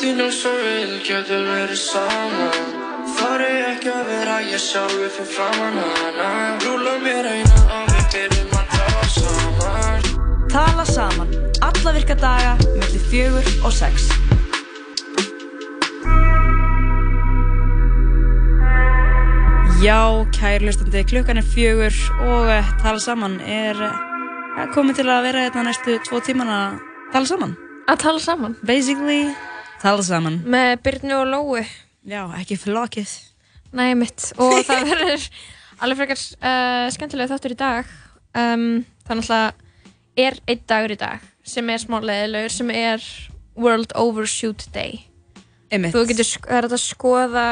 þínum 0.00 0.30
svo 0.32 0.52
við 0.56 0.96
getum 1.04 1.44
verið 1.50 1.80
saman 1.80 2.78
Þarri 3.18 3.50
ekki 3.72 3.90
að 3.92 4.06
vera 4.08 4.36
ég 4.46 4.62
sjálfi 4.62 5.10
fyrir 5.16 5.30
framann 5.34 5.76
hana 5.82 6.30
Rúla 6.64 6.96
mér 7.04 7.28
eina 7.34 7.64
og 7.66 7.90
við 7.92 8.06
byrjum 8.14 8.56
að 8.56 8.74
tala 8.76 9.10
saman 9.16 10.10
Tala 10.50 10.82
saman, 10.82 11.28
alla 11.62 11.92
virka 11.94 12.16
daga, 12.18 12.56
mellir 12.74 13.02
fjögur 13.06 13.46
og 13.62 13.70
sex. 13.70 14.08
Já, 19.78 20.26
kæri 20.34 20.64
hlustandi, 20.64 21.04
klukkan 21.06 21.38
er 21.38 21.46
fjögur 21.46 21.94
og 22.26 22.50
uh, 22.50 22.72
tala 22.82 22.98
saman 22.98 23.38
er 23.46 23.78
uh, 23.78 24.66
komið 24.74 25.04
til 25.04 25.06
að 25.06 25.22
vera 25.28 25.46
þetta 25.46 25.66
næstu 25.68 25.96
tvo 26.08 26.18
tíman 26.18 26.50
að 26.50 26.82
tala 27.14 27.30
saman. 27.30 27.54
Að 27.86 28.02
tala 28.08 28.26
saman 28.26 28.58
Basically, 28.66 29.30
tala 29.80 30.04
saman. 30.06 30.40
með 30.44 30.74
Byrnu 30.84 31.16
og 31.20 31.26
Lóu 31.30 31.64
Já, 32.08 32.22
ekki 32.40 32.56
flokið. 32.56 33.10
Nei, 33.76 33.92
mitt 33.98 34.30
og 34.40 34.60
það 34.68 34.86
verður 34.88 35.26
alveg 35.80 35.98
frekar 36.00 36.22
uh, 36.40 36.86
skemmtilega 36.92 37.30
þáttur 37.34 37.54
í 37.54 37.58
dag 37.60 37.90
um, 38.36 38.64
þannig 39.08 39.30
að 39.36 39.66
er 40.20 40.38
einn 40.50 40.64
dagur 40.68 40.94
í 40.96 41.00
dag 41.00 41.26
sem 41.46 41.70
er 41.72 41.80
smá 41.82 42.00
leðilegur 42.02 42.52
sem 42.52 42.70
er 42.74 43.04
World 43.60 43.94
Overshoot 43.98 44.66
Day 44.74 45.04
Einmitt. 45.70 45.94
þú 45.94 46.04
getur, 46.10 46.28
það 46.44 46.58
er 46.58 46.68
að 46.68 46.82
skoða 46.82 47.46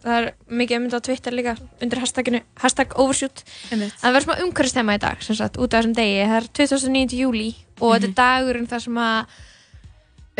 það 0.00 0.16
er 0.16 0.28
mikið 0.60 0.78
um 0.78 0.86
þetta 0.86 1.00
á 1.02 1.06
Twitter 1.08 1.36
líka 1.36 1.54
undir 1.82 2.00
hashtaginu, 2.00 2.40
hashtag 2.62 2.94
overshoot 2.96 3.42
Einmitt. 3.74 3.96
það 4.00 4.14
verður 4.16 4.26
smá 4.28 4.44
umhverfistema 4.46 4.96
í 4.96 5.02
dag 5.02 5.24
sem 5.26 5.36
sagt, 5.36 5.58
út 5.60 5.74
af 5.74 5.82
þessum 5.82 5.96
degi, 5.98 6.24
það 6.24 6.38
er 6.38 6.50
29. 6.62 7.18
júli 7.20 7.50
og 7.80 7.96
þetta 7.96 8.08
er 8.08 8.16
dagurinn 8.22 8.70
þar 8.70 8.84
sem 8.86 9.00
að 9.04 9.38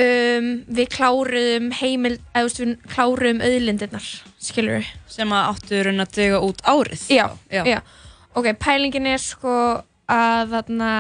um, 0.01 0.49
við 0.79 0.89
kláruðum 0.95 1.71
heimil, 1.81 2.17
eða 2.35 2.51
við 2.65 2.75
kláruðum 2.95 3.43
auðlindirnar, 3.47 4.07
skilur 4.41 4.79
við 4.81 4.91
Sem 5.11 5.33
að 5.37 5.49
áttu 5.53 5.81
raun 5.87 6.05
að 6.05 6.15
döga 6.17 6.41
út 6.47 6.63
árið. 6.65 7.03
já, 7.13 7.27
Já. 7.53 7.63
já. 7.67 7.81
ok, 8.35 8.53
pælingin 8.63 9.07
er 9.11 9.19
sko 9.23 9.55
að 10.11 10.55
þarna 10.57 10.91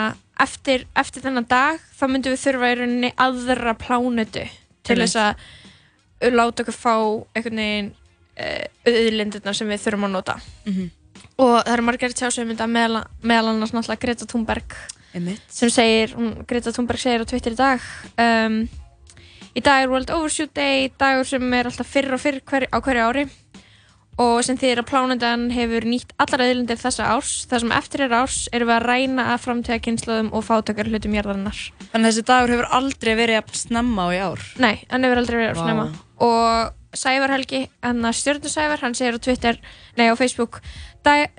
eftir, 0.41 0.85
eftir 0.97 1.23
þennan 1.25 1.47
dag 1.51 1.81
þá 1.99 2.05
myndum 2.09 2.33
við 2.35 2.45
þurfa 2.45 2.69
í 2.73 2.77
rauninni 2.81 3.11
aðra 3.21 3.75
plánutu 3.79 4.45
til 4.87 4.97
þess 5.03 5.17
að 5.21 6.31
láta 6.37 6.63
okkur 6.65 6.77
fá 6.77 6.95
einhvern 7.35 7.61
veginn 7.61 7.91
uh, 8.41 8.65
auðlindirnar 8.89 9.57
sem 9.57 9.69
við 9.71 9.83
þurfum 9.87 10.09
að 10.09 10.15
nota 10.19 10.37
Mhm. 10.67 10.91
og 11.41 11.55
það 11.65 11.73
eru 11.73 11.83
margir 11.89 12.13
tjásveimunda 12.17 12.67
meðal, 12.69 13.05
meðal 13.23 13.53
annars 13.55 13.73
náttúrulega 13.73 14.01
Greta 14.05 14.27
Thunberg 14.29 14.75
Einmitt. 15.15 15.41
sem 15.49 15.71
segir, 15.73 16.13
hún, 16.17 16.45
Greta 16.47 16.73
Thunberg 16.73 17.01
segir 17.01 17.25
á 17.25 17.31
Twitter 17.31 17.53
í 17.53 17.57
dag 17.57 17.81
um, 18.21 18.69
í 19.57 19.63
dag 19.65 19.85
er 19.85 19.93
World 19.93 20.11
Overshoot 20.15 20.53
Day 20.57 20.91
dagur 21.01 21.29
sem 21.29 21.55
er 21.57 21.71
alltaf 21.71 21.89
fyrr 21.91 22.15
og 22.15 22.23
fyrr 22.23 22.41
hver, 22.47 22.69
á 22.71 22.79
hverju 22.79 23.07
ári 23.07 23.25
og 24.21 24.41
sem 24.45 24.59
þýðir 24.59 24.83
að 24.83 24.89
plánundan 24.91 25.47
hefur 25.55 25.87
nýtt 25.89 26.13
allar 26.21 26.45
auðlindir 26.45 26.81
þessa 26.81 27.07
árs 27.15 27.33
þar 27.49 27.63
sem 27.65 27.75
eftir 27.77 28.05
er 28.05 28.17
árs 28.19 28.41
erum 28.53 28.69
við 28.69 28.77
að 28.77 28.89
ræna 28.91 29.29
að 29.35 29.45
framtíða 29.47 29.81
kynnslóðum 29.87 30.33
og 30.37 30.45
fátökar 30.45 30.91
hlutum 30.91 31.17
jarðarinnar 31.17 31.63
Þannig 31.87 32.03
að 32.03 32.11
þessi 32.11 32.27
dagur 32.29 32.55
hefur 32.55 32.69
aldrei 32.81 33.13
verið 33.17 33.41
að 33.41 33.57
snemma 33.59 34.07
á 34.07 34.09
í 34.13 34.21
ár. 34.21 34.45
Nei, 34.61 34.75
hann 34.91 35.07
hefur 35.07 35.23
aldrei 35.23 35.39
verið 35.41 35.57
wow. 35.57 35.65
snemma 35.65 35.89
og 36.27 36.77
Sævar 37.01 37.31
Helgi, 37.31 37.65
hann 37.87 38.03
að 38.03 38.17
stjórnum 38.19 38.51
Sævar 38.51 38.83
hann 38.83 38.97
segir 38.99 39.17
á 39.17 39.21
Twitter, 39.23 39.61
nei 39.97 40.09
á 40.11 40.15
Facebook 40.19 40.59
dag, 41.07 41.31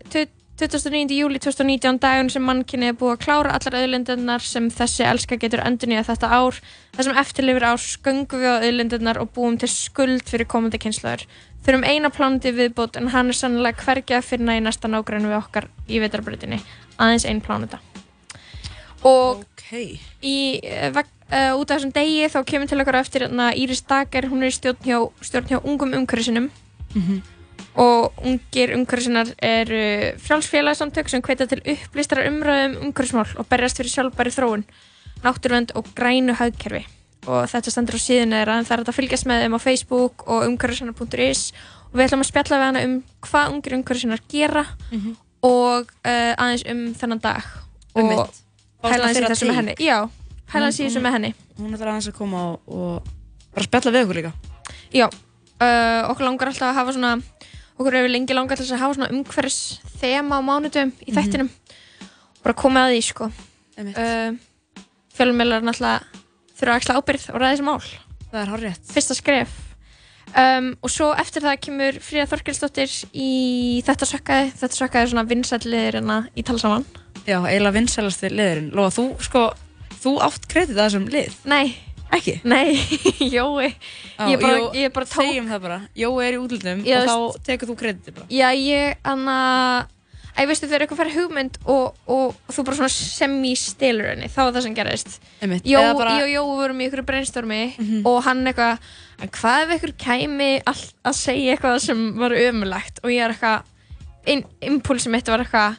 29. 0.62 1.09
júli 1.17 1.40
2019 1.42 1.98
dagun 1.98 2.30
sem 2.30 2.44
mannkinni 2.45 2.92
er 2.92 2.98
búið 2.98 3.16
að 3.16 3.22
klára 3.23 3.54
allar 3.58 3.78
auðlindirnar 3.80 4.44
sem 4.45 4.68
þessi 4.70 5.06
elska 5.09 5.40
getur 5.42 5.64
endurnýja 5.66 6.03
þetta 6.06 6.30
ár 6.30 6.59
þar 6.94 7.08
sem 7.08 7.18
eftirlifir 7.22 7.66
ár 7.66 7.81
sköngum 7.81 8.44
við 8.44 8.52
á 8.53 8.62
auðlindirnar 8.62 9.20
og 9.23 9.31
búum 9.34 9.58
til 9.58 9.72
skuld 9.73 10.28
fyrir 10.30 10.45
komandi 10.52 10.78
kynslaður 10.84 11.26
þurfum 11.66 11.88
eina 11.90 12.14
plánuti 12.14 12.53
viðbót 12.53 13.02
en 13.02 13.09
hann 13.16 13.34
er 13.34 13.40
sannlega 13.40 13.98
að 14.20 14.30
finna 14.30 14.59
í 14.59 14.62
næsta 14.62 14.92
nágrænu 14.92 15.31
við 15.31 15.40
okkar 15.40 15.70
í 15.90 15.98
vetarbröðinni 16.03 16.62
aðeins 17.02 17.25
einn 17.25 17.41
plánuta 17.41 17.81
og 19.02 19.41
Ok. 19.41 19.97
í, 20.22 20.62
uh, 20.62 21.02
uh, 21.02 21.53
út 21.58 21.72
af 21.72 21.80
þessum 21.80 21.94
degi 21.96 22.30
þá 22.30 22.41
kemur 22.46 22.69
til 22.69 22.81
okkar 22.84 23.02
á 23.02 23.02
eftir 23.02 23.25
hérna, 23.25 23.53
Íris 23.58 23.81
Dager, 23.88 24.30
hún 24.30 24.44
er 24.46 24.52
í 24.52 24.58
stjórn 24.58 24.85
hjá, 24.85 24.97
stjórn 25.25 25.50
hjá 25.50 25.62
ungum 25.64 25.96
umhverfisinum 25.97 26.52
Mhm. 26.94 27.22
Og 27.80 28.14
ungir 28.28 28.74
umhverfisinnar 28.76 29.30
eru 29.42 29.82
frjálsfélagsamtök 30.20 31.08
sem 31.09 31.22
hvetja 31.24 31.48
til 31.48 31.62
upplýstara 31.64 32.26
umræðum 32.28 32.80
umhverfismál 32.88 33.32
og 33.40 33.48
berjast 33.50 33.78
fyrir 33.80 33.94
sjálfbæri 33.94 34.34
þróun 34.36 34.66
náttúruvend 35.24 35.72
og 35.76 35.86
grænu 35.96 36.34
hagkerfi. 36.36 36.84
Og 37.30 37.46
þetta 37.48 37.72
stendur 37.72 37.96
á 37.96 38.02
þeirra 38.02 38.58
en 38.58 38.66
það 38.66 38.80
er 38.80 38.84
að 38.90 38.98
fylgjast 38.98 39.28
með 39.30 39.44
þeim 39.46 39.56
á 39.56 39.59
Facebook 39.62 40.24
og 40.28 40.46
umhverfisinnar.is 40.50 41.44
og 41.92 41.96
við 42.00 42.06
ætlum 42.08 42.24
að 42.26 42.30
spjalla 42.32 42.58
við 42.58 42.66
hana 42.66 42.84
um 42.88 42.96
hvað 43.28 43.52
ungir 43.54 43.76
umhverfisinnar 43.78 44.22
gera 44.32 44.66
Mhm. 44.92 45.16
og 45.44 45.86
uh, 46.06 46.34
aðeins 46.38 46.66
um 46.70 46.82
þennan 46.94 47.22
dag. 47.22 47.44
Og. 47.96 48.30
Fá 48.82 48.90
svona 48.90 48.98
pæla 48.98 49.06
hans 49.08 49.18
í 49.18 49.24
þessu 49.30 49.48
með 49.48 49.56
henni. 49.62 49.74
Já, 49.80 49.98
pæla 50.52 50.64
hans 50.68 50.80
í 50.80 50.86
þessu 50.88 51.02
með 51.02 51.12
henni. 51.18 51.34
Hún 51.59 51.74
ætlar 51.76 51.92
aðeins 51.94 52.08
að 52.09 52.18
koma 52.18 52.44
og, 52.52 52.59
og 52.68 53.03
bara 53.53 53.66
spjalla 53.66 53.92
við 53.94 54.03
okkur 54.06 54.18
líka. 54.20 54.32
já, 54.94 55.06
uh, 55.08 56.09
okkur 56.12 56.26
langar 56.26 56.48
alltaf 56.50 56.70
að 56.72 56.76
hafa 56.80 56.94
svona 56.94 57.22
okkur 57.78 57.98
hefur 57.98 58.14
lengi 58.14 58.38
langar 58.38 58.59
til 58.59 58.68
að 58.70 58.84
hafa 58.84 58.98
svona 58.98 59.12
umhverfis 59.14 59.59
þema 60.02 60.40
á 60.40 60.42
mánudum 60.46 60.94
í 61.06 61.16
þættinum. 61.16 61.50
Bara 62.42 62.58
komið 62.58 62.86
að 62.86 62.94
því 62.94 63.02
sko. 63.08 63.32
Uh, 63.82 64.38
fjölumjölar 65.16 65.66
náttúrulega 65.66 66.22
þurfa 66.58 66.72
að 66.72 66.80
axla 66.80 66.98
ábyrgð 67.00 67.28
og 67.32 67.42
ræða 67.42 67.52
þessi 67.56 67.68
mál. 67.68 67.92
Það 68.32 68.42
er 68.42 68.54
horrið. 68.56 68.80
fyrsta 68.94 69.18
skref. 69.18 69.59
Um, 70.32 70.70
og 70.80 70.92
svo 70.94 71.09
eftir 71.20 71.44
það 71.44 71.58
kemur 71.66 71.98
Fríða 72.00 72.30
Þorkelsdóttir 72.32 72.94
í 73.12 73.32
þetta 73.84 74.08
sökkaði. 74.08 74.52
Þetta 74.62 74.78
sökkaði 74.78 75.03
er 75.03 75.12
svona 75.12 75.28
vinsælliðir 75.28 75.98
hérna 76.00 76.20
í 76.32 76.46
tala 76.48 76.62
saman. 76.62 76.86
Já, 77.26 77.42
eiginlega 77.42 77.76
vinsælasti 77.76 78.32
liðurinn. 78.32 78.70
Lóa, 78.78 78.94
þú, 78.96 79.08
sko, 79.26 79.44
þú 80.00 80.14
átt 80.24 80.48
kredit 80.52 80.78
að 80.78 80.86
þessum 80.86 81.09
lið. 81.12 81.36
nei, 81.52 81.76
Ekki? 82.11 82.35
nei, 82.44 82.75
jói 83.38 83.69
Já, 83.72 84.27
ég 84.27 84.41
bara, 84.41 84.57
jú, 84.59 84.67
ég 84.75 84.91
bara 84.94 85.07
tók 85.07 85.23
Segjum 85.23 85.47
það 85.49 85.61
bara. 85.63 85.77
Jói 85.95 86.25
er 86.27 86.35
í 86.35 86.39
útlundum 86.41 86.81
Já, 86.85 86.99
og 87.01 87.07
þá 87.38 87.45
tekur 87.47 87.69
þú 87.72 87.75
kreditið 87.79 88.17
bara. 88.19 88.27
Já, 88.35 88.47
ég, 88.57 88.97
anna 89.07 89.38
Æ, 90.31 90.45
veistu, 90.47 90.63
þegar 90.69 90.85
eitthvað 90.85 90.99
fær 91.01 91.09
hugmynd 91.11 91.57
og, 91.67 91.97
og 92.07 92.51
þú 92.55 92.63
bara 92.67 92.77
svona 92.77 92.91
semi-stilur 92.94 94.07
henni 94.13 94.29
þá 94.31 94.38
er 94.45 94.53
það 94.55 94.63
sem 94.63 94.75
gerist 94.77 95.17
Einmitt. 95.44 95.66
Jó, 95.67 95.81
Eða 95.81 95.97
bara, 95.99 96.13
ég 96.22 96.23
og 96.23 96.31
Jó 96.31 96.44
vorum 96.61 96.79
í 96.79 96.88
ykkur 96.88 97.03
brainstormi 97.09 97.59
og 98.07 98.19
hann 98.28 98.45
eitthvað 98.47 98.79
"En 99.22 99.29
hvað 99.35 99.63
ef 99.66 99.73
ykkur 99.75 99.93
kæmi 100.05 100.51
all, 100.72 100.85
að 101.05 101.17
segja 101.19 101.55
eitthvað 101.57 101.79
sem 101.83 102.05
var 102.17 102.31
ömulegt 102.31 103.03
og 103.03 103.11
ég 103.11 103.25
er 103.28 103.35
eitthvað 103.35 104.31
in, 104.31 104.45
impulsi 104.72 105.11
mitt 105.11 105.28
var 105.28 105.43
eitthvað 105.43 105.75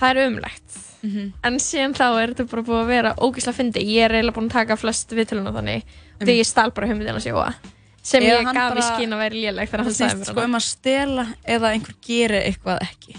það 0.00 0.10
er 0.10 0.22
ömulegt 0.26 0.81
Mhm. 1.02 1.32
en 1.44 1.54
síðan 1.58 1.94
þá 1.98 2.04
er 2.22 2.32
þetta 2.34 2.48
bara 2.50 2.62
búið 2.62 2.82
að 2.82 2.86
vera 2.92 3.14
ógeðslega 3.18 3.56
fyndi 3.58 3.80
ég 3.82 4.04
er 4.06 4.12
eiginlega 4.16 4.36
búin 4.36 4.48
að 4.50 4.56
taka 4.58 4.76
flest 4.76 5.10
viðtöluna 5.10 5.52
þannig 5.56 5.82
þegar 6.20 6.36
ég 6.38 6.46
stál 6.46 6.70
bara 6.70 6.86
hugmyndina 6.86 7.18
sjóa 7.24 7.54
sem 8.02 8.22
Eða 8.22 8.38
ég 8.38 8.46
hann 8.46 8.54
gaf 8.54 8.78
í 8.78 8.82
skín 8.86 9.12
að 9.14 9.18
vera 9.22 9.34
léleg 9.34 9.68
þegar 9.70 9.82
það 9.82 9.90
hann 9.90 9.98
sagði 9.98 10.18
mér 10.20 10.30
sko 10.30 10.40
hana. 10.40 10.44
um 10.48 10.54
að 10.58 10.64
stela 10.66 11.24
eða 11.46 11.72
einhver 11.74 11.94
gerir 12.06 12.42
eitthvað 12.46 12.78
ekki. 12.86 13.16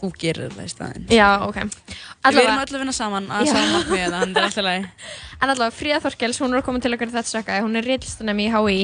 Þú 0.00 0.10
gerir 0.16 0.48
það 0.56 0.64
í 0.64 0.70
staðinn. 0.72 1.06
Já, 1.12 1.28
ok 1.44 1.56
Við 1.60 1.74
Allavega- 2.24 2.44
erum 2.48 2.60
öll 2.62 2.74
að 2.76 2.78
vinna 2.80 2.92
saman 2.96 3.26
að 3.28 3.46
saman 3.50 3.82
þannig 3.84 4.06
það 4.10 4.36
er 4.36 4.44
alltaf 4.44 4.64
leið. 4.64 4.86
En 5.42 5.48
allavega, 5.50 5.76
Fríða 5.76 6.00
Þorkels, 6.04 6.38
hún 6.40 6.54
er 6.56 6.62
koma 6.62 6.80
til 6.80 6.92
okkar 6.94 7.08
í 7.08 7.12
þetta 7.16 7.32
sökkaði, 7.32 7.64
hún 7.64 7.76
er 7.76 7.84
reilstunum 7.88 8.40
í 8.40 8.48
HÍ 8.52 8.78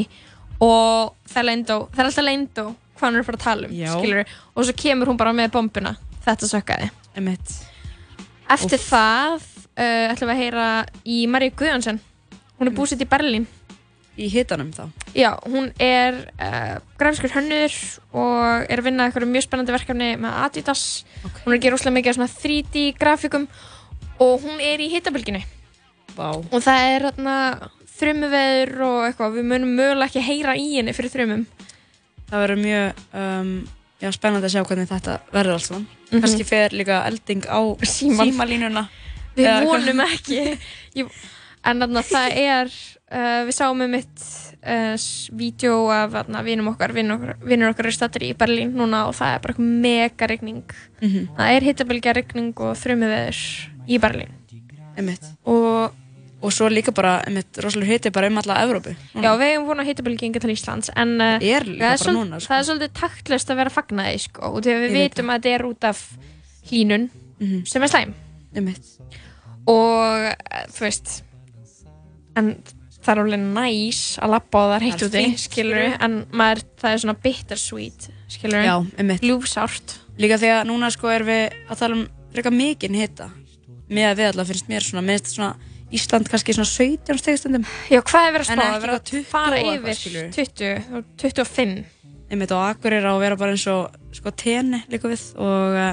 og 0.61 1.15
það 1.29 1.51
er, 1.53 1.65
það 1.65 2.05
alltaf 2.07 2.25
leyndó 2.25 2.67
hvað 2.97 3.09
hún 3.11 3.17
er 3.17 3.21
að 3.21 3.27
fara 3.29 3.37
að 3.37 3.45
tala 3.45 3.69
um, 3.69 4.25
og 4.57 4.65
svo 4.65 4.73
kemur 4.77 5.07
hún 5.13 5.17
bara 5.21 5.33
með 5.37 5.51
bombuna, 5.53 5.97
þetta 6.25 6.49
sökkaði. 6.49 6.91
Eftir 8.55 8.81
það 8.83 9.37
uh, 9.43 10.13
ætlum 10.13 10.31
við 10.31 10.35
að 10.35 10.43
heyra 10.43 10.67
í 11.03 11.21
Maríu 11.31 11.55
Guðjónsson, 11.59 12.01
hún 12.59 12.71
er 12.71 12.77
búsett 12.77 13.03
í 13.03 13.09
Berlín. 13.11 13.47
Í 14.17 14.31
hitanum 14.33 14.71
þá. 14.73 14.87
Já, 15.13 15.35
hún 15.45 15.69
er 15.83 16.23
uh, 16.41 16.79
grafiskur 16.97 17.35
hönnur 17.35 17.75
og 18.17 18.71
er 18.71 18.81
að 18.81 18.87
vinna 18.89 19.09
eitthvað 19.09 19.29
mjög 19.29 19.45
spennandi 19.45 19.75
verkefni 19.75 20.13
með 20.23 20.39
Adidas. 20.47 20.87
Ok. 21.21 21.43
Hún 21.43 21.53
er 21.53 21.59
að 21.59 21.67
gera 21.67 21.79
úslega 21.81 21.97
mikið 21.99 22.13
af 22.13 22.19
svona 22.21 22.33
3D 22.33 22.87
grafíkum 22.97 23.49
og 24.25 24.47
hún 24.47 24.63
er 24.65 24.81
í 24.81 24.89
hitabylginu. 24.95 25.43
Vá. 26.17 26.31
og 26.33 26.63
það 26.65 26.83
er 26.89 27.03
hérna 27.11 27.37
þrumuveður 27.97 28.79
og 28.87 29.01
eitthvað, 29.05 29.35
við 29.37 29.49
munum 29.51 29.75
mögulega 29.77 30.09
ekki 30.09 30.23
heyra 30.25 30.55
í 30.57 30.71
henni 30.79 30.95
fyrir 30.97 31.13
þrumum 31.13 31.43
Það 32.27 32.43
verður 32.43 32.63
mjög 32.63 33.03
um, 33.21 33.51
já, 34.03 34.11
spennandi 34.13 34.47
að 34.49 34.55
sjá 34.57 34.65
hvernig 34.69 34.89
þetta 34.91 35.19
verður 35.33 35.53
alls 35.57 35.69
saman. 35.71 35.87
Mhm. 36.11 36.21
Kannski 36.23 36.45
fer 36.47 36.71
líka 36.77 37.01
elding 37.09 37.43
á 37.49 37.61
símalínuna. 37.83 38.89
við 39.37 39.47
Eða 39.47 39.65
vonum 39.69 40.01
ekki 40.07 40.59
Ég, 40.97 41.09
en 41.65 41.81
þarna 41.83 42.03
það 42.07 42.37
er 42.41 42.71
uh, 43.13 43.41
við 43.45 43.53
sáum 43.59 43.83
um 43.85 43.91
mitt 43.91 44.23
uh, 44.65 44.97
vídeo 45.37 45.91
af 45.93 46.15
vinum 46.47 46.71
okkar 46.73 46.95
vinnur 46.97 47.71
okkar, 47.75 47.87
er 47.91 47.93
stattir 47.99 48.23
í 48.31 48.33
Berlín 48.39 48.73
núna 48.79 49.07
og 49.11 49.15
það 49.19 49.35
er 49.35 49.45
bara 49.45 49.55
mega 49.59 50.27
regning 50.31 50.63
Mhm. 51.03 51.29
það 51.37 51.53
er 51.57 51.67
hittabilgja 51.69 52.15
regning 52.17 52.55
og 52.57 52.73
þrumuveður 52.81 53.43
í 53.89 53.99
Berlín 54.01 54.33
Einmitt. 54.97 55.25
og 55.45 55.93
og 56.43 56.53
svo 56.53 56.69
líka 56.69 56.93
bara, 56.95 57.23
einmitt, 57.27 57.57
rosalega 57.65 57.93
hiti 57.97 58.11
bara 58.13 58.29
um 58.29 58.39
alla 58.39 58.59
Evrópu. 58.67 58.93
Já, 59.17 59.31
við 59.41 59.53
hefum 59.55 59.67
búin 59.71 59.81
að 59.81 59.89
hitabylginga 59.89 60.41
til 60.43 60.51
Íslands 60.53 60.91
en 60.95 61.15
uh, 61.21 61.39
Er 61.41 61.65
það, 61.65 61.93
er 61.93 62.03
svol- 62.03 62.17
núna, 62.19 62.41
sko. 62.41 62.53
það 62.53 62.59
er 62.61 62.67
svolítið 62.69 62.93
taktlust 63.01 63.51
að 63.51 63.57
vera 63.63 63.71
að 63.73 63.77
fagna 63.79 64.05
því 64.11 64.19
sko, 64.27 64.43
og 64.53 64.61
við 64.63 64.73
Ég 64.75 64.93
veit 64.93 65.15
vitum 65.17 65.31
að 65.33 65.39
þetta 65.41 65.55
er 65.57 65.67
út 65.71 65.85
af 65.89 66.03
hlínun 66.71 67.09
Mhm. 67.41 67.67
sem 67.69 67.83
er 67.83 67.89
slæm 67.93 68.13
Einmitt. 68.57 68.87
og 69.67 70.27
eh, 70.31 70.67
þú 70.73 70.81
veist 70.87 71.23
en 72.37 72.51
það 73.03 73.11
er 73.13 73.21
alveg 73.23 73.43
næs 73.57 74.01
að 74.23 74.33
labba 74.35 74.59
á 74.61 74.65
það 74.75 74.85
heitt 74.87 75.03
er 75.03 75.07
úti 75.09 75.23
fínt, 75.25 75.43
skilur 75.47 75.97
en 76.03 76.15
maður, 76.33 76.63
það 76.81 76.93
er 76.97 77.03
svona 77.05 77.17
bittersweet 77.23 78.09
skilur 78.29 79.21
ljúfsárt 79.23 79.97
Líka 80.17 80.39
því 80.41 80.49
að 80.49 80.63
núna 80.71 80.89
sko 80.91 81.11
erum 81.13 81.29
við 81.29 81.57
að 81.69 81.79
tala 81.83 81.97
um 81.99 82.07
frekar 82.33 82.55
mikinn 82.57 82.95
hita 82.97 83.27
með 83.93 84.07
að 84.11 84.17
við 84.23 84.29
allavega 84.31 84.49
finnst 84.55 84.69
mér 84.73 84.87
svona, 84.87 85.05
minnst 85.05 85.35
svona 85.37 85.51
Ísland 85.95 86.27
kannski 86.31 86.55
svona 86.57 86.67
17 86.67 87.21
stegstundum 87.21 87.67
Já, 87.93 88.01
hvað 88.03 88.27
er 88.27 88.33
verið 88.35 88.49
að 88.49 88.55
En 88.55 88.59
spá? 88.59 88.65
ekki 88.65 88.73
Það 88.73 88.77
er 88.77 88.83
verið 88.83 88.97
eitthvað 88.97 89.11
20 89.11 89.21
að 89.21 89.31
fara 89.31 89.47
og 89.47 89.69
eitthvað, 89.71 89.77
yfir 89.87 90.01
skilurðu. 90.01 90.33
20 90.35 90.97
og 90.97 91.05
25 91.23 91.77
einmitt 92.27 92.51
á 92.51 92.59
Akureyri 92.67 93.07
á 93.07 93.13
að 93.15 93.21
vera 93.23 93.37
bara 93.39 93.55
eins 93.55 93.67
og 93.71 94.17
sko 94.19 94.33
tenni 94.35 94.81
líka 94.91 95.07
við 95.13 95.23
og 95.39 95.77
uh, 95.79 95.93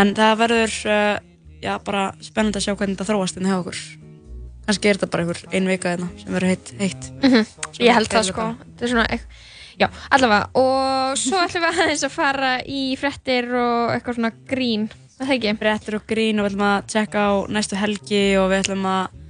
en 0.00 0.14
það 0.16 0.38
verður 0.40 0.76
uh, 0.88 1.18
já 1.64 1.74
bara 1.84 2.06
spennandi 2.24 2.60
að 2.60 2.64
sjá 2.66 2.72
hvernig 2.78 2.96
þetta 2.96 3.08
þróast 3.12 3.36
inn 3.40 3.50
hjá 3.50 3.58
okkur 3.60 3.82
kannski 4.64 4.88
er 4.88 4.96
þetta 4.96 5.10
bara 5.12 5.26
einhver 5.26 5.42
ein 5.58 5.68
vika 5.68 5.92
hérna 5.92 6.08
sem 6.22 6.32
verður 6.32 6.54
heitt, 6.54 6.70
heitt. 6.80 7.08
Svona 7.20 7.84
Ég 7.84 7.98
held 7.98 8.08
það 8.14 8.28
sko. 8.30 8.46
Það 8.78 8.86
er 8.88 8.92
svona 8.94 9.06
ekk- 9.12 9.42
Já, 9.74 9.88
allavega 10.14 10.46
og 10.56 11.18
svo 11.20 11.40
ætlum 11.44 11.64
við 11.66 11.80
aðeins 11.84 12.04
að 12.06 12.12
fara 12.14 12.50
í 12.64 12.80
frettir 12.96 13.48
og 13.60 13.92
eitthvað 13.98 14.16
svona 14.20 14.30
grín 14.48 14.84
Það 15.14 15.28
er 15.28 15.34
ekki. 15.36 15.52
Brettur 15.60 15.98
og 16.00 16.06
grín 16.10 16.40
og 16.40 16.46
við 16.46 16.54
ætlum 16.54 16.66
að 16.66 16.88
tjekka 16.90 17.26
á 17.26 17.32
næstu 17.54 17.78
helgi 17.78 18.22
og 18.40 18.48
við 18.50 18.64
ætlum 18.64 18.88
að 18.90 19.20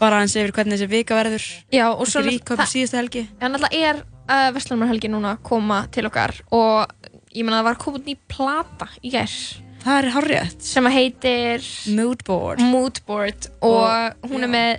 fara 0.00 0.20
aðeins 0.20 0.36
yfir 0.40 0.54
hvernig 0.56 0.78
þessi 0.78 0.90
vika 0.90 1.18
verður. 1.18 1.48
Já, 1.74 1.84
og 1.92 2.06
svo 2.10 2.22
í 2.24 2.38
síðustu 2.40 2.98
helgi? 2.98 3.26
En 3.40 3.56
alltaf 3.56 3.76
er 3.76 4.00
uh, 4.00 4.48
Vestlumarhelgi 4.56 5.10
núna 5.12 5.36
að 5.36 5.44
koma 5.46 5.84
til 5.94 6.08
okkar 6.08 6.34
og 6.54 6.94
ég 7.34 7.44
meina 7.44 7.60
það 7.60 7.68
var 7.68 7.78
komin 7.84 8.08
ný 8.08 8.16
plata 8.30 8.88
í 9.02 9.12
gær. 9.14 9.36
Það 9.84 9.98
er 10.00 10.10
hárrétt. 10.14 10.64
Sem 10.64 10.86
að 10.88 10.94
heitir 10.96 11.66
Moodboard. 11.92 12.62
Moodboard 12.64 13.50
og, 13.68 14.14
hún 14.30 14.46
er 14.46 14.52
með 14.54 14.70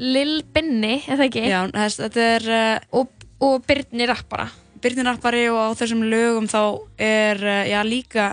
Lil 0.00 0.38
Binni, 0.54 1.02
eða 1.04 1.26
ekki? 1.28 1.44
Já, 1.52 1.66
þetta 1.68 2.28
er 2.38 2.48
uh, 2.48 3.02
Og, 3.02 3.28
og 3.44 3.66
Byrni 3.68 4.08
rappara. 4.08 4.48
Byrnir 4.82 5.06
Rappari 5.06 5.44
og 5.52 5.60
á 5.60 5.78
þessum 5.78 6.00
lögum 6.10 6.48
þá 6.50 6.62
er 6.98 7.44
uh, 7.44 7.60
já 7.68 7.78
líka 7.86 8.32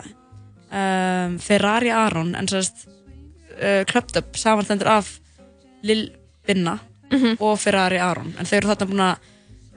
um, 0.72 1.38
Ferrari 1.40 1.90
Aron 1.92 2.36
en 2.36 2.48
sérst 2.48 2.86
uh, 2.88 3.84
Up 4.18 4.36
samanstendur 4.38 4.88
af 4.88 5.20
Lil 5.84 6.12
Binna 6.48 6.80
Mhm. 7.10 7.38
og 7.42 7.58
Ferrari 7.58 7.98
Aron 7.98 8.36
en 8.38 8.46
þau 8.46 8.54
eru 8.60 8.68
þarna 8.70 8.86
búin 8.90 9.00
að 9.02 9.16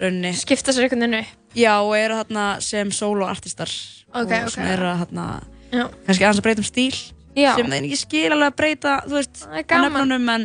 raunni 0.03 0.33
Skipta 0.37 0.73
sér 0.73 0.85
einhvern 0.85 1.01
veginn 1.01 1.21
upp 1.23 1.57
já 1.57 1.79
og 1.81 1.95
eru 1.97 2.15
þarna 2.21 2.61
sem 2.61 2.91
solo-artistar 2.93 3.71
Ok, 4.13 4.29
og 4.29 4.43
ok. 4.45 4.51
svona 4.53 4.73
eru 4.75 4.91
þarna 5.01 5.25
Já. 5.73 5.87
kannski 6.05 6.25
aðeins 6.27 6.41
að 6.43 6.45
breyta 6.45 6.61
um 6.61 6.69
stíl 6.69 6.99
Já. 7.35 7.55
sem 7.57 7.71
þeir 7.73 7.87
ekki 7.89 7.97
skil 8.03 8.33
alveg 8.35 8.51
að 8.53 8.57
breyta 8.61 8.93
þú 9.07 9.17
veist, 9.17 9.47
gaman. 9.67 9.89
nöfnunum 9.95 10.29
en, 10.35 10.45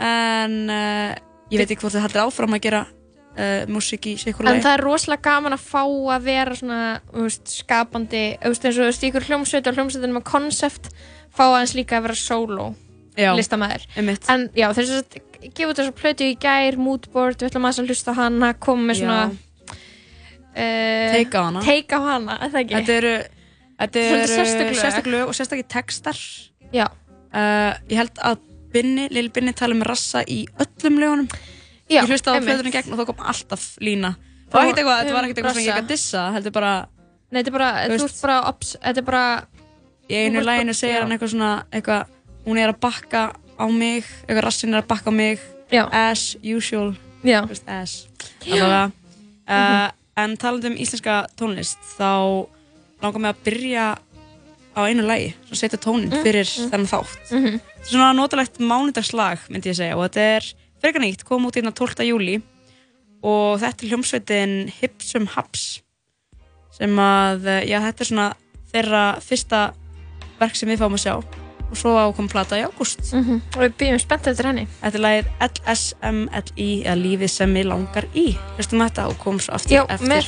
en 0.00 0.56
uh, 0.70 1.14
ég 1.52 1.60
veit 1.60 1.70
ekki 1.74 1.82
hvort 1.84 1.92
þau 1.92 2.00
haldir 2.06 2.22
áfram 2.24 2.56
að 2.56 2.64
gera 2.64 2.86
uh, 3.36 3.66
músík 3.72 4.08
í 4.10 4.16
sikur 4.20 4.48
En 4.48 4.62
það 4.64 4.72
er 4.78 4.84
rosalega 4.84 5.24
gaman 5.28 5.56
að 5.56 5.66
fá 5.66 5.82
að 5.84 6.26
vera 6.26 6.56
svona, 6.58 6.80
þú 7.12 7.26
veist, 7.26 7.52
skapandi, 7.60 8.24
þú 8.42 8.52
veist, 8.52 8.66
eins 8.66 8.76
og 8.76 8.82
þú 8.82 8.88
veist, 8.90 9.06
ykkur 9.10 9.28
hljómsveit 9.28 9.70
og 9.70 9.78
hljómsveitin 9.78 10.16
með 10.16 10.26
konsept, 10.30 10.90
fá 11.34 11.44
aðeins 11.46 11.76
líka 11.78 12.00
að 12.00 12.08
vera 12.08 12.18
solo 12.20 12.68
Já, 13.16 13.30
listamæður. 13.36 13.86
einmitt. 13.96 14.28
En 14.32 14.48
já, 14.56 14.68
þess 14.76 14.98
að 14.98 15.18
gefa 15.56 15.76
þessu 15.78 15.96
plötu 15.96 16.28
í 16.28 16.36
gær, 16.40 16.76
moodboard, 16.80 17.40
við 17.40 17.50
ætlum 17.50 17.68
aðeins 17.68 17.82
að 17.84 17.92
hlusta 17.92 18.16
hana, 18.16 18.52
koma 18.60 18.90
með 18.90 19.02
svona... 19.02 19.22
Uh, 20.56 21.12
Take 21.12 21.36
á 21.36 21.42
hana. 21.44 21.64
Take 21.64 21.96
á 21.96 22.00
hana, 22.00 22.36
er 22.40 22.52
það 22.52 22.62
ekki? 22.62 22.76
Þetta 22.76 22.94
eru, 22.96 23.14
þetta 23.80 24.04
eru 24.04 25.12
lög 25.12 25.32
og 25.32 25.36
sérstakir 25.36 25.68
textar. 25.68 26.20
Já. 26.72 26.86
Uh, 27.32 27.72
ég 27.90 27.98
held 28.00 28.20
að 28.24 28.40
Binni, 28.72 29.06
Lil 29.12 29.28
Binni 29.32 29.52
tala 29.56 29.76
um 29.76 29.84
rassa 29.86 30.22
í 30.28 30.42
öllum 30.60 31.00
lögunum. 31.00 31.28
Já, 31.88 32.00
ég 32.02 32.10
hlusta 32.10 32.34
á 32.34 32.42
plötunum 32.42 32.72
gegn 32.74 32.92
og 32.94 33.00
þá 33.00 33.06
kom 33.06 33.20
alltaf 33.32 33.64
lína. 33.82 34.14
Og 34.46 34.54
Og 34.54 34.60
ekkert 34.62 34.78
eitthvað, 34.80 35.00
þetta 35.00 35.14
var 35.16 35.26
ekkert 35.26 35.38
eitthvað 35.40 35.56
sem 35.56 35.64
ég 35.64 35.72
ekki 35.72 35.84
að 35.84 35.90
dissa, 35.94 36.24
heldur 36.34 36.54
bara 36.54 36.74
Nei, 37.30 37.40
þetta 37.42 37.50
er 37.50 37.56
bara, 37.56 37.70
Þú 37.90 38.06
ert 38.06 38.20
bara, 38.22 38.54
þetta 38.86 39.00
er 39.02 39.06
bara, 39.06 39.24
í 40.06 40.18
einu 40.22 40.42
læginu 40.46 40.74
segir 40.78 41.00
hann 41.02 41.14
eitthvað 41.14 41.32
svona, 41.34 41.50
eitthvað, 41.74 42.12
hún 42.46 42.60
er 42.62 42.70
að 42.70 42.78
bakka 42.84 43.22
á 43.34 43.64
mig, 43.72 44.06
eitthvað 44.26 44.44
rassin 44.46 44.74
er 44.74 44.84
að 44.84 44.88
bakka 44.92 45.10
á 45.10 45.14
mig, 45.14 45.42
Já. 45.74 45.82
as 45.90 46.36
usual, 46.44 46.92
Já. 47.26 47.40
Veist, 47.50 47.66
as, 47.66 47.96
allavega. 48.46 48.86
Uh, 49.46 49.92
en 50.18 50.32
talandi 50.42 50.72
um 50.72 50.78
íslenska 50.82 51.20
tónlist, 51.38 51.78
þá 51.94 52.48
langar 52.98 53.20
mig 53.22 53.30
að 53.30 53.42
byrja 53.46 53.84
á 54.74 54.80
einu 54.82 55.04
lægi, 55.06 55.28
svo 55.46 55.54
setja 55.60 55.78
tónin 55.78 56.10
Mm, 56.10 56.22
fyrir 56.24 56.48
mm. 56.50 56.70
þennan 56.72 56.88
þátt. 56.90 57.30
Mhm. 57.30 57.60
Þetta 57.60 57.84
er 57.86 57.92
svona 57.92 58.08
notalegt 58.18 58.58
mánudagslag, 58.58 59.44
myndi 59.48 59.70
ég 59.70 59.78
segja, 59.78 59.94
og 59.94 60.02
þetta 60.08 60.24
er 60.36 60.48
frekar 60.82 61.02
nýtt, 61.02 61.24
kom 61.26 61.46
út 61.48 61.56
hérna 61.58 61.72
12. 61.74 62.04
júli 62.06 62.40
og 63.26 63.58
þetta 63.62 63.82
er 63.82 63.92
hljómsveitin 63.92 64.54
Hipsum 64.80 65.26
Haps 65.34 65.80
sem 66.76 66.92
að, 67.00 67.46
eh, 67.46 67.64
já, 67.70 67.80
þetta 67.80 68.04
er 68.04 68.10
svona 68.10 68.28
þeirra 68.72 69.04
fyrsta 69.24 69.60
verk 70.40 70.56
sem 70.56 70.68
við 70.68 70.82
fáum 70.82 70.96
að 70.98 71.04
sjá 71.06 71.14
og 71.66 71.74
svo 71.74 71.96
ákom 71.98 72.28
plata 72.30 72.58
í 72.58 72.62
ágúst. 72.62 73.02
Mhm. 73.12 73.40
og 73.56 73.60
við 73.62 73.72
býðum 73.80 74.00
spennt 74.00 74.26
eftir 74.26 74.46
henni. 74.46 74.66
Þetta 74.82 74.94
er 74.94 75.04
lagið 75.06 75.26
LSMLI, 75.40 76.84
eða 76.84 77.02
lífið 77.02 77.30
sem 77.30 77.54
ég 77.54 77.66
langar 77.66 78.04
í. 78.14 78.38
Hlustum 78.56 78.82
á 78.82 78.86
þetta 78.86 79.18
komum 79.18 79.40
svo 79.40 79.54
aftur 79.54 79.74
Já, 79.74 79.86
eftir 79.88 80.08
með 80.08 80.24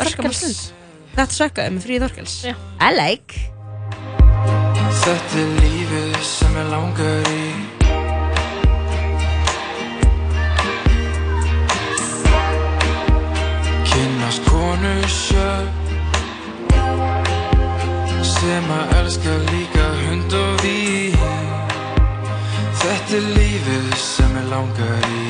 örskamma 0.00 0.32
Þorkels. 0.32 0.72
Þetta 1.16 1.38
sökkaði 1.38 1.70
með 1.72 1.82
Fríði 1.86 2.02
Þorkels. 2.04 2.36
Já. 2.44 2.54
I 2.80 2.90
like. 2.92 3.34
Þetta 5.02 5.38
er 5.40 5.50
lífið 5.62 6.22
sem 6.22 6.54
ég 6.60 6.70
langar 6.70 7.32
í 7.32 7.41
Kynnast 14.32 14.50
konu 14.50 15.08
sjö 15.08 15.52
Sem 18.22 18.70
að 18.72 18.94
elska 19.00 19.34
líka 19.50 19.88
hund 19.98 20.32
og 20.32 20.62
vín. 20.64 21.18
Þetta 22.80 23.18
er 23.18 23.28
lífið 23.36 23.92
sem 24.00 24.38
ég 24.40 24.48
langar 24.48 25.10
í 25.12 25.21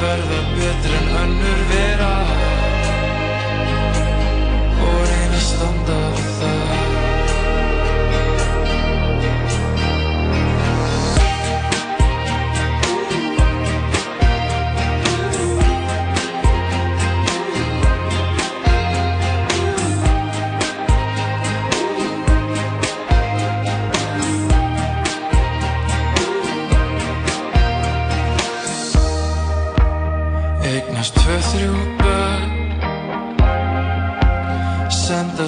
verða 0.00 0.40
betur 0.56 0.94
en 0.98 1.08
önnur 1.22 1.60
vera 1.72 2.19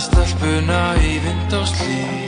stelpuna 0.00 0.94
í 1.04 1.16
vind 1.20 1.52
og 1.58 1.66
slí 1.68 2.21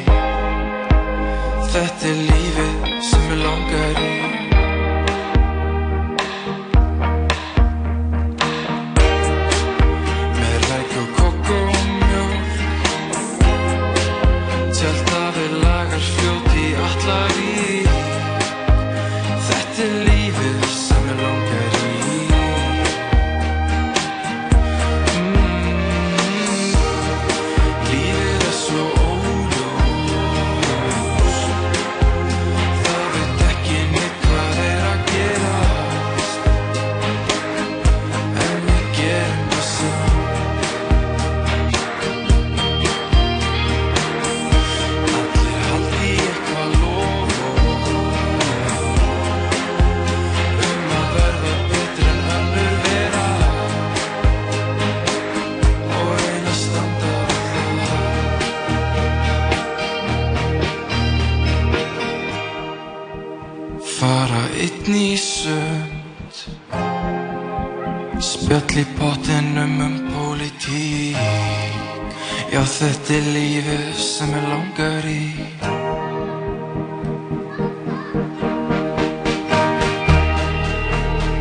þetta 72.84 73.14
er 73.16 73.26
lífið 73.32 73.84
sem 73.96 74.32
ég 74.34 74.46
langar 74.50 75.06
í. 75.08 75.20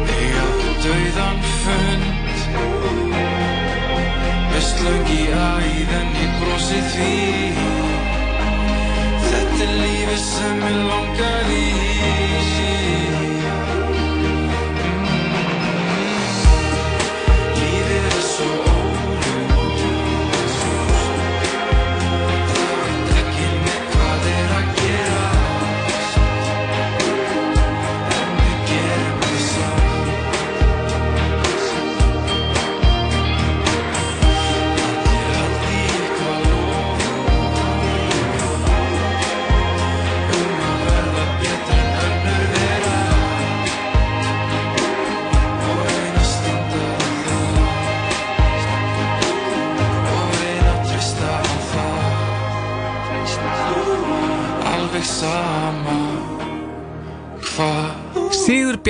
Ég 0.07 0.37
átti 0.43 0.71
dauðan 0.85 1.41
fund. 1.63 2.45
Með 4.53 4.63
slöng 4.69 5.11
í 5.17 5.23
æðin 5.41 6.15
ég 6.21 6.37
brosi 6.43 6.83
því. 6.93 7.15
Þetta 9.27 9.65
er 9.67 9.75
lífið 9.81 10.23
sem 10.29 10.63
ég 10.69 10.79
langar 10.93 11.51
í 11.57 11.92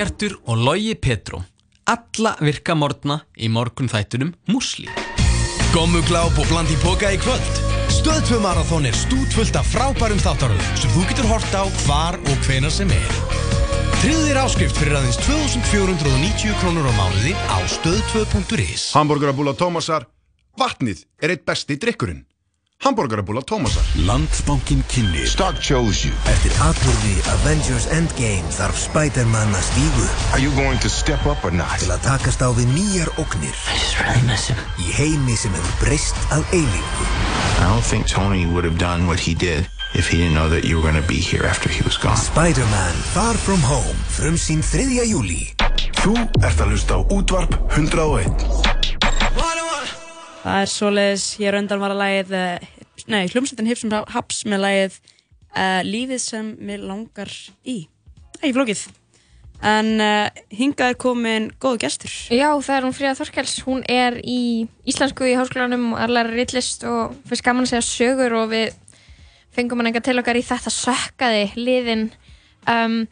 Sigur 0.03 0.17
Bjartur 0.17 0.33
og 0.51 0.57
Logi 0.57 0.95
Petró. 0.95 1.37
Alla 1.87 2.33
virka 2.43 2.75
morgna 2.75 3.21
í 3.39 3.47
morgun 3.47 3.87
þættunum 3.87 4.33
Musli 4.51 4.89
Gommugláp 5.71 6.35
og 6.39 6.47
bland 6.49 6.71
í 6.71 6.75
póka 6.81 7.11
í 7.13 7.19
kvöld. 7.21 7.61
Stöðtvö 7.87 8.41
marathón 8.43 8.87
er 8.89 8.95
stútfullt 8.95 9.55
af 9.55 9.69
frábærum 9.71 10.19
þáttaröðum 10.19 10.75
sem 10.81 10.91
þú 10.91 11.05
getur 11.07 11.29
hort 11.31 11.55
á 11.55 11.63
hvar 11.85 12.19
og 12.19 12.43
hvenar 12.43 12.73
sem 12.73 12.91
er. 12.91 13.15
Þér 14.03 14.41
áskrift 14.43 14.75
fyrir 14.75 14.99
aðeins 14.99 15.21
2490 15.23 16.59
krónur 16.59 16.89
á 16.91 16.93
mánuði 16.99 17.31
á 17.47 17.57
stöðtvö.is 17.63 18.91
Hamburgerabúla 18.97 19.55
Tómasar 19.55 20.09
Vatnið 20.59 21.07
er 21.23 21.37
eitt 21.37 21.47
besti 21.47 21.79
drikkurinn 21.79 22.25
Hamburgerabúla 22.83 23.41
Tómasar 23.41 23.83
Landsbankin 24.05 24.83
kynni 24.91 25.23
Stock 25.27 25.55
chose 25.63 26.03
you. 26.07 26.11
Eftir 26.27 26.51
atbyrði 26.59 27.13
Avengers 27.31 27.85
Endgame 27.95 28.43
þarf 28.51 28.75
Spider-Man 28.75 29.55
að 29.55 29.63
stígu 29.69 30.07
Are 30.35 30.41
you 30.43 30.51
going 30.57 30.75
to 30.83 30.91
step 30.91 31.23
up 31.23 31.39
or 31.47 31.55
not? 31.55 31.79
til 31.79 31.93
að 31.95 32.03
takast 32.03 32.43
á 32.43 32.51
við 32.51 32.67
nýjar 32.75 33.07
ógnir 33.23 33.55
í 34.83 34.91
heimi 34.99 35.37
sem 35.39 35.55
hefur 35.55 35.79
breyst 35.79 36.19
að 36.35 36.43
eilífu. 36.51 37.07
I 37.63 37.71
don't 37.71 37.87
think 37.87 38.03
Tony 38.11 38.43
would 38.51 38.67
have 38.67 38.75
done 38.77 39.07
what 39.07 39.19
he 39.23 39.31
did 39.31 39.63
if 39.95 40.11
he 40.11 40.19
didn't 40.19 40.35
know 40.35 40.49
that 40.51 40.67
you 40.67 40.75
were 40.75 40.83
going 40.83 40.99
to 40.99 41.07
be 41.07 41.23
here 41.23 41.47
after 41.47 41.71
he 41.71 41.79
was 41.87 41.95
gone. 41.95 42.19
Spider-Man 42.19 42.95
Far 43.15 43.39
From 43.39 43.63
Home 43.63 43.95
frumsýn 44.11 44.59
3. 44.59 45.07
júli. 45.07 45.55
Þú 46.03 46.19
ert 46.43 46.59
að 46.59 46.75
hlusta 46.75 46.99
á 46.99 47.01
útvarp 47.07 47.55
101 47.71 48.82
Það 50.43 50.57
er 50.59 50.71
svoleiðis, 50.73 51.25
hér 51.39 51.55
undan 51.55 51.79
var 51.79 51.93
að 51.93 52.01
lagið, 52.01 52.33
eh, 52.35 52.65
nei, 53.07 53.21
hljómsveitin 53.31 53.69
Hipsum 53.69 53.93
Haps 54.11 54.41
með 54.43 54.59
lagið 54.65 54.97
uh, 55.55 55.79
Lífið 55.87 56.19
sem 56.19 56.49
mér 56.59 56.83
langar 56.83 57.31
í. 57.63 57.77
Ekki 58.41 58.51
flókið. 58.57 58.81
En 59.63 60.03
uh, 60.03 60.43
hingað 60.51 60.91
er 60.91 60.99
komin 60.99 61.47
góðu 61.63 61.79
gestur. 61.85 62.11
Já, 62.27 62.49
það 62.59 62.75
er 62.75 62.87
hún 62.89 62.95
Fríða 62.97 63.15
Þorkels, 63.21 63.55
hún 63.63 63.83
er 63.87 64.19
í 64.19 64.67
íslensku 64.83 65.31
í 65.31 65.37
háskólanum 65.39 65.93
er 65.95 66.11
læra 66.11 66.35
reytlist 66.35 66.83
og 66.89 67.15
finnst 67.29 67.47
gaman 67.47 67.63
að 67.63 67.77
segja 67.77 67.87
sögur 67.87 68.35
og 68.41 68.51
við 68.51 68.75
fengum 69.55 69.79
hann 69.79 69.93
enga 69.93 70.03
til 70.03 70.19
okkar 70.19 70.41
í 70.41 70.43
þetta 70.43 70.73
sökkaði 70.75 71.45
liðin 71.55 72.09
um, 72.67 73.03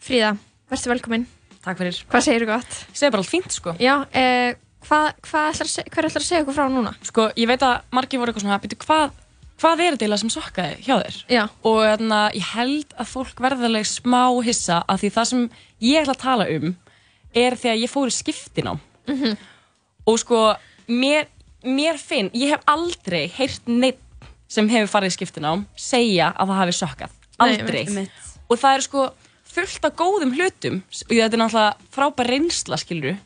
Fríða, 0.00 0.38
verður 0.72 0.96
velkomin 0.96 1.28
Takk 1.66 1.80
fyrir. 1.80 1.96
Hvað 2.06 2.22
segir 2.22 2.44
þú 2.44 2.46
gott? 2.52 2.74
Segðu 2.94 3.12
bara 3.12 3.24
allt 3.24 3.30
fínt, 3.32 3.50
sko. 3.50 3.72
Já, 3.82 3.94
eh, 4.14 4.54
hvað 4.86 5.06
hva 5.26 5.44
ætlar, 5.50 5.70
að 6.06 6.16
að 6.20 6.26
segja 6.26 6.42
okkur 6.44 6.56
frá 6.56 6.66
núna? 6.70 6.92
Sko, 7.06 7.28
ég 7.36 7.50
veit 7.50 7.64
að 7.66 7.76
margir 7.96 8.20
voru 8.22 8.32
eitthvað 8.32 8.46
svona, 8.46 8.58
býtu, 8.62 8.78
hvað, 8.84 9.14
hvað 9.60 9.82
er 9.84 9.98
þetta 9.98 10.18
sem 10.22 10.32
sokkaði 10.32 10.78
hjá 10.86 10.94
þér? 11.02 11.18
Já. 11.32 11.42
Og 11.66 11.78
þarna, 11.82 12.20
ég 12.36 12.50
held 12.54 12.96
að 12.96 13.12
fólk 13.12 13.42
verðarlega 13.46 13.90
smá 13.90 14.22
hissa 14.46 14.80
að 14.86 15.04
því 15.04 15.12
það 15.18 15.30
sem 15.32 15.44
ég 15.86 16.02
ætla 16.02 16.16
að 16.16 16.24
tala 16.24 16.48
um 16.56 16.72
er 17.36 17.58
þegar 17.60 17.82
ég 17.82 17.92
fór 17.92 18.10
í 18.12 18.16
skiptinám. 18.16 18.80
Mhm. 19.10 19.36
Og 20.06 20.18
sko, 20.22 20.40
mér, 20.88 21.26
mér 21.66 21.98
finn, 21.98 22.30
ég 22.34 22.54
hef 22.54 22.66
aldrei 22.70 23.26
heyrt 23.36 23.66
neitt 23.66 24.02
sem 24.48 24.68
hefur 24.70 24.90
farið 24.92 25.10
í 25.10 25.16
skiptinám 25.16 25.64
segja 25.74 26.30
að 26.32 26.52
það 26.52 26.60
hafi 26.62 26.74
sokkað. 26.78 27.14
Nei, 27.36 27.58
Aldrei. 27.58 27.80
einmitt. 27.82 28.26
Og 28.48 28.60
það 28.60 28.76
er 28.76 28.84
sko 28.86 29.06
fullt 29.56 29.88
af 29.88 29.96
góðum 29.98 30.34
hlutum 30.36 30.82
og 30.86 31.10
þetta 31.10 31.34
er 31.34 31.40
náttúrulega 31.42 31.92
frábær 31.94 32.30
reynsla, 32.30 32.78
skilur 32.80 33.16
Já. 33.16 33.18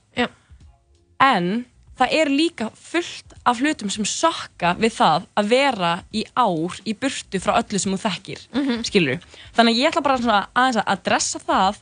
En 1.20 1.64
það 2.00 2.12
er 2.16 2.30
líka 2.32 2.70
fullt 2.74 3.34
af 3.44 3.58
hlutum 3.60 3.90
sem 3.92 4.04
sokka 4.08 4.74
við 4.80 4.94
það 4.96 5.26
að 5.36 5.48
vera 5.52 5.90
í 6.16 6.24
ár 6.36 6.78
í 6.88 6.94
burtu 6.96 7.40
frá 7.40 7.58
öllu 7.60 7.78
sem 7.78 7.92
þú 7.92 7.98
þekkir 8.06 8.40
Mhm. 8.54 8.82
skilur 8.88 9.18
þannig 9.56 9.74
að 9.74 9.80
ég 9.82 9.90
ætla 9.90 10.02
bara 10.02 10.48
aðeins 10.56 10.76
að 10.80 10.88
adressa 10.96 11.38
það 11.38 11.76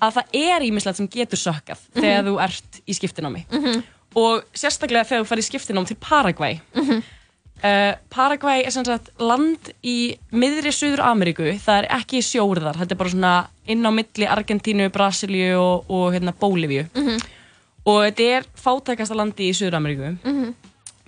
að 0.00 0.12
það 0.14 0.24
er 0.32 0.60
ímislegt 0.62 0.96
sem 0.96 1.08
getur 1.08 1.36
sokkað 1.38 1.78
Mhm. 1.94 2.00
þegar 2.02 2.24
þú 2.24 2.34
ert 2.44 2.80
í 2.86 2.92
skiptinámi 2.94 3.44
og 4.16 4.44
sérstaklega 4.54 5.04
þegar 5.04 5.24
þú 5.24 5.28
farið 5.28 5.44
í 5.44 5.50
skiptinám 5.50 5.86
til 5.86 5.96
Paraguay. 6.00 6.60
Uh, 7.58 7.94
Paraguay 8.08 8.62
er 8.62 8.70
sem 8.70 8.84
sagt 8.86 9.08
land 9.18 9.72
í 9.82 10.16
miðri 10.30 10.70
Suður 10.70 11.00
Ameríku, 11.02 11.42
það 11.58 11.80
er 11.82 11.88
ekki 11.98 12.20
sjóriðar, 12.22 12.76
þetta 12.78 12.92
er 12.94 13.00
bara 13.00 13.10
svona 13.10 13.32
inn 13.66 13.82
á 13.82 13.90
milli 13.90 14.28
Argentínu, 14.30 14.86
Brasilíu 14.94 15.58
og, 15.58 15.90
og 15.90 16.12
hérna, 16.14 16.32
Bólivíu 16.32 16.86
Mhm. 16.94 17.18
Og 17.86 18.02
þetta 18.04 18.26
er 18.38 18.44
fátækasta 18.56 19.14
landi 19.16 19.50
í 19.50 19.54
Suður 19.54 19.78
Ameríku 19.78 20.16
Mhm. 20.24 20.54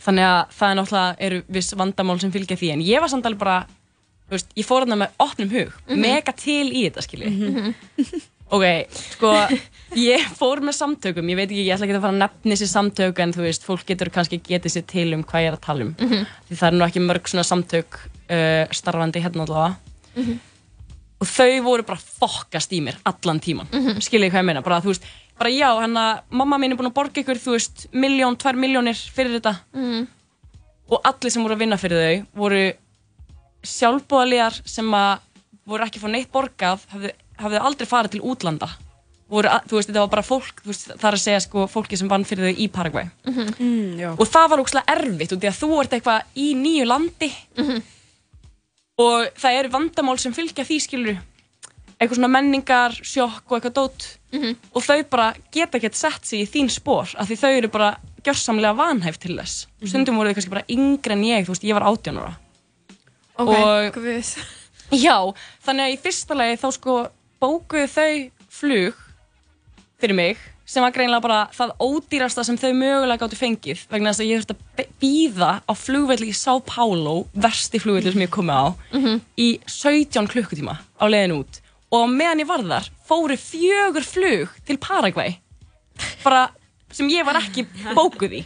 þannig 0.01 0.25
að 0.25 0.47
það 0.59 0.71
er 0.71 0.77
náttúrulega 0.81 1.17
eru 1.19 1.43
viss 1.49 1.75
vandamál 1.75 2.21
sem 2.21 2.33
fylgja 2.33 2.57
því 2.57 2.73
en 2.73 2.81
ég 2.81 3.01
var 3.01 3.09
samt 3.09 3.27
alveg 3.27 3.39
bara 3.39 3.67
veist, 4.31 4.47
ég 4.57 4.65
fór 4.65 4.85
þarna 4.87 4.97
með 5.07 5.11
opnum 5.19 5.51
hug 5.51 5.73
Mhm. 5.89 6.01
mega 6.01 6.33
til 6.33 6.71
í 6.73 6.85
þetta 6.91 7.03
skilji 7.03 7.75
ok, 8.51 8.65
sko 8.91 9.33
ég 9.95 10.21
fór 10.39 10.59
með 10.65 10.75
samtökum, 10.75 11.29
ég 11.31 11.37
veit 11.37 11.51
ekki, 11.51 11.67
ég 11.67 11.75
ætla 11.77 11.87
ekki 11.87 11.97
að 11.99 12.01
fara 12.01 12.15
að 12.15 12.23
nefna 12.23 12.55
þessi 12.57 12.69
samtök 12.71 13.19
en 13.23 13.33
þú 13.33 13.43
veist, 13.45 13.63
fólk 13.67 13.85
getur 13.87 14.11
kannski 14.11 14.41
getið 14.43 14.73
sér 14.75 14.87
til 14.87 15.15
um 15.15 15.23
hvað 15.23 15.45
ég 15.45 15.49
er 15.53 15.57
að 15.59 15.61
tala 15.67 15.83
um 15.85 15.95
Mhm. 15.99 16.27
því 16.49 16.57
það 16.57 16.67
er 16.69 16.79
nú 16.79 16.87
ekki 16.89 17.01
mörg 17.07 17.29
svona 17.29 17.45
samtök 17.45 17.99
uh, 18.31 18.67
starfandi 18.73 19.21
hérna 19.23 19.43
allavega 19.47 19.77
Mhm. 20.17 20.39
og 21.21 21.27
þau 21.27 21.63
voru 21.63 21.83
bara 21.85 21.99
fokkast 21.99 22.73
í 22.73 22.81
mér 22.83 22.97
allan 23.05 23.39
tíman, 23.41 23.67
mm 23.71 23.79
Mhm. 23.79 24.01
skiljið 24.01 24.31
hvað 24.33 24.41
ég 24.41 24.45
meina 24.45 24.63
bara 24.63 24.81
þú 24.81 24.87
veist, 24.95 25.03
bara 25.41 25.53
já, 25.55 25.71
hann 25.81 25.97
að 25.97 26.21
mamma 26.37 26.59
mín 26.61 26.75
er 26.75 26.79
búin 26.79 26.91
að 26.91 26.97
borga 26.99 27.23
ykkur, 27.23 27.41
þú 27.41 27.57
veist, 27.57 27.87
miljón, 27.97 28.37
tvær 28.41 28.59
miljónir 28.61 28.99
fyrir 29.15 29.39
þetta. 29.39 29.57
Mhm. 29.75 30.09
og 30.91 31.05
allir 31.07 31.31
sem 31.31 31.43
voru 31.45 31.55
að 31.55 31.61
vinna 31.63 31.77
fyrir 31.79 32.01
þau 32.03 32.27
voru 32.35 32.63
sjálfbúðaliðar 33.63 34.57
sem 34.67 34.89
að 34.91 35.21
voru 35.71 35.85
ekki 35.85 36.01
fór 36.03 36.11
neitt 36.11 36.33
borgað 36.35 36.81
hafðu, 36.91 37.13
hafðu 37.39 37.61
aldrei 37.61 37.87
farið 37.87 38.11
til 38.17 38.23
útlanda. 38.27 38.69
Voru, 39.31 39.53
þú 39.71 39.77
veist, 39.79 39.89
þetta 39.93 40.03
var 40.03 40.11
bara 40.11 40.27
fólk 40.27 40.65
þú 40.65 40.73
veist, 40.73 40.91
það 40.91 41.07
er 41.13 41.19
að 41.19 41.23
segja 41.23 41.45
sko 41.45 41.67
fólki 41.71 41.97
sem 42.01 42.11
vann 42.11 42.27
fyrir 42.27 42.51
þau 42.51 42.59
í 42.65 42.67
Paraguay. 42.75 43.07
Mm, 43.23 44.01
já. 44.01 44.11
og 44.19 44.27
það 44.27 44.51
var 44.51 44.63
ógslag 44.65 44.91
erfitt 44.91 45.37
út 45.37 45.47
í 45.47 45.51
að 45.53 45.61
þú 45.61 45.71
ert 45.79 45.95
eitthvað 45.95 46.23
í 46.35 46.49
nýju 46.59 46.89
landi. 46.91 47.31
Og 49.01 49.31
það 49.39 49.61
eru 49.61 49.71
vandamál 49.73 50.19
sem 50.19 50.35
fylgja 50.35 50.67
því 50.67 50.81
skilur 50.83 51.21
eitthvað 52.01 52.17
svona 52.17 52.31
menningar, 52.33 52.95
sjokk 53.05 53.45
og 53.53 53.59
eitthvað 53.59 53.77
dót. 53.77 54.07
Og 54.75 54.83
þau 54.87 55.03
bara 55.11 55.35
geta 55.53 55.79
ekkert 55.79 55.95
sett 55.99 56.25
sig 56.25 56.45
í 56.45 56.49
þín 56.49 56.71
spór 56.73 57.13
af 57.19 57.29
því 57.29 57.37
þau 57.43 57.51
eru 57.59 57.69
bara 57.69 57.91
gjörsamlega 58.25 58.77
vanhæf 58.79 59.19
til 59.21 59.37
þess. 59.37 59.67
Stundum 59.85 60.17
voru 60.17 60.31
þau 60.31 60.39
kannski 60.39 60.51
bara 60.55 60.65
yngri 60.71 61.13
en 61.17 61.25
ég 61.25 61.45
þú 61.47 61.55
veist, 61.55 61.65
ég 61.69 61.75
var 61.77 61.87
18 61.91 62.17
ára. 62.21 62.37
Ok, 63.41 63.49
Og- 63.49 63.93
guð. 63.95 64.33
Já, 64.91 65.17
þannig 65.65 65.85
að 65.87 65.93
í 65.95 66.01
fyrsta 66.03 66.35
lagi 66.37 66.57
þá 66.61 66.69
sko 66.75 66.95
bókuðu 67.41 67.89
þau 67.89 68.31
flug 68.51 68.95
fyrir 70.01 70.15
mig 70.17 70.37
sem 70.71 70.83
var 70.83 70.93
greinlega 70.95 71.23
bara 71.23 71.39
það 71.55 71.73
ódýrasta 71.83 72.45
sem 72.47 72.57
þau 72.59 72.73
mögulega 72.75 73.19
gáttu 73.23 73.39
fengið 73.39 73.87
vegna 73.91 74.11
þess 74.13 74.23
að 74.23 74.29
ég 74.31 74.43
þurfti 74.45 74.57
að 74.85 74.93
býða 75.03 75.51
á 75.67 75.73
flugvelli 75.75 76.29
í 76.31 76.37
São 76.37 76.61
Paulo, 76.67 77.27
versti 77.35 77.81
flugvelli 77.83 78.13
sem 78.13 78.23
ég 78.23 78.31
komið 78.31 78.55
á 78.55 78.67
Mhm. 78.95 79.21
í 79.39 79.49
17 79.67 80.29
klukkutíma 80.29 80.79
á 81.01 81.05
leiðin 81.07 81.39
út 81.41 81.60
og 81.91 82.09
meðan 82.13 82.43
ég 82.45 82.49
var 82.51 82.63
þar 82.63 82.89
fóru 83.09 83.37
fjögur 83.41 84.07
flug 84.07 84.57
til 84.67 84.79
Paraguay. 84.79 85.37
Bara 86.25 86.49
sem 86.91 87.09
ég 87.11 87.25
var 87.27 87.39
ekki 87.41 87.67
bókuð 87.97 88.41
í. 88.41 88.43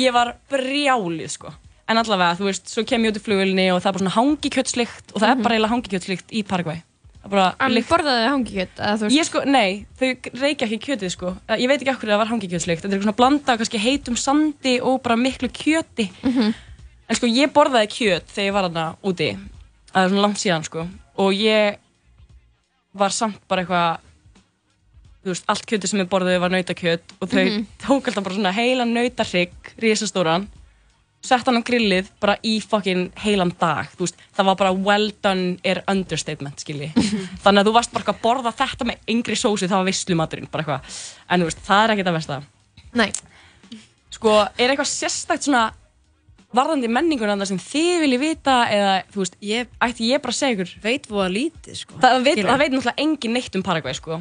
Ég 0.00 0.12
var 0.14 0.36
brjálið 0.50 1.28
sko. 1.36 1.52
En 1.90 1.98
allavega, 2.00 2.36
þú 2.38 2.46
veist, 2.48 2.70
svo 2.70 2.84
kem 2.88 3.02
ég 3.04 3.12
út 3.12 3.18
í 3.20 3.24
flugulni 3.26 3.66
og 3.74 3.82
það 3.82 3.88
er 3.90 3.92
bara 3.96 4.02
svona 4.04 4.16
hangikjötslykt 4.16 5.12
og 5.12 5.20
það 5.20 5.28
er 5.34 5.42
bara 5.44 5.56
eiginlega 5.56 5.74
hangikjötslykt 5.74 6.32
í 6.32 6.42
Paraguay. 6.48 6.80
En 7.22 7.70
lykt. 7.70 7.86
borðaðu 7.90 8.22
þið 8.22 8.30
hangikjöt? 8.32 8.72
eða 8.78 8.94
þú 8.98 9.06
veist- 9.06 9.16
Ég 9.18 9.26
sko, 9.28 9.42
nei, 9.46 9.86
þau 9.98 10.08
reykja 10.40 10.66
ekki 10.66 10.78
kjötið 10.86 11.10
sko. 11.14 11.36
Eh, 11.48 11.56
Ég 11.62 11.68
veit 11.68 11.80
ekki 11.82 11.92
okkur 11.94 12.08
það 12.10 12.18
var 12.18 12.30
hangikjötslykt. 12.32 12.82
Þetta 12.82 12.96
er 12.96 13.02
svona 13.02 13.16
blanda 13.16 13.52
af 13.52 13.68
heitum 13.68 14.16
sandi 14.16 14.80
og 14.80 15.02
bara 15.02 15.16
miklu 15.16 15.48
kjöti. 15.48 16.10
En 17.08 17.16
sko, 17.16 17.26
ég 17.26 17.52
borðaði 17.52 17.88
kjöt 17.92 18.26
þegar 18.32 18.48
ég 18.48 18.52
var 18.52 18.68
þarna 18.68 18.96
úti. 19.04 19.38
Það 19.92 20.04
er 20.04 20.08
svona 20.08 20.22
langt 20.22 20.40
síðan 20.40 20.64
sko. 20.64 20.88
Og 21.18 21.32
ég 21.32 21.76
var 22.94 23.10
samt 23.14 23.38
bara 23.48 23.62
eitthvað 23.64 24.08
Þú 25.22 25.30
veist, 25.30 25.44
allt 25.46 25.66
kjötið 25.70 25.86
sem 25.92 26.00
ég 26.02 26.08
borðaði 26.10 26.40
var 26.42 26.50
nautakjöt 26.50 27.12
Og 27.22 27.28
þau 27.30 27.44
Mhm. 27.46 27.66
tók 27.78 28.08
alltaf 28.10 28.24
bara 28.24 28.34
svona 28.34 28.52
heilan 28.56 28.92
nautarhrygg 28.94 29.52
Rísastóran 29.78 30.48
Sett 31.22 31.46
hann 31.46 31.54
á 31.54 31.62
grillið 31.62 32.08
bara 32.18 32.34
í 32.42 32.56
fucking 32.60 33.12
heilan 33.22 33.52
dag 33.60 33.86
Þú 33.94 34.02
veist, 34.02 34.16
það 34.34 34.44
var 34.50 34.56
bara 34.56 34.72
well 34.74 35.12
done 35.22 35.58
er 35.64 35.84
understatement, 35.86 36.58
skilji 36.58 36.90
Þannig 37.44 37.60
að 37.62 37.66
þú 37.70 37.72
varst 37.76 37.92
bara 37.92 38.04
að 38.10 38.20
borða 38.24 38.52
þetta 38.58 38.84
með 38.90 38.98
yngri 39.14 39.36
sósi 39.38 39.68
Það 39.70 39.78
var 39.78 39.86
veislumaturinn, 39.92 40.50
bara 40.50 40.64
eitthvað. 40.64 40.98
En 41.30 41.40
þú 41.40 41.44
veist, 41.44 41.62
það 41.68 41.84
er 41.84 41.94
ekkert 41.94 42.10
að 42.10 42.18
versta. 42.18 42.42
Nei. 42.94 43.12
Sko, 44.10 44.34
er 44.58 44.68
eitthvað 44.74 44.90
sérstakt 44.90 45.46
svona 45.46 45.72
varðandi 46.54 46.88
menningunanda 46.92 47.46
sem 47.48 47.58
þið 47.58 48.00
viljið 48.04 48.20
vita 48.20 48.56
eða, 48.72 48.92
þú 49.14 49.22
veist, 49.22 49.36
ég, 49.40 49.70
ætti 49.80 50.10
ég 50.10 50.22
bara 50.22 50.34
að 50.34 50.38
segja 50.38 50.56
ykkur 50.58 50.74
Veit 50.84 51.06
voða 51.08 51.30
lítið, 51.32 51.78
sko 51.80 52.00
Það 52.02 52.22
veit, 52.26 52.38
það 52.44 52.58
veit 52.62 52.72
náttúrulega 52.76 53.02
engin 53.06 53.32
neitt 53.38 53.56
um 53.56 53.62
Paraguay, 53.66 53.94
sko 53.96 54.20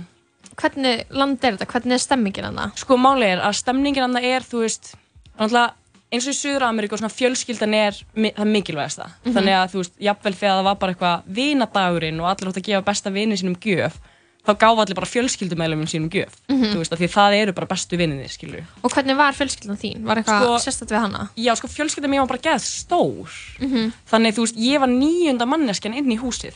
Hvernig 0.61 1.05
land 1.15 1.43
er 1.43 1.55
þetta? 1.57 1.67
Hvernig 1.71 1.95
er 1.95 2.01
stemmingin 2.03 2.47
hana? 2.49 2.71
Sko, 2.75 2.97
máli 2.99 3.29
er 3.31 3.39
að 3.45 3.55
stemningin 3.61 4.03
hann 4.03 4.17
er, 4.19 4.43
þú 4.43 4.65
veist, 4.65 4.93
náttúrulega 5.39 5.73
eins 6.11 6.25
og 6.27 6.33
í 6.33 6.37
Suður 6.41 6.65
Ameríku 6.67 6.97
og 6.97 6.99
svona 6.99 7.13
fjölskyldan 7.15 7.73
er 7.77 7.95
mi- 8.19 8.33
það 8.35 8.49
mikilvægasta. 8.51 9.05
Mhm. 9.23 9.33
Þannig 9.37 9.55
að, 9.55 9.69
þú 9.71 9.77
veist, 9.79 9.93
jafnvel 10.03 10.33
þegar 10.35 10.57
það 10.57 10.65
var 10.67 10.75
bara 10.81 10.93
eitthvað 10.93 11.29
vinadagurinn 11.37 12.19
og 12.19 12.27
allir 12.27 12.49
átt 12.51 12.59
að 12.59 12.67
gefa 12.67 12.83
besta 12.89 13.13
vini 13.15 13.37
sínum 13.39 13.55
gjöf, 13.63 13.95
þá 14.41 14.51
gáfa 14.57 14.81
allir 14.81 14.95
bara 14.97 15.05
fjölskyldumælumum 15.05 15.85
sínum 15.85 16.09
gjöf. 16.09 16.33
Mhm. 16.49 16.71
Þú 16.73 16.77
veist, 16.81 16.91
því 16.97 17.07
það 17.13 17.35
eru 17.41 17.53
bara 17.53 17.67
bestu 17.67 17.97
vininir, 17.97 18.29
skilur. 18.33 18.63
Og 18.83 18.89
hvernig 18.91 19.15
var 19.17 19.33
fjölskyldan 19.33 19.77
þín? 19.77 20.03
Var 20.03 20.15
eitthvað 20.17 20.41
Sko- 20.41 20.63
sérstætt 20.65 20.89
við 20.95 20.99
hana? 21.01 21.29
Já, 21.37 21.53
sko, 21.55 21.67
fjölskyldan 21.67 22.09
mér 22.09 22.19
var 22.25 22.27
bara 22.27 22.39
geð 22.47 22.61
stór. 22.65 23.29
Mhm. 23.59 23.93
Þannig, 24.09 24.33
þú 24.33 24.41
veist, 24.47 24.57
ég 24.57 24.79
var 24.79 24.89
nýjunda 24.89 25.45
manneskjan 25.45 25.93
inn 25.95 26.09
í 26.11 26.17
húsið 26.19 26.53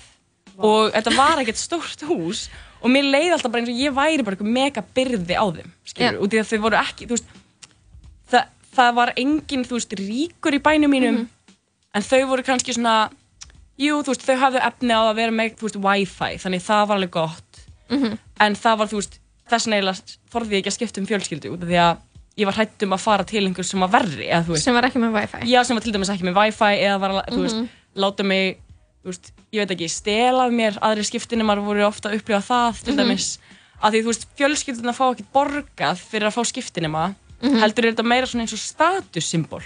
og 0.58 0.94
þetta 0.94 1.16
var 1.16 1.38
ekkert 1.44 1.58
stórt 1.60 2.02
hús 2.08 2.50
og 2.82 2.90
mér 2.90 3.04
leiði 3.12 3.34
alltaf 3.36 3.52
bara 3.52 3.62
eins 3.62 3.70
og 3.70 3.76
ég 3.76 3.94
væri 3.94 4.24
bara 4.24 4.36
eitthvað 4.36 4.54
mega 4.56 4.82
byrði 4.96 5.36
á 5.36 5.46
þeim, 5.52 5.70
skilur, 5.86 6.14
Já. 6.14 6.20
út 6.22 6.34
í 6.34 6.40
að 6.40 6.50
þau 6.50 6.60
voru 6.64 6.78
ekki, 6.80 7.06
þú 7.06 7.14
veist, 7.18 7.26
það, 8.32 8.46
það 8.76 8.94
var 8.96 9.14
engin, 9.18 9.66
þú 9.68 9.78
veist, 9.78 9.96
ríkur 10.00 10.54
í 10.58 10.60
bænum 10.64 10.90
mínum, 10.92 11.16
Mhm. 11.18 11.28
en 11.94 12.02
þau 12.02 12.28
voru 12.30 12.44
kannski 12.44 12.74
svona, 12.74 13.10
jú, 13.78 14.02
þú 14.04 14.08
veist, 14.14 14.26
þau 14.26 14.38
hafðu 14.40 14.62
efni 14.64 14.92
á 14.96 15.02
að 15.12 15.16
vera 15.16 15.32
með, 15.32 15.56
þú 15.58 15.68
veist, 15.68 15.82
wifi, 15.82 16.36
þannig 16.40 16.62
það 16.64 16.88
var 16.88 16.98
alveg 16.98 17.12
gott, 17.12 17.45
Mhm. 17.90 18.18
en 18.40 18.56
það 18.56 18.78
var, 18.78 18.88
þú 18.88 19.00
veist, 19.02 19.20
þess 19.50 19.68
vegna 19.70 19.94
þorði 20.34 20.52
ég 20.52 20.60
ekki 20.64 20.72
að 20.72 20.78
skipta 20.78 21.02
um 21.02 21.08
fjölskyldu, 21.08 21.58
því 21.62 21.78
að 21.78 21.98
ég 22.38 22.46
var 22.46 22.54
hrætt 22.58 22.84
um 22.84 22.94
að 22.94 23.00
fara 23.00 23.24
til 23.24 23.46
einhver 23.46 23.64
sem 23.66 23.80
var 23.80 23.90
verri, 23.90 24.28
eða 24.28 24.46
veist, 24.48 24.64
Sem 24.64 24.74
var 24.74 24.84
ekki 24.84 25.00
með 25.00 25.14
wifi? 25.14 25.46
Já, 25.52 25.64
sem 25.64 25.76
var 25.76 25.84
til 25.84 25.94
dæmis 25.94 26.10
ekki 26.10 26.24
með 26.28 26.36
wifi 26.36 26.72
eða 26.84 27.00
var, 27.00 27.10
að, 27.12 27.30
þú 27.34 27.42
veist, 27.46 27.56
Mhm. 27.56 27.70
láta 27.96 28.24
mig, 28.26 28.58
veist, 29.06 29.32
ég 29.54 29.60
veit 29.68 29.72
ekki, 29.78 29.90
stela 29.90 30.46
af 30.46 30.52
mér, 30.52 30.80
aðri 30.82 31.04
skiptinumar 31.06 31.58
voru 31.64 31.86
ofta 31.88 32.10
að 32.10 32.20
upplifa 32.20 32.42
það, 32.44 32.84
til 32.84 32.94
Mhm. 32.96 33.00
dæmis, 33.06 33.38
að 33.84 33.92
því, 33.92 34.02
þú 34.02 34.06
veist, 34.12 34.26
fjölskylduna 34.38 34.94
fá 34.94 35.06
ekki 35.14 35.26
borgað 35.34 35.98
fyrir 36.02 36.28
að 36.28 36.36
fá 36.36 36.44
skiptinuma, 36.46 37.16
Mhm. 37.42 37.60
heldur 37.60 37.86
er 37.86 37.94
þetta 37.94 38.04
meira 38.06 38.26
svona 38.26 38.42
eins 38.42 38.54
og 38.54 38.60
statussymbol. 38.60 39.62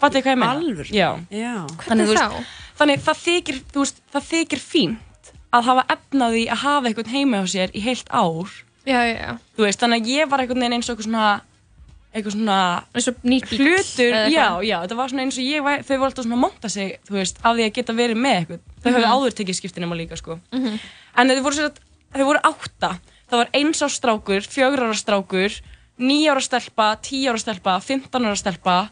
Fattu 0.00 0.20
hvað 0.20 0.34
ég 0.34 0.38
meina? 0.38 0.54
Alvöru? 0.60 0.90
Já. 0.90 1.18
Já. 1.30 1.66
Veist, 1.88 2.46
þannig 2.78 3.00
það 3.00 3.18
þykir, 3.24 3.60
það 4.12 4.22
þykir 4.30 4.58
fínt 4.60 4.98
að 5.54 5.66
hafa 5.68 5.84
efnaði 5.94 6.44
að 6.50 6.62
hafa 6.66 6.88
einhvern 6.90 7.12
heima 7.14 7.40
hjá 7.44 7.50
sér 7.54 7.74
í 7.78 7.80
heilt 7.84 8.08
ár. 8.10 8.50
Já, 8.84 8.98
já, 9.06 9.14
já. 9.16 9.32
Þú 9.56 9.64
veist, 9.68 9.80
þannig 9.80 10.02
að 10.02 10.08
ég 10.12 10.28
var 10.32 10.42
einhvern 10.42 10.60
veginn 10.64 10.76
eins 10.76 10.88
og 10.90 10.94
eitthvað 10.96 11.06
svona, 11.08 11.28
eitthvað 12.14 12.34
svona 12.36 12.58
eins 12.94 13.08
og 13.10 13.22
nýtt 13.24 13.48
bíll 13.50 13.60
hlutur, 13.64 14.16
já, 14.34 14.46
já, 14.66 14.76
þetta 14.84 14.98
var 14.98 15.08
svona 15.12 15.24
eins 15.24 15.38
og 15.40 15.46
ég 15.48 15.68
þau 15.88 15.96
voru 15.98 16.08
alltaf 16.10 16.24
svona 16.26 16.36
að 16.36 16.42
monta 16.44 16.68
sig, 16.74 16.92
þú 17.08 17.16
veist, 17.16 17.38
af 17.42 17.56
því 17.56 17.64
að 17.68 17.72
geta 17.78 17.96
verið 17.96 18.20
með 18.20 18.36
eitthvað 18.40 18.60
þau 18.84 18.90
Mhm. 18.90 18.94
höfðu 18.98 19.12
áður 19.14 19.36
tekið 19.40 19.58
skiptinema 19.60 19.96
líka, 19.98 20.16
sko 20.20 20.38
Mhm. 20.52 20.78
en 21.16 21.28
þau 21.30 21.42
voru, 21.42 21.70
voru 22.14 22.40
átta 22.44 22.90
það 23.30 23.38
var 23.40 23.48
eins 23.54 23.80
á 23.82 23.88
strákur, 23.88 24.42
fjögur 24.46 24.84
ára 24.84 24.94
strákur 24.94 25.60
níu 25.98 26.30
ára 26.30 26.40
stelpa, 26.42 26.96
tíu 27.02 27.30
ára 27.30 27.38
stelpa 27.38 27.80
15 27.80 28.24
ára 28.26 28.36
stelpa 28.36 28.90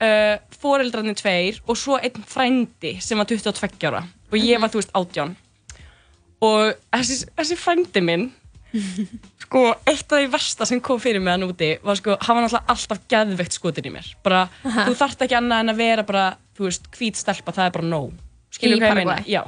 uh, 0.00 0.36
foreldrarnir 0.60 1.16
tveir 1.16 1.60
og 1.66 1.76
svo 1.76 1.98
einn 1.98 2.22
frændi 2.26 3.00
sem 3.02 3.18
var 3.18 3.26
22 3.26 3.88
ára 3.88 4.04
og 4.30 4.38
ég 4.38 4.60
var, 4.60 4.68
þú 4.70 4.80
veist, 4.80 4.92
18 4.94 5.36
og 6.42 6.74
þessi, 6.92 7.26
þessi 7.36 7.56
frændi 7.60 8.00
minn 8.04 8.32
sko, 9.44 9.60
eitt 9.86 10.10
af 10.10 10.18
því 10.18 10.28
versta 10.32 10.66
sem 10.66 10.80
kom 10.82 10.98
fyrir 11.02 11.22
mig 11.22 11.30
hann 11.36 11.46
úti 11.46 11.68
var 11.84 11.98
sko, 12.00 12.16
hann 12.20 12.36
var 12.38 12.46
náttúrulega 12.46 12.74
alltaf 12.74 13.02
geðveikt 13.12 13.54
skotin 13.58 13.86
í 13.90 13.92
mér 13.94 14.08
bara, 14.26 14.48
Aha. 14.66 14.86
þú 14.88 14.96
þarft 14.98 15.22
ekki 15.26 15.36
annað 15.38 15.60
en 15.64 15.74
að 15.74 15.82
vera 15.84 16.02
bara, 16.08 16.24
þú 16.58 16.66
veist, 16.68 16.88
hvít 16.98 17.20
stelpa, 17.20 17.54
það 17.54 17.68
er 17.70 17.76
bara 17.78 17.90
nóg 17.92 18.12
skilur 18.54 18.80
hvað 18.82 18.90
ég 18.90 18.98
meina? 19.02 19.18
Já, 19.26 19.42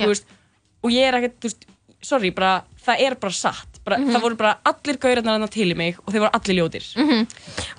Já. 0.00 0.06
veist 0.06 0.24
og 0.80 0.94
ég 0.94 1.04
er 1.10 1.18
ekkert, 1.20 1.36
þú 1.42 1.50
veist, 1.50 1.66
sorry, 2.08 2.30
bara 2.32 2.54
það 2.80 3.02
er 3.04 3.14
bara 3.20 3.36
satt, 3.36 3.80
bara, 3.84 3.98
Mhm. 4.00 4.14
það 4.14 4.22
voru 4.24 4.36
bara 4.40 4.54
allir 4.64 4.96
gaurarnar 5.00 5.38
hann 5.40 5.48
til 5.52 5.68
í 5.68 5.76
mig 5.76 5.98
og 6.00 6.12
þeir 6.14 6.20
voru 6.24 6.32
allir 6.38 6.56
ljótir 6.62 6.86
Mhm. 6.96 7.26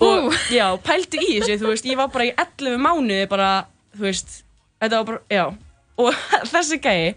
og 0.06 0.32
já, 0.54 0.66
pæltu 0.78 1.18
í 1.18 1.40
þessu, 1.40 1.58
þú 1.58 1.72
veist, 1.74 1.84
ég 1.90 1.96
var 1.98 2.08
bara 2.14 2.24
í 2.30 2.34
11 2.38 2.78
mánuði 2.78 3.26
bara, 3.28 3.66
þú 3.96 4.06
veist 4.06 4.42
þetta 4.80 5.02
var 5.02 5.04
bara, 5.04 5.20
já 5.30 5.44
og 5.98 6.14
þessi 6.54 6.78
gæi, 6.80 7.14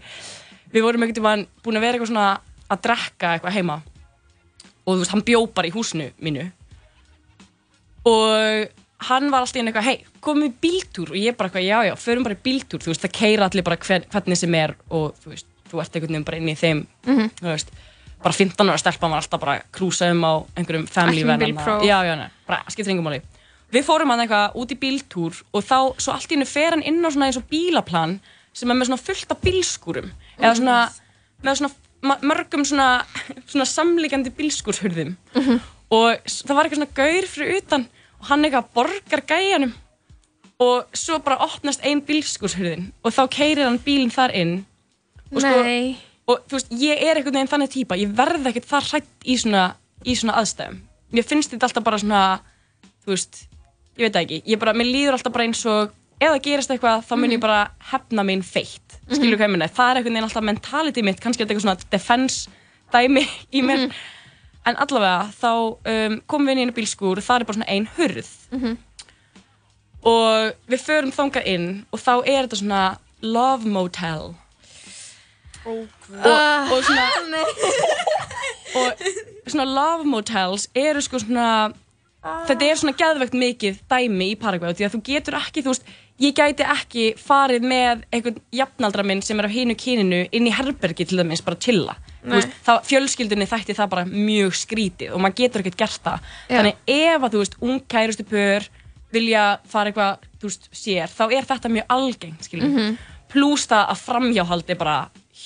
við 0.76 0.84
vorum 0.86 1.02
einhvern 1.06 1.26
veginn 1.26 1.46
búin 1.64 1.78
að 1.80 1.84
vera 1.86 1.96
eitthvað 1.98 2.12
svona 2.12 2.28
að 2.70 2.82
drekka 2.86 3.32
eitthvað 3.36 3.56
heima. 3.56 3.76
Og 4.86 4.94
þú 4.94 4.98
veist, 5.02 5.14
hann 5.16 5.24
bjó 5.26 5.40
bara 5.56 5.68
í 5.70 5.74
húsinu 5.74 6.10
mínu. 6.22 6.44
Og 8.06 8.68
hann 9.08 9.28
var 9.32 9.42
alltaf 9.44 9.58
inn 9.60 9.68
eitthvað, 9.70 9.88
hei, 9.90 9.96
komum 10.24 10.46
við 10.46 10.52
í 10.52 10.60
bíltúr? 10.66 11.10
Og 11.12 11.18
ég 11.18 11.36
bara 11.38 11.50
eitthvað, 11.50 11.66
já, 11.66 11.78
já, 11.90 11.94
förum 12.00 12.24
bara 12.26 12.36
í 12.38 12.42
bíltúr. 12.46 12.82
Þú 12.84 12.92
veist, 12.92 13.02
það 13.04 13.14
keira 13.18 13.48
allir 13.50 13.66
bara 13.66 13.78
hver, 13.82 14.06
hvernig 14.12 14.40
sem 14.40 14.54
er 14.58 14.76
og 14.88 15.18
þú 15.22 15.32
veist, 15.34 15.48
þú 15.70 15.82
ert 15.82 15.96
einhvern 15.98 16.14
veginn 16.14 16.26
bara 16.28 16.40
inn 16.40 16.48
í 16.52 16.56
þeim 16.60 16.84
Mhm. 17.06 17.30
þú 17.40 17.48
veist, 17.50 17.72
bara 18.22 18.32
15 18.34 18.70
ára 18.70 18.78
stelpan 18.78 19.10
var 19.10 19.20
alltaf 19.22 19.40
bara 19.40 19.56
að 19.58 19.64
krúsa 19.72 20.10
um 20.10 20.22
á 20.24 20.32
einhverjum 20.56 20.86
family 20.88 21.24
bílpróf. 21.24 21.82
já, 21.82 21.98
já, 22.06 22.14
nei, 22.16 22.28
bara 22.46 22.62
skiptir 22.70 22.92
engum 22.94 23.04
máli. 23.10 23.22
Við 23.72 23.82
fórum 23.84 24.08
hann 24.10 24.20
eitthvað 24.20 24.54
út 24.54 24.70
í 24.70 24.78
bíltúr 24.78 25.42
og 25.52 25.62
þá, 25.64 25.98
svo 25.98 26.12
allt 26.14 26.30
í 26.30 26.34
hennu 26.36 26.46
fer 26.46 26.70
hann 26.70 26.82
inn 26.82 27.02
á 27.04 27.10
svona 27.10 27.26
eins 27.26 27.36
og 27.36 27.48
bílaplan 27.50 28.20
sem 28.56 28.70
er 28.72 28.78
með 28.80 28.88
svona 28.90 29.02
fullt 29.04 29.32
af 29.34 29.40
bílskúrum 29.44 30.10
eða 30.40 30.52
svona, 30.58 30.76
með 31.44 31.58
svona 31.60 32.20
mörgum 32.30 32.64
svona, 32.68 32.88
svona 33.50 33.66
samlíkandi 33.68 34.32
bílskúrshurðum 34.38 35.14
og 35.92 36.22
s- 36.28 36.42
það 36.46 36.54
var 36.56 36.64
eitthvað 36.68 36.80
svona 36.80 36.96
gaur 37.00 37.26
fyrir 37.34 37.58
utan 37.60 37.86
og 38.20 38.26
hann 38.30 38.44
eitthvað 38.46 38.70
borgar 38.74 39.22
gæjanum. 39.28 39.72
Og 40.58 40.86
svo 40.96 41.18
bara 41.20 41.36
opnast 41.44 41.82
ein 41.84 42.00
bílskúrshurðin 42.00 42.86
og 43.04 43.12
þá 43.12 43.22
keirir 43.28 43.66
hann 43.68 43.78
bílinn 43.84 44.10
þar 44.14 44.32
inn. 44.34 44.54
Og 45.34 45.42
sko, 45.42 45.62
Nei. 45.66 45.96
og 46.26 46.40
þú 46.48 46.56
veist, 46.56 46.70
ég 46.80 47.02
er 47.02 47.16
einhvern 47.20 47.34
veginn 47.36 47.50
þannig 47.52 47.70
típa 47.74 47.98
ég 48.00 48.14
verð 48.16 48.46
ekkert 48.48 48.68
það 48.70 48.88
hrætt 48.90 49.26
í 49.26 49.36
svona 49.42 49.64
í 50.06 50.14
svona 50.16 50.36
aðstæðum. 50.40 50.78
Mér 51.12 51.24
finnst 51.28 51.50
þetta 51.52 51.68
alltaf 51.68 51.84
bara 51.84 51.98
svona 52.00 52.22
þú 53.04 53.12
veist, 53.12 53.42
ég 53.98 54.06
veit 54.08 54.16
ekki 54.22 54.42
ég 54.46 54.58
bara, 54.58 54.72
mér 54.72 54.88
líður 54.88 55.18
alltaf 55.18 55.32
bara 55.36 55.44
eins 55.44 55.64
og 55.68 55.92
ef 56.20 56.28
það 56.30 56.42
gerist 56.46 56.72
eitthvað, 56.72 57.04
þá 57.06 57.14
mun 57.20 57.34
ég 57.34 57.42
bara 57.42 57.60
hefna 57.90 58.24
mín 58.26 58.44
feitt. 58.46 58.98
Skilur 59.06 59.38
hvað 59.38 59.48
ég 59.48 59.54
minna, 59.54 59.68
það 59.68 59.90
er 59.90 60.00
einhvern 60.00 60.16
veginn 60.16 60.28
alltaf 60.28 60.46
mentality 60.46 61.04
mitt, 61.06 61.20
kannski 61.22 61.42
er 61.42 61.48
þetta 61.48 61.56
eitthvað 61.56 61.66
svona 61.66 61.90
defense 61.92 62.50
dæmi 62.94 63.24
í 63.52 63.62
mér. 63.66 63.86
En 64.66 64.80
allavega, 64.82 65.28
þá 65.36 65.50
um, 65.52 66.16
komum 66.26 66.48
við 66.48 66.56
inn 66.56 66.62
í 66.62 66.66
einu 66.66 66.76
bílskúr 66.76 67.20
og 67.20 67.26
það 67.26 67.42
er 67.42 67.48
bara 67.48 67.58
svona 67.60 67.70
ein 67.74 67.88
hurð. 67.98 68.32
Og 70.06 70.70
við 70.70 70.82
förum 70.86 71.14
þangað 71.14 71.48
inn 71.52 71.68
og 71.92 72.02
þá 72.02 72.12
er 72.22 72.46
þetta 72.46 72.60
svona 72.62 72.82
love 73.22 73.70
motel. 73.70 74.34
Og, 75.66 75.86
og 76.70 76.82
svona 76.86 77.06
og 78.76 79.50
svona 79.50 79.64
love 79.64 80.04
motels 80.04 80.68
eru 80.74 81.02
sko 81.02 81.20
svona 81.22 81.72
þetta 82.48 82.66
er 82.66 82.80
svona 82.80 82.96
geðvegt 82.98 83.36
mikið 83.38 83.80
dæmi 83.90 84.32
í 84.32 84.38
Paraguay 84.40 84.74
því 84.74 84.88
að 84.88 84.96
þú 84.96 85.00
getur 85.06 85.38
ekki, 85.38 85.62
þú 85.62 85.74
veist 85.74 85.90
ég 86.20 86.32
gæti 86.34 86.64
ekki 86.64 87.06
farið 87.20 87.64
með 87.68 88.04
einhvern 88.12 88.38
jafnaldra 88.56 89.02
minn 89.04 89.20
sem 89.22 89.38
er 89.42 89.48
á 89.48 89.52
hinu 89.52 89.74
kyninu 89.76 90.22
inn 90.32 90.46
í 90.48 90.52
herbergi 90.56 91.04
til 91.06 91.18
dæmis 91.20 91.42
bara 91.44 91.56
chilla 91.60 91.96
Þú 92.26 92.30
Nei. 92.32 92.38
veist, 92.40 92.54
það, 92.66 92.78
fjölskyldunni 92.88 93.46
þætti 93.46 93.74
það 93.78 93.90
bara 93.92 94.04
mjög 94.10 94.54
skrítið 94.58 95.12
og 95.14 95.20
maður 95.22 95.36
getur 95.42 95.62
ekkert 95.62 95.76
gert 95.78 96.00
það 96.02 96.24
Já. 96.50 96.56
þannig 96.56 96.80
ef 96.86 97.22
að 97.22 97.34
þú 97.36 97.42
veist, 97.42 97.58
ung 97.62 97.80
kærustu 97.86 98.24
pör 98.26 98.66
vilja 99.12 99.44
fara 99.70 99.92
eitthvað, 99.92 100.24
þú 100.40 100.48
veist, 100.50 100.66
sér 100.74 101.12
þá 101.12 101.22
er 101.36 101.44
þetta 101.52 101.68
mjög 101.76 101.86
algengt, 101.98 102.42
skiljum 102.48 102.72
Mhm. 102.74 102.96
pluss 103.30 103.66
það 103.70 103.88
að 103.92 104.02
framhjáhald 104.08 104.70
er 104.70 104.74
bara 104.80 104.96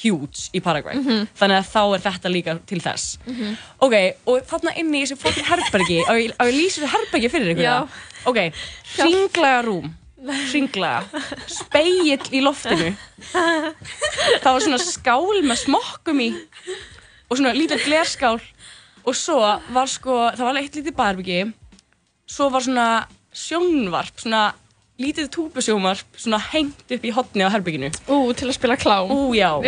huge 0.03 0.49
í 0.55 0.61
Paraguay 0.63 0.95
Mhm. 0.97 1.29
þannig 1.37 1.59
að 1.61 1.69
þá 1.75 1.83
er 1.95 2.01
þetta 2.07 2.29
líka 2.33 2.59
til 2.67 2.81
þess 2.81 3.19
Mhm. 3.27 3.57
ok, 3.81 3.95
og 4.27 4.41
þarna 4.47 4.77
inni 4.79 5.03
í 5.03 5.05
þessu 5.05 5.19
fokkin 5.19 5.45
herbergi 5.45 6.05
á 6.09 6.13
ég, 6.17 6.33
lýsa 6.55 6.81
þessu 6.81 6.93
herbergi 6.95 7.29
fyrir 7.29 7.57
ykkur 7.57 7.89
ok, 8.25 8.53
hringlaga 8.97 9.63
rúm 9.67 9.91
hringlaga, 10.51 11.23
speill 11.51 12.19
í 12.31 12.43
loftinu. 12.45 12.93
Það 13.31 14.51
var 14.51 14.65
svona 14.65 14.81
skál 14.83 15.41
með 15.45 15.63
smokkum 15.65 16.25
í 16.25 16.31
og 17.31 17.39
svona 17.39 17.55
lítið 17.57 17.87
glerskál. 17.87 18.39
Og 19.09 19.17
svo 19.17 19.39
var 19.41 19.89
sko, 19.89 20.27
það 20.37 20.45
var 20.45 20.59
eitt 20.61 20.75
lítið 20.77 20.97
baðherbyggi 20.99 21.39
svo 22.31 22.51
var 22.53 22.65
svona 22.65 22.89
sjónvarp, 23.35 24.19
svona 24.21 24.51
lítið 25.01 25.31
túbusjónvarp 25.33 26.19
svona 26.21 26.41
hengt 26.51 26.93
upp 26.93 27.07
í 27.07 27.13
hotni 27.15 27.47
á 27.47 27.53
herbygginu 27.53 27.89
Ú, 28.13 28.19
til 28.37 28.51
að 28.51 28.57
spila 28.59 28.77
klám. 28.81 29.11
Ú, 29.11 29.33
já. 29.37 29.55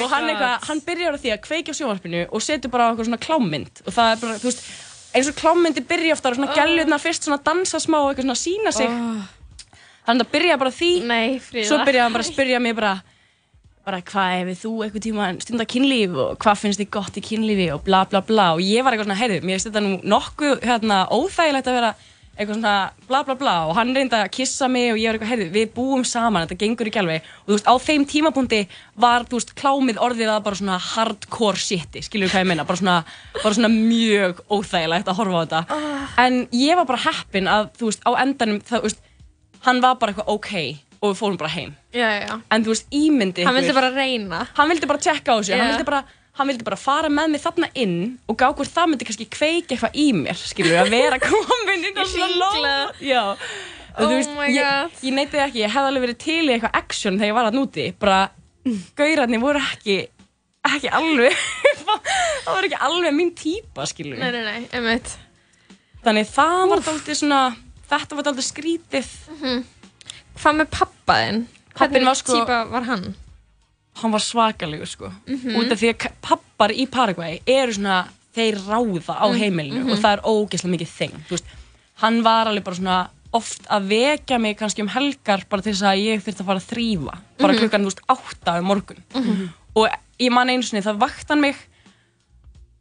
Og 0.00 0.06
hann, 0.12 0.28
eitthvað, 0.28 0.68
hann 0.68 0.82
byrjar 0.86 1.16
á 1.16 1.20
því 1.22 1.32
að 1.34 1.40
kveikja 1.46 1.74
á 1.74 1.78
sjónvarpinu 1.80 2.20
og 2.28 2.44
setur 2.44 2.70
bara 2.70 2.86
á 2.86 2.88
eitthvað 2.92 3.08
svona 3.08 3.24
klámmynd 3.24 3.80
og 3.82 3.94
það 3.96 4.12
er 4.12 4.20
bara, 4.20 4.36
þú 4.38 4.46
veist, 4.50 4.60
eins 5.14 5.28
og 5.30 5.36
klámmyndi 5.40 5.82
byrja 5.86 6.14
ofta 6.16 6.30
og 6.30 6.36
svona 6.38 6.50
Oh. 6.50 6.56
gælurnar 6.58 7.00
fyrst 7.02 7.24
svona 7.26 7.40
dansa 7.44 7.78
smá 7.82 7.98
og 8.00 8.10
eitthvað 8.14 8.26
svona 8.28 8.40
sína 8.44 8.72
sig. 8.72 8.88
Þannig 10.06 10.26
að 10.26 10.32
byrja 10.32 10.58
bara 10.58 10.70
því 10.70 10.90
Nei, 11.06 11.38
svo 11.40 11.78
byrjaði 11.84 12.02
hann 12.02 12.12
bara 12.12 12.24
að 12.24 12.32
spyrja 12.34 12.60
mig 12.60 12.74
bara 12.74 12.92
bara 13.84 14.00
hvað 14.02 14.32
hefur 14.38 14.56
þú 14.60 14.72
eitthvað 14.84 15.04
tíma 15.06 15.26
stundar 15.42 15.66
kynlíf 15.66 16.14
og 16.14 16.38
hvað 16.38 16.58
finnst 16.62 16.80
þið 16.82 16.90
gott 16.90 17.16
í 17.16 17.22
kynlífi 17.24 17.68
og 17.74 17.82
bla 17.84 18.04
bla 18.04 18.20
bla? 18.20 18.52
Og 18.54 18.60
ég 18.60 18.84
var 18.84 18.92
eitthvað 18.92 19.08
svona, 19.08 19.20
heyrðu, 19.20 19.40
mér 19.40 19.56
finnst 19.56 19.68
þetta 19.70 19.82
nú 19.84 19.92
nokkuð 20.04 20.60
hérna, 20.68 20.98
óþægilegt 21.10 21.70
að 21.70 21.78
vera 21.78 21.94
eitthvað 22.38 22.56
svona 22.56 22.74
bla 23.08 23.20
bla 23.26 23.34
bla 23.36 23.54
og 23.68 23.74
hann 23.76 23.90
reyndi 23.96 24.16
að 24.16 24.30
kissa 24.32 24.68
mig 24.70 24.92
og 24.94 24.98
ég 25.00 25.10
var 25.10 25.18
eitthvað, 25.18 25.30
heyrðu, 25.32 25.48
við 25.56 25.72
búum 25.76 26.04
saman, 26.08 26.46
þetta 26.46 26.58
gengur 26.62 26.88
ekki 26.88 27.00
alveg. 27.02 27.26
Og 27.42 27.50
þú 27.50 27.56
veist, 27.56 27.68
á 27.68 27.74
þeim 27.84 28.04
tímapunkti 28.08 28.60
var, 29.04 29.26
þú 29.28 29.40
veist, 29.40 29.52
klámið 29.60 30.00
orðið 30.06 30.30
að 30.32 30.42
bara 30.46 30.60
svona 30.60 30.78
hardcore 30.80 31.60
shiti, 31.60 32.02
skilur 32.06 32.32
hvað 32.32 32.44
ég 32.46 32.50
meina, 32.52 32.64
bara 32.68 32.80
svona, 32.80 32.96
bara 33.42 33.54
svona 33.58 33.72
mjög 33.74 34.40
óþægilegt 34.48 35.10
að 35.12 35.18
horfa 35.20 35.40
á 35.40 35.44
þetta. 35.44 35.80
En 36.24 36.38
ég 36.56 36.78
var 36.80 36.88
bara 36.88 37.02
heppin 37.08 37.50
að, 37.50 37.68
þú 37.80 37.90
veist, 37.90 38.06
á 38.08 38.10
endanum, 38.24 38.62
það, 38.64 38.78
þú 38.78 38.88
veist, 38.88 39.02
hann 39.66 39.82
var 39.84 39.98
bara 40.00 40.14
eitthvað 40.14 40.32
ok 40.38 40.54
og 41.00 41.12
við 41.14 41.18
fórum 41.20 41.36
bara 41.40 41.52
heim. 41.52 41.74
Já, 41.96 42.08
já, 42.24 42.34
en 42.52 42.64
þú 42.64 42.72
veist, 42.74 42.88
ímyndi 42.92 43.44
Hann 43.48 43.56
vildi 43.56 43.72
bara 43.76 43.88
reyna. 43.94 44.42
hann 44.56 44.68
vildi 44.68 44.88
bara 44.88 45.00
tjekka 45.00 45.32
á 45.32 45.36
þessu 45.40 45.54
hann, 45.56 45.62
Já. 45.64 45.70
vildi 45.74 45.86
bara, 45.88 46.02
hann 46.38 46.48
vildi 46.50 46.64
bara 46.64 46.78
fara 46.78 47.08
með 47.12 47.32
mig 47.34 47.42
þarna 47.42 47.68
inn 47.82 47.96
og 48.30 48.36
gá 48.40 48.46
hvort 48.54 48.70
það 48.70 48.90
myndi 48.92 49.06
kannski 49.08 49.26
kveiki 49.34 49.74
eitthvað 49.76 49.96
í 49.98 50.06
mér 50.16 50.38
skilur 50.40 50.78
að 50.84 50.92
vera 50.94 51.18
komin 51.26 51.84
inn 51.90 51.98
á 52.00 52.04
svona 52.06 52.38
lóð. 52.40 53.00
Já. 53.04 53.22
Oh 53.98 54.06
þú 54.06 54.10
veist, 54.14 54.36
ég, 54.54 54.92
ég 55.08 55.14
neyti 55.16 55.40
ekki, 55.42 55.64
ég 55.64 55.72
hefði 55.74 55.88
alveg 55.90 56.04
verið 56.06 56.18
til 56.22 56.44
í 56.46 56.52
eitthvað 56.54 56.76
action 56.78 57.18
þegar 57.18 57.30
ég 57.32 57.36
var 57.40 57.48
að 57.50 57.56
núti 57.58 57.86
bara, 58.00 58.20
gaurarnir 58.96 59.42
voru 59.42 59.60
ekki 59.64 59.96
ekki 60.70 60.92
alveg 60.94 61.34
það 62.44 62.52
var 62.54 62.68
ekki 62.68 62.78
alveg 62.86 63.16
mín 63.16 63.32
típa 63.36 63.86
skilur 63.90 64.20
Nei, 64.22 64.30
nei, 64.36 64.42
nei, 64.46 64.68
einmitt. 64.76 65.16
Þannig 66.04 66.30
það 66.30 66.62
var 66.70 66.84
dálítið 66.86 67.18
svona 67.24 67.40
þetta 67.90 68.16
var 68.20 68.28
dálítið 68.30 68.46
skrítið. 68.46 69.08
Hvað 70.40 70.60
með 70.60 70.70
pappaðinn? 70.78 71.40
Pabbinn 71.76 72.06
var 72.08 72.16
sko- 72.20 72.38
típa 72.38 72.60
var 72.70 72.86
hann? 72.88 73.08
Hann 74.02 74.12
var 74.12 74.20
svakalegur 74.24 74.86
sko 74.88 75.12
Mhm. 75.26 75.56
út 75.60 75.72
af 75.72 75.78
því 75.80 75.92
að 75.94 76.10
pappar 76.22 76.70
í 76.72 76.86
Paraguay 76.90 77.40
eru 77.46 77.72
svona, 77.72 78.08
þeir 78.34 78.56
ráða 78.66 79.14
á 79.20 79.26
Mm, 79.28 79.38
heimilinu 79.40 79.80
mhm. 79.84 79.92
og 79.92 79.98
það 79.98 80.12
er 80.16 80.22
ógeðslega 80.24 80.74
mikið 80.76 80.92
þing 80.98 81.16
veist, 81.30 81.44
hann 82.02 82.22
var 82.22 82.46
alveg 82.46 82.64
bara 82.64 82.76
svona 82.76 83.08
oft 83.32 83.62
að 83.70 83.86
vekja 83.88 84.38
mig 84.40 84.56
kannski 84.58 84.82
um 84.82 84.88
helgar 84.88 85.44
bara 85.48 85.62
til 85.62 85.72
þess 85.72 85.82
að 85.86 86.02
ég 86.04 86.22
þurfti 86.22 86.40
að 86.42 86.46
fara 86.46 86.58
að 86.58 86.70
þrýfa 86.72 87.18
bara 87.38 87.52
Mhm. 87.52 87.58
klukkan, 87.60 87.82
þú 87.82 87.90
veist, 87.90 88.00
átta 88.08 88.58
um 88.58 88.64
morgun 88.66 89.02
Mhm. 89.14 89.48
og 89.76 89.88
ég 90.18 90.30
man 90.32 90.48
einu 90.50 90.62
sinni, 90.62 90.82
það 90.82 90.98
vakt 90.98 91.28
hann 91.28 91.40
mig 91.40 91.56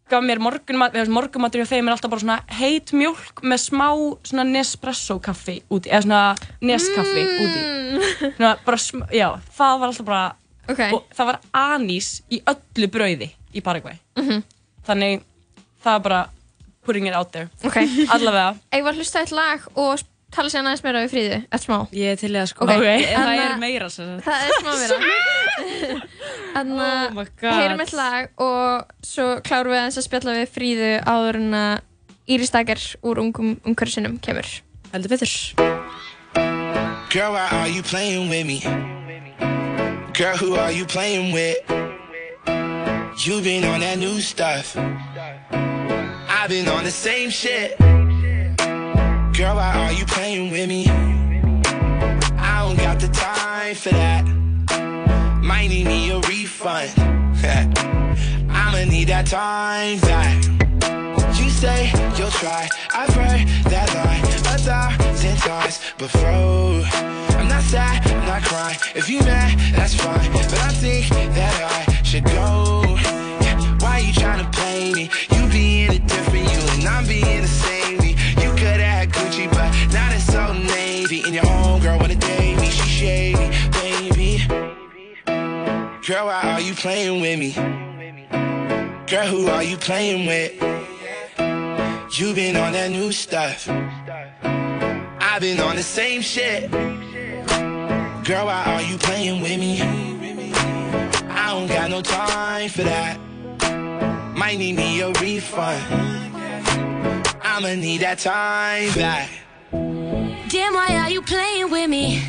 gaf 0.10 0.23
mér 0.23 0.39
morgunmatur 0.39 1.62
hjá 1.62 1.67
þeim 1.69 1.88
er 1.88 1.93
alltaf 1.93 2.10
bara 2.10 2.21
svona 2.21 2.39
heit 2.60 2.91
mjólk 2.97 3.43
með 3.43 3.60
smá 3.69 3.89
svona 4.23 4.43
Nespresso 4.43 5.19
kaffi 5.21 5.62
úti, 5.69 5.89
eða 5.89 6.01
svona 6.03 6.36
Neskaffi 6.62 7.23
úti 7.43 8.32
svona 8.38 8.58
bara, 8.65 8.77
já, 9.13 9.39
það 9.58 9.79
var 9.79 9.88
alltaf 9.91 10.05
bara 10.05 10.36
okay. 10.69 10.91
og 10.93 11.05
það 11.15 11.25
var 11.32 11.39
anís 11.53 12.12
í 12.32 12.41
öllu 12.45 12.88
brauði 12.93 13.32
í 13.53 13.63
Paraguay 13.65 13.97
Mhm. 14.19 14.43
þannig 14.88 15.21
það 15.84 15.91
var 15.97 15.99
bara 16.10 16.21
putting 16.86 17.08
it 17.08 17.13
out 17.15 17.32
there 17.32 17.49
Ok. 17.63 17.75
allavega 18.15 18.55
Ég 18.73 18.84
var 18.84 18.93
að 18.93 19.01
hlusta 19.03 19.21
eitt 19.23 19.32
lag 19.36 19.65
og 19.75 20.01
tala 20.32 20.49
sér 20.53 20.62
aðeins 20.62 20.84
meira 20.86 21.01
við 21.05 21.12
fríðu, 21.13 21.38
eftir 21.49 21.65
smá 21.65 21.77
Ég 21.95 22.12
er 22.13 22.19
til 22.21 22.29
það 22.36 22.47
sko. 22.51 22.65
Það 22.69 22.84
Anna- 23.17 23.45
er 23.49 23.55
meira 23.62 23.88
sem 23.89 24.19
sagt. 24.19 24.27
Það 24.27 24.45
er 24.45 24.51
smá 24.60 24.71
meira 24.77 24.97
Þannig 26.53 26.82
Oh 26.82 27.21
að 27.23 27.29
God. 27.41 27.53
heyrum 27.58 27.82
eitt 27.84 27.93
lag 27.97 28.29
og 28.41 28.93
svo 29.05 29.25
klárum 29.45 29.73
við 29.73 29.79
aðeins 29.82 29.97
að 30.01 30.05
spjalla 30.08 30.36
við 30.38 30.53
fríðu 30.53 30.91
áður 31.05 31.39
en 31.41 31.53
að 31.63 31.82
Íris 32.29 32.51
Dager 32.53 32.82
úr 33.10 33.21
ungum 33.25 33.55
umhverfisinum 33.65 34.19
kemur 34.21 34.45
Heldur 34.93 35.10
betur 35.15 35.34
Girl, 37.10 37.34
why 37.34 37.47
are 37.51 37.67
you 37.69 37.82
playing 37.82 38.29
with 38.29 38.45
me? 38.45 38.62
Girl, 40.19 40.36
who 40.36 40.55
are 40.55 40.69
you 40.69 40.86
playing 40.86 41.32
with? 41.32 41.60
You 43.25 43.41
been 43.41 43.63
on 43.63 43.79
that 43.79 43.95
new 43.97 44.19
stuff. 44.19 44.75
I've 44.75 46.49
been 46.49 46.67
on 46.67 46.84
the 46.84 46.91
same 46.91 47.29
shit. 47.29 47.77
Girl, 47.77 49.55
why 49.55 49.73
are 49.77 49.93
you 49.93 50.05
playing 50.05 50.51
with 50.51 50.67
me? 50.67 50.89
I 50.89 52.65
don't 52.65 52.75
got 52.75 52.99
the 52.99 53.08
time 53.08 53.75
for 53.75 53.91
that. 53.91 54.25
Might 55.41 55.69
need 55.69 55.88
me 55.88 56.12
a 56.12 56.19
refund. 56.19 56.91
I'ma 58.51 58.84
need 58.91 59.08
that 59.08 59.25
time 59.25 60.01
back. 60.01 60.43
You 61.39 61.49
say 61.49 61.93
you'll 62.17 62.29
try. 62.32 62.67
I've 62.93 63.13
heard 63.13 63.47
that 63.71 63.88
line 63.95 64.23
a 64.25 64.58
thousand 64.58 65.08
times 65.39 65.80
before. 65.97 66.84
I'm 67.39 67.47
not 67.47 67.63
sad, 67.63 68.06
I'm 68.08 68.25
not 68.25 68.43
crying. 68.43 68.78
If 68.95 69.10
you 69.10 69.19
mad, 69.21 69.58
that's 69.75 69.93
fine. 69.93 70.32
But 70.32 70.54
I 70.60 70.71
think 70.73 71.10
that 71.10 71.88
I 71.88 72.04
should 72.04 72.25
go. 72.25 72.84
Yeah, 73.41 73.58
why 73.80 73.99
you 73.99 74.13
tryna 74.13 74.52
play 74.52 74.93
me? 74.93 75.10
You 75.32 75.47
being 75.49 75.91
a 75.91 75.99
different 75.99 76.52
you 76.52 76.62
and 76.75 76.86
I'm 76.88 77.06
being 77.08 77.41
the 77.41 77.47
same 77.47 77.97
me. 77.99 78.12
You 78.41 78.52
could 78.52 78.80
have 78.80 79.10
had 79.10 79.10
Gucci, 79.12 79.49
but 79.52 79.69
now 79.93 80.13
it's 80.13 80.25
so 80.25 80.54
navy. 80.54 81.23
And 81.25 81.34
your 81.34 81.45
homegirl 81.45 81.99
wanna 81.99 82.15
date 82.15 82.58
me, 82.58 82.69
she 82.69 82.89
shady, 82.89 83.47
baby. 83.71 84.45
Girl, 86.06 86.25
why 86.25 86.41
are 86.43 86.62
you 86.62 86.73
playing 86.73 87.21
with 87.21 87.39
me? 87.39 87.54
Girl, 89.08 89.28
who 89.28 89.47
are 89.47 89.63
you 89.63 89.78
playing 89.78 90.25
with? 90.28 90.52
You 92.19 92.34
been 92.34 92.56
on 92.58 92.73
that 92.73 92.89
new 92.91 93.12
stuff. 93.12 93.67
I've 95.31 95.41
been 95.41 95.59
on 95.59 95.75
the 95.75 95.83
same 95.83 96.21
shit. 96.21 96.71
Girl, 96.71 98.45
why 98.47 98.63
are 98.65 98.81
you 98.81 98.97
playing 98.97 99.41
with 99.43 99.59
me? 99.59 99.79
I 101.29 101.51
don't 101.51 101.67
got 101.67 101.91
no 101.91 102.01
time 102.01 102.67
for 102.69 102.81
that. 102.81 103.19
Might 104.35 104.57
need 104.57 104.75
me 104.75 105.01
a 105.01 105.11
refund. 105.21 105.83
I'ma 107.43 107.75
need 107.75 108.01
that 108.01 108.17
time 108.17 108.91
back. 108.95 109.29
Damn, 109.71 110.73
why 110.73 110.97
are 110.99 111.11
you 111.11 111.21
playing 111.21 111.69
with 111.69 111.89
me? 111.91 112.23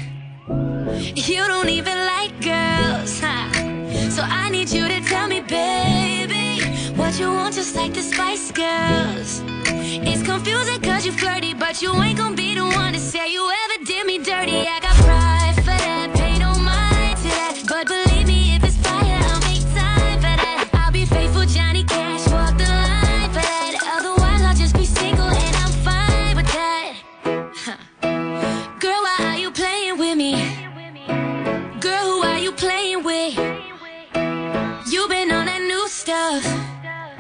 You 1.17 1.47
don't 1.47 1.71
even 1.71 1.97
like 1.97 2.39
girls, 2.43 3.19
huh? 3.19 3.60
So 4.21 4.27
I 4.29 4.51
need 4.51 4.71
you 4.71 4.87
to 4.87 5.01
tell 5.01 5.29
me, 5.29 5.41
baby, 5.41 6.61
what 6.95 7.19
you 7.19 7.33
want, 7.33 7.55
just 7.55 7.75
like 7.75 7.95
the 7.95 8.03
Spice 8.03 8.53
Girls. 8.53 9.43
It's 9.65 10.23
confusing 10.23 10.79
cause 10.83 11.07
you 11.07 11.13
flirty, 11.13 11.55
but 11.55 11.81
you 11.81 11.91
ain't 12.03 12.19
gonna 12.19 12.37
be 12.37 12.55
the 12.55 12.67
one 12.67 12.93
to 12.93 12.99
say 12.99 13.33
you 13.33 13.51
ever 13.65 13.83
did 13.87 14.07
me 14.07 14.19
dirty. 14.19 14.59
I 14.69 14.79
got 14.83 14.95
pride 14.97 15.40
stuff, 36.11 36.45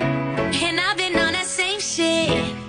and 0.00 0.80
I've 0.80 0.96
been 0.96 1.16
on 1.16 1.32
that 1.34 1.46
same 1.46 1.78
shit. 1.78 2.59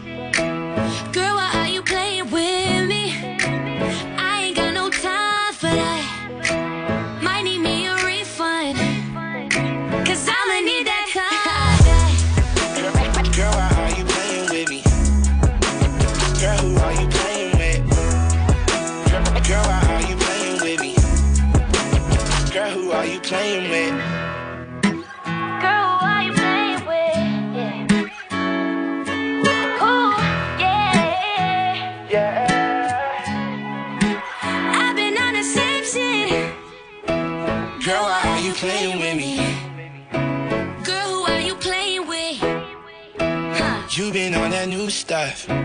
You 43.94 44.10
been 44.10 44.34
on 44.36 44.52
that 44.52 44.70
new 44.70 44.90
stuff. 44.90 45.50
And 45.50 45.60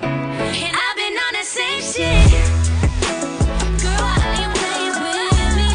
I've 0.00 0.96
been 0.96 1.16
on 1.20 1.32
the 1.36 1.44
same 1.44 1.82
shit. 1.84 2.32
Girl, 3.84 3.92
why 3.92 4.16
are 4.24 4.40
you 4.40 4.48
playing 4.56 4.96
with 5.04 5.52
me? 5.52 5.68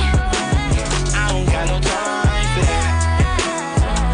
I 1.14 1.30
don't 1.30 1.46
got 1.54 1.70
no 1.70 1.78
time 1.78 2.48
for 2.58 2.66
that. 2.66 2.98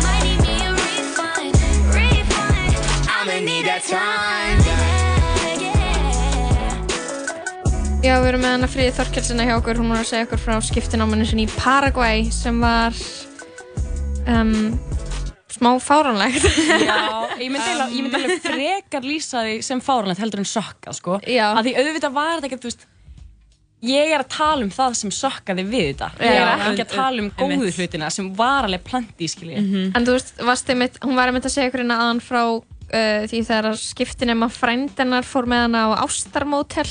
Might 0.03 0.27
need 0.27 0.43
me 0.43 0.59
a 0.59 0.75
refund, 0.75 1.55
refund. 1.95 2.75
I'ma 3.07 3.39
need 3.47 3.63
that 3.63 3.87
time. 3.87 4.59
Já, 8.03 8.19
við 8.19 8.27
erum 8.33 8.43
með 8.43 8.57
hana 8.57 8.67
Fríði 8.67 8.91
Þorkelsina 8.99 9.47
hjá 9.47 9.55
okkur, 9.55 9.79
hún 9.79 9.95
var 9.95 10.03
að 10.03 10.11
segja 10.11 10.27
okkur 10.27 10.43
frá 10.43 10.59
skiptinámanu 10.67 11.23
sinni 11.31 11.47
í 11.47 11.55
Paraguay 11.55 12.27
sem 12.27 12.59
var 12.59 12.91
um, 14.27 14.75
smá 15.59 15.71
fáránlegt. 15.83 16.45
Já, 16.87 16.97
ég 17.39 17.51
myndi 17.51 17.73
myndi 18.05 18.15
alveg 18.23 18.45
frekar 18.47 19.03
lýsa 19.05 19.43
því 19.45 19.57
sem 19.69 19.81
fáranlegt 19.83 20.23
heldur 20.23 20.41
en 20.41 20.49
sokkað, 20.49 20.95
sko. 20.97 21.19
Að 21.59 21.67
því 21.69 21.75
auðvitað 21.83 22.15
var 22.17 22.31
þetta 22.39 22.49
ekkert, 22.49 22.63
þú 22.65 22.71
veist, 22.71 22.87
ég 23.89 24.09
er 24.11 24.19
að 24.25 24.31
tala 24.33 24.65
um 24.65 24.71
það 24.75 24.95
sem 24.99 25.11
sokkaði 25.15 25.63
við 25.69 25.85
þetta. 25.93 26.09
Ég 26.19 26.41
er 26.41 26.65
ekki 26.73 26.83
að 26.83 26.95
tala 26.97 27.21
um 27.23 27.29
góðu 27.39 27.69
hlutina 27.77 28.09
sem 28.11 28.27
var 28.35 28.67
alveg 28.67 28.83
planti 28.89 29.23
í 29.23 29.31
skilji. 29.31 29.61
En 29.95 30.03
þú 30.07 30.17
veist, 30.17 30.33
varst 30.43 30.73
einmitt, 30.73 30.97
hún 31.05 31.15
var 31.15 31.31
einmitt 31.31 31.47
að 31.47 31.53
segja 31.55 31.71
hérna 31.77 31.99
aðan 32.03 32.19
frá 32.25 32.41
uh, 32.57 33.23
því 33.31 33.39
þegar 33.47 33.79
skiptinema 33.79 34.49
frændennar 34.51 35.23
fór 35.27 35.47
með 35.47 35.63
hana 35.69 35.85
á 35.95 36.03
ástarmótel 36.03 36.89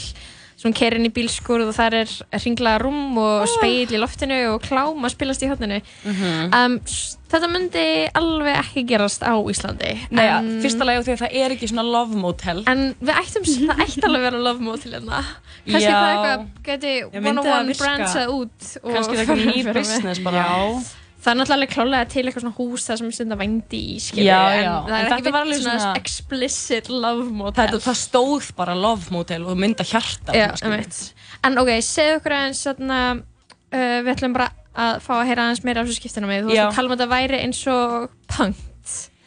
sem 0.58 0.72
hún 0.72 0.74
kerir 0.74 0.98
inn 0.98 1.06
í 1.06 1.12
bílskur 1.14 1.60
og 1.68 1.74
þar 1.76 1.94
er 2.00 2.14
ringlaða 2.42 2.80
rúm 2.82 3.18
og 3.22 3.44
speil 3.52 3.84
í 3.94 4.00
loftinu 4.00 4.38
og 4.56 4.64
klám 4.64 5.04
að 5.06 5.12
spilast 5.14 5.44
í 5.44 5.50
hotninu. 5.52 5.82
Mhm. 6.08 6.48
um, 6.56 6.80
s- 6.88 7.17
þetta 7.28 7.48
myndi 7.52 7.84
alveg 8.18 8.56
ekki 8.62 8.84
gerast 8.88 9.22
á 9.26 9.34
Íslandi. 9.36 9.90
Nei, 10.10 10.24
ja, 10.24 10.38
En- 10.38 10.60
fyrsta 10.64 10.84
lagi 10.88 11.00
á 11.00 11.04
því 11.06 11.12
að 11.16 11.22
það 11.24 11.34
er 11.42 11.50
ekki 11.56 11.68
svona 11.68 11.84
love 11.84 12.16
motel. 12.16 12.62
En 12.66 12.94
við 13.00 13.14
ættum, 13.22 13.44
það 13.44 13.82
ætti 13.84 14.04
alveg 14.08 14.20
að 14.22 14.26
vera 14.30 14.38
love 14.46 14.60
motel 14.60 14.92
hérna. 14.96 15.24
Kannski 15.68 15.82
Já. 15.84 15.98
það 15.98 16.14
eitthvað 16.14 16.46
geti 16.64 16.94
Já, 17.12 17.20
myndi 17.20 17.28
one 17.28 17.38
on 17.38 17.44
það 17.44 17.58
one 17.58 17.68
virka? 17.68 17.84
brandsað 17.84 18.32
út. 18.38 18.70
og 18.82 18.94
Kannski 18.94 19.12
það 19.12 19.18
er 19.18 19.36
eitthvað 19.36 19.64
mig. 19.64 19.74
business 19.74 20.18
bara. 20.24 20.44
Já. 20.46 20.82
Það 21.18 21.32
er 21.34 21.38
náttúrulega 21.40 21.72
klálega 21.74 22.08
til 22.08 22.22
eitthvað 22.24 22.42
svona 22.44 22.56
hús 22.56 22.84
það 22.88 22.98
sem 22.98 23.08
stundar 23.12 23.38
vændi 23.40 23.78
í, 23.82 23.96
skilju. 24.00 24.24
Já, 24.24 24.38
en 24.54 24.64
já. 24.64 24.74
það 24.78 24.88
En 24.88 24.94
er 24.94 25.08
þetta 25.10 25.18
ekki 25.18 25.32
alveg 25.42 25.58
svona, 25.60 25.80
svona- 25.82 25.96
explicit 25.98 26.88
love 26.88 27.24
motel. 27.30 27.66
Það, 27.68 27.82
það 27.88 27.98
stóð 28.06 28.52
bara 28.56 28.74
love 28.78 29.10
motel 29.10 29.44
og 29.44 29.56
mynda 29.58 29.84
hjarta. 29.84 30.32
Já, 30.32 30.46
svona, 30.56 30.78
einmitt. 30.78 31.12
En 31.44 31.58
ok, 31.58 31.68
segðu 31.82 32.20
okkur 32.20 32.32
aðeins 32.38 32.62
svona, 32.62 33.00
uh, 33.18 33.98
við 34.06 34.14
ætlum 34.14 34.32
bara 34.38 34.48
að 34.78 35.00
fá 35.04 35.12
að 35.18 35.26
heyra 35.28 35.44
aðeins 35.48 35.64
meira 35.66 35.82
af 35.82 35.88
þessu 35.88 36.00
skiptina 36.00 36.28
með. 36.30 36.44
Þú 36.46 36.48
varst 36.54 36.64
að 36.68 36.76
tala 36.78 36.88
um 36.88 36.92
að 36.94 36.98
þetta 37.02 37.12
væri 37.14 37.40
eins 37.44 37.62
og 37.72 38.10
punk. 38.36 38.64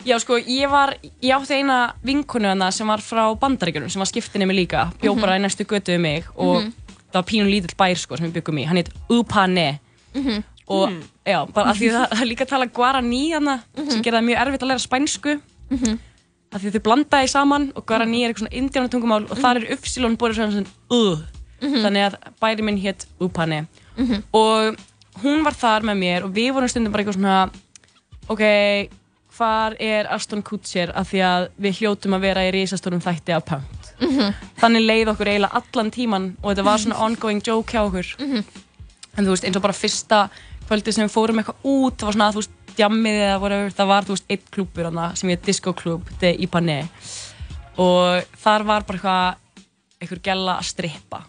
Já, 0.02 0.16
sko, 0.18 0.40
ég 0.40 0.70
var, 0.72 0.96
ég 1.22 1.30
átti 1.36 1.60
eina 1.60 1.94
vinkonu 2.02 2.48
hana 2.50 2.72
sem 2.74 2.88
var 2.90 3.04
frá 3.06 3.28
bandaríkjunum 3.38 3.92
sem 3.94 4.02
var 4.02 4.10
skiptinni 4.10 4.48
mig 4.50 4.58
líka, 4.58 4.88
bjó 5.02 5.12
Mhm. 5.14 5.22
bara 5.22 5.36
í 5.38 5.42
næstu 5.44 5.64
götu 5.70 5.94
við 5.94 6.00
mig 6.02 6.24
og 6.36 6.64
Mhm. 6.64 6.72
það 7.12 7.14
var 7.14 7.24
pínum 7.30 7.52
lítill 7.52 7.76
bær, 7.78 7.96
sko, 7.96 8.18
sem 8.18 8.32
við 8.32 8.42
byggum 8.42 8.58
í, 8.58 8.66
hann 8.66 8.78
heit 8.78 8.90
Upane 9.12 9.80
Mhm. 10.16 10.44
og, 10.68 10.90
Mm. 10.90 11.04
já, 11.28 11.46
bara 11.54 11.70
af 11.70 11.78
því 11.78 11.92
það, 11.92 12.10
það 12.10 12.22
er 12.22 12.26
líka 12.26 12.46
að 12.46 12.48
tala 12.50 12.66
Guarani 12.66 13.32
hana, 13.34 13.64
sem 13.76 14.02
gerði 14.02 14.18
það 14.18 14.26
mjög 14.26 14.42
erfitt 14.48 14.62
að 14.64 14.70
læra 14.72 14.88
spænsku 14.88 15.42
Mhm. 15.70 16.00
af 16.54 16.62
því 16.64 16.72
þau 16.72 16.80
blandaði 16.82 17.30
saman 17.30 17.72
og 17.76 17.86
Guarani 17.86 18.24
er 18.26 18.34
eitthvað 18.34 18.48
svona 18.48 18.58
indjánatungumál 18.60 19.30
og 19.32 19.38
þar 19.38 19.56
er 19.58 19.76
uppsilon 19.78 20.18
búið 20.18 20.34
svona 20.34 20.52
svona 20.52 20.68
uh, 20.90 21.18
Mhm. 21.62 21.84
þannig 21.86 22.10
að 22.10 22.16
bæri 22.42 22.62
minn 22.64 22.82
hétt 22.82 23.06
Upane 23.22 23.68
Mhm. 24.00 24.24
og 24.34 24.76
hún 25.24 25.44
var 25.44 25.54
þar 25.54 25.82
með 25.92 25.98
mér 26.02 26.24
og 26.28 26.32
við 26.36 26.54
vorum 26.56 26.70
stundum 26.72 26.92
bara 26.94 27.04
eitthvað 27.04 27.20
svona 27.20 27.52
ok, 28.32 28.44
hvar 29.38 29.76
er 29.80 30.08
Aston 30.14 30.42
Kutcher 30.44 30.92
af 30.96 31.10
því 31.12 31.22
að 31.28 31.48
við 31.62 31.80
hljótum 31.82 32.16
að 32.18 32.22
vera 32.28 32.46
í 32.48 32.52
risastórum 32.56 33.02
þætti 33.04 33.36
af 33.36 33.46
punk 33.46 33.78
Mhm. 34.02 34.34
þannig 34.58 34.82
leið 34.88 35.10
okkur 35.12 35.28
eiginlega 35.30 35.60
allan 35.62 35.92
tíman 35.94 36.24
og 36.42 36.56
þetta 36.56 36.64
var 36.66 36.78
svona 36.82 37.00
ongoing 37.06 37.42
joke 37.46 37.72
hjá 37.72 37.84
okkur. 37.86 38.08
Mhm. 38.20 38.44
en 39.18 39.26
þú 39.26 39.30
veist, 39.30 39.44
eins 39.44 39.56
og 39.56 39.62
bara 39.62 39.74
fyrsta 39.74 40.30
kvöldi 40.70 40.94
sem 40.94 41.08
við 41.08 41.12
fórum 41.14 41.38
eitthvað 41.38 41.64
út 41.64 41.98
það 41.98 42.06
var 42.08 42.14
svona, 42.14 42.32
þú 42.32 42.36
veist, 42.42 42.52
djammið 42.78 43.18
eða 43.22 43.40
whatever 43.42 43.70
það 43.70 43.88
var, 43.88 44.04
þú 44.04 44.08
veist, 44.16 44.26
eitt 44.30 44.52
klúbbur 44.52 44.86
hana 44.86 45.16
sem 45.16 45.36
Disco 45.46 45.74
Club, 45.74 46.06
þetta 46.10 46.28
er 46.32 46.40
Ipané 46.48 46.88
og 47.78 48.24
þar 48.42 48.64
var 48.66 48.82
bara 48.88 48.98
eitthvað 48.98 49.36
einhver 50.02 50.20
gæla 50.24 50.58
að 50.60 50.64
strippa. 50.66 51.22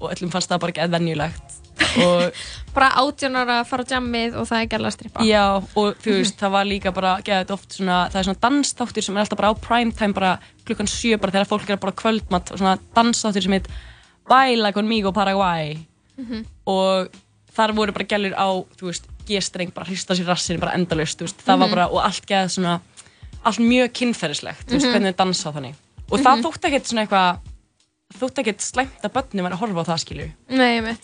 Og 0.00 0.10
öllum 0.14 0.30
fannst 0.30 0.48
það 0.48 0.60
bara 0.60 0.72
ekki 0.72 0.84
eðvenjulegt 0.86 1.59
Bara 2.74 2.88
átján 3.02 3.34
ára 3.34 3.60
að 3.60 3.66
fara 3.66 3.82
á 3.82 3.90
jammið 3.90 4.36
og 4.38 4.46
það 4.46 4.60
er 4.62 4.66
gæla 4.70 4.86
að 4.90 4.94
strippa. 4.94 5.24
Já, 5.26 5.42
og 5.58 5.96
þú 6.04 6.12
veist, 6.20 6.36
það 6.38 6.52
var 6.54 6.64
líka 6.68 6.92
bara 6.94 7.14
geðið 7.26 7.50
oft 7.56 7.72
svona, 7.74 7.96
það 8.12 8.20
er 8.20 8.26
svona 8.28 8.42
dansþáttir 8.44 9.02
sem 9.06 9.16
er 9.16 9.20
alltaf 9.24 9.38
bara 9.40 9.50
á 9.50 9.54
primetime 9.58 10.14
bara 10.14 10.32
klukkan 10.68 10.86
sjö 10.90 11.18
bara 11.18 11.32
þegar 11.34 11.48
fólk 11.50 11.70
er 11.74 11.80
bara 11.82 11.92
kvöldmatt 11.98 12.52
og 12.54 12.58
svona 12.62 12.76
dansþáttir 12.94 13.42
sem 13.42 13.52
heit 13.58 13.66
Baila 14.30 14.72
conmigo 14.72 15.12
Paraguay 15.12 15.78
Mhm. 16.20 16.44
og 16.66 17.08
þar 17.56 17.72
voru 17.74 17.92
bara 17.92 18.04
gælur 18.04 18.34
á, 18.38 18.48
þú 18.78 18.86
veist, 18.90 19.06
G-streng 19.26 19.72
bara 19.74 19.86
hrista 19.88 20.14
sér 20.14 20.26
rassin 20.28 20.60
bara 20.60 20.74
endalaust, 20.76 21.18
þú 21.18 21.26
veist, 21.26 21.40
það 21.42 21.58
var 21.58 21.66
Mhm. 21.68 21.74
bara 21.74 21.86
og 21.88 22.04
allt 22.04 22.26
geðið 22.26 22.50
svona, 22.54 22.80
allt 23.44 23.58
mjög 23.58 23.88
kynferðislegt, 23.98 24.66
þú 24.68 24.74
veist, 24.76 24.86
Mhm. 24.86 24.92
hvernig 24.94 25.14
þau 25.14 25.16
dansa 25.24 25.52
þannig 25.52 25.74
og 26.10 26.20
það 26.20 26.36
Mhm. 26.36 26.42
þótti 26.44 26.68
ekkert 26.70 26.86
svona 26.86 27.06
eitthvað 27.06 27.38
þótti 28.20 28.38
ekkert 28.44 28.60
slæmt 28.60 29.02
að 29.02 29.12
börnum 29.12 29.42
var 29.42 29.52
að 29.52 29.58
horfa 29.58 29.80
á 29.80 29.88
það 29.90 30.04
skilju 30.04 30.32
Nei. 30.50 30.96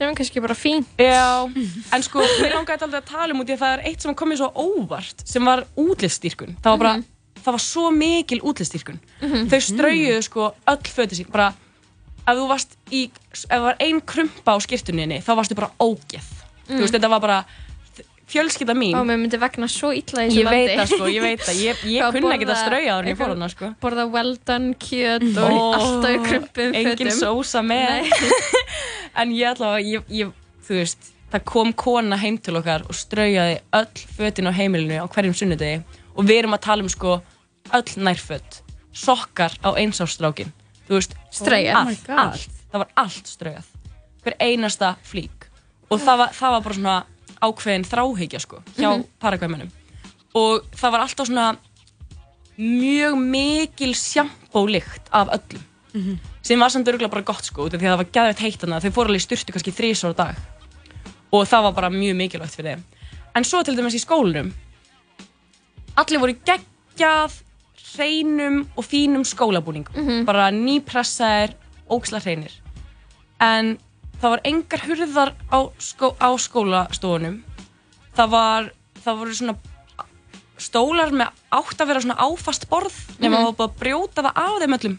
Sem 0.00 0.08
er 0.08 0.16
kannski 0.16 0.40
bara 0.40 0.54
fín. 0.56 0.84
Já, 0.96 1.44
en 1.92 2.04
sko, 2.06 2.22
mér 2.40 2.54
langaði 2.56 2.86
alltaf 2.86 3.02
að 3.02 3.08
tala 3.10 3.34
um 3.34 3.42
út 3.42 3.50
í 3.50 3.52
að 3.52 3.60
það 3.60 3.72
er 3.74 3.82
eitt 3.90 4.04
sem 4.06 4.14
kom 4.16 4.30
mér 4.32 4.38
svo 4.40 4.46
óvart 4.56 5.24
sem 5.28 5.44
var 5.44 5.66
útliststýrkun. 5.76 6.54
Það 6.64 6.72
var 6.72 6.80
bara, 6.80 6.92
það 7.36 7.56
var 7.58 7.62
svo 7.66 7.90
mikil 7.92 8.38
útliststýrkun. 8.40 9.00
Mhm. 9.20 9.50
Þau 9.52 9.60
straujuðu 9.66 10.22
sko 10.24 10.46
öll 10.72 10.94
föti 10.94 11.18
sín, 11.18 11.28
bara 11.28 11.50
ef 12.24 12.32
þú 12.38 12.46
varst 12.48 12.78
í, 12.88 13.02
ef 13.34 13.44
það 13.44 13.66
var 13.66 13.76
ein 13.84 14.00
krumpa 14.00 14.56
á 14.56 14.58
skýrtuninni, 14.64 15.20
þá 15.20 15.30
varstu 15.36 15.58
bara 15.60 15.70
ógeð. 15.76 16.32
Mm. 16.70 16.78
Þú 16.78 16.80
veist, 16.80 16.96
þetta 16.96 17.12
var 17.12 17.20
bara 17.20 17.38
fjölskylda 18.30 18.74
mín. 18.78 18.94
Og 18.98 19.06
mér 19.08 19.18
myndi 19.20 19.38
vegna 19.42 19.68
svo 19.70 19.90
illa 19.94 20.24
í 20.24 20.30
þessu 20.30 20.38
Ég 20.40 20.48
landi. 20.48 20.64
veit 20.66 20.78
það 20.80 20.90
sko, 20.94 21.08
ég 21.10 21.22
veit 21.26 21.44
það. 21.46 21.60
Ég, 21.64 21.84
ég 21.90 22.02
Að 22.06 22.16
kunni 22.16 22.32
ekki 22.36 22.46
að 22.46 22.52
borða 22.52 22.58
strauja 22.64 22.90
áður 22.96 23.04
en 23.04 23.10
ég 23.10 23.18
fór 23.20 23.26
eitthvað- 23.26 23.36
hana 23.36 23.48
sko. 23.54 23.70
Borða 23.84 24.04
well 24.14 24.34
done 24.50 24.74
kjöt 24.86 25.40
og 25.44 25.56
Ó, 25.56 25.62
alltaf 25.78 26.10
í 26.10 26.20
krumpum 26.28 26.76
engin 26.80 27.12
sósa 27.18 27.62
með 27.66 28.12
en 29.20 29.34
ég 29.36 29.50
allavega 29.54 29.82
ég, 29.96 30.12
ég, 30.22 30.32
þú 30.66 30.78
veist, 30.80 31.10
það 31.32 31.44
kom 31.52 31.72
kona 31.78 32.16
heim 32.20 32.38
til 32.42 32.56
okkar 32.58 32.86
og 32.90 32.96
straujaði 32.98 33.58
öll 33.80 34.06
fötin 34.16 34.50
á 34.50 34.52
heimilinu 34.54 34.98
á 35.02 35.06
hverjum 35.10 35.36
sunnudegi 35.36 35.82
og 36.16 36.24
við 36.26 36.40
erum 36.42 36.56
að 36.56 36.64
tala 36.66 36.82
um 36.86 36.90
sko 36.90 37.18
öll 37.76 37.92
nærföt 38.02 38.62
sokkar 38.90 39.54
á 39.62 39.70
einsárstrákin 39.78 40.50
þú 40.88 40.96
veist, 40.98 41.12
Straujað? 41.30 41.76
Oh 41.76 41.86
my 41.86 41.94
allt, 41.94 42.06
God. 42.08 42.18
allt, 42.18 42.56
það 42.72 42.82
var 42.82 42.90
allt 43.04 43.30
straujað 43.30 43.68
hver 44.24 44.34
einasta 44.42 44.88
flík 45.06 45.46
og 45.90 46.02
það 46.02 46.18
var, 46.24 46.34
það 46.34 46.54
var 46.56 46.64
bara 46.66 46.78
svona 46.80 46.96
ákveðin 47.40 47.88
þráhyggja 47.88 48.40
sko 48.40 48.62
hjá 48.76 48.90
mm. 48.96 49.04
-hmm. 49.22 49.68
og 50.34 50.64
það 50.76 50.92
var 50.92 51.00
alltaf 51.00 51.26
svona 51.26 51.56
mjög 52.60 53.16
mikil 53.16 53.94
sjampólykt 53.94 55.08
af 55.10 55.28
öllum. 55.28 56.18
Sem 56.42 56.60
var 56.60 56.70
samt 56.70 56.88
örgulega 56.88 57.10
bara 57.10 57.26
gott 57.26 57.44
sko 57.44 57.68
því 57.68 57.76
að 57.76 57.90
það 57.90 58.00
var 58.00 58.10
gæðveitt 58.12 58.42
heitt 58.44 58.62
hana 58.62 58.80
þau 58.80 58.90
fóru 58.90 59.08
alveg 59.08 59.24
styrtu 59.24 59.52
kannski 59.52 59.72
þrísvar 59.72 60.12
á 60.12 60.20
dag. 60.20 60.36
Og 61.32 61.46
það 61.48 61.62
var 61.62 61.72
bara 61.72 61.90
mjög 61.90 62.16
mikilvægt 62.16 62.56
fyrir 62.56 62.74
þeim. 62.74 62.84
En 63.34 63.44
svo 63.44 63.62
til 63.64 63.76
dæmis 63.76 63.96
í 63.96 64.02
skólanum 64.02 64.52
allir 65.96 66.20
voru 66.20 66.36
geggjað 66.46 67.40
hreinum 67.94 68.62
og 68.76 68.84
fínum 68.84 69.24
skólabúningum. 69.24 69.94
Mhm. 69.96 70.24
bara 70.24 70.50
nýpressaðir, 70.50 71.54
óksla 71.88 72.20
hreinir. 72.20 72.52
En 73.40 73.78
það 74.20 74.30
var 74.34 74.40
engar 74.44 74.82
hurðar 74.86 75.30
á, 75.52 75.58
skó, 75.80 76.12
á 76.20 76.28
skólastofunum 76.36 77.42
það 78.16 78.30
var 78.34 78.70
það 79.04 79.18
voru 79.22 79.34
svona 79.38 79.56
stólar 80.60 81.12
með 81.16 81.30
átt 81.56 81.80
að 81.80 81.88
vera 81.88 82.02
svona 82.04 82.18
áfast 82.20 82.66
borð 82.68 82.96
nema 83.18 83.38
Mhm. 83.38 83.44
það 83.44 83.46
var 83.46 83.56
búið 83.56 83.70
að 83.70 83.78
brjóta 83.80 84.22
það 84.26 84.42
af 84.44 84.58
þeim 84.60 84.76
öllum 84.78 84.98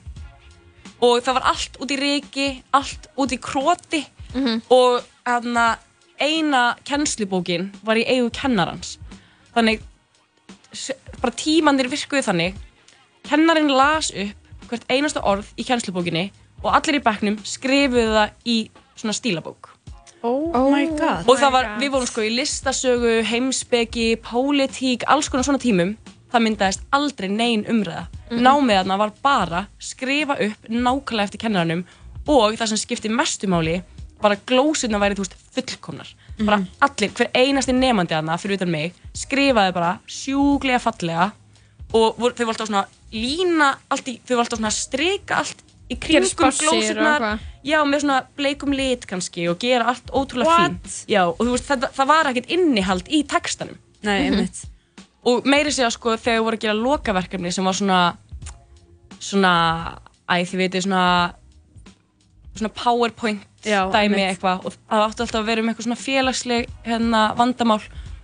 og 1.02 1.22
það 1.26 1.34
var 1.38 1.46
allt 1.52 1.78
út 1.82 1.92
í 1.92 2.00
reiki 2.02 2.48
allt 2.74 3.08
út 3.18 3.32
í 3.32 3.38
kroti 3.40 4.06
Mhm. 4.34 4.62
og 4.70 5.04
hana, 5.26 5.78
eina 6.20 6.76
kennslubókin 6.86 7.72
var 7.84 7.96
í 7.98 8.06
eigu 8.08 8.30
kennarans 8.32 8.98
þannig 9.56 9.82
bara 11.22 11.34
tímandir 11.36 11.90
virkuðu 11.92 12.24
þannig 12.26 12.56
kennarinn 13.28 13.70
las 13.70 14.12
upp 14.12 14.70
hvert 14.70 14.86
einasta 14.90 15.22
orð 15.22 15.46
í 15.58 15.66
kennslubókinni 15.68 16.32
og 16.64 16.74
allir 16.74 16.96
í 17.00 17.04
bekknum 17.04 17.38
skrifuðu 17.44 18.14
það 18.16 18.30
í 18.46 18.70
svona 19.02 19.18
stílabók. 19.18 19.72
Oh, 20.22 20.70
my 20.70 20.86
god. 21.00 21.26
og 21.26 21.38
það 21.42 21.54
var, 21.56 21.68
við 21.82 21.94
vorum 21.96 22.10
sko 22.10 22.22
í 22.22 22.34
listasögu, 22.36 23.14
heimspeki, 23.26 24.12
pólitík, 24.22 25.06
alls 25.10 25.32
konar 25.34 25.48
svona 25.48 25.62
tímum. 25.62 25.96
Það 26.32 26.44
myndaðist 26.46 26.84
aldrei 26.96 27.28
nein 27.34 27.66
umræða. 27.68 28.06
Námið 28.32 28.78
þarna 28.78 28.98
var 29.02 29.16
bara 29.26 29.64
skrifa 29.82 30.38
upp 30.46 30.70
nákvæmlega 30.70 31.26
eftir 31.26 31.42
kennaranum 31.42 31.82
og 32.30 32.54
það 32.56 32.72
sem 32.72 32.80
skipti 32.80 33.10
mestu 33.12 33.50
máli 33.52 33.82
bara 34.22 34.38
glósuna 34.48 35.02
væri 35.02 35.18
þú 35.18 35.26
veist 35.26 35.36
fullkomnar. 35.56 36.14
Bara 36.46 36.62
allir, 36.86 37.12
hver 37.18 37.32
einasti 37.36 37.74
nefandi 37.76 38.16
þarna 38.16 38.38
fyrir 38.40 38.60
utan 38.60 38.72
mig, 38.72 38.96
skrifaði 39.18 39.76
bara 39.76 39.92
sjúglega 40.06 40.80
fallega 40.82 41.32
og 41.92 42.22
voru, 42.22 42.36
þau 42.38 42.46
voru 42.46 42.54
alltaf 42.54 42.70
svona 42.70 42.86
lína 43.12 43.74
allt 43.92 44.08
í, 44.08 44.16
þau 44.22 44.36
voru 44.36 44.46
alltaf 44.46 44.62
svona 44.62 44.72
að 44.72 44.80
strika 44.80 45.42
allt 45.42 45.66
í 45.92 45.98
kringum 46.00 46.54
glósurnar 46.62 47.40
já, 47.68 47.78
með 47.86 48.04
svona 48.06 48.20
bleikum 48.40 48.74
lit 48.74 49.06
kannski 49.10 49.48
og 49.52 49.60
gera 49.62 49.90
allt 49.92 50.10
ótrúlega 50.16 50.50
What? 50.50 50.72
fínt. 50.72 50.98
Já, 51.12 51.24
og 51.28 51.40
þú 51.42 51.52
veist, 51.54 51.68
það, 51.70 51.88
það 51.98 52.10
var 52.14 52.30
ekkert 52.32 52.50
innihald 52.56 53.12
í 53.12 53.22
textanum. 53.30 53.78
Nei, 54.08 54.16
einmitt. 54.30 54.64
og 55.28 55.46
meiri 55.46 55.70
segja 55.74 55.92
sko 55.94 56.16
þegar 56.18 56.40
þau 56.40 56.46
voru 56.48 56.58
að 56.58 56.64
gera 56.66 56.80
lokaverkefni 56.80 57.52
sem 57.54 57.68
var 57.68 57.78
svona 57.78 58.00
svona, 59.22 59.52
æ 60.26 60.42
þið 60.50 60.58
veitir 60.64 60.86
svona 60.88 61.04
svona 62.58 62.72
powerpoint 62.76 63.44
Já, 63.64 63.86
dæmi 63.94 64.16
einmitt. 64.18 64.24
eitthvað. 64.34 64.66
Og 64.66 64.74
það 64.90 65.04
átti 65.06 65.22
alltaf 65.24 65.40
að 65.42 65.50
vera 65.52 65.62
um 65.62 65.70
eitthvað 65.70 65.86
svona 65.88 66.02
félagsleg 66.02 66.72
hérna, 66.88 67.22
vandamál. 67.38 67.82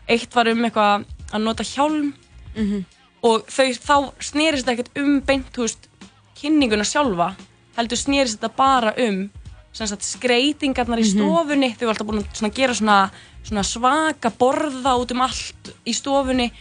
Eitt 0.09 0.33
var 0.35 0.49
um 0.49 0.65
eitthvað 0.65 1.05
að 1.31 1.43
nota 1.43 1.63
hjálm. 1.63 2.13
Mhm. 2.57 2.85
og 3.27 3.45
þau 3.49 3.69
þá 3.73 3.95
snerist 4.23 4.65
þetta 4.65 4.73
ekkert 4.73 4.97
um 5.01 5.19
beint 5.25 5.47
þú 5.53 5.61
veist, 5.65 5.87
kynninguna 6.37 6.85
sjálfa 6.85 7.35
heldur 7.77 7.97
snerist 7.97 8.39
þetta 8.39 8.49
bara 8.57 8.93
um 9.07 9.29
sagt, 9.77 10.01
skreitingarnar 10.01 10.97
í 10.99 11.05
Mhm. 11.05 11.13
stofunni 11.19 11.75
þau 11.77 11.85
var 11.85 11.93
alltaf 11.95 12.07
búin 12.07 12.23
að 12.25 12.53
gera 12.55 12.73
svona, 12.73 13.11
svona 13.43 13.63
svaka 13.63 14.31
borða 14.31 14.95
út 14.97 15.11
um 15.11 15.21
allt 15.21 15.69
í 15.85 15.93
stofunni 15.93 16.51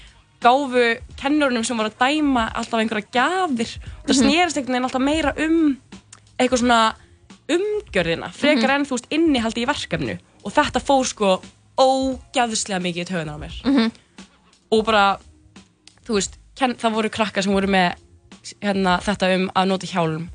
gáfu 0.42 1.00
kennurunum 1.16 1.64
sem 1.64 1.76
voru 1.79 1.88
að 1.88 1.98
dæma 1.98 2.52
alltaf 2.52 2.79
einhverja 2.81 3.09
gjafir 3.11 3.79
og 3.81 4.07
það 4.07 4.14
Mhm. 4.16 4.20
snerist 4.20 4.57
einhvern 4.57 4.72
veginn 4.74 4.85
alltaf 4.85 5.00
meira 5.02 5.33
um 5.38 5.76
eitthvað 6.38 6.61
svona 6.61 6.94
umgjörðina 7.48 8.31
frekar 8.33 8.68
Mhm. 8.68 8.74
enn 8.76 8.85
þú 8.87 8.90
veist 8.98 9.09
innihaldi 9.11 9.64
í 9.64 9.66
verkefnu 9.66 10.18
og 10.44 10.52
þetta 10.52 10.81
fór 10.83 11.05
sko 11.07 11.40
ógæðslega 11.79 12.81
mikið 12.83 13.05
í 13.05 13.09
töðunar 13.09 13.37
á 13.37 13.40
mér 13.40 13.55
Mhm. 13.64 13.92
og 14.72 14.85
bara 14.85 15.18
þú 16.07 16.14
veist, 16.14 16.37
það 16.57 16.92
voru 16.92 17.09
krakkar 17.11 17.42
sem 17.42 17.52
voru 17.52 17.66
með 17.68 17.94
hérna, 18.62 19.00
þetta 19.00 19.35
um 19.35 19.50
að 19.57 19.66
nota 19.68 19.87
hjálm 19.87 20.29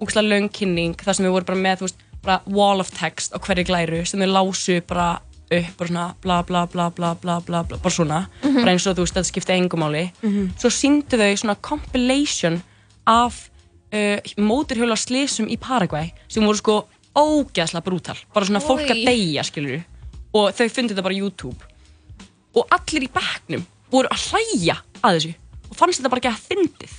úkslega 0.00 0.28
löng 0.28 0.48
kynning 0.52 0.94
þar 0.96 1.14
sem 1.14 1.26
við 1.26 1.32
vorum 1.36 1.46
bara 1.46 1.58
með 1.64 1.80
veist, 1.86 1.96
bara 2.22 2.40
wall 2.46 2.80
of 2.80 2.90
text 2.90 3.32
á 3.32 3.38
hverju 3.38 3.64
glæru 3.68 4.04
sem 4.06 4.20
þau 4.20 4.32
lásu 4.32 4.80
bara 4.86 5.20
upp 5.46 5.76
bara 5.78 5.88
svona 5.88 6.06
bla 6.22 6.42
bla 6.42 6.66
bla 6.66 6.88
bla 6.90 7.14
bla 7.14 7.40
bla, 7.40 7.62
bla 7.62 7.78
bara 7.78 7.90
svona, 7.94 8.26
Mhm. 8.42 8.54
bara 8.64 8.72
eins 8.72 8.86
og 8.86 8.96
þú 8.96 9.04
veist 9.06 9.14
þetta 9.14 9.30
skipti 9.30 9.52
engumáli 9.54 10.10
Mhm. 10.22 10.50
svo 10.58 10.68
síndu 10.70 11.16
þau 11.16 11.36
svona 11.36 11.56
compilation 11.62 12.62
af 13.06 13.50
uh, 13.94 14.18
móturhjóla 14.36 14.96
slísum 14.98 15.46
í 15.48 15.56
Paraguay 15.58 16.12
sem 16.28 16.42
voru 16.42 16.56
sko 16.56 16.86
ógeðslega 17.16 17.84
brútal. 17.84 18.16
Bara 18.34 18.44
svona 18.46 18.60
fólk 18.60 18.90
að 18.90 19.04
deyja 19.06 19.42
skilur 19.46 19.84
og 20.34 20.50
þau 20.52 20.68
fundu 20.68 20.92
þetta 20.94 21.02
bara 21.02 21.14
YouTube. 21.14 21.56
Og 22.56 22.66
allir 22.70 23.06
í 23.06 23.08
bekknum 23.12 23.64
voru 23.92 24.08
að 24.10 24.26
hlæja 24.32 24.76
að 25.04 25.16
þessu 25.16 25.34
og 25.70 25.76
fannst 25.76 26.00
þetta 26.02 26.10
bara 26.10 26.20
ekki 26.20 26.32
að 26.34 26.44
fyndið 26.50 26.92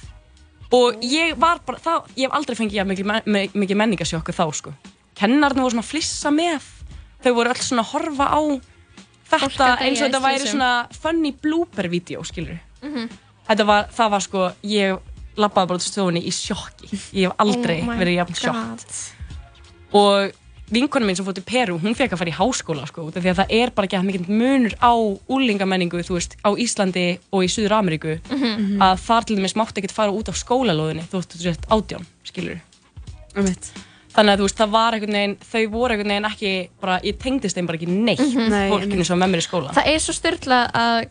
og 0.72 1.04
ég 1.04 1.36
var 1.40 1.60
bara, 1.66 1.80
það, 1.80 2.08
ég 2.18 2.28
hef 2.28 2.36
aldrei 2.36 2.56
fengið 2.60 2.88
mikið, 2.88 3.06
me, 3.26 3.44
mikið 3.54 3.78
menningasjokku 3.78 4.34
þá 4.36 4.46
sko. 4.54 4.74
Kennarnir 5.18 5.64
voru 5.64 5.74
svona 5.78 5.86
að 5.86 5.92
flissa 5.92 6.30
með. 6.32 6.66
Þau 7.24 7.34
voru 7.34 7.50
alls 7.50 7.68
svona 7.70 7.82
að 7.86 7.92
horfa 7.94 8.28
á 8.30 8.42
þetta 9.32 9.70
eins 9.84 10.02
og 10.02 10.08
þetta 10.10 10.22
væri 10.24 10.48
svona 10.52 10.72
funny 11.02 11.32
blooper 11.34 11.88
vídeo 11.92 12.24
skilur 12.24 12.60
Mhm. 12.84 13.10
þetta 13.50 13.66
var, 13.66 13.88
það 13.92 14.10
var 14.12 14.20
sko, 14.22 14.52
ég 14.64 15.00
labbaði 15.38 15.68
bara 15.68 15.78
út 15.78 15.82
stofunni 15.86 16.22
í 16.26 16.32
sjokki. 16.32 16.88
Ég 17.14 17.28
hef 17.28 17.34
aldrei 17.38 17.82
Oh 17.82 17.94
verið 17.98 18.16
God. 18.28 18.36
sjokkt 18.36 19.14
og 19.94 20.32
vinkona 20.72 21.06
mín 21.08 21.16
sem 21.16 21.26
fór 21.26 21.34
til 21.38 21.44
Peru, 21.48 21.78
hún 21.80 21.96
fekk 21.96 22.14
að 22.16 22.20
fara 22.22 22.32
í 22.32 22.36
háskóla 22.38 22.88
sko, 22.90 23.06
því 23.16 23.30
að 23.32 23.38
það 23.40 23.54
er 23.56 23.70
bara 23.76 23.88
ekki 23.88 23.98
að 24.00 24.08
mikið 24.10 24.28
munur 24.30 24.74
á 24.84 24.92
úlingamenningu, 25.32 26.02
þú 26.04 26.18
veist, 26.18 26.36
á 26.44 26.50
Íslandi 26.60 27.06
og 27.32 27.46
í 27.46 27.48
Suður 27.52 27.78
Ameríku 27.80 28.18
Mhm. 28.30 28.82
að 28.84 28.96
þar 29.08 29.26
til 29.26 29.38
dæmis 29.38 29.56
mátti 29.56 29.80
ekkert 29.82 29.96
fara 29.96 30.12
út 30.12 30.28
á 30.28 30.34
skólalóðinni 30.36 31.08
þú 31.08 31.22
veist, 31.22 31.32
þú 31.38 31.42
sért 31.48 31.68
átján, 31.72 32.06
skilur 32.24 32.60
þannig 34.18 34.34
að 34.34 34.40
þú 34.40 34.46
veist, 34.48 34.58
það 34.58 34.70
var 34.74 34.94
einhvern 34.98 35.14
veginn 35.18 35.38
þau 35.46 35.64
voru 35.72 35.94
einhvern 35.94 36.10
veginn 36.14 36.26
ekki, 36.32 36.70
bara, 36.82 37.00
ég 37.06 37.18
tengdist 37.22 37.56
þeim 37.58 37.68
bara 37.68 37.78
ekki 37.78 37.88
neitt, 37.88 38.20
Mhm. 38.20 38.50
Nei, 38.50 38.70
fólkinu 38.72 39.06
sem 39.06 39.20
var 39.20 39.28
með 39.28 39.32
mér 39.36 39.44
í 39.44 39.48
skóla 39.48 39.74
Það 39.74 39.88
er 39.94 40.00
svo 40.00 40.14
styrla 40.14 40.72
að, 40.74 41.08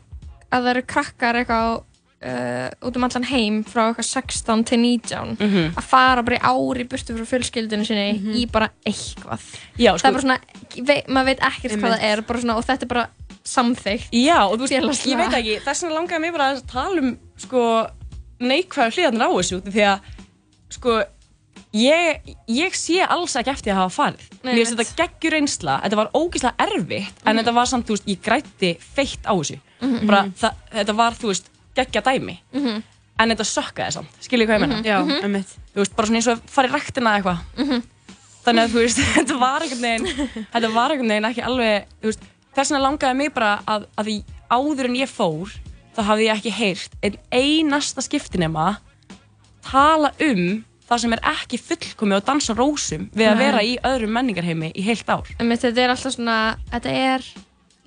að 0.52 0.62
það 0.62 0.70
eru 0.74 0.82
krakkar 0.82 1.34
eitthvað 1.44 1.82
uh, 2.22 2.70
út 2.88 2.96
um 2.96 3.04
allan 3.04 3.24
heim 3.28 3.58
frá 3.64 3.90
eitthvað 3.90 4.08
16 4.08 4.64
til 4.64 4.78
19 4.80 5.36
Mhm. 5.40 5.74
að 5.76 5.82
fara 5.84 6.22
bara 6.22 6.38
í 6.38 6.40
ári 6.40 6.84
burtu 6.88 7.16
frá 7.16 7.26
fjölskyldinu 7.32 7.84
sinni 7.86 8.40
í 8.42 8.46
bara 8.50 8.70
eitthvað. 8.86 9.40
Já, 9.78 9.92
það 9.94 9.98
sko- 9.98 10.08
er 10.08 10.12
bara 10.12 10.22
svona, 10.22 10.38
vei, 10.86 11.02
maður 11.08 11.24
veit 11.26 11.40
ekkert 11.40 11.72
hvað 11.76 11.92
Einmitt. 11.92 12.00
það 12.00 12.36
er 12.36 12.40
svona, 12.40 12.56
og 12.56 12.64
þetta 12.64 12.82
er 12.82 12.92
bara 12.94 13.08
samþykkt 13.46 14.08
Já, 14.12 14.38
og 14.50 14.58
þú 14.58 14.68
veist, 14.88 15.06
ég 15.06 15.16
veit 15.16 15.34
ekki, 15.38 15.60
þess 15.64 15.82
vegna 15.84 16.00
langaði 16.00 16.20
mér 16.24 16.32
bara 16.32 16.48
að 16.54 16.66
tala 16.66 16.98
um 17.02 17.18
sko, 17.36 17.86
neikvæðu 18.40 18.94
hliðarnar 18.96 19.28
á 19.28 19.32
þessu 19.36 19.60
því 19.62 19.82
að 19.86 20.00
sko, 20.76 21.04
ég, 21.76 22.20
ég 22.48 22.74
sé 22.74 23.02
alls 23.06 23.36
ekki 23.38 23.52
eftir 23.52 23.72
að 23.74 23.80
hafa 23.84 23.94
farið. 23.96 24.26
Mér 24.42 24.58
finnst 24.60 24.76
þetta 24.76 24.96
geggjur 25.02 25.34
reynsla, 25.36 25.80
þetta 25.84 25.96
var 26.00 26.10
ógíslega 26.16 26.54
erfitt 26.66 27.22
en 27.26 27.36
þetta 27.40 27.54
var 27.54 27.66
samt, 27.70 27.86
þú 27.86 27.96
veist, 27.96 28.06
ég 28.10 28.20
grætti 28.24 28.72
feitt 28.80 29.22
á 29.28 29.32
þessu. 29.36 29.58
Mhm. 29.82 30.06
bara, 30.08 30.22
það, 30.40 30.52
þetta 30.72 30.94
var, 30.96 31.12
þú 31.12 31.28
veist, 31.32 31.50
geggja 31.76 32.02
dæmi 32.06 32.38
Mhm. 32.52 32.82
en 33.18 33.30
þetta 33.32 33.46
sökkaði 33.48 33.92
samt, 33.96 34.16
skiljið 34.20 34.46
hvað 34.48 34.56
ég 34.56 34.60
menna 34.60 34.76
Mhm. 34.76 34.84
Já, 34.86 34.98
Mhm. 35.04 35.24
einmitt. 35.24 35.52
Þú 35.74 35.78
veist, 35.82 35.96
bara 35.96 36.06
svona 36.08 36.16
eins 36.18 36.26
og 36.28 36.38
í 36.56 36.70
ræktina 36.72 37.14
eitthvað 37.16 37.38
þannig 38.46 38.62
að 38.64 38.70
þú 38.74 38.80
veist, 38.84 38.98
þetta 39.16 39.38
var 39.40 39.60
einhvern 39.62 39.82
veginn 39.82 40.06
þetta 40.54 40.72
var 40.74 40.90
einhvern 40.90 41.08
veginn 41.08 41.30
ekki 41.30 41.42
alveg 41.44 41.84
þú 42.02 42.10
veist, 42.12 42.20
þess 42.56 42.70
vegna 42.70 42.84
langaði 42.88 43.16
mig 43.16 43.34
bara 43.34 43.54
að, 43.66 43.86
að 43.98 44.04
því 44.06 44.16
áður 44.50 44.84
en 44.90 44.96
ég 45.00 45.08
fór 45.10 45.54
þá 45.96 46.00
hafði 46.10 46.26
ég 46.28 46.36
ekki 46.36 46.52
heyrt 46.52 46.92
einn 47.02 47.16
einasta 47.32 48.02
skiptinema 48.04 48.76
tala 49.66 50.12
um 50.20 50.64
það 50.86 51.00
sem 51.02 51.12
er 51.16 51.22
ekki 51.26 51.58
fullkomi 51.58 52.14
á 52.14 52.20
dansa 52.22 52.54
rósum 52.54 53.08
við 53.10 53.26
að 53.32 53.36
Nei. 53.36 53.42
vera 53.44 53.62
í 53.66 53.72
öðrum 53.82 54.12
menningarheimi 54.14 54.68
í 54.78 54.84
heilt 54.86 55.08
ár 55.10 55.26
Einmitt, 55.40 55.64
þetta 55.64 55.82
er 55.82 55.90
alltaf 55.96 56.14
svona, 56.14 56.36
þetta 56.70 56.92
er 56.94 57.24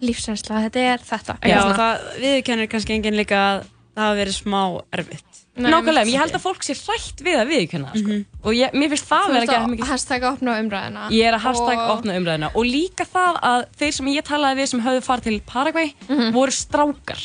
lífsreynsla, 0.04 0.64
þetta 0.68 0.84
er 0.94 1.04
þetta 1.08 1.38
Já, 1.48 1.60
það 1.78 2.04
viðkennir 2.26 2.68
kannski 2.72 2.98
enginn 2.98 3.16
líka 3.16 3.40
að 3.40 3.64
það 4.00 4.08
hafi 4.10 4.22
verið 4.24 4.38
smá 4.40 4.62
erfitt. 4.98 5.26
Nákvæmlega, 5.60 6.08
ég 6.08 6.22
held 6.22 6.36
að 6.38 6.44
fólk 6.46 6.62
sé 6.64 6.74
hrætt 6.78 7.20
við 7.26 7.36
að 7.42 7.50
viðkynna 7.52 7.90
sko. 8.00 8.18
og 8.48 8.54
ég, 8.56 8.72
mér 8.80 8.92
finnst 8.94 9.08
það 9.10 9.26
Þú 9.26 9.34
vera 9.34 9.42
ert 9.44 9.50
ekki 9.50 9.58
að 9.60 9.72
mikið 9.74 9.90
hashtag 9.92 10.24
opna 10.30 10.54
umræðina 10.62 11.02
Ég 11.12 11.26
er 11.28 11.36
að 11.36 11.44
hashtag 11.44 11.80
Og- 11.84 11.90
opna 11.98 12.16
umræðina 12.16 12.50
og 12.56 12.64
líka 12.70 13.04
það 13.10 13.40
að 13.50 13.66
þeir 13.82 13.92
sem 13.98 14.08
ég 14.14 14.24
talaði 14.30 14.60
við 14.62 14.68
sem 14.72 14.82
höfðu 14.86 15.02
farið 15.04 15.24
til 15.28 15.40
Paraguay 15.50 15.90
Mhm. 16.08 16.32
voru 16.32 16.52
strákar. 16.56 17.24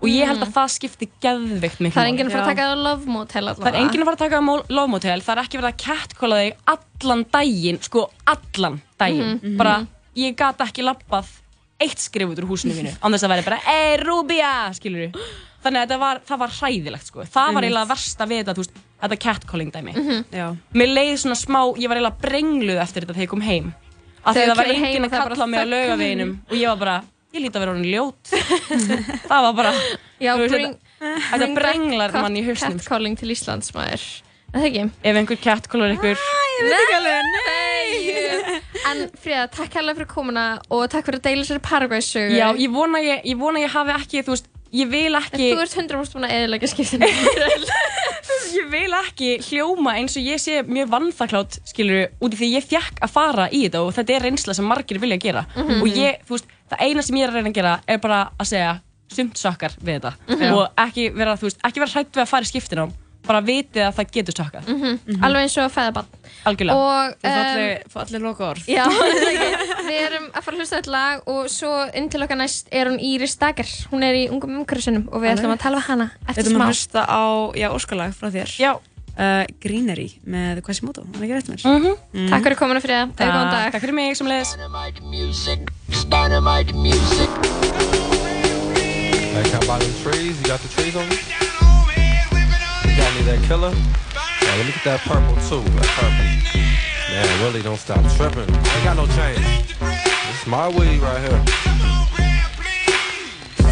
Og 0.00 0.08
ég 0.08 0.24
held 0.30 0.40
að 0.46 0.52
það 0.54 0.68
skipti 0.78 1.08
geðveikt 1.20 1.80
miklu 1.82 1.92
Það 1.98 2.04
er 2.06 2.10
enginn 2.12 2.28
að 2.28 2.32
fara 2.32 2.44
að 2.46 2.52
taka 2.54 2.66
það 2.70 2.82
love 2.86 3.06
motel 3.06 3.44
Það 3.58 3.66
er 3.68 3.78
enginn 3.82 4.00
að 4.00 4.04
fara 4.08 4.16
að 4.16 4.24
taka 4.24 4.38
á 4.38 4.44
love 4.70 4.88
motel. 4.88 5.20
Það 5.20 5.34
er 5.36 5.42
ekki 5.42 5.58
verið 5.58 5.72
að 5.74 5.82
catcalla 5.84 6.36
þig 6.38 6.54
allan 7.02 7.24
daginn 7.34 7.82
sko 7.82 8.10
allan 8.26 8.80
daginn. 8.98 9.40
Mhm. 9.42 9.56
bara 9.58 9.86
ég 10.16 10.36
gat 10.36 10.56
ekki 10.58 10.82
lappað 10.86 11.26
eitt 11.80 11.98
skrif 11.98 12.30
út 12.30 12.38
úr 12.38 12.48
húsinu 12.48 12.72
mínu 12.78 12.96
án 13.02 13.12
þess 13.12 13.24
að 13.26 13.28
vera 13.28 13.42
bara 13.42 13.60
Ey 13.66 13.96
Rubia! 13.98 14.70
Skilur 14.72 15.12
þannig 15.68 15.84
að 15.86 15.98
var, 16.02 16.20
það 16.28 16.38
var 16.42 16.54
hræðilegt 16.58 17.10
sko 17.12 17.24
það 17.28 17.52
var 17.58 17.66
eiginlega 17.68 17.90
versta 17.92 18.26
við 18.32 18.40
þetta 18.42 18.54
þú 18.58 18.64
veist, 18.64 18.80
þetta 19.04 19.18
catcalling 19.26 19.70
dæmi 19.76 19.92
Mhm. 19.98 20.24
Já. 20.34 20.46
mér 20.74 20.90
leið 20.96 21.14
svona 21.22 21.38
smá, 21.38 21.60
ég 21.78 21.88
var 21.92 22.00
eiginlega 22.00 22.20
brengluð 22.24 22.82
eftir 22.82 23.04
þetta 23.06 23.14
þegar 23.18 23.26
ég 23.28 23.32
kom 23.36 23.44
heim 23.46 23.70
af 24.24 24.34
því 24.34 24.40
Þegar 24.40 24.48
það 24.48 24.56
var 24.58 24.72
enginn 24.74 25.04
að 25.06 25.12
er 25.12 25.28
kalla 25.28 25.46
mig 25.46 25.58
á 25.58 25.62
þögn. 25.62 25.70
laugaveginum 25.72 26.32
og 26.50 26.56
ég 26.58 26.68
var 26.68 26.76
bara, 26.82 26.96
ég 27.32 27.40
líti 27.44 27.54
að 27.54 27.62
vera 27.62 27.72
orðin 27.72 27.92
ljót 27.92 28.32
það 29.30 29.42
var 29.46 29.52
bara 29.62 29.72
Já, 30.18 30.32
veist, 30.36 30.50
bring, 30.54 30.72
þetta, 30.98 31.28
þetta 31.30 31.48
brenglar 31.54 32.12
mann 32.18 32.36
í 32.36 32.42
sko. 32.48 32.66
Catcalling 32.66 33.16
til 33.20 33.30
Íslands, 33.30 33.70
maður 33.76 34.02
Er 34.48 34.62
það 34.62 34.66
ekki? 34.66 34.82
ef 35.04 35.16
einhver 35.20 35.38
catcallar 35.44 35.92
ykkur 35.94 36.16
Ég 36.58 36.66
veit 36.66 36.78
ekki 36.80 36.96
alveg, 36.98 37.18
nei 37.36 38.60
En 38.88 39.02
Fríða, 39.20 39.44
takk 39.52 39.74
hérlega 39.76 39.98
fyrir 40.00 40.08
komuna 40.10 40.44
og 40.72 40.86
takk 40.90 41.06
fyrir 41.06 41.20
að 41.20 41.26
deila 41.28 41.44
sér 41.44 41.60
Paraguay-sögu 41.62 42.34
já, 42.38 42.48
ég 42.56 42.72
vona 42.72 42.98
ég, 43.04 43.20
ég 43.28 43.36
vona 43.38 43.60
ég 43.62 43.70
hafi 43.74 43.92
ekki 43.94 44.22
þú 44.26 44.34
veist, 44.34 44.48
ég 44.72 44.88
vil 44.90 45.14
ekki 45.16 45.52
Þú 45.54 45.60
ert 45.62 45.76
100% 45.78 46.14
búin 46.16 46.26
að 46.28 46.34
eðilega 46.38 46.68
skiptinu 46.68 47.06
ég 48.58 48.68
vil 48.72 48.92
ekki 48.98 49.30
hljóma 49.48 49.94
eins 50.00 50.16
og 50.18 50.24
ég 50.26 50.40
sé 50.42 50.58
mjög 50.66 50.90
vannþaklátt 50.92 51.58
skilur 51.68 52.08
út 52.24 52.34
í 52.34 52.38
því 52.40 52.48
ég 52.56 52.66
fjekk 52.68 53.00
að 53.04 53.12
fara 53.14 53.48
í 53.50 53.62
þetta 53.66 53.82
og 53.86 53.94
þetta 53.96 54.14
er 54.16 54.26
reynsla 54.28 54.54
sem 54.56 54.68
margir 54.68 55.00
vilja 55.02 55.18
gera 55.22 55.46
Mhm. 55.56 55.80
og 55.82 55.88
ég, 55.88 56.20
þú 56.28 56.36
veist, 56.36 56.46
það 56.70 56.84
eina 56.86 57.02
sem 57.02 57.16
ég 57.16 57.24
er 57.24 57.30
að 57.32 57.38
reyna 57.40 57.50
að 57.52 57.58
gera 57.60 57.74
er 57.88 57.98
bara 57.98 58.20
að 58.38 58.46
segja 58.52 58.72
sumt 59.08 59.34
sökkar 59.40 59.72
við 59.80 60.00
þetta 60.00 60.12
Mhm. 60.28 60.52
og 60.54 60.68
ekki 60.84 61.08
vera, 61.14 61.36
þú 61.36 61.48
veist, 61.48 61.60
ekki 61.64 61.80
vera 61.80 61.92
hrætt 61.94 62.12
við 62.12 62.22
að 62.24 62.28
fara 62.28 62.44
í 62.44 62.52
skiptinám 62.52 62.92
bara 63.28 63.40
vitið 63.44 63.82
að 63.86 63.94
það 63.98 64.10
getur 64.16 64.34
stökkað 64.36 64.68
Mhm. 64.72 65.20
alveg 65.24 65.42
eins 65.44 65.56
og 65.58 65.64
að 65.68 65.74
fæða 65.76 65.92
bann 65.98 66.06
algjörlega. 66.48 66.76
Og 66.76 67.14
Þú 67.22 67.32
falleg, 67.36 67.82
falleg 67.92 68.22
loka 68.24 68.44
orð 68.48 68.64
Já, 68.68 68.84
það 68.88 69.12
er 69.12 69.30
ekki. 69.30 69.48
við 69.88 70.00
erum 70.08 70.26
að 70.32 70.42
fara 70.42 70.56
að 70.56 70.60
hlusta 70.62 70.76
þetta 70.80 70.94
lag 70.96 71.28
og 71.28 71.48
svo 71.52 71.72
inn 71.94 72.08
til 72.08 72.22
okkar 72.24 72.38
næst 72.40 72.68
er 72.72 72.86
hún 72.90 72.98
Íris 73.00 73.36
Dager. 73.38 73.68
Hún 73.92 74.02
er 74.06 74.14
í 74.14 74.28
ungum 74.32 74.56
umhverfisunum 74.58 75.08
og 75.12 75.20
við 75.22 75.30
Alveg. 75.30 75.38
ætlum 75.44 75.52
að 75.56 75.60
tala 75.66 75.76
við 75.82 75.86
hana 75.92 76.10
Við 76.10 76.28
eftir 76.30 76.44
ætlum 76.44 76.56
smá. 76.56 76.64
að 76.64 76.72
hlusta 76.72 77.00
á, 77.06 77.22
já, 77.54 77.68
óskalag 77.74 78.14
frá 78.14 78.30
þér. 78.32 78.56
Já. 78.58 78.72
Uh, 79.18 79.42
Greenery 79.60 80.12
með 80.30 80.60
Quasimodo, 80.62 81.02
hann 81.02 81.24
er 81.24 81.26
ekki 81.26 81.34
rétt 81.34 81.48
mér 81.50 81.62
Mhm. 81.66 82.28
Takk 82.30 82.44
fyrir 82.44 82.56
komuna 82.56 82.80
fyrir 82.80 82.94
það, 83.02 83.16
eða 83.18 83.32
góðan 83.34 83.50
dag. 83.50 83.72
Takk 83.72 83.82
fyrir 83.82 83.94
mig 83.94 84.16
sem 84.16 84.26
leiðis. 84.28 84.54
Like 89.34 89.46
how 89.52 89.60
about 89.62 89.80
them 89.80 89.92
trees? 90.02 90.36
You 90.40 90.46
got 90.46 90.60
the 90.60 90.68
trees 90.68 90.96
on? 90.96 91.06
you? 91.10 91.67
Got 92.98 93.20
of 93.20 93.26
that 93.26 93.40
killer? 93.46 93.70
Yeah, 94.42 94.56
let 94.56 94.66
me 94.66 94.72
get 94.72 94.84
that 94.84 95.00
purple 95.06 95.36
too. 95.46 95.62
That 95.78 95.86
purple. 95.94 96.26
Man, 97.14 97.44
really 97.44 97.62
don't 97.62 97.78
stop 97.78 98.00
tripping. 98.16 98.52
I 98.52 98.74
ain't 98.74 98.84
got 98.84 98.96
no 98.96 99.06
change. 99.14 99.38
It's 100.30 100.46
my 100.48 100.68
weed 100.68 100.98
right 100.98 101.20
here. 101.22 101.44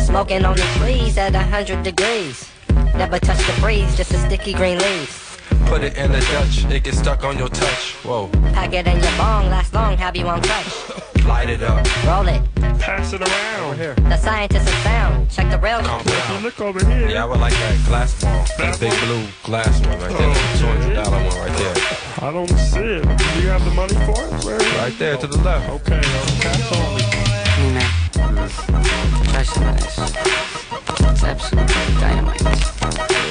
Smoking 0.05 0.45
on 0.45 0.55
the 0.55 0.62
trees 0.79 1.18
at 1.18 1.35
a 1.35 1.41
hundred 1.41 1.83
degrees. 1.83 2.49
Never 2.95 3.18
touch 3.18 3.45
the 3.49 3.61
breeze, 3.61 3.97
just 3.97 4.12
a 4.12 4.18
sticky 4.18 4.55
green 4.55 4.79
leaf. 4.79 5.43
Put 5.66 5.83
it 5.83 5.97
in 5.97 6.12
the 6.12 6.20
Dutch, 6.20 6.64
it 6.64 6.85
gets 6.85 6.99
stuck 6.99 7.24
on 7.24 7.37
your 7.37 7.49
touch. 7.49 7.95
Whoa. 8.05 8.29
Pack 8.55 8.74
it 8.74 8.87
in 8.87 9.01
your 9.01 9.16
bong, 9.18 9.51
last 9.51 9.74
long, 9.74 9.97
have 9.99 10.14
you 10.14 10.29
on 10.29 10.41
touch. 10.41 11.03
Light 11.27 11.51
it 11.51 11.62
up. 11.62 11.87
Roll 12.07 12.29
it. 12.29 12.43
Pass 12.79 13.12
it 13.12 13.20
around. 13.20 13.64
Over 13.64 13.74
here. 13.74 13.95
The 13.95 14.16
scientists 14.16 14.68
are 14.68 14.83
sound. 14.83 15.31
Check 15.31 15.51
the 15.51 15.59
rail. 15.59 15.81
Look 16.43 16.61
over 16.61 16.85
here. 16.87 17.09
Yeah, 17.09 17.24
I 17.24 17.27
would 17.27 17.41
like 17.41 17.53
that 17.53 17.85
glass 17.87 18.20
ball. 18.22 18.45
That 18.59 18.79
big 18.79 18.93
blue 19.01 19.27
glass 19.43 19.81
one 19.87 19.99
right 19.99 20.16
there. 20.16 20.29
Oh, 20.31 20.57
Two 20.59 20.66
hundred 20.66 20.95
dollar 20.95 21.16
one 21.24 21.37
right 21.37 21.59
there. 21.59 21.74
I 22.18 22.31
don't 22.33 22.49
see 22.49 22.81
it. 22.81 23.03
Do 23.03 23.43
you 23.43 23.49
have 23.49 23.64
the 23.64 23.72
money 23.72 23.95
for 24.07 24.22
it? 24.22 24.45
Where 24.45 24.59
right 24.79 24.97
there 24.99 25.16
to 25.16 25.27
the 25.27 25.39
left. 25.39 25.68
Oh, 25.68 25.74
okay, 25.74 26.01
cash 26.41 26.72
only. 26.72 27.03
Try 29.33 29.43
some 29.43 29.68
of 29.68 29.77
this. 29.81 29.99
It's 31.11 31.24
absolutely 31.24 32.01
dynamite. 32.01 33.26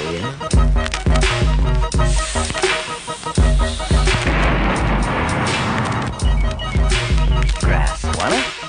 Grass. 8.30 8.66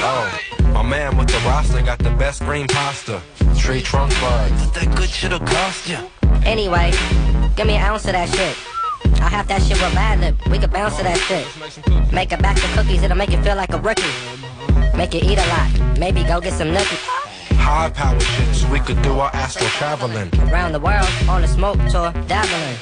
Oh, 0.00 0.40
my 0.72 0.82
man 0.82 1.16
with 1.16 1.28
the 1.28 1.38
roster 1.44 1.82
got 1.82 1.98
the 1.98 2.10
best 2.18 2.40
green 2.40 2.66
pasta. 2.66 3.20
Tree 3.58 3.82
trunk 3.82 4.12
bud. 4.20 4.50
What 4.52 4.74
that 4.74 4.94
good 4.96 5.10
shit'll 5.10 5.40
cost 5.40 5.88
you? 5.88 5.98
Anyway, 6.44 6.92
give 7.56 7.66
me 7.66 7.74
an 7.74 7.82
ounce 7.82 8.06
of 8.06 8.12
that 8.12 8.28
shit. 8.30 8.56
I'll 9.20 9.28
have 9.28 9.48
that 9.48 9.62
shit 9.62 9.80
with 9.80 9.94
Mad 9.94 10.20
Lib. 10.20 10.40
We 10.50 10.58
could 10.58 10.72
bounce 10.72 10.96
to 10.96 11.02
that 11.02 11.18
shit. 11.18 12.12
Make 12.12 12.32
a 12.32 12.38
batch 12.38 12.62
of 12.64 12.70
cookies, 12.70 13.02
it'll 13.02 13.16
make 13.16 13.30
you 13.30 13.42
feel 13.42 13.56
like 13.56 13.72
a 13.72 13.78
rookie. 13.78 14.02
Make 14.96 15.12
you 15.12 15.20
eat 15.22 15.38
a 15.38 15.46
lot. 15.48 15.98
Maybe 15.98 16.24
go 16.24 16.40
get 16.40 16.54
some 16.54 16.68
nookie. 16.68 17.27
High 17.68 17.90
power 17.90 18.18
shit 18.18 18.54
so 18.54 18.72
we 18.72 18.80
could 18.80 19.00
do 19.02 19.20
our 19.20 19.30
astral 19.34 19.68
traveling. 19.68 20.30
Around 20.50 20.72
the 20.72 20.80
world 20.80 21.06
on 21.28 21.44
a 21.44 21.46
smoke 21.46 21.76
tour, 21.90 22.12
dabbling. 22.26 22.76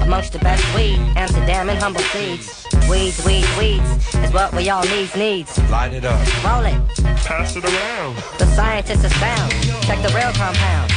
Amongst 0.00 0.32
the 0.32 0.38
best 0.38 0.64
weed, 0.74 0.96
Amsterdam 1.14 1.68
and 1.68 1.78
humble 1.78 2.00
seeds. 2.00 2.66
Weeds, 2.88 3.22
weeds, 3.26 3.46
weeds 3.58 4.14
is 4.14 4.32
what 4.32 4.54
we 4.54 4.70
all 4.70 4.82
needs, 4.84 5.14
needs. 5.14 5.58
Light 5.68 5.92
it 5.92 6.06
up. 6.06 6.18
Roll 6.42 6.64
it. 6.64 6.80
Pass 7.28 7.54
it 7.54 7.64
around. 7.66 8.16
The 8.38 8.46
scientists 8.56 9.04
is 9.04 9.12
found. 9.12 9.52
Check 9.82 10.00
the 10.00 10.12
real 10.16 10.32
compound. 10.32 10.90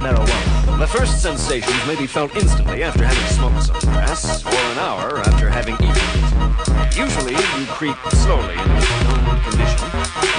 Marijuana. 0.00 0.78
The 0.78 0.86
first 0.86 1.20
sensations 1.20 1.86
may 1.86 1.96
be 1.96 2.06
felt 2.06 2.34
instantly 2.34 2.82
after 2.84 3.04
having 3.04 3.28
smoked 3.36 3.64
some 3.64 3.92
grass, 3.92 4.46
or 4.46 4.48
an 4.72 4.78
hour 4.78 5.18
after 5.18 5.50
having 5.50 5.74
eaten 5.74 5.90
it. 5.92 6.96
Usually, 6.96 7.32
you 7.34 7.66
creep 7.66 7.96
slowly 8.12 8.54
into 8.54 8.74
this 8.74 9.04
known 9.04 9.21
condition, 9.52 9.88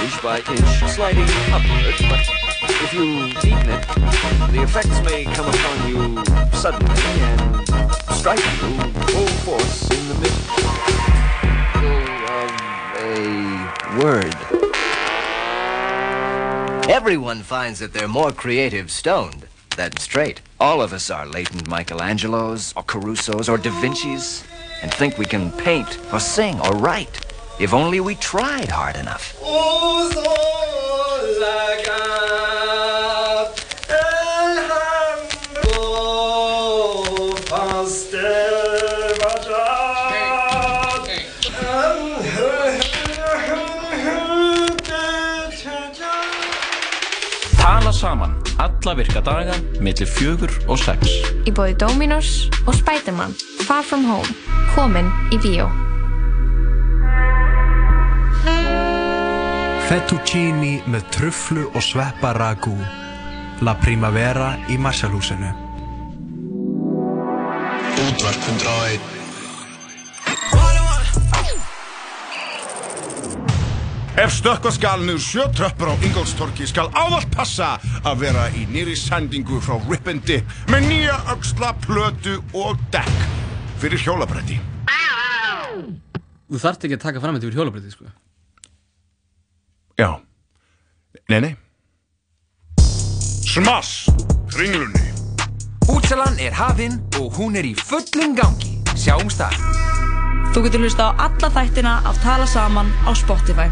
inch 0.02 0.22
by 0.22 0.38
inch, 0.50 0.92
sliding 0.92 1.28
upward, 1.52 1.94
but 2.10 2.20
if 2.82 2.92
you've 2.92 3.44
eaten 3.44 3.68
it, 3.70 3.86
the 4.52 4.62
effects 4.62 5.00
may 5.02 5.24
come 5.24 5.46
upon 5.46 5.88
you 5.88 6.24
suddenly 6.52 6.94
and 7.22 7.66
strike 8.14 8.38
you 8.38 8.92
full 9.08 9.26
force 9.44 9.90
in 9.90 10.08
the 10.08 10.14
middle 10.20 10.40
of 12.30 12.48
um, 12.48 12.52
a 12.98 14.02
word. 14.02 14.34
Everyone 16.90 17.42
finds 17.42 17.78
that 17.78 17.92
they're 17.92 18.08
more 18.08 18.32
creative 18.32 18.90
stoned 18.90 19.46
than 19.76 19.96
straight. 19.96 20.40
All 20.60 20.82
of 20.82 20.92
us 20.92 21.10
are 21.10 21.26
latent 21.26 21.68
Michelangelos, 21.68 22.72
or 22.76 22.82
Carusos, 22.82 23.48
or 23.48 23.58
Da 23.58 23.70
Vinci's, 23.80 24.44
and 24.82 24.92
think 24.92 25.18
we 25.18 25.24
can 25.24 25.50
paint, 25.52 25.98
or 26.12 26.20
sing, 26.20 26.60
or 26.60 26.76
write, 26.76 27.20
if 27.58 27.72
only 27.72 28.00
we 28.00 28.14
tried 28.16 28.68
hard 28.68 28.96
enough. 28.96 29.34
Tala 47.56 47.92
saman 47.92 48.42
alla 48.58 48.94
virka 48.94 49.20
daga 49.20 49.54
millir 49.80 50.06
fjögur 50.06 50.50
og 50.68 50.78
sex. 50.78 50.98
í 51.44 51.52
bóði 51.52 51.76
Dominos 51.76 52.50
og 52.66 52.74
Spiderman 52.74 53.36
Far 53.68 53.84
From 53.84 54.04
Home, 54.08 54.28
komin 54.74 55.10
í 55.32 55.40
bíó 55.40 55.83
Fettuccini 59.84 60.78
með 60.88 61.02
trufflu 61.12 61.66
og 61.76 61.82
sveppa 61.84 62.30
ragú. 62.32 62.72
La 63.60 63.74
Primavera 63.82 64.54
í 64.72 64.78
101 64.80 65.52
Ef 74.24 74.32
stökkva 74.38 74.72
skal 74.72 75.04
niður 75.04 75.20
sjö 75.20 75.46
tröppur 75.52 75.92
á 75.92 75.94
Ingolstorki 76.00 76.64
skal 76.70 76.88
ávallt 76.96 77.28
passa 77.36 77.74
að 78.08 78.24
vera 78.24 78.48
í 78.56 78.64
nýri 78.72 78.96
sendingu 78.96 79.60
frá 79.60 79.76
Rip 79.84 80.08
and 80.08 80.24
Dip 80.24 80.48
með 80.72 80.88
nýja 80.88 81.20
öxla, 81.36 81.74
plötu 81.84 82.40
og 82.56 82.80
dekk 82.94 83.24
fyrir 83.84 84.00
hjólabrætti. 84.00 84.62
Þú 86.48 86.60
þarft 86.62 86.88
ekki 86.88 86.96
að 86.96 87.08
taka 87.10 87.20
fram 87.20 87.36
þetta 87.36 87.50
yfir 87.50 87.60
hjólabrætti, 87.60 87.98
sko. 87.98 88.14
Já. 89.98 90.20
Nei, 91.28 91.40
nei. 91.40 91.56
Smass! 93.46 94.10
Ringlunni. 94.58 95.06
Útsalan 95.86 96.34
er 96.42 96.54
hafinn 96.58 96.98
og 97.20 97.36
hún 97.38 97.54
er 97.54 97.68
í 97.68 97.76
fullum 97.78 98.34
gangi. 98.34 98.74
Sjáumst 98.98 99.38
þar. 99.38 99.54
Þú 100.50 100.66
getur 100.66 100.82
hlusta 100.82 101.12
á 101.14 101.30
alla 101.30 101.50
þættina 101.54 101.94
af 102.10 102.18
Tala 102.26 102.46
Saman 102.50 102.90
á 103.06 103.14
Spotify. 103.14 103.70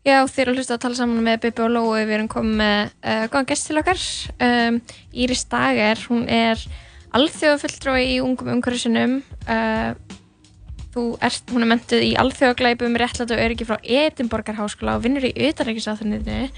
Já, 0.00 0.24
þér 0.26 0.50
að 0.50 0.58
hlusta 0.58 0.74
að 0.74 0.82
tala 0.82 0.96
saman 0.96 1.22
með 1.22 1.42
Bibi 1.44 1.62
og 1.62 1.74
Lói, 1.74 1.98
við 2.08 2.14
erum 2.16 2.28
komið 2.32 2.54
með 2.56 2.78
uh, 3.04 3.24
góðan 3.30 3.48
gest 3.50 3.66
til 3.68 3.76
okkar. 3.78 4.04
Um, 4.42 4.78
Íris 5.12 5.42
Dager, 5.52 6.00
hún 6.08 6.24
er 6.24 6.62
alþjóðafulltrúi 7.14 8.06
í 8.16 8.22
ungum 8.24 8.48
umhverfisinum. 8.56 9.18
Uh, 9.44 9.92
þú 10.94 11.04
ert, 11.22 11.50
hún 11.54 11.62
er 11.62 11.70
mentuð 11.70 12.02
í 12.02 12.12
alþjóðaglæpum 12.18 12.96
réttlætt 12.98 13.30
og 13.34 13.42
öryggi 13.44 13.66
frá 13.68 13.76
Edinborgar 13.84 14.56
háskóla 14.58 14.96
og 14.98 15.04
vinnur 15.04 15.26
í 15.28 15.34
utanrækisáþunniðinu. 15.50 16.48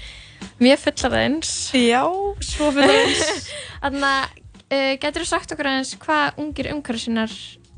Mjög 0.63 0.81
fullaraðins. 0.87 1.51
Já, 1.77 2.01
svo 2.41 2.71
fullaraðins. 2.73 3.51
Þannig 3.83 4.07
að 4.09 4.41
uh, 4.73 4.91
getur 5.03 5.23
þú 5.23 5.29
sagt 5.29 5.53
okkur 5.55 5.69
aðeins 5.69 5.93
hvað 6.01 6.41
ungir 6.43 6.71
umhverfisinnar 6.73 7.37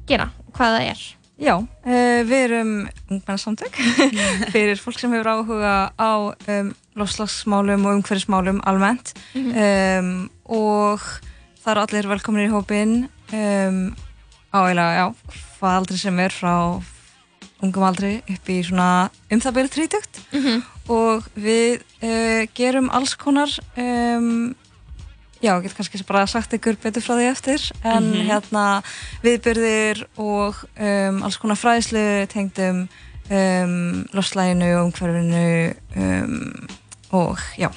gera, 0.09 0.29
hvað 0.55 0.77
það 0.77 0.87
er? 0.93 1.03
Já, 1.35 1.55
uh, 1.59 2.19
við 2.23 2.37
erum 2.45 2.69
ungmennasamtök 3.11 3.75
fyrir 4.55 4.79
fólk 4.79 5.01
sem 5.01 5.11
hefur 5.11 5.27
áhuga 5.33 5.73
á 5.99 6.11
um, 6.31 6.69
lofslagsmálum 6.95 7.83
og 7.89 7.97
umhverfismálum 7.99 8.61
almennt 8.63 9.11
Mhm. 9.35 9.51
um, 9.59 10.29
og 10.47 11.03
það 11.65 11.71
eru 11.73 11.83
allir 11.83 12.07
velkominir 12.13 12.47
í 12.47 12.53
hópin 12.55 12.95
um, 13.35 13.81
á 14.55 14.59
eiginlega, 14.63 14.95
já, 14.95 15.05
hvað 15.65 15.79
aldrei 15.81 15.97
sem 15.97 16.19
er 16.21 16.29
frá 16.33 16.53
ungum 17.63 17.83
aldri 17.87 18.19
upp 18.29 18.49
í 18.51 18.59
svona 18.67 19.09
um 19.31 19.41
það 19.41 19.55
byrju 19.57 19.73
trítugt 19.73 20.21
Mhm. 20.35 20.61
og 20.93 21.25
við 21.35 21.81
uh, 22.05 22.45
gerum 22.53 22.89
alls 22.93 23.15
konar 23.17 23.49
um, 23.77 24.53
já, 25.41 25.51
ég 25.57 25.63
get 25.65 25.73
kannski 25.77 26.03
bara 26.07 26.27
sagt 26.27 26.53
ykkur 26.53 26.77
betur 26.83 27.01
frá 27.01 27.15
því 27.17 27.25
eftir 27.31 27.65
en 27.83 28.11
Mhm. 28.11 28.27
hérna 28.29 28.65
viðbyrðir 29.23 30.05
og 30.17 30.55
um, 30.77 31.23
alls 31.23 31.37
konar 31.41 31.57
fræðslu 31.57 32.27
tengdum 32.31 32.85
um, 33.31 34.05
loslæginu 34.13 34.69
og 34.77 34.85
umhverfinu 34.91 35.73
um, 35.95 36.67
og 37.11 37.39
já 37.57 37.69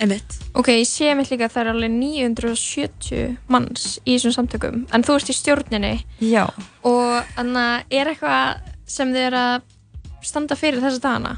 Einmitt. 0.00 0.38
Ok, 0.56 0.68
ég 0.72 0.86
sé 0.88 1.10
mitt 1.14 1.28
líka 1.30 1.44
að 1.48 1.52
það 1.54 1.62
er 1.66 1.70
alveg 1.74 1.92
970 1.98 3.36
manns 3.52 3.98
í 4.06 4.14
þessum 4.16 4.32
samtökum 4.38 4.80
en 4.96 5.04
þú 5.04 5.18
ert 5.18 5.28
í 5.32 5.36
stjórninni 5.36 5.92
Já. 6.24 6.46
og 6.88 7.28
þannig 7.36 7.84
er 8.00 8.10
eitthvað 8.14 8.72
sem 8.90 9.12
þið 9.12 9.26
er 9.28 9.38
að 9.42 9.62
standa 10.32 10.56
fyrir 10.58 10.82
þessa 10.84 11.04
dagana 11.06 11.36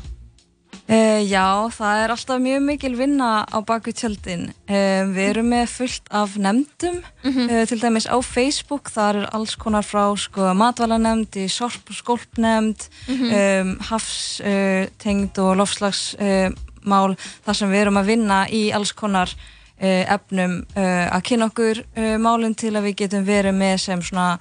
Uh, 0.92 1.22
já, 1.30 1.70
það 1.72 2.00
er 2.02 2.10
alltaf 2.12 2.40
mjög 2.42 2.62
mikil 2.66 2.90
vinna 2.98 3.44
á 3.46 3.58
baku 3.64 3.92
tjöldin. 3.94 4.48
Uh, 4.66 5.06
við 5.14 5.28
erum 5.30 5.46
með 5.52 5.68
fullt 5.70 6.08
af 6.10 6.34
nefndum, 6.42 6.96
uh, 7.22 7.52
til 7.70 7.78
dæmis 7.80 8.08
á 8.10 8.18
Facebook, 8.26 8.90
þar 8.90 9.20
er 9.22 9.28
alls 9.38 9.54
konar 9.62 9.86
frá 9.86 10.02
sko, 10.18 10.50
matvælanemnd, 10.58 11.38
í 11.38 11.46
sorp 11.48 11.86
og 11.88 11.96
skólpnemnd, 11.96 12.88
Mhm. 13.06 13.30
um, 13.30 13.70
hafstengd 13.92 15.38
og 15.38 15.56
lofslagsmál, 16.84 17.16
þar 17.44 17.54
sem 17.56 17.70
við 17.70 17.80
erum 17.80 17.96
að 18.00 18.06
vinna 18.06 18.46
í 18.50 18.72
alls 18.74 18.92
konar 18.92 19.28
uh, 19.28 20.14
efnum 20.14 20.64
uh, 20.76 21.08
að 21.16 21.22
kynna 21.22 21.46
okkur 21.50 21.82
uh, 21.96 22.18
málinn 22.18 22.54
til 22.54 22.74
að 22.76 22.84
við 22.88 22.96
getum 22.96 23.24
verið 23.26 23.54
með 23.54 23.76
sem 23.78 24.02
svona, 24.02 24.38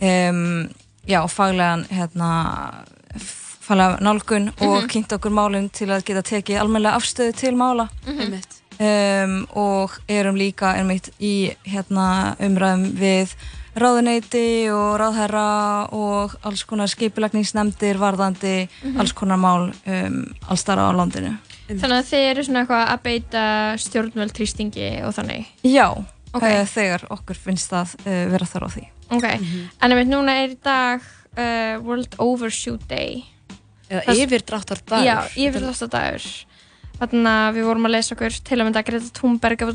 um, 0.00 0.68
já, 1.06 1.20
faglegan, 1.28 1.86
hérna, 1.90 2.84
faglega 3.66 3.98
nálgun 4.00 4.48
og 4.60 4.82
Mhm. 4.82 4.88
kynnt 4.88 5.12
okkur 5.12 5.30
málinn 5.32 5.70
til 5.72 5.88
að 5.88 6.04
geta 6.04 6.22
tekið 6.22 6.60
almennilega 6.60 6.96
afstöðu 6.96 7.34
til 7.34 7.54
mála 7.56 7.88
Einmitt. 8.06 8.60
um, 8.80 9.46
og 9.54 9.90
erum 10.08 10.36
líka 10.36 10.74
einmitt 10.76 11.10
í 11.20 11.54
hérna, 11.66 12.36
umræðum 12.38 12.92
við 12.98 13.34
ráðuneyti 13.76 14.70
og 14.72 14.98
ráðherra 15.00 15.92
og 15.92 16.36
alls 16.44 16.64
konar 16.64 16.86
skipilagningsnemndir 16.88 17.98
varðandi 17.98 18.68
Mhm. 18.82 19.00
alls 19.00 19.12
konar 19.12 19.36
mál 19.36 19.72
um, 19.86 20.34
alls 20.48 20.62
þar 20.64 20.78
á 20.78 20.88
landinu. 20.96 21.36
Þannig 21.66 21.96
að 21.98 22.08
þið 22.12 22.24
eru 22.30 22.44
svona 22.46 22.60
eitthvað 22.62 22.82
að 22.92 23.00
beita 23.06 23.44
stjórnvöld 23.82 24.34
trýstingi 24.36 24.90
og 25.06 25.14
þannig 25.16 25.46
Já, 25.66 25.86
Ok. 26.36 26.42
uh, 26.44 26.64
þegar 26.70 27.06
okkur 27.10 27.38
finnst 27.46 27.70
það 27.72 27.94
uh, 28.06 28.18
vera 28.34 28.46
þar 28.50 28.66
á 28.66 28.68
því. 28.76 28.84
Ok, 29.16 29.24
en 29.30 29.92
einmitt 29.94 30.10
núna 30.10 30.34
er 30.42 30.52
í 30.54 30.58
dag 30.62 31.00
uh, 31.02 31.76
World 31.86 32.14
Overshoot 32.22 32.86
Day 32.90 33.24
Eða 33.88 34.02
Þess- 34.08 34.22
yfirdráttardagur. 34.26 35.06
Já, 35.06 35.16
yfirdráttardagur 35.46 36.28
Þannig 36.96 37.26
að 37.28 37.56
við 37.58 37.66
vorum 37.68 37.86
að 37.86 37.92
lesa 37.92 38.14
okkur 38.16 38.36
til 38.48 38.56
að 38.56 38.64
mynda 38.64 38.82
Greta 38.86 39.10
Thunberg 39.18 39.62
er 39.66 39.72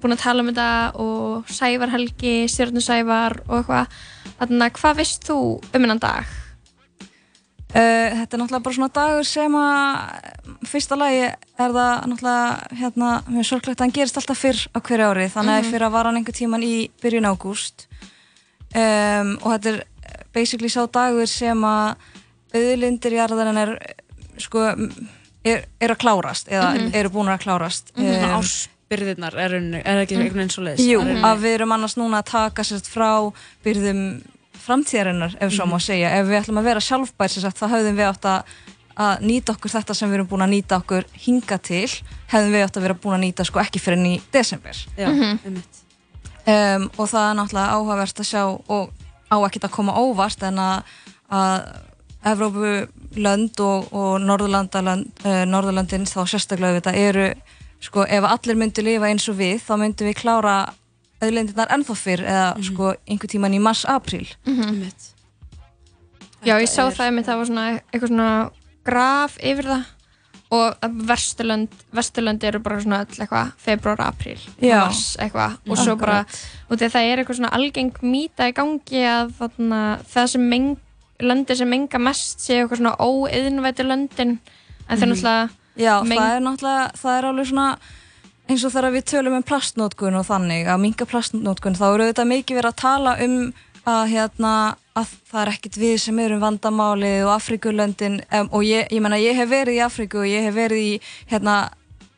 búin 0.00 0.14
að 0.14 0.20
tala 0.22 0.44
um 0.44 0.50
þetta 0.52 0.68
og 1.02 1.48
Sævar 1.50 1.90
Helgi, 1.90 2.34
Stjörnur 2.52 2.84
Sævar 2.84 3.40
og 3.48 3.56
eitthvað 3.58 3.96
Þannig 4.38 4.66
að 4.68 4.76
hvað 4.78 5.00
veist 5.00 5.26
þú 5.26 5.38
um 5.58 5.80
hennan 5.82 5.98
dag? 6.04 6.30
Uh, 7.70 8.16
þetta 8.18 8.34
er 8.34 8.40
náttúrulega 8.40 8.64
bara 8.66 8.74
svona 8.74 8.90
dagur 8.96 9.26
sem 9.30 9.52
að 9.54 10.64
fyrsta 10.66 10.96
lagi 10.98 11.20
er 11.22 11.36
það 11.76 12.08
náttúrulega 12.10 12.78
hérna, 12.80 13.10
mjög 13.30 13.46
sorglegt 13.46 13.78
að 13.78 13.84
hann 13.84 13.92
gerist 13.94 14.16
alltaf 14.18 14.40
fyrr 14.42 14.58
á 14.74 14.78
hverju 14.82 15.06
ári 15.06 15.26
þannig 15.30 15.54
að 15.54 15.62
Mhm. 15.62 15.70
fyrir 15.70 15.86
að 15.86 15.92
var 15.94 16.04
hann 16.10 16.16
einhver 16.18 16.34
tíman 16.34 16.64
í 16.66 16.90
byrjun 17.02 17.28
ágúst 17.30 17.86
um, 18.74 19.38
og 19.42 19.54
þetta 19.54 19.68
er 19.74 19.84
basically 20.34 20.68
sá 20.68 20.82
dagur 20.90 21.26
sem 21.30 21.62
að 21.62 21.94
auðlindir 22.54 23.14
jarðarinn 23.20 23.62
er 23.62 23.72
sko 24.42 24.66
er, 25.44 25.64
er 25.80 25.94
að 25.94 25.98
klárast 26.02 26.48
eða 26.50 26.74
Mhm. 26.74 26.90
eru 26.94 27.08
búin 27.10 27.30
að 27.30 27.42
klárast 27.46 27.92
Svona 27.94 28.34
Um, 28.34 28.40
ársbyrðirnar 28.40 29.34
er, 29.38 29.54
er 29.86 30.02
ekki 30.04 30.16
einhvern 30.18 30.42
veginn 30.42 30.50
svo 30.50 30.64
leiðis? 30.66 30.86
Jú, 30.90 31.00
að 31.22 31.38
við 31.38 31.54
erum 31.54 31.72
annars 31.72 31.94
núna 31.96 32.18
að 32.18 32.30
taka 32.34 32.62
sérst 32.66 32.88
frá 32.90 33.32
byrðum 33.64 34.22
framtíðarinnar, 34.66 35.36
ef 35.40 35.52
svo 35.52 35.64
má 35.66 35.76
Mhm. 35.78 35.84
segja. 35.86 36.10
Ef 36.20 36.26
við 36.26 36.40
ætlum 36.42 36.58
að 36.60 36.68
vera 36.70 36.80
sjálfbær, 36.80 37.28
sérst, 37.28 37.58
þá 37.60 37.66
höfðum 37.74 37.96
við 37.96 38.08
átt 38.10 38.24
að, 38.24 38.42
að 39.00 39.20
nýta 39.20 39.52
okkur 39.54 39.70
þetta 39.70 39.94
sem 39.96 40.10
við 40.10 40.14
erum 40.14 40.26
búin 40.28 40.42
að 40.46 40.52
nýta 40.54 40.76
okkur 40.80 41.04
hinga 41.26 41.58
til, 41.58 41.88
hefðum 42.32 42.52
við 42.52 42.64
átt 42.66 42.76
að 42.76 42.82
vera 42.82 42.94
búin 42.94 43.16
að 43.18 43.24
nýta 43.26 43.44
sko 43.46 43.60
ekki 43.60 43.80
fyrir 43.80 43.98
enn 43.98 44.06
í 44.06 44.20
desember. 44.32 44.76
Já, 44.96 45.08
Mhm. 45.08 45.38
einmitt. 45.44 45.76
Um, 46.46 46.90
og 46.98 47.08
það 47.08 47.30
er 47.30 47.36
náttúrulega 47.36 47.72
áhugavert 47.76 48.20
að 48.20 48.28
sjá 48.30 48.42
og 48.68 48.90
á 49.30 49.36
ekkert 49.46 49.64
að 49.64 49.70
koma 49.70 49.92
óvart 49.94 50.42
en 50.42 50.56
að, 50.58 50.82
að 51.30 51.76
Evrópulönd 52.24 53.60
og, 53.60 53.86
og 53.92 54.20
uh, 54.20 55.44
Norðurlandin 55.48 56.04
þá 56.08 56.20
sérstaklega 56.28 56.74
við 56.74 56.80
þetta 56.82 56.94
eru 56.96 57.26
sko 57.80 58.04
ef 58.04 58.24
allir 58.28 58.56
myndu 58.60 58.82
lifa 58.84 59.08
eins 59.08 59.28
og 59.28 59.36
við 59.38 59.60
þá 59.64 59.72
myndum 59.80 60.08
við 60.10 60.18
klára 60.20 60.56
auðlindirnar 61.20 61.68
ennþá 61.76 61.96
fyrr 61.96 62.22
eða 62.24 62.46
sko 62.64 62.94
einhver 63.06 63.28
tíman 63.32 63.54
í 63.54 63.60
mars-april 63.60 64.26
Mhm. 64.46 64.90
Já, 66.44 66.56
ég 66.56 66.68
sá 66.72 66.86
það 66.88 67.06
einmitt, 67.10 67.26
það 67.28 67.36
var 67.40 67.48
svona 67.50 67.64
eitthvað 67.92 68.08
svona 68.08 68.28
graf 68.88 69.34
yfir 69.44 69.66
það 69.68 69.82
og 70.50 70.86
Vesturlönd, 71.06 71.68
Vesturlönd 71.94 72.42
eru 72.48 72.58
bara 72.64 72.80
svona 72.82 73.02
öll 73.04 73.20
eitthvað 73.22 73.50
februar, 73.60 74.00
apríl, 74.02 74.40
Já. 74.58 74.80
mars 74.86 75.16
eitthvað 75.20 75.58
og 75.68 75.76
svo 75.78 75.94
bara, 76.00 76.24
og 76.70 76.76
að 76.80 76.90
það 76.96 77.10
er 77.12 77.18
eitthvað 77.22 77.38
svona 77.38 77.52
algeng 77.54 77.92
mýta 78.02 78.48
í 78.50 78.56
gangi 78.56 79.04
að 79.06 79.34
þarna, 79.38 79.82
það 80.10 80.26
sem 80.32 80.48
meng, 80.50 80.76
löndi 81.20 81.56
sem 81.60 81.68
menga 81.70 82.00
mest 82.00 82.40
séu 82.40 82.64
eitthvað 82.64 82.80
svona 82.80 82.96
óiðnvæti 82.96 83.84
löndin 83.86 84.38
en 84.88 84.98
það 84.98 85.02
er 85.02 85.12
náttúrulega 85.12 85.50
Já, 85.76 85.94
meng- 86.02 86.18
það 86.18 86.36
er 86.36 86.40
náttúrulega, 86.48 86.92
það 86.98 87.18
er 87.18 87.24
alveg 87.30 87.46
svona 87.52 87.68
eins 88.50 88.66
og 88.66 88.72
þegar 88.74 88.94
við 88.96 89.08
tölum 89.12 89.38
um 89.38 89.46
plastnótkun 89.46 90.18
og 90.18 90.26
þannig, 90.26 90.68
að 90.68 90.82
minga 90.82 91.06
plastnótkun 91.08 91.78
þá 91.78 91.86
eru 91.92 92.06
þetta 92.10 92.28
mikið 92.30 92.60
verið 92.60 92.72
að 92.72 92.80
tala 92.82 93.16
um 93.24 93.36
að 93.88 94.00
hérna, 94.10 94.54
að 94.98 95.12
það 95.30 95.42
er 95.42 95.50
ekkit 95.54 95.76
við 95.80 95.98
sem 96.02 96.18
erum 96.20 96.42
vandamálið 96.42 97.24
og 97.24 97.34
Afrikulöndin 97.36 98.18
um, 98.26 98.48
og 98.52 98.64
ég, 98.66 98.88
ég 98.92 99.02
menna, 99.02 99.20
ég 99.20 99.38
hef 99.38 99.48
verið 99.50 99.78
í 99.78 99.84
Afriku 99.84 100.24
og 100.24 100.28
ég 100.28 100.48
hef 100.48 100.56
verið 100.56 100.82
í 100.82 100.96
hérna 101.30 101.60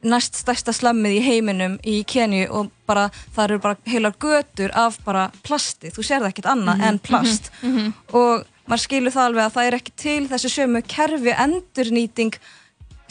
næst 0.03 0.41
stærsta 0.41 0.73
slammið 0.75 1.19
í 1.21 1.21
heiminum 1.23 1.77
í 1.87 2.01
Kenju 2.09 2.49
og 2.51 2.73
bara, 2.89 3.05
það 3.37 3.45
eru 3.45 3.59
bara 3.63 3.79
heilar 3.87 4.17
götur 4.19 4.73
af 4.75 4.97
bara 5.05 5.29
plasti, 5.47 5.93
þú 5.95 6.03
sér 6.03 6.25
það 6.25 6.33
ekkit 6.33 6.49
annað 6.51 6.81
Mhm, 6.81 6.89
en 6.89 6.99
plast 6.99 7.53
mhm, 7.61 7.77
mhm. 7.77 7.93
og 8.19 8.49
maður 8.67 8.83
skilur 8.87 9.15
það 9.15 9.29
alveg 9.29 9.45
að 9.45 9.55
það 9.55 9.69
er 9.69 9.79
ekki 9.79 9.95
til 9.97 10.29
þessi 10.33 10.51
sömu 10.57 10.83
kerfi 10.89 11.37
endurnýting 11.45 12.35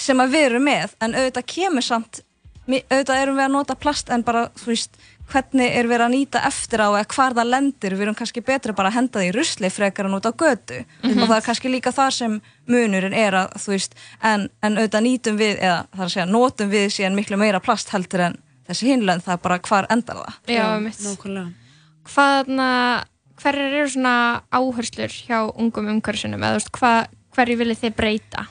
sem 0.01 0.19
að 0.19 0.36
við 0.36 0.45
erum 0.49 0.67
með 0.67 0.97
en 0.99 1.15
auðvitað 1.15 1.49
kemur 1.55 1.86
samt 1.86 2.22
auðvitað 2.70 3.22
erum 3.24 3.36
við 3.39 3.45
að 3.47 3.51
nota 3.55 3.76
plast 3.76 4.09
en 4.14 4.24
bara 4.24 4.47
þú 4.59 4.68
veist 4.72 4.97
hvernig 5.32 5.72
er 5.80 5.88
verið 5.88 6.05
að 6.05 6.12
nýta 6.14 6.41
eftir 6.45 6.82
á 6.84 6.88
eða 6.91 7.07
hvar 7.16 7.34
það 7.38 7.47
lendir, 7.49 7.93
við 7.95 8.01
erum 8.05 8.16
kannski 8.20 8.41
betri 8.43 8.74
bara 8.76 8.89
að 8.91 8.97
henda 8.99 9.20
það 9.20 9.28
í 9.30 9.32
rusli 9.38 9.70
frekar 9.72 10.05
en 10.09 10.14
út 10.18 10.28
á 10.28 10.32
götu 10.36 10.82
Mhm. 11.03 11.22
og 11.24 11.30
það 11.30 11.38
er 11.38 11.45
kannski 11.47 11.72
líka 11.72 11.91
það 11.95 12.09
sem 12.12 12.41
munurinn 12.68 13.14
er 13.16 13.34
að 13.34 13.53
þú 13.55 13.72
veist, 13.74 13.95
en, 14.22 14.49
en 14.62 14.76
auðvitað 14.78 15.05
nýtum 15.07 15.38
við 15.39 15.55
eða 15.64 15.80
það 15.95 15.99
er 16.01 16.05
að 16.05 16.14
segja, 16.16 16.26
notum 16.26 16.70
við 16.70 16.86
síðan 16.91 17.16
miklu 17.16 17.38
meira 17.38 17.59
plast 17.64 17.89
heldur 17.89 18.20
en 18.28 18.38
þessi 18.68 18.88
hinlönd 18.91 19.24
það 19.24 19.34
er 19.34 19.41
bara 19.47 19.59
hvar 19.59 19.88
endar 19.89 20.16
það 20.22 20.34
Já, 20.51 20.66
einmitt. 20.76 20.99
Nákvæmlega. 20.99 21.53
Hvað 22.12 22.45
þarna, 22.45 22.70
hverjar 23.41 23.74
eru 23.74 23.89
svona 23.89 24.41
áherslur 24.51 25.12
hjá 25.28 25.38
ungum 25.57 25.88
umhverfisunum 25.95 26.43
eða 26.43 26.59
þú 26.59 26.59
veist, 26.59 27.07
hverju 27.36 27.57
viljið 27.57 27.80
þið 27.86 27.95
breyta? 27.95 28.47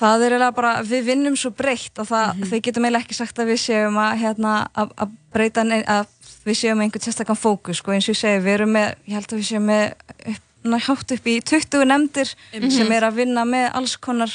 Það 0.00 0.22
er 0.24 0.32
eiginlega 0.34 0.54
bara, 0.56 0.70
við 0.86 1.02
vinnum 1.10 1.34
svo 1.36 1.50
breytt 1.52 1.98
að 2.00 2.06
það, 2.08 2.38
við 2.50 2.62
getum 2.66 2.86
eiginlega 2.86 3.04
ekki 3.04 3.16
sagt 3.18 3.40
að 3.42 3.50
við 3.52 3.58
séum 3.60 3.98
að, 4.00 4.14
hérna, 4.22 4.52
að, 4.80 4.94
að 5.04 5.10
breyta, 5.34 5.64
nein, 5.68 5.82
að 5.84 6.06
við 6.48 6.56
séum 6.62 6.80
einhvern 6.80 7.04
sérstakann 7.04 7.36
fókus, 7.36 7.82
sko, 7.82 7.92
eins 7.92 8.08
og 8.08 8.14
ég 8.14 8.20
segi, 8.22 8.40
við 8.46 8.54
erum 8.54 8.72
með, 8.78 8.94
ég 9.10 9.18
held 9.18 9.28
að 9.34 9.42
við 9.42 9.48
séum 9.50 9.66
með 9.68 9.84
upp, 10.32 10.46
ná, 10.72 10.78
hátt 10.88 11.12
upp 11.18 11.28
í 11.28 11.36
20 11.52 11.84
nefndir 11.90 12.32
Mhm. 12.56 12.70
sem 12.78 12.92
er 12.96 13.02
að 13.10 13.18
vinna 13.20 13.44
með 13.44 13.68
alls 13.76 13.96
konar, 14.00 14.32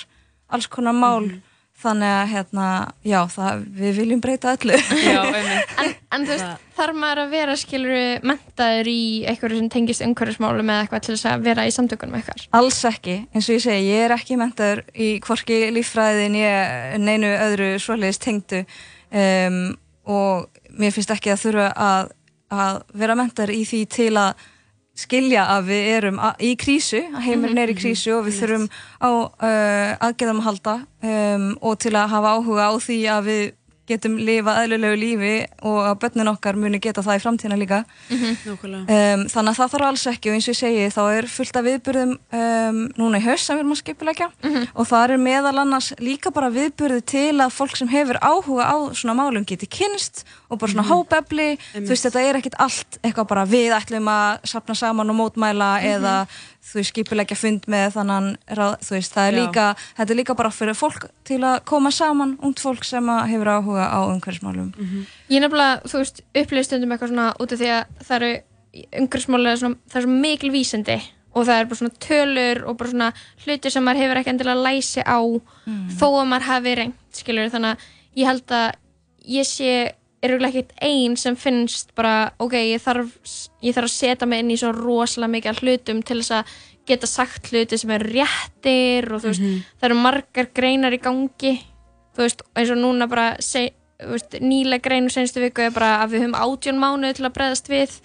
alls 0.54 0.68
konar 0.70 0.94
mál, 0.94 1.32
þannig 1.82 2.14
að, 2.14 2.30
hérna, 2.36 2.68
já, 3.04 3.20
það, 3.34 3.66
við 3.82 3.98
viljum 4.04 4.22
breyta 4.22 4.54
öllu. 4.56 4.78
en, 5.82 5.96
en 6.16 6.26
þú 6.26 6.34
veist, 6.34 6.66
þarf 6.78 6.98
maður 7.00 7.22
að 7.24 7.36
vera 7.36 7.56
skilur 7.60 8.26
mentaður 8.26 8.90
í 8.92 9.04
eitthvað 9.30 9.56
sem 9.60 9.70
tengist 9.74 10.06
umhverfismálum 10.06 10.72
eða 10.72 10.86
eitthvað 10.86 11.06
til 11.06 11.16
þess 11.16 11.30
að 11.32 11.46
vera 11.50 11.68
í 11.68 11.74
samtökunum 11.76 12.18
eitthvað? 12.20 12.48
Alls 12.60 12.82
ekki, 12.90 13.18
eins 13.34 13.50
og 13.50 13.58
ég 13.58 13.64
segi, 13.66 13.92
ég 13.92 14.06
er 14.08 14.16
ekki 14.16 14.40
mentaður 14.40 14.84
í 14.96 15.12
hvorki 15.26 15.62
líffræðin 15.76 16.40
ég 16.40 16.98
neinu 17.04 17.32
öðru 17.50 17.72
svoleiðis 17.84 18.22
tengdu 18.24 18.64
um, 19.12 19.62
og 20.06 20.50
mér 20.76 20.96
finnst 20.96 21.14
ekki 21.16 21.34
að 21.34 21.46
þurfa 21.46 21.70
að, 21.86 22.12
að 22.56 22.84
vera 23.04 23.18
mentaður 23.20 23.56
í 23.56 23.64
því 23.68 23.86
til 23.96 24.12
að 24.22 24.46
skilja 24.96 25.44
að 25.52 25.70
við 25.74 25.88
erum 25.98 26.20
í 26.40 26.54
krísu, 26.56 27.02
að 27.12 27.26
heimurinn 27.26 27.60
er 27.60 27.74
í 27.74 27.76
krísu 27.76 28.14
og 28.16 28.30
við 28.30 28.38
þurfum 28.40 28.68
á 29.04 29.10
uh, 29.12 29.92
aðgeðum 30.08 30.40
að 30.40 30.48
halda 30.48 30.76
um, 31.04 31.50
og 31.60 31.76
til 31.84 31.92
að 32.00 32.14
hafa 32.14 32.36
áhuga 32.38 32.70
á 32.72 32.74
því 32.80 33.00
að 33.12 33.28
við 33.28 33.44
getum 33.90 34.18
lifað 34.18 34.62
eðlulegu 34.64 34.98
lífi 35.00 35.34
og 35.66 35.80
að 35.86 35.98
börnin 36.04 36.32
okkar 36.32 36.58
muni 36.60 36.80
geta 36.82 37.04
það 37.06 37.20
í 37.20 37.24
framtíðina 37.24 37.58
líka. 37.60 37.80
Nákvæmlega. 38.10 38.84
um, 38.86 39.26
þannig 39.32 39.52
að 39.52 39.60
það 39.60 39.74
þarf 39.76 39.88
alls 39.90 40.06
ekki 40.12 40.32
og 40.32 40.38
eins 40.38 40.48
og 40.48 40.56
ég 40.56 40.60
segi 40.62 40.88
þá 40.96 41.02
er 41.12 41.30
fullt 41.36 41.60
af 41.60 41.68
viðburðum 41.68 42.14
um, 42.40 42.80
núna 42.98 43.22
í 43.22 43.26
haust 43.26 43.46
sem 43.46 43.58
við 43.58 43.64
erum 43.64 43.76
að 43.76 43.82
skipulegja 43.84 44.30
og 44.74 44.90
það 44.90 45.16
er 45.16 45.24
meðal 45.26 45.56
annars 45.62 45.92
líka 46.02 46.34
bara 46.36 46.50
viðburði 46.54 47.02
til 47.14 47.36
að 47.46 47.54
fólk 47.56 47.78
sem 47.78 47.92
hefur 47.92 48.22
áhuga 48.22 48.70
á 48.70 48.78
svona 48.98 49.18
málum 49.18 49.46
geti 49.46 49.70
kynst 49.70 50.26
og 50.56 50.60
bara 50.64 50.72
svona 50.72 50.86
Mhm. 50.88 50.92
hópefli 50.96 51.48
þú 51.76 51.90
veist 51.92 52.06
þetta 52.08 52.24
er 52.30 52.40
ekkit 52.40 52.56
allt 52.66 52.98
eitthvað 53.04 53.28
bara 53.28 53.46
við 53.46 53.76
ætlum 53.76 54.08
að 54.10 54.40
sapna 54.48 54.76
saman 54.76 55.10
og 55.12 55.16
mótmæla 55.20 55.70
Mhm. 55.82 55.92
eða 55.96 56.16
þú 56.66 56.74
veist 56.80 56.90
skipulegja 56.96 57.38
fund 57.38 57.68
með 57.70 57.94
þannan 57.94 58.28
ráð, 58.50 58.80
þú 58.82 58.92
veist 58.98 59.14
það 59.14 59.28
er 59.28 59.34
Já. 59.34 59.40
líka 59.46 59.66
þetta 60.00 60.10
er 60.12 60.16
líka 60.18 60.36
bara 60.36 60.50
fyrir 60.50 60.74
fólk 60.80 61.10
til 61.24 61.40
að 61.46 61.64
koma 61.66 61.92
saman 61.92 62.38
ungt 62.42 62.60
fólk 62.64 62.84
sem 62.84 63.06
að 63.06 63.28
hefur 63.30 63.52
áhuga 63.54 63.86
á 63.92 64.00
umhverfismálum 64.10 64.74
Ég 65.30 65.42
nefnilega, 65.42 65.84
þú 65.86 65.98
veist, 66.02 66.22
upplýði 66.34 66.66
stundum 66.66 66.92
eitthvað 66.92 67.10
svona 67.14 67.34
út 67.40 67.52
af 67.52 67.60
því 67.60 67.70
að 67.70 67.86
það 68.08 68.16
eru 68.16 68.32
umhverfsmálega 69.00 69.58
svona, 69.60 69.78
það 69.90 70.00
er 70.02 70.06
svo 70.08 70.16
mikil 70.22 70.52
vísindi 70.52 70.98
og 71.36 71.46
það 71.48 71.60
er 71.60 71.66
bara 71.70 71.80
svona 71.80 72.00
tölur 72.06 72.64
og 72.70 72.78
bara 72.80 72.90
svona 72.92 73.10
hluti 73.46 73.72
sem 73.72 73.84
maður 73.86 74.02
hefur 74.04 74.20
ekki 74.22 74.32
endilega 74.34 74.64
læsi 74.66 75.04
á 75.04 75.20
þó 76.00 76.08
að 76.22 76.28
maður 76.32 76.48
hafi 76.50 76.76
reynt, 76.80 76.96
skilur 77.14 77.52
þannig 77.54 77.76
að 77.76 77.78
ég 78.16 78.26
held 78.30 78.48
að 78.56 78.74
ég 79.28 79.46
sé 79.50 79.72
er 80.24 80.34
auðvitað 80.34 80.50
ekkert 80.50 80.72
ein 80.82 81.18
sem 81.20 81.36
finnst 81.38 81.92
bara, 81.98 82.32
ok, 82.42 82.56
ég 82.72 82.82
þarf, 82.82 83.12
ég 83.62 83.76
þarf 83.76 83.90
að 83.90 83.96
setja 83.96 84.30
mig 84.30 84.44
inn 84.44 84.54
í 84.56 84.58
svo 84.60 84.72
rosalega 84.76 85.34
mikið 85.36 85.62
hlutum 85.62 86.02
til 86.06 86.20
þess 86.22 86.38
að 86.40 86.58
geta 86.86 87.10
sagt 87.10 87.50
hluti 87.52 87.78
sem 87.82 87.94
eru 87.96 88.12
réttir 88.12 89.08
og 89.12 89.24
þú 89.24 89.32
veist, 89.32 89.48
það 89.80 89.90
eru 89.90 90.02
margar 90.02 90.52
greinar 90.54 90.94
í 90.94 91.02
gangi. 91.02 91.56
Þú 92.16 92.24
veist, 92.24 92.46
eins 92.56 92.72
og 92.72 92.80
núna 92.80 93.10
bara 93.12 93.34
þú 93.42 94.12
veist, 94.14 94.38
nýlega 94.44 94.84
greinu 94.86 95.10
senstu 95.14 95.42
viku 95.44 95.66
er 95.66 95.74
bara 95.76 95.98
að 96.04 96.16
við 96.16 96.26
höfum 96.26 96.38
átjón 96.46 96.80
mánuði 96.82 97.18
til 97.18 97.28
að 97.28 97.36
bregðast 97.38 97.72
við 97.72 97.98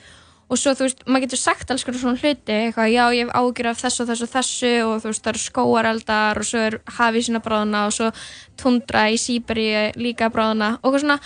og 0.51 0.59
svo 0.59 0.73
þú 0.75 0.87
veist, 0.87 1.05
maður 1.07 1.25
getur 1.27 1.41
sagt 1.41 1.71
alls 1.71 1.85
konar 1.87 2.01
svona 2.03 2.19
hluti, 2.19 2.55
eitthvað, 2.55 2.89
já 2.91 3.05
ég 3.15 3.29
hef 3.29 3.37
ágjur 3.39 3.69
af 3.71 3.83
þessu 3.85 4.03
og 4.03 4.09
þessu 4.11 4.27
og 4.27 4.33
þessu 4.35 4.73
og 4.83 4.97
þú 4.97 5.11
veist, 5.11 5.23
það 5.23 5.33
eru 5.33 5.43
skóareldar 5.45 6.41
og 6.41 6.49
svo 6.49 6.63
er 6.67 6.77
hafið 6.97 7.27
sína 7.27 7.43
bráðuna 7.45 7.85
og 7.87 7.95
svo 7.95 8.11
tundra 8.59 9.05
í 9.11 9.21
Sýberi 9.21 9.69
líka 9.95 10.31
bráðuna 10.35 10.73
og 10.81 10.91
eitthvað 10.91 11.05
svona, 11.05 11.19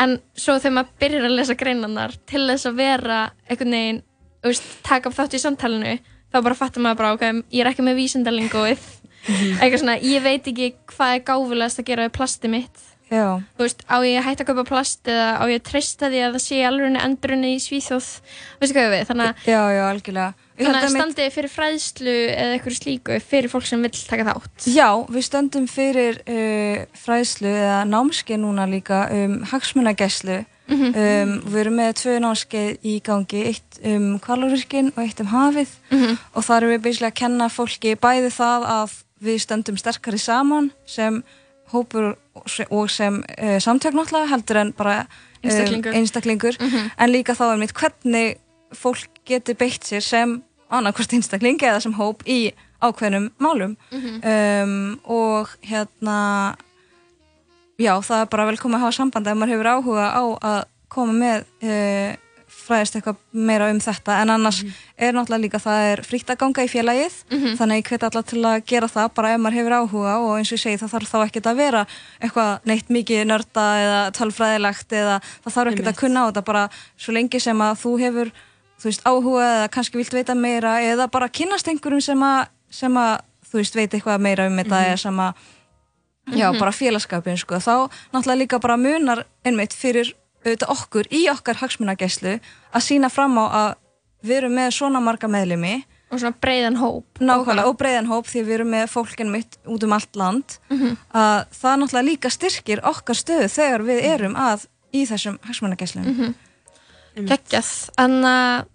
en 0.00 0.16
svo 0.38 0.56
þegar 0.58 0.76
maður 0.78 0.96
byrjar 1.02 1.28
að 1.28 1.36
lesa 1.36 1.58
greinarnar 1.58 2.16
til 2.30 2.46
þess 2.48 2.68
að 2.70 2.80
vera 2.80 3.20
einhvern 3.48 3.76
veginn, 3.76 4.00
veist, 4.42 4.66
taka 4.86 5.10
upp 5.10 5.18
þátt 5.18 5.36
í 5.36 5.42
samtalenu, 5.42 5.98
þá 6.32 6.38
bara 6.40 6.58
fattar 6.58 6.84
maður 6.84 7.00
bara, 7.02 7.12
ok, 7.18 7.44
ég 7.52 7.64
er 7.64 7.72
ekki 7.72 7.86
með 7.86 8.00
vísindalingóið 8.00 8.88
eitthvað 9.62 9.78
svona, 9.84 9.98
ég 10.02 10.24
veit 10.24 10.48
ekki 10.50 10.72
hvað 10.90 11.16
er 11.16 11.26
gáfulegast 11.28 11.82
að 11.82 11.88
gera 11.92 12.08
við 12.08 12.16
plasti 12.16 12.50
mitt 12.50 12.88
Já. 13.12 13.26
þú 13.58 13.66
veist, 13.66 13.82
á 13.92 13.96
ég 14.08 14.16
að 14.18 14.24
hætta 14.30 14.44
að 14.44 14.48
kaupa 14.52 14.64
plast 14.72 15.10
eða 15.12 15.26
á 15.36 15.44
ég 15.52 15.60
að 15.60 15.66
treysta 15.68 16.08
því 16.08 16.20
að 16.24 16.32
það 16.38 16.44
sé 16.46 16.60
alveg 16.64 16.96
endurinn 17.04 17.44
í 17.44 17.54
Svíþjóð, 17.60 18.08
veistu 18.62 18.76
hvað 18.78 18.86
ég 18.88 18.94
við 18.96 19.10
þannig 19.12 19.28
að, 19.28 19.50
Já, 19.52 19.60
já, 19.76 19.82
algjörlega 19.92 20.32
Ég 20.52 20.66
þannig 20.68 20.78
að 20.78 20.84
einmitt- 20.86 21.00
standi 21.02 21.26
fyrir 21.32 21.50
fræðslu 21.50 22.14
eða 22.36 22.54
eitthvað 22.56 22.74
slíku 22.76 23.14
fyrir 23.24 23.50
fólk 23.50 23.66
sem 23.66 23.82
vill 23.82 23.92
taka 24.08 24.24
þátt 24.28 24.66
Já, 24.72 24.88
við 25.08 25.24
stöndum 25.26 25.66
fyrir 25.68 26.18
uh, 26.28 26.84
fræðslu 27.02 27.48
eða 27.52 27.78
námskeið 27.88 28.40
núna 28.44 28.66
líka 28.70 29.04
um 29.12 29.38
hagsmunagæslu 29.52 30.44
Mhm. 30.72 30.94
um, 30.94 31.32
við 31.52 31.56
erum 31.60 31.74
með 31.76 31.90
tvö 31.98 32.12
námskeið 32.22 32.84
í 32.86 32.92
gangi 33.04 33.40
eitt 33.50 33.80
um 33.84 34.18
kvalurvirkin 34.22 34.92
og 34.96 35.00
eitt 35.02 35.20
um 35.20 35.26
hafið 35.26 35.68
Mhm. 35.90 36.18
og 36.36 36.44
þar 36.46 36.56
erum 36.62 36.70
við 36.76 36.82
basically 36.86 37.10
að 37.10 37.14
kenna 37.18 37.48
fólki 37.50 37.96
bæði 37.96 38.30
það 38.30 38.64
að 38.70 38.94
við 39.22 39.40
stöndum 39.42 39.76
sterkari 39.78 40.18
saman 40.22 40.70
sem 40.86 41.22
hópur 41.72 42.14
og 42.34 42.48
se- 42.48 42.66
og 42.70 42.90
sem 42.90 43.22
uh, 43.38 43.58
samtök 43.60 43.94
náttúrulega 43.94 44.28
heldur 44.32 44.56
en 44.62 44.72
bara 44.76 44.98
um, 45.00 45.50
Einstaklingur. 45.50 45.92
einstaklingur 45.94 46.56
Mhm. 46.60 46.90
en 46.98 47.10
líka 47.12 47.34
þá 47.34 47.52
er 47.52 47.58
mitt 47.58 47.74
hvernig 47.74 48.36
fólk 48.74 49.08
getur 49.26 49.54
beitt 49.54 49.82
sér 49.84 50.00
sem 50.02 50.42
annarkvort 50.70 51.12
einstakling 51.12 51.58
eða 51.60 51.80
sem 51.80 51.92
hóp 51.94 52.22
í 52.26 52.52
ákveðnum 52.82 53.30
málum 53.38 53.76
Mhm. 53.92 54.20
um, 54.24 55.00
og 55.04 55.48
hérna 55.62 56.56
já, 57.78 57.94
það 58.00 58.20
er 58.22 58.26
bara 58.30 58.46
velkomið 58.52 58.74
að 58.78 58.84
hafa 58.84 58.96
samband 58.98 59.26
ef 59.26 59.36
maður 59.36 59.52
hefur 59.54 59.70
áhuga 59.72 60.06
á 60.14 60.22
að 60.42 60.64
koma 60.92 61.12
með 61.12 61.44
uh, 61.62 62.16
fræðist 62.62 62.94
eitthvað 62.96 63.16
meira 63.32 63.70
um 63.70 63.78
þetta 63.82 64.16
en 64.22 64.30
annars 64.30 64.62
er 64.98 65.12
náttúrulega 65.12 65.42
líka 65.44 65.58
það 65.62 65.80
er 65.92 66.02
frítt 66.06 66.30
að 66.30 66.38
ganga 66.42 66.62
í 66.64 66.70
félagið 66.70 67.14
Mhm. 67.30 67.56
þannig 67.58 67.74
að 67.74 67.80
ég 67.82 67.88
hveti 67.90 68.06
alla 68.08 68.22
til 68.22 68.42
að 68.42 68.64
gera 68.66 68.88
það 68.88 69.14
bara 69.14 69.32
ef 69.34 69.40
maður 69.40 69.58
hefur 69.58 69.76
áhuga 69.78 70.14
og 70.22 70.38
eins 70.38 70.52
og 70.52 70.58
ég 70.58 70.62
segi 70.62 70.80
það 70.82 70.92
þarf 70.94 71.10
þá 71.12 71.18
ekkert 71.26 71.46
að 71.52 71.56
vera 71.56 71.86
eitthvað 72.22 72.60
neitt 72.66 72.88
mikið 72.88 73.26
nörda 73.26 73.64
eða 73.82 74.00
tölfræðilegt 74.18 74.88
eða 74.92 75.20
það 75.44 75.52
þarf 75.56 75.72
ekkert 75.72 75.90
að 75.92 76.00
kunna 76.00 76.20
á 76.22 76.28
þetta 76.30 76.44
bara 76.44 76.68
svo 76.96 77.12
lengi 77.12 77.40
sem 77.40 77.58
að 77.58 77.74
þú 77.82 77.92
hefur 78.00 78.30
þú 78.82 78.84
veist 78.90 79.02
áhuga 79.06 79.42
eða 79.46 79.68
kannski 79.70 79.96
vilt 80.00 80.12
veita 80.14 80.34
meira 80.34 80.78
eða 80.82 81.10
bara 81.10 81.28
kynnast 81.28 81.68
einhverjum 81.68 82.02
sem 82.02 82.18
að, 82.18 82.46
sem 82.70 82.92
að 82.94 83.20
þú 83.52 83.58
veist 83.60 83.74
veit 83.74 83.90
eitthvað 83.94 84.20
meira 84.20 84.46
um 84.46 84.56
þetta 84.56 84.78
Mhm. 84.80 84.86
eða 84.90 84.98
sem 84.98 85.16
að 85.16 85.34
já, 86.32 86.50
Mhm. 86.52 86.58
bara 86.58 86.70
félagskapin 86.72 87.36
sko. 87.38 87.54
þá 87.56 87.90
náttúrulega 88.12 88.38
líka 88.38 88.60
bara 88.60 88.76
munar 88.76 89.24
einmitt 89.44 89.72
fyrir 89.74 90.14
auðvitað 90.42 90.74
okkur 90.74 91.08
í 91.14 91.22
okkar 91.32 91.60
hagsmunagæslu 91.62 92.36
að 92.72 92.84
sína 92.86 93.10
fram 93.12 93.38
á 93.38 93.44
að 93.46 93.70
við 94.22 94.36
erum 94.42 94.54
með 94.58 94.70
svona 94.76 95.02
marga 95.02 95.30
meðlumi 95.30 95.74
og 96.12 96.20
svona 96.20 96.36
breiðan 96.44 96.76
hóp. 96.76 97.06
Nákvæmlega 97.24 97.70
og 97.70 97.78
breiðan 97.80 98.10
hóp 98.10 98.28
því 98.28 98.42
við 98.44 98.54
erum 98.58 98.72
með 98.74 98.86
fólkin 98.92 99.32
mitt 99.32 99.56
út 99.64 99.82
um 99.86 99.94
allt 99.96 100.16
land. 100.16 100.58
Mhm. 100.68 100.96
að 101.14 101.38
það 101.56 101.76
náttúrulega 101.80 102.08
líka 102.10 102.30
styrkir 102.30 102.82
okkar 102.84 103.16
stöðu 103.16 103.48
þegar 103.48 103.82
við 103.88 104.04
erum 104.04 104.36
að 104.36 104.66
í 104.92 105.06
þessum 105.08 105.38
hagsmunagæslum. 105.40 106.04
Mhm. 106.04 106.34
geggjað, 107.28 107.70
þannig 107.96 108.32
að 108.32 108.66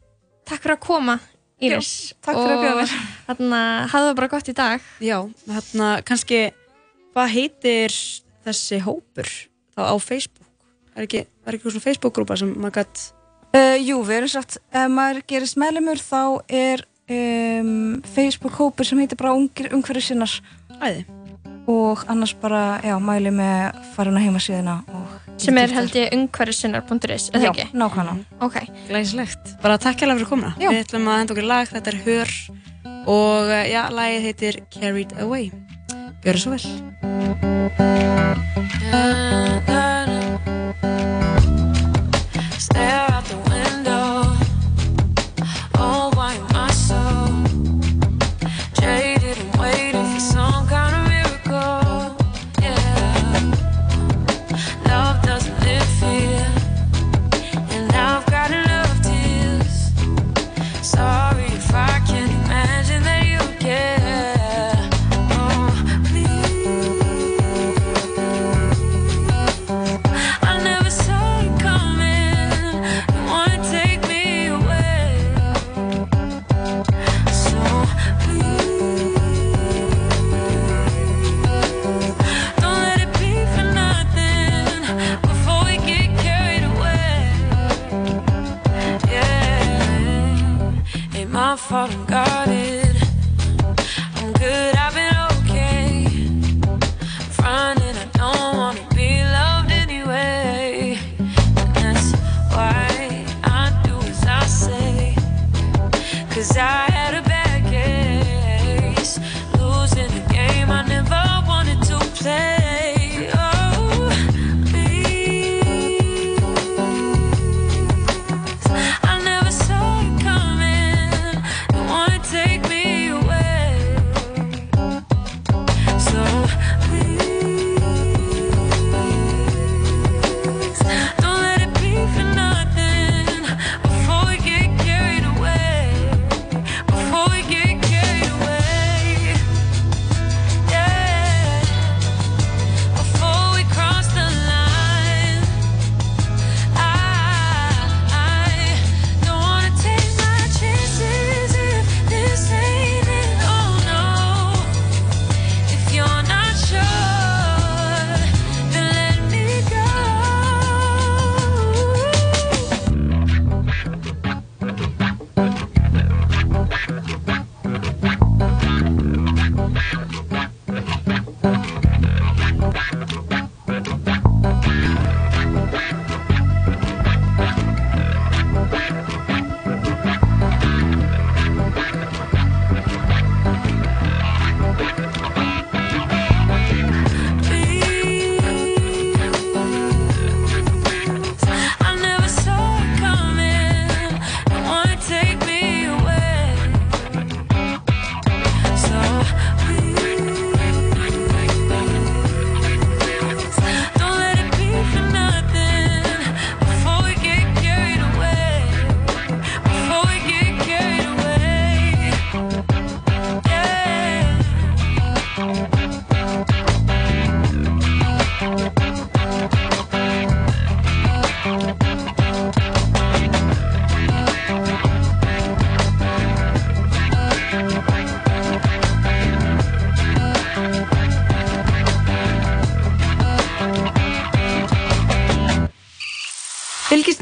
takk 0.46 0.62
fyrir 0.62 0.78
að 0.78 0.86
koma 0.88 1.20
Íris. 1.58 2.14
Já, 2.14 2.16
takk 2.22 2.38
fyrir 2.38 2.54
að 2.54 2.64
bjóða 2.64 2.82
mér. 2.82 2.92
að 3.28 3.90
hafðu 3.90 4.10
það 4.10 4.16
bara 4.16 4.28
gott 4.28 4.50
í 4.50 4.54
dag. 4.54 4.82
Já, 5.02 5.18
hérna 5.50 6.04
kannski 6.06 6.54
hvað 7.16 7.32
heitir 7.34 7.96
þessi 8.46 8.82
hópur? 8.86 9.26
Þá 9.74 9.82
á 9.90 9.96
Facebook? 9.98 10.37
Er 10.98 11.06
ekki, 11.06 11.24
er 11.46 11.56
ekki 11.58 11.70
svona 11.70 11.86
Facebook-grúpa 11.86 12.38
sem 12.40 12.56
maður 12.58 12.82
gætt 12.82 13.06
Uh, 13.56 13.78
jú, 13.80 14.02
við 14.04 14.18
erum 14.18 14.30
sagt, 14.30 14.58
ef 14.76 14.90
maður 14.92 15.22
gerist 15.32 15.56
meðlumur 15.58 16.02
þá 16.04 16.20
er 16.52 16.82
um, 17.10 18.02
Facebook-hópur 18.14 18.86
sem 18.86 19.00
heitir 19.00 19.18
bara 19.18 19.32
ungir 19.40 19.70
umhverju 19.74 20.04
sinnar 20.04 20.34
Æði. 20.84 21.06
og 21.72 22.04
annars 22.12 22.34
bara, 22.42 22.82
já, 22.84 22.98
mæli 23.00 23.32
með 23.34 23.62
að 23.70 23.80
fara 23.96 24.12
inn 24.12 24.20
á 24.20 24.26
heimasíðuna 24.26 24.76
og 24.92 25.40
sem 25.42 25.58
er 25.64 25.74
held 25.78 25.96
ég 25.96 26.12
umhverfisinnar.is 26.18 27.30
eða 27.32 27.48
Já, 27.48 27.50
ekki? 27.54 27.68
nákvæmlega 27.72 28.44
Ok, 28.46 28.60
Glæsilegt. 28.92 29.56
Bara 29.64 29.80
takk 29.80 30.04
hérlega 30.04 30.20
fyrir 30.20 30.32
komuna. 30.36 30.54
Já. 30.60 30.68
Við 30.68 30.84
ætlum 30.84 31.08
að 31.08 31.20
henda 31.24 31.38
okkur 31.38 31.50
lag, 31.56 31.72
þetta 31.72 31.94
er 31.96 32.02
Hör 32.04 32.36
og 33.08 33.48
uh, 33.48 33.64
já, 33.72 33.82
lagið 33.96 34.28
heitir 34.28 34.60
Carried 34.76 35.16
Away. 35.24 35.50
Gjör 36.28 36.44
svo 36.44 36.58
vel. 36.58 36.68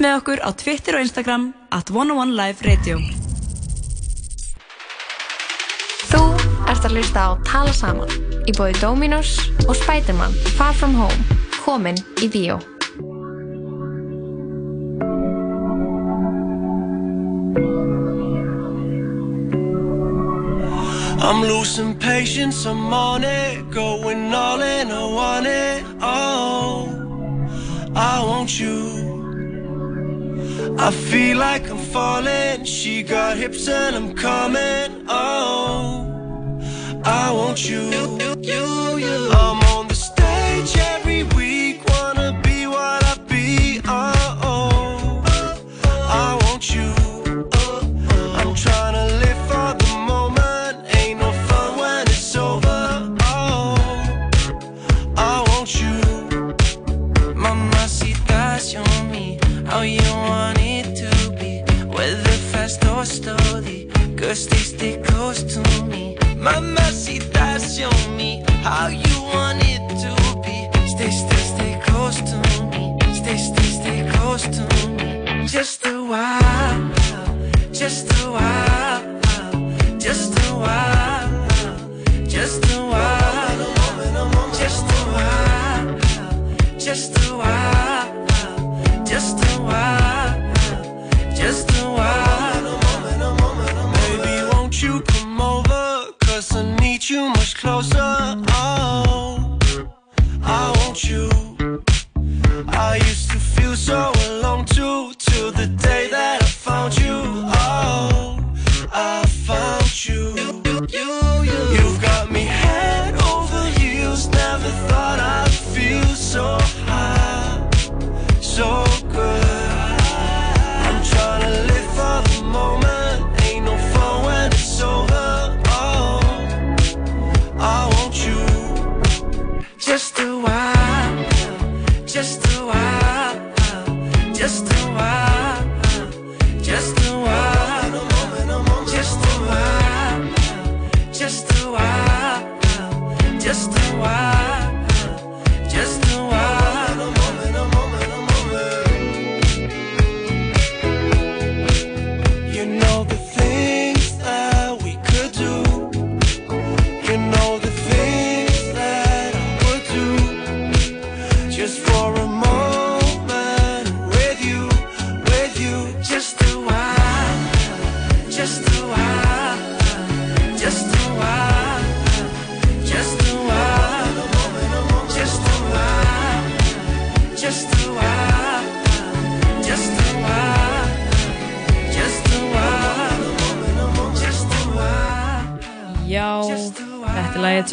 Með 0.06 0.20
okkur 0.20 0.41
á 0.45 0.49
Twitter 0.53 0.97
og 0.99 1.01
Instagram 1.01 1.45
at 1.74 1.89
101 1.89 2.36
Live 2.38 2.62
Radio. 2.68 2.99
Þú 6.12 6.22
ert 6.70 6.86
að 6.86 6.93
hlusta 6.93 7.24
á 7.26 7.30
Tala 7.47 7.74
Saman 7.74 8.12
í 8.45 8.53
bóði 8.53 8.78
Dominos 8.84 9.34
og 9.66 9.74
Spiderman 9.80 10.36
Far 10.60 10.78
From 10.78 10.93
Home 10.99 11.39
komin 11.64 11.97
í 12.22 12.30
bíó. 12.30 12.60
I'm 21.26 21.41
losing 21.41 21.97
patience, 21.97 22.68
I'm 22.68 22.93
on 22.93 23.24
it, 23.24 23.72
going 23.74 24.32
all 24.32 24.62
in, 24.62 24.91
I 24.91 25.06
want 25.10 25.47
it, 25.47 25.74
I 30.86 30.91
feel 30.91 31.39
like 31.39 31.67
I'm 31.71 31.79
falling, 31.79 32.63
she 32.63 33.01
got 33.01 33.38
hips 33.38 33.67
and 33.67 33.95
I'm 33.95 34.13
coming, 34.13 35.07
oh, 35.09 36.61
I 37.03 37.31
want 37.31 37.67
you. 37.67 38.05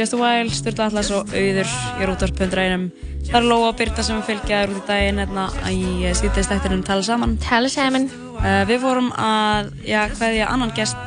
Just 0.03 0.15
a 0.15 0.19
While, 0.19 0.51
Sturla 0.51 0.89
Atlas 0.89 1.13
og 1.15 1.29
Auður 1.31 1.69
í 2.03 2.07
Rútarspöndrænum. 2.09 2.89
Það 3.29 3.37
er 3.39 3.45
Lóa 3.47 3.69
og 3.69 3.77
Birta 3.79 4.03
sem 4.03 4.19
fylgja 4.27 4.65
þér 4.65 4.73
út 4.73 4.81
í 4.81 4.89
daginn 4.89 5.21
hérna 5.23 5.45
í 5.71 6.11
síðdeistættinum 6.19 6.81
Tala 6.83 7.05
Saman. 7.07 7.37
Tala 7.45 7.71
Saman. 7.71 8.09
Uh, 8.41 8.65
við 8.67 8.83
fórum 8.83 9.13
að, 9.15 9.71
já, 9.87 10.01
hvaðja 10.17 10.49
annan 10.51 10.75
gest 10.75 10.99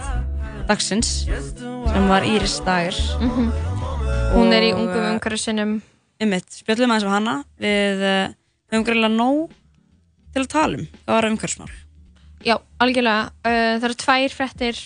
dagsins 0.70 1.12
sem 1.28 2.08
var 2.08 2.24
Íris 2.24 2.56
Dagur. 2.64 3.02
Mhm. 3.20 3.52
Hún 4.32 4.56
er 4.56 4.70
í 4.70 4.72
ungum 4.78 5.10
umhverfisinum. 5.10 5.78
Ymmitt, 6.24 6.48
spjöllum 6.64 6.96
aðeins 6.96 7.12
á 7.12 7.16
hana. 7.18 7.38
Við 7.60 8.06
uh, 8.08 8.34
höfum 8.72 8.88
greiðlega 8.88 9.16
nóg 9.18 9.58
til 10.32 10.46
að 10.46 10.52
tala 10.56 10.80
um. 10.80 10.88
Það 11.04 11.18
var 11.20 11.34
umhverfismál. 11.34 11.74
Já, 12.48 12.62
algjörlega. 12.80 13.34
Uh, 13.44 13.74
það 13.76 13.90
eru 13.92 14.04
tvær 14.06 14.40
fréttir 14.40 14.86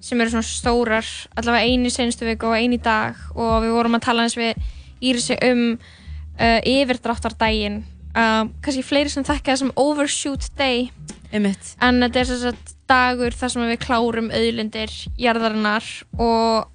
sem 0.00 0.20
eru 0.20 0.32
svona 0.32 0.46
stórar, 0.46 1.06
allavega 1.38 1.66
einu 1.66 1.90
senstu 1.90 2.26
viku 2.28 2.50
og 2.50 2.58
einu 2.58 2.78
dag 2.82 3.18
og 3.34 3.64
við 3.64 3.74
vorum 3.74 3.98
að 3.98 4.04
tala 4.06 4.26
eins 4.26 4.36
við 4.38 4.58
Írisi 4.98 5.36
um 5.46 5.62
uh, 5.74 6.60
yfirdráttardaginn. 6.66 7.82
Uh, 8.14 8.48
kannski 8.64 8.82
fleiri 8.86 9.12
sem 9.12 9.26
þekka 9.26 9.52
það 9.52 9.60
sem 9.62 9.76
overshoot 9.78 10.48
day. 10.58 10.88
Einmitt. 11.28 11.74
En 11.84 12.00
þetta 12.02 12.22
er 12.22 12.30
þess 12.30 12.48
að 12.50 12.74
dagur 12.88 13.36
þar 13.36 13.52
sem 13.52 13.68
við 13.68 13.80
klárum 13.84 14.32
auðlindir 14.32 14.94
jarðarinnar 15.20 15.86
og 16.16 16.70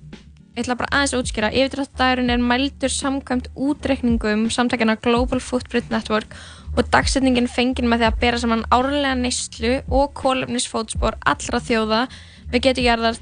ég 0.54 0.62
ætla 0.62 0.78
bara 0.78 0.92
aðeins 0.94 1.16
að 1.16 1.24
útskýra. 1.24 1.54
Yfirdráttardagurinn 1.58 2.36
er 2.36 2.44
mældur 2.44 2.94
samkvæmt 2.94 3.50
útreikningum 3.56 4.46
samtakina 4.54 4.96
Global 5.02 5.42
Footprint 5.44 5.90
Network 5.92 6.38
og 6.78 6.86
dagsetningin 6.94 7.50
fengin 7.52 7.90
með 7.90 8.04
því 8.04 8.10
að 8.10 8.22
bera 8.22 8.40
saman 8.42 8.64
árlega 8.74 9.16
neyslu 9.18 9.74
og 9.94 10.14
kólefnisfótspor 10.18 11.20
allra 11.30 11.60
þjóða 11.62 12.06
við 12.54 12.68
getum 12.68 12.88
jarðar 12.88 13.22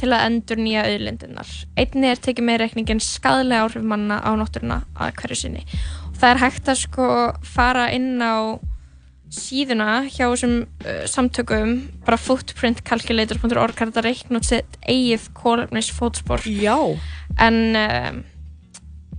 til 0.00 0.10
að 0.10 0.24
endur 0.26 0.58
nýja 0.58 0.84
auðlindirnar. 0.88 1.50
Einni 1.78 2.10
er 2.10 2.20
tekið 2.22 2.48
með 2.48 2.60
reikningin 2.64 3.02
skadlega 3.04 3.66
áhrif 3.68 3.84
manna 3.86 4.18
á 4.18 4.30
náttúruna 4.38 4.80
að 4.98 5.12
hverju 5.20 5.38
sinni. 5.38 5.62
Og 6.10 6.16
það 6.18 6.30
er 6.32 6.42
hægt 6.42 6.70
að 6.72 6.80
sko 6.82 7.08
fara 7.46 7.86
inn 7.94 8.16
á 8.18 8.58
síðuna 9.34 10.04
hjá 10.08 10.26
þessum 10.26 10.56
uh, 10.62 11.04
samtökum 11.10 11.76
bara 12.06 12.18
footprintcalculator.org 12.22 13.74
er 13.74 13.90
þetta 13.90 14.02
að 14.02 14.08
reikna 14.08 14.40
út 14.40 14.48
sitt 14.48 14.78
eigið 14.82 15.30
kólefnisfótspor. 15.38 16.46
Já. 16.46 16.76
En 17.42 17.60
um, 17.78 18.20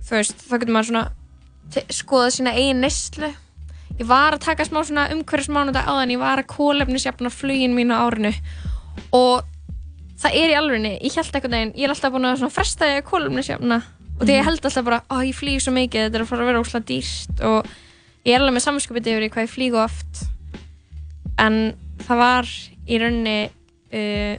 þú 0.04 0.18
veist, 0.18 0.44
þá 0.44 0.54
getur 0.58 0.76
maður 0.76 0.90
svona 0.92 1.86
skoða 1.92 2.30
sína 2.32 2.54
eigin 2.56 2.84
neyslu 2.84 3.32
ég 3.96 4.08
var 4.08 4.36
að 4.36 4.44
taka 4.44 4.66
smá 4.66 4.82
svona 4.84 5.08
umhverfismánudag 5.14 5.88
áðan 5.88 6.12
ég 6.14 6.20
var 6.20 6.40
að 6.40 6.50
kólefnisjafna 6.52 7.32
flugin 7.32 7.74
mín 7.76 7.92
á 7.92 8.04
árinu 8.04 8.32
og 9.16 9.44
það 10.20 10.38
er 10.40 10.52
í 10.52 10.56
alvegni, 10.56 10.92
ég 11.02 11.16
held 11.18 11.32
eitthvað 11.34 11.50
neginn 11.54 11.72
ég 11.76 11.84
er 11.88 11.92
alltaf 11.94 12.12
búin 12.14 12.28
að 12.30 12.46
fresta 12.54 12.86
því 12.88 12.96
að 13.00 13.08
kólefnisjafna 13.10 13.80
og 14.16 14.22
því 14.24 14.32
ég 14.38 14.46
held 14.48 14.64
alltaf 14.64 14.84
bara, 14.86 15.02
ó 15.12 15.16
ég 15.20 15.36
flýg 15.36 15.60
svo 15.60 15.72
mikið 15.76 16.06
þetta 16.06 16.16
er 16.16 16.24
að 16.24 16.30
fara 16.30 16.42
að 16.46 16.50
vera 16.52 16.62
óslega 16.64 16.88
dýrt 16.88 17.42
og 17.50 17.68
ég 18.26 18.34
er 18.34 18.40
alveg 18.40 18.56
með 18.56 18.64
samskupið 18.66 19.10
yfir 19.12 19.28
hvað 19.34 19.44
ég 19.46 19.52
flýg 19.52 19.76
oft 19.82 20.22
en 21.42 21.58
það 22.06 22.20
var 22.22 22.48
í 22.86 22.98
rauninni 23.02 23.36
uh, 23.46 24.34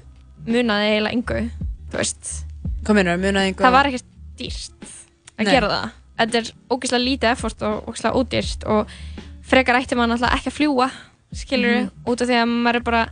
munaði 0.48 0.90
eiginlega 0.96 1.14
engu 1.14 1.40
þú 1.92 2.00
veist 2.02 2.34
einhver? 2.88 3.64
það 3.68 3.76
var 3.78 3.90
ekkert 3.92 4.10
dýrt 4.40 4.92
að 5.38 5.46
Nei. 5.46 5.52
gera 5.54 5.70
það 5.72 5.96
þetta 6.18 6.40
er 6.42 6.52
ógeðslega 6.74 7.04
lítið 7.06 7.32
effort 7.36 7.64
og 7.68 7.90
ógeðslega 7.92 8.22
ódýrt 8.22 8.68
og 8.74 8.96
frekar 9.48 9.78
ætti 9.80 9.96
maður 9.98 10.16
náttúrulega 10.16 10.40
ekki 10.40 10.52
að 10.52 10.58
fljúa 10.58 10.90
skilur 11.38 11.76
Mhm. 11.78 11.90
út 12.08 12.22
af 12.24 12.28
því 12.32 12.38
að 12.42 12.48
maður 12.66 12.80
er 12.80 12.86
bara 12.88 13.04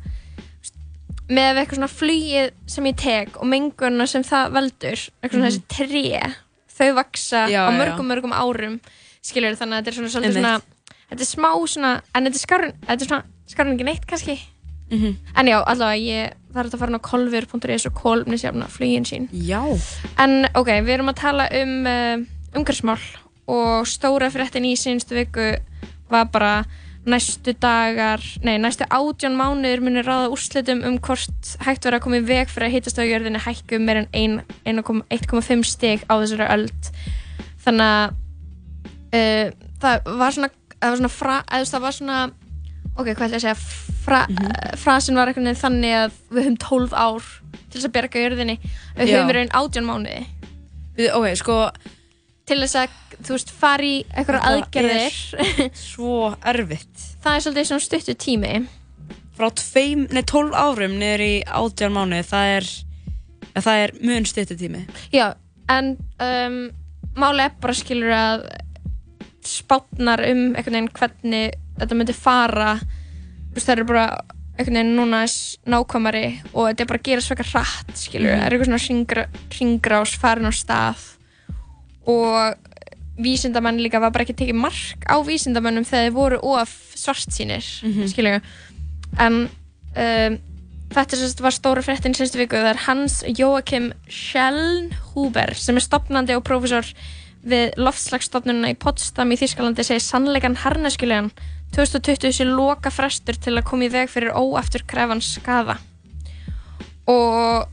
með 1.29 1.57
eitthvað 1.61 1.79
svona 1.79 1.89
flugið 1.89 2.51
sem 2.69 2.85
ég 2.85 2.95
tek 3.01 3.37
og 3.41 3.47
mengunna 3.49 4.05
sem 4.07 4.23
það 4.23 4.51
veldur 4.59 4.99
eitthvað 5.23 5.31
svona 5.31 5.45
Mhm. 5.45 5.51
þessi 5.51 5.63
tré 5.67 6.33
þau 6.75 6.93
vaksa 6.95 7.47
Já, 7.49 7.61
á 7.65 7.71
já, 7.71 7.77
mörgum 7.79 8.05
mörgum 8.11 8.33
árum 8.35 8.79
skilur 9.23 9.55
þannig 9.57 9.79
að 9.79 9.85
þetta 9.85 9.87
er 9.87 10.09
svona 10.09 10.25
Einmitt. 10.25 10.33
svona 10.33 10.61
þetta 11.09 11.21
er 11.21 11.31
smá 11.31 11.49
svona 11.67 12.01
en 12.15 12.25
þetta 12.25 12.35
er 12.35 12.45
skárun 12.47 12.73
þetta 12.85 13.01
er 13.01 13.07
svona 13.07 13.23
skárun 13.47 13.73
ekki 13.77 13.85
neitt 13.85 14.05
kannski 14.07 14.39
Mhm. 14.91 15.15
en 15.35 15.45
já 15.47 15.63
allavega 15.65 15.97
ég 15.97 16.25
er 16.55 16.63
hægt 16.63 16.73
að 16.75 16.79
fara 16.79 16.93
á 16.93 17.01
kolfur.is 17.01 17.85
og 17.87 17.93
kolmnisjafna 17.95 18.67
flugin 18.69 19.03
sín 19.03 19.27
Já. 19.33 19.63
en 20.19 20.45
ok 20.53 20.67
við 20.85 20.89
erum 20.99 21.09
að 21.09 21.15
tala 21.15 21.49
um 21.51 21.87
uh, 21.87 22.17
umhverfsmál 22.59 22.99
og 23.47 23.85
stóra 23.87 24.29
fréttin 24.29 24.65
í 24.65 24.73
sínstu 24.77 25.15
viku 25.15 25.57
var 26.09 26.25
bara 26.25 26.65
næstu 27.05 27.53
dagar, 27.61 28.21
nei 28.43 28.55
næstu 28.61 28.87
átján 28.89 29.35
mánuður 29.37 29.83
munir 29.85 30.07
ráða 30.07 30.31
úrslitum 30.33 30.81
um 30.87 30.97
hvort 30.97 31.51
hægt 31.65 31.85
verið 31.85 31.99
að 31.99 32.03
koma 32.05 32.19
í 32.21 32.25
veg 32.25 32.49
fyrir 32.49 32.69
að 32.69 32.75
hitastöðgjörðinni 32.79 33.43
hækku 33.45 33.79
meir 33.79 34.01
en 34.01 34.09
ein- 34.13 34.41
1,5 34.65 35.63
stig 35.69 36.05
á 36.09 36.13
þessari 36.17 36.47
öld. 36.55 36.91
Þannig 37.65 37.91
að 37.91 38.15
uh, 39.15 39.51
það 39.81 40.09
var 40.23 40.37
svona 40.37 40.49
það 40.81 40.89
var 40.89 40.97
svona, 40.99 41.13
fra, 41.13 41.37
það 41.49 41.85
var 41.85 41.97
svona 41.99 42.17
ok, 42.95 43.07
hvað 43.11 43.25
ætla 43.25 43.29
ég 43.29 43.41
að 43.41 43.45
segja 43.45 43.57
fra, 44.05 44.21
mm 44.29 44.77
frasin 44.79 45.17
var 45.17 45.31
veginn 45.31 45.55
þannig 45.57 45.93
að 45.97 46.17
við 46.29 46.43
höfum 46.45 46.57
12 46.61 46.93
ár 46.93 47.29
til 47.55 47.79
þess 47.79 47.87
að 47.87 47.93
berga 47.95 48.21
jörðinni. 48.21 48.55
Við 48.97 49.11
höfum 49.15 49.31
í 49.31 49.35
raun 49.37 49.53
18 49.61 49.87
mánuði. 49.87 50.25
Við, 50.95 51.09
ok, 51.17 51.25
sko 51.39 51.55
til 52.45 52.59
þess 52.61 52.75
að, 52.77 52.95
þú 53.25 53.33
veist, 53.35 53.51
fara 53.51 53.83
í 53.89 53.93
Þetta 54.13 54.41
aðgerðir. 54.51 55.19
svo 55.73 56.35
erfitt. 56.45 57.05
Það 57.23 57.35
er 57.39 57.45
svolítið 57.45 57.69
svona 57.71 57.85
stuttu 57.85 58.15
tími. 58.21 58.53
Frá 59.35 59.49
tveim, 59.51 60.05
nei 60.13 60.21
12 60.23 60.53
árum 60.55 60.93
niður 60.99 61.23
í 61.25 61.33
átján 61.43 61.91
mánuði 61.95 62.23
það 62.29 62.51
er 62.57 62.69
það 63.65 63.79
er 63.85 63.91
mun 64.05 64.25
stuttu 64.29 64.55
tími. 64.59 64.85
Já, 65.11 65.33
en 65.71 65.95
um, 66.23 66.59
máli 67.19 67.43
er 67.47 67.57
bara 67.63 67.75
skilur 67.75 68.13
að 68.15 68.45
spátnar 69.45 70.23
um 70.29 70.45
einhvern 70.55 70.73
veginn 70.77 70.93
hvernig 70.95 71.57
þetta 71.79 71.97
myndi 71.99 72.15
fara. 72.17 72.75
Það 73.55 73.73
eru 73.75 73.87
bara 73.91 74.05
einhvern 74.55 74.79
veginn 74.79 74.95
núna 74.97 75.23
nákvæmari 75.69 76.25
og 76.53 76.69
þetta 76.71 76.85
er 76.85 76.89
bara 76.93 77.01
að 77.01 77.07
gera 77.09 77.25
svaka 77.25 77.47
hratt 77.51 77.93
skilur, 77.99 78.31
Mhm. 78.31 78.39
það 78.39 78.45
er 78.45 78.55
eitthvað 78.55 78.71
svona 78.71 79.27
hringrás 79.55 80.15
farin 80.19 80.49
á 80.49 80.53
stað 80.55 81.03
og 82.05 82.55
vísindamenn 83.17 83.79
líka 83.79 83.99
var 84.03 84.11
bara 84.11 84.25
ekki 84.25 84.35
tekið 84.41 84.57
mark 84.59 85.05
á 85.07 85.15
vísindamennum 85.23 85.85
þegar 85.87 86.09
þeir 86.09 86.15
voru 86.17 86.39
of 86.43 86.73
svart 86.95 87.31
sínir 87.31 87.63
Mhm. 87.83 88.07
skilur 88.11 88.41
en 89.19 89.37
um, 89.95 90.37
þetta 90.91 91.15
sérst 91.17 91.39
var 91.41 91.51
stóra 91.55 91.81
fréttin 91.83 92.13
sérstu 92.15 92.37
viku 92.41 92.55
það 92.59 92.73
er 92.73 92.81
Hans 92.87 93.23
Joachim 93.39 93.93
Schellnhuber 94.09 95.53
sem 95.55 95.75
er 95.79 95.85
stopnandi 95.85 96.35
og 96.35 96.43
prófessor 96.43 96.85
við 97.45 97.73
loftslagsstofnununa 97.77 98.71
í 98.73 98.77
Potsdam 98.79 99.31
í 99.31 99.37
Þýskalandi 99.39 99.83
segir 99.85 100.01
sannleikan 100.03 100.55
harnaskilegan 100.63 101.31
2020 101.75 102.31
sé 102.33 102.45
loka 102.47 102.89
frestur 102.91 103.35
til 103.37 103.55
að 103.57 103.65
koma 103.67 103.85
í 103.87 103.91
veg 103.93 104.09
fyrir 104.09 104.33
óaftur 104.35 104.83
krefan 104.87 105.21
skada 105.21 105.77
og 107.07 107.67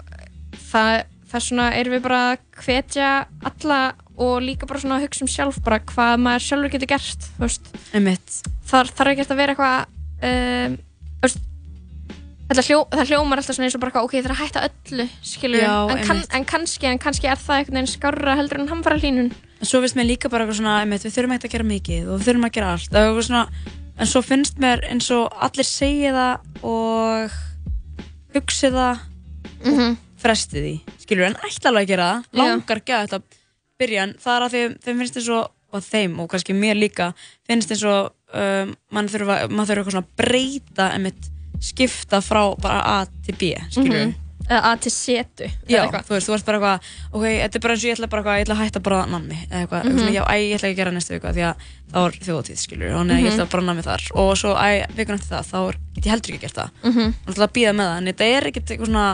það, 0.70 1.04
það 1.28 1.38
er 1.38 1.46
svona 1.46 1.68
erum 1.78 1.94
við 1.96 2.02
bara 2.06 2.20
að 2.32 2.42
hvetja 2.64 3.10
alla 3.48 3.80
og 4.22 4.42
líka 4.44 4.68
bara 4.70 4.82
svona 4.82 4.98
að 4.98 5.06
hugsa 5.06 5.24
um 5.26 5.30
sjálf 5.34 5.60
bara 5.66 5.80
hvað 5.92 6.18
maður 6.24 6.46
sjálfur 6.48 6.74
getur 6.74 6.90
gert 6.94 7.28
þú 7.36 7.46
veist. 7.46 7.72
Þar 8.72 8.92
þarf 8.98 9.12
ekki 9.14 9.26
að 9.28 9.40
vera 9.42 9.54
eitthvað 9.56 9.78
um, 10.30 10.76
þú 11.22 11.28
veist, 11.28 12.66
hljó, 12.68 12.78
það 12.92 13.12
hljómar 13.12 13.40
alltaf 13.40 13.56
svona 13.56 13.68
eins 13.68 13.76
og 13.78 13.82
bara 13.82 13.92
eitthvað, 13.92 14.08
ok, 14.08 14.14
það 14.18 14.28
er 14.28 14.34
að 14.34 14.42
hætta 14.42 14.64
öllu 14.68 15.06
skilur, 15.24 15.62
Já, 15.62 15.76
en, 15.94 16.02
kann, 16.08 16.22
en 16.36 16.44
kannski 16.52 16.90
en 16.90 17.00
kannski 17.00 17.30
er 17.32 17.40
það 17.40 17.60
einhvern 17.62 17.78
veginn 17.80 17.92
skárra 17.94 18.34
heldur 18.36 18.60
en 18.60 18.68
hamfara 18.72 18.98
hlínun 19.00 19.30
en 19.62 19.70
svo 19.70 19.80
finnst 19.80 19.96
mér 19.96 20.08
líka 20.10 20.28
bara 20.32 20.44
eitthvað 20.44 20.58
svona 20.58 20.74
einmitt, 20.82 21.06
við 21.06 21.14
þurfum 21.16 21.36
ekki 21.36 21.48
að 21.48 21.54
gera 21.54 21.68
mikið 21.70 22.10
og 22.10 22.18
við 22.18 22.28
þurfum 22.28 22.46
að 22.48 22.54
gera 22.56 22.72
allt. 22.74 22.96
Svona, 23.28 23.42
en 24.02 24.10
svo 24.10 24.22
finnst 24.26 24.58
mér 24.62 24.82
eins 24.90 25.10
og 25.14 25.36
allir 25.46 25.68
segja 25.68 26.12
það 26.16 26.64
og 26.72 27.36
hugsi 28.34 28.72
það 28.74 29.08
Mhm. 29.62 29.96
fresti 30.18 30.58
því, 30.58 30.74
skilur 31.02 31.26
en 31.28 31.36
ætla 31.46 31.70
alveg 31.70 31.84
að 31.86 31.90
gera 31.92 32.08
það, 32.10 32.24
langar 32.40 32.80
að 32.82 33.06
þetta 33.06 33.41
byrja 33.82 34.06
en 34.08 34.14
það 34.22 34.36
er 34.38 34.46
að 34.48 34.56
þeim, 34.56 34.78
þeim 34.86 35.02
finnst 35.04 35.20
eins 35.20 35.28
og 35.38 35.50
og 35.72 35.80
þeim 35.80 36.18
og 36.20 36.26
kannski 36.28 36.52
mér 36.52 36.76
líka 36.76 37.12
finnst 37.48 37.70
eins 37.72 37.82
og 37.88 38.10
um, 38.36 38.74
mann 38.92 39.06
þurfa 39.08 39.38
mann 39.48 39.64
þurfa 39.68 39.80
eitthvað 39.80 39.94
svona 39.94 40.04
að 40.04 40.16
breyta 40.20 40.88
einmitt 40.92 41.30
skipta 41.62 42.18
frá 42.20 42.42
bara 42.60 42.82
A 42.98 43.06
til 43.24 43.34
B 43.40 43.54
skilur 43.72 44.02
Mhm. 44.02 44.18
eða 44.50 44.60
að 44.72 44.80
til 44.84 44.90
setu 44.92 45.46
Já, 45.70 45.86
þú 45.86 46.12
veist, 46.12 46.26
þú 46.28 46.32
veist 46.34 46.44
bara 46.48 46.58
eitthvað 46.58 46.90
ok, 47.14 47.24
þetta 47.24 47.56
er 47.56 47.62
bara 47.64 47.74
eins 47.76 47.84
og 47.84 47.88
ég 47.88 47.94
ætla 47.96 48.08
bara 48.12 48.22
eitthvað, 48.22 48.36
ég 48.36 48.44
ætla 48.44 48.54
að 48.58 48.62
hætta 48.66 48.80
að 48.80 48.86
borða 48.88 49.06
nammi 49.14 49.38
eða 49.48 49.60
eitthvað, 49.62 49.84
Mhm. 49.84 49.92
mm 49.92 49.98
svona, 50.02 50.12
já, 50.18 50.22
æ, 50.28 50.34
ég 50.42 50.54
ætla 50.58 50.68
ekki 50.68 50.74
að 50.76 50.80
gera 50.82 50.90
næstu 50.96 51.14
viku 51.14 51.28
af 51.30 51.34
því 51.36 51.44
að 51.48 51.54
þá 51.92 51.98
er 52.02 52.12
þjóðatíð, 52.26 52.58
skilur 52.66 52.92
og 52.98 53.06
neða, 53.06 53.16
ég 53.16 53.24
Mhm. 53.24 53.32
ætla 53.32 53.46
að 53.46 53.52
borða 53.54 53.66
nammi 53.70 53.82
þar 53.86 54.02
og 54.14 54.36
svo, 54.36 54.50
æ, 54.58 54.68
vikun 54.96 55.14
eftir 55.16 55.30
það, 55.32 55.44
þá 55.52 55.58
get 55.94 56.04
ég 56.04 56.10
heldur 56.12 56.32
ekki 56.34 56.40
gert 56.44 56.58
það 56.58 56.70
Mhm. 56.84 57.14
og 57.26 57.34
ætla 57.34 57.46
að 57.48 57.54
býða 57.56 57.72
með 57.78 57.86
það, 57.88 57.96
en 57.96 58.06
þetta 58.12 58.24
er 58.36 58.42
ekkert 58.50 58.68
eitthvað 58.68 58.90
svona 58.92 59.06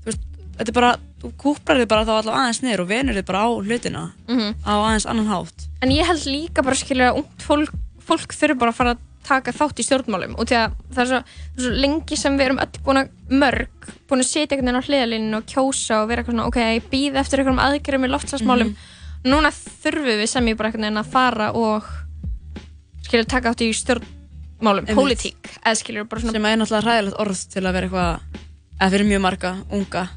þú 0.00 0.06
veist, 0.06 0.20
þetta 0.56 0.68
er 0.68 0.72
bara, 0.80 0.96
þú 1.22 1.30
kúprar 1.38 1.78
þig 1.78 1.88
bara 1.88 2.04
þá 2.04 2.12
allavega 2.18 2.42
aðeins 2.42 2.62
niður 2.64 2.80
og 2.84 2.88
venur 2.90 3.14
þig 3.20 3.26
bara 3.30 3.44
á 3.46 3.48
hlutina 3.62 4.02
Mhm. 4.28 4.54
á 4.66 4.72
aðeins 4.74 5.06
annan 5.06 5.26
hátt. 5.30 5.68
En 5.82 5.90
ég 5.90 6.04
held 6.06 6.26
líka 6.26 6.62
bara 6.64 6.74
skilur 6.74 7.12
að 7.12 7.16
ungt 7.22 7.42
fólk, 7.46 7.72
fólk 8.02 8.34
þurfi 8.34 8.58
bara 8.58 8.70
að 8.72 8.74
fara 8.80 8.94
að 8.94 8.98
taka 9.22 9.52
þátt 9.54 9.78
í 9.78 9.84
stjórnmálum 9.86 10.32
og 10.36 10.46
því 10.50 10.56
að 10.58 10.72
það 10.94 11.02
er 11.02 11.06
svo, 11.06 11.20
svo 11.62 11.70
lengi 11.78 12.16
sem 12.18 12.34
við 12.38 12.44
erum 12.48 12.58
öll 12.58 12.80
búin 12.84 12.98
að 13.04 13.10
mörg 13.30 13.68
búin 14.10 14.18
að 14.18 14.26
setja 14.26 14.56
einhvern 14.56 14.66
veginn 14.66 14.82
á 14.82 14.88
hliðalínu 14.88 15.36
og 15.38 15.46
kjósa 15.46 16.02
og 16.02 16.08
vera 16.08 16.22
eitthvað 16.24 16.34
svona, 16.34 16.46
ok, 16.50 16.58
býða 16.90 17.20
eftir 17.22 17.38
einhverjum 17.38 17.62
aðgerðum 17.62 18.04
í 18.08 18.10
loftslagsmálum. 18.10 18.72
Núna 19.24 19.52
þurfum 19.54 20.18
við 20.18 20.26
sem 20.26 20.46
ég 20.50 20.56
bara 20.58 20.68
einhvern 20.72 20.82
veginn 20.88 20.98
að 21.04 21.12
fara 21.14 21.52
og 21.54 21.84
skilur 23.06 23.28
taka 23.30 23.52
þátt 23.52 23.62
í 23.62 23.70
stjórnmálum, 23.78 24.86
pólitík 24.90 25.52
sem 25.62 26.44
er 26.46 26.56
náttúrulega 26.58 26.82
hræðilegt 26.82 27.20
orð 27.22 27.44
til 27.52 27.62
að 27.62 27.72
vera 27.78 27.86
eitthvað 27.86 28.20
eða 28.80 28.90
fyrir 28.90 29.06
mjög 29.06 29.20
marga, 29.22 29.52
unga 29.70 30.08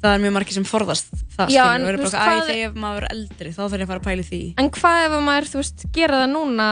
það 0.00 0.14
er 0.16 0.22
mjög 0.24 0.32
margi 0.38 0.54
sem 0.56 0.64
forðast 0.64 1.10
það 1.36 1.50
Já, 1.52 1.64
skilur, 1.64 1.74
en 1.74 1.82
þú 1.82 1.86
bara 1.86 1.98
eitthvað, 2.00 2.14
æ, 2.14 2.30
hvað- 2.30 2.50
þegar 2.50 2.80
maður 2.84 3.04
er 3.04 3.12
eldri 3.14 3.50
þá 3.52 3.60
þarf 3.66 3.76
ég 3.76 3.84
að 3.84 3.90
fara 3.92 4.00
að 4.00 4.08
pæli 4.08 4.24
því 4.30 4.40
En 4.64 4.70
hvað 4.78 5.04
ef 5.06 5.12
að 5.18 5.24
maður, 5.28 5.48
þú 5.52 5.60
veist, 5.60 5.84
gera 5.92 6.20
það 6.24 6.30
núna 6.34 6.68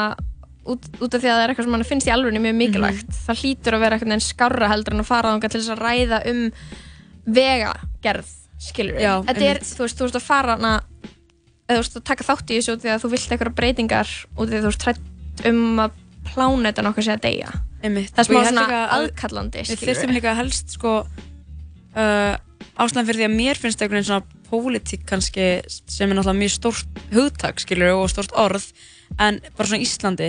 út, 0.68 0.88
út 1.00 1.14
af 1.14 1.20
því 1.22 1.28
að 1.28 1.36
það 1.36 1.42
er 1.44 1.52
eitthvað 1.54 1.64
sem 1.68 1.72
mann 1.76 1.84
finnst 1.88 2.08
í 2.08 2.12
alvegni 2.12 2.40
mjög 2.44 2.56
mikilvægt. 2.58 3.08
Mhm. 3.08 3.20
Það 3.28 3.38
hlýtur 3.42 3.76
að 3.76 3.80
vera 3.84 3.96
eitthvað 3.98 4.12
en 4.18 4.24
skárra 4.26 4.68
heldur 4.68 4.92
en 4.94 5.00
að 5.00 5.08
fara 5.08 5.30
þangað 5.32 5.50
til 5.54 5.60
þess 5.62 5.72
að 5.72 5.82
ræða 5.86 6.18
um 6.28 6.40
vegagerð, 7.38 8.32
skilur 8.60 8.96
við. 8.98 9.04
Já, 9.04 9.12
Þetta 9.28 9.44
er, 9.44 9.58
einmitt. 9.60 9.70
þú 9.78 9.84
veist, 9.86 9.98
þú 9.98 10.06
veist 10.08 10.18
að 10.18 10.26
fara 10.26 10.56
hana, 10.56 10.72
eða 11.68 11.78
þú 11.78 11.82
veist 11.82 11.96
að 12.00 12.04
taka 12.10 12.26
þátt 12.28 12.52
í 12.52 12.58
þessu 12.58 12.74
út 12.76 12.82
því 12.84 12.92
að 12.94 13.02
þú 13.04 13.10
vilt 13.14 13.32
eitthvað 13.34 13.54
breytingar 13.60 14.12
út 14.36 14.48
því 14.48 14.58
að 14.58 14.64
þú 14.66 14.70
veist 14.72 14.84
trætt 14.84 15.46
um 15.48 15.62
að 15.84 15.90
plánetan 16.28 16.88
okkar 16.90 17.04
sé 17.06 17.12
að 17.16 17.24
deyja. 17.28 17.50
Einmitt. 17.84 18.12
Það 18.12 18.18
er 18.18 18.24
Og 18.24 18.28
smá 18.28 18.36
ég 18.38 18.44
held 18.44 18.52
svona 18.52 18.66
líka 18.68 18.80
að 18.82 18.94
aðkallandi, 18.98 19.58
Við 19.62 19.72
skilur 19.78 19.94
þurftum 19.94 20.14
líka 20.16 20.34
helst 20.38 20.74
sko 20.76 20.92
uh, 21.96 22.34
ástæðan 22.78 23.06
fyrir 23.08 23.20
því 23.22 23.26
að 23.28 23.36
mér 23.38 23.58
finnst 23.58 23.82
einhvern 23.82 23.98
veginn 23.98 24.08
svona 24.08 24.24
pólitík 24.50 25.02
kannski 25.08 25.46
sem 25.90 26.10
er 26.10 26.16
náttúrulega 26.18 26.38
mjög 26.42 26.54
stórt 26.54 27.02
hugtak 27.12 27.60
skilur 27.60 27.96
og 27.98 28.08
stórt 28.12 28.32
orð 28.38 28.64
en 29.18 29.40
bara 29.56 29.68
svona 29.68 29.82
Íslandi 29.82 30.28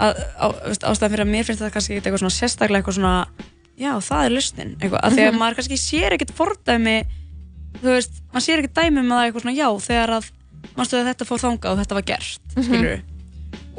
að, 0.00 0.20
á, 0.40 0.46
veist, 0.64 0.84
ástæðan 0.88 1.12
fyrir 1.14 1.24
að 1.26 1.32
mér 1.34 1.44
finnst 1.48 1.60
þetta 1.62 1.74
kannski 1.76 1.98
eitthvað 2.00 2.22
svona 2.22 2.36
sérstaklega 2.38 2.80
eitthvað 2.80 2.98
svona 2.98 3.14
já 3.80 3.92
það 4.08 4.24
er 4.26 4.34
lustin 4.36 4.72
eitthvað 4.80 5.00
að 5.04 5.16
því 5.16 5.24
að 5.26 5.30
Mhm. 5.32 5.38
maður 5.42 5.58
kannski 5.60 5.78
sér 5.80 6.16
ekkert 6.16 6.34
fordæmi 6.36 6.96
þú 7.80 7.88
veist, 7.94 8.12
maður 8.32 8.46
sér 8.48 8.58
ekkert 8.64 8.74
dæmi 8.80 9.00
með 9.04 9.14
það 9.14 9.24
eitthvað 9.28 9.44
svona 9.44 9.56
já 9.60 9.68
þegar 9.86 10.10
að 10.16 10.30
manstu 10.76 10.96
að 11.00 11.08
þetta 11.10 11.28
fór 11.28 11.40
þangað 11.44 11.70
og 11.70 11.78
þetta 11.84 11.94
var 12.00 12.02
gert 12.02 12.40
Mhm. 12.56 12.64
skilur 12.64 13.02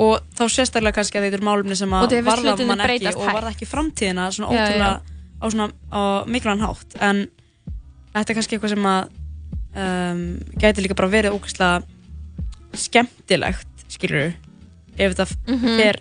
og 0.01 0.22
þá 0.38 0.43
sérstaklega 0.49 0.93
kannski 0.97 1.17
að 1.19 1.24
þetta 1.28 1.38
eru 1.41 1.45
málumni 1.49 1.76
sem 1.78 1.89
að 1.89 2.22
varða 2.26 2.65
mann 2.67 2.80
ekki 2.86 3.11
og 3.15 3.26
varða 3.28 3.51
ekki 3.53 3.67
framtíðina 3.67 4.30
svona 4.32 4.49
ótrúlega 4.53 5.01
á 5.41 5.45
svona 5.49 5.67
á 5.91 6.01
mikilvægan 6.26 6.65
hátt 6.65 6.95
en 7.01 7.28
þetta 8.14 8.30
er 8.30 8.38
kannski 8.39 8.57
eitthvað 8.57 8.74
sem 8.76 8.88
að 8.91 9.09
um, 9.82 10.24
gæti 10.62 10.84
líka 10.86 10.95
bara 10.99 11.12
verið 11.14 11.36
ógeðslega 11.38 11.84
skemmtilegt 12.74 13.68
skilur 13.91 14.32
ef 14.97 15.14
þetta 15.16 15.28
Mhm. 15.47 15.76
fer 15.80 15.99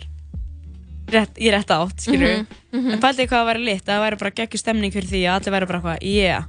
rétt, 1.10 1.34
í 1.38 1.50
rétt 1.50 1.70
átt 1.74 2.00
skilur 2.06 2.36
Mhm, 2.40 2.46
mhm. 2.72 2.90
en 2.94 3.00
pældi 3.00 3.26
hvað 3.26 3.40
það 3.42 3.48
væri 3.50 3.64
lit 3.64 3.84
að 3.84 3.92
það 3.94 4.04
væri 4.06 4.18
bara 4.18 4.30
geggjur 4.30 4.58
stemning 4.62 4.92
fyrir 4.92 5.08
því 5.10 5.22
að 5.26 5.34
allir 5.40 5.54
væri 5.56 5.66
bara 5.66 5.78
eitthvað 5.80 6.02
yeah 6.02 6.44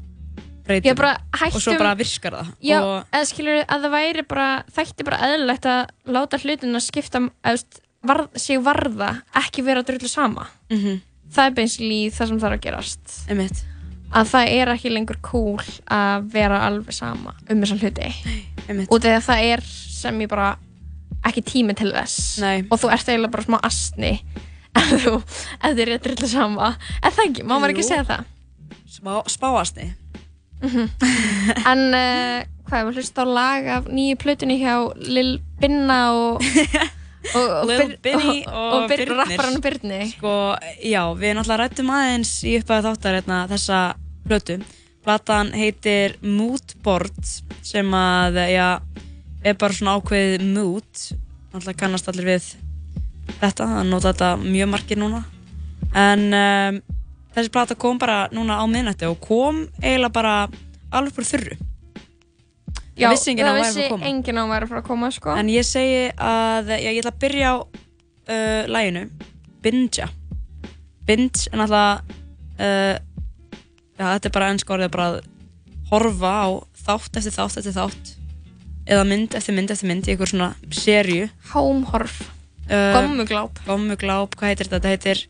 breytum 0.65 0.95
bara 0.95 1.17
hættum- 1.33 1.55
og 1.55 1.61
svo 1.61 1.77
bara 1.77 1.95
virkar 1.95 2.31
það 2.37 2.47
Já, 2.61 2.79
og 2.81 3.05
eða 3.11 3.25
skilur 3.25 3.65
að 3.65 3.81
það 3.81 3.91
væri 3.97 4.27
bara, 4.27 4.63
þætti 4.71 5.03
bara 5.05 5.17
eðlilegt 5.17 5.65
að 5.65 5.87
láta 6.05 6.37
hlutin 6.37 6.75
að 6.77 6.85
skipta, 6.85 7.17
eða, 7.19 7.51
veist, 7.51 7.79
var, 8.03 8.27
sig 8.35 8.57
varða, 8.61 9.21
ekki 9.35 9.63
vera 9.63 9.81
drullu 9.83 10.07
sama. 10.07 10.47
Mhm. 10.69 11.01
Það 11.31 11.45
er 11.47 11.51
basically 11.51 12.09
það 12.09 12.27
sem 12.27 12.39
þarf 12.39 12.53
að 12.57 12.61
gerast. 12.61 13.29
Einmitt. 13.29 13.63
Að 14.11 14.27
það 14.33 14.53
er 14.57 14.71
ekki 14.73 14.91
lengur 14.91 15.19
cool 15.23 15.61
að 15.91 16.27
vera 16.33 16.65
alveg 16.67 16.95
sama 16.95 17.35
um 17.47 17.63
þessa 17.63 17.77
hluti. 17.79 18.11
Einmitt. 18.67 18.89
Og 18.91 18.99
þegar 18.99 19.23
það 19.29 19.45
er 19.53 19.65
sem 19.71 20.21
ég 20.23 20.31
bara 20.31 20.51
ekki 21.27 21.43
tími 21.45 21.75
til 21.77 21.91
þess. 21.93 22.39
Nei. 22.41 22.65
og 22.67 22.81
þú 22.81 22.91
ert 22.91 23.11
eiginlega 23.11 23.35
bara 23.37 23.45
smá 23.47 23.57
astni 23.67 24.13
ef 24.81 24.91
þú, 25.03 25.15
ef 25.21 25.73
þið 25.73 25.81
er 25.83 25.91
rétt 25.93 26.05
drullu 26.07 26.31
sama. 26.31 26.73
En 27.01 27.15
það 27.15 27.25
ekki, 27.29 27.47
má 27.47 27.55
maður 27.55 27.75
ekki 27.75 27.87
segja 27.87 28.07
það? 28.09 28.29
Spá, 28.91 29.13
spáasti 29.31 29.91
en 31.71 31.79
uh, 31.95 32.41
hvað, 32.69 32.89
við 32.89 32.99
hlusta 32.99 33.23
á 33.25 33.27
lag 33.27 33.69
af 33.79 33.87
nýju 33.89 34.17
plötunni 34.21 34.59
hjá 34.61 34.75
Lil 35.01 35.39
Binna 35.61 36.01
og, 36.13 36.43
Lil 37.21 37.97
Binny 38.01 38.41
og, 38.47 38.53
og, 38.53 38.75
og 38.75 38.85
Byr, 38.89 39.03
Birnir. 39.03 39.17
rapparann 39.19 39.61
Byrni 39.61 39.99
Sko, 40.09 40.35
já, 40.81 41.01
við 41.17 41.35
náttúrulega 41.37 41.59
rættum 41.61 41.91
aðeins 41.93 42.31
í 42.49 42.55
upphæðu 42.59 42.87
þáttar 42.89 43.17
hérna, 43.19 43.41
þessa 43.51 43.81
plötu. 44.25 44.57
Platan 45.05 45.51
heitir 45.57 46.17
Moodboard 46.21 47.21
sem 47.65 47.93
að, 47.97 48.41
já, 48.51 48.67
er 49.45 49.57
bara 49.57 49.77
svona 49.77 49.95
ákveðið 49.97 50.45
mood. 50.49 51.05
Náttúrulega 51.51 51.79
kannast 51.81 52.09
allir 52.11 52.29
við 52.33 52.49
þetta, 53.39 53.65
það 53.65 53.89
nota 53.89 54.11
þetta 54.11 54.31
mjög 54.41 54.71
margir 54.73 55.01
núna. 55.01 55.23
En 55.97 56.27
um, 56.37 56.81
þessi 57.35 57.53
plata 57.53 57.77
kom 57.79 57.99
bara 58.01 58.23
núna 58.33 58.61
á 58.61 58.65
miðnætti 58.69 59.09
og 59.09 59.19
kom 59.23 59.65
eiginlega 59.81 60.15
bara 60.15 60.35
alveg 60.91 61.17
fyrir 61.17 61.33
þurru. 61.33 61.59
Já, 63.01 63.07
Það 63.09 63.15
vissi 63.17 63.31
enginn 63.33 63.47
að 63.49 63.51
það 63.51 63.61
hún 63.61 63.67
væri 63.67 63.83
að 63.85 63.91
koma. 63.95 64.05
enginn 64.11 64.39
að 64.41 64.49
væri 64.53 64.65
að 64.67 64.71
fara 64.73 64.81
að 64.83 64.87
koma 64.91 65.11
sko. 65.15 65.35
En 65.41 65.49
ég 65.51 65.65
segi 65.67 66.01
að, 66.21 66.71
já, 66.77 66.89
ég 66.91 66.99
ætla 67.01 67.13
að 67.15 67.21
byrja 67.25 67.51
á 67.51 67.55
uh, 67.57 68.63
læginu, 68.71 69.03
Binja. 69.65 70.07
Binge 71.09 71.47
er 71.51 71.57
náttúrulega, 71.59 72.17
uh, 72.61 72.95
já, 73.97 74.05
þetta 74.05 74.29
er 74.29 74.35
bara 74.37 74.49
ennsk 74.53 74.73
orðið 74.75 74.91
bara 74.93 75.07
að 75.11 75.19
horfa 75.91 76.31
á 76.31 76.47
þátt 76.85 77.17
eftir 77.19 77.33
þátt 77.35 77.57
eftir 77.61 77.75
þátt 77.75 78.11
eða 78.91 79.03
mynd 79.09 79.35
eftir 79.37 79.53
mynd 79.57 79.71
eftir 79.73 79.89
mynd 79.91 80.07
í 80.07 80.13
einhver 80.15 80.29
svona 80.31 80.51
serju. 80.73 81.27
Hómhorf. 81.51 82.21
Uh, 82.71 82.93
Gommugláp. 82.95 83.59
Gommugláp, 83.67 84.37
hvað 84.39 84.51
heitir 84.53 84.69
þetta? 84.71 84.79
Þetta 84.79 84.93
heitir, 84.95 85.23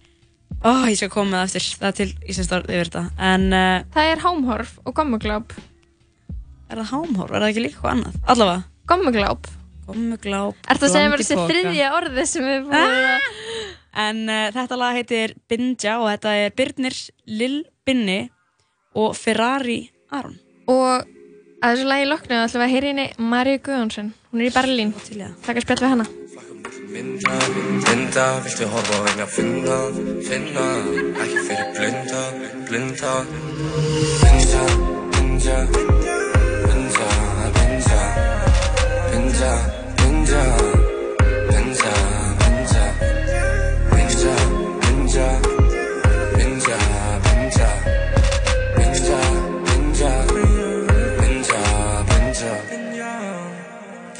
ó, 0.61 0.71
ég 0.91 0.99
skal 0.99 1.09
koma 1.11 1.31
með 1.31 1.41
það 1.41 1.47
eftir, 1.49 1.67
það 1.81 1.89
er 1.89 1.97
til 1.99 2.09
íslenskt 2.31 2.55
orð 2.59 2.71
yfir 2.75 2.91
þetta. 2.91 3.03
En 3.31 3.47
uh, 3.55 3.89
Það 3.95 4.11
er 4.13 4.23
hómhorf 4.27 4.73
og 4.85 4.95
gommugláp. 4.99 5.55
Er 6.71 6.81
það 6.81 6.91
hámhorf? 6.91 7.33
Er 7.33 7.43
það 7.43 7.49
ekki 7.51 7.63
líka 7.65 7.89
annað? 7.91 8.19
Allavega. 8.31 8.63
Gommugláp. 8.91 9.49
Gommugláp. 9.87 10.59
Ertu 10.71 10.87
að 10.87 10.93
segja 10.95 11.11
mér 11.11 11.23
í 11.23 11.27
þessi 11.27 11.47
þriðja 11.51 11.89
orði 11.97 12.27
sem 12.29 12.47
við 12.47 12.67
búum 12.67 12.77
að... 12.79 13.31
En 14.01 14.21
uh, 14.31 14.45
þetta 14.55 14.77
lag 14.79 14.95
heitir 14.95 15.33
Binja 15.51 15.97
og 15.99 16.07
þetta 16.13 16.35
er 16.39 16.53
Birnir 16.55 16.95
Lil 17.27 17.57
Binni 17.83 18.21
og 18.95 19.17
Ferrari 19.19 19.81
Aron. 20.15 20.37
Og 20.71 21.03
að 21.61 21.75
þessu 21.75 21.89
lagi 21.89 22.07
loknu 22.07 22.39
ætlum 22.39 22.63
við 22.63 22.67
að 22.69 22.73
heyra 22.77 22.91
henni 22.93 23.07
Maríu 23.33 23.61
Guðjónsson. 23.67 24.15
Hún 24.31 24.43
er 24.45 24.47
í 24.47 24.55
Berlín. 24.55 24.95
Takk 25.43 25.59
að 25.59 25.65
spjall 25.67 25.81
við 25.83 25.93
hana. 25.97 26.07
Binda, 26.91 27.35
binda, 27.85 28.25
viltu 28.43 28.67
horfa 28.67 28.97
reyna 29.05 29.23
að 29.23 29.31
finna, 29.31 29.77
finna 30.27 30.65
Ekki 31.23 31.45
fyrir 31.47 31.69
blunda, 31.77 32.23
blunda 32.67 33.13
Binda, 34.25 34.65
binda, 35.15 35.57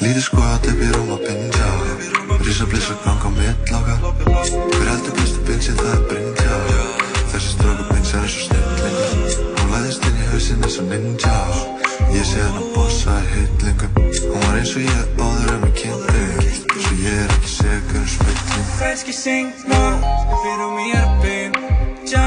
Lítið 0.02 0.24
sko 0.26 0.40
að 0.42 0.66
upp 0.72 0.80
í 0.82 0.88
rúm 0.96 1.12
að 1.14 1.26
bindja. 1.28 1.68
Rísa 2.42 2.66
blissa 2.72 2.96
ganga 3.04 3.28
á 3.28 3.32
milláka 3.36 3.96
Hver 4.02 4.88
heldur 4.90 5.14
bestu 5.20 5.44
binsin 5.46 5.78
það 5.78 5.94
er 5.94 6.02
brindja 6.10 6.58
Þessi 7.32 7.54
stróku 7.54 7.86
bins 7.92 8.14
er 8.16 8.26
eins 8.26 8.38
og 8.40 8.44
snillingur 8.48 9.36
Hún 9.60 9.76
læðist 9.76 10.08
inn 10.10 10.18
í 10.18 10.30
hausinn 10.32 10.66
eins 10.66 10.80
og 10.82 10.90
ninja. 10.90 11.36
Ég 12.16 12.26
sé 12.28 12.42
hann 12.42 12.60
að 12.64 12.72
bossa 12.76 13.20
í 13.22 13.30
hitlingum 13.36 14.11
var 14.52 14.60
eins 14.60 14.76
og 14.76 14.82
ég 14.84 15.04
áður 15.22 15.52
en 15.56 15.62
við 15.64 15.74
kynntum 15.80 16.40
Svo 16.84 16.96
ég 17.00 17.20
er 17.24 17.34
ekki 17.36 17.52
segur 17.52 18.00
um 18.02 18.08
spilling 18.12 18.72
Kannski 18.80 19.14
syngna 19.16 19.80
Fyrir 20.42 20.72
mér 20.76 20.98
að 21.00 21.12
bindja 21.24 22.26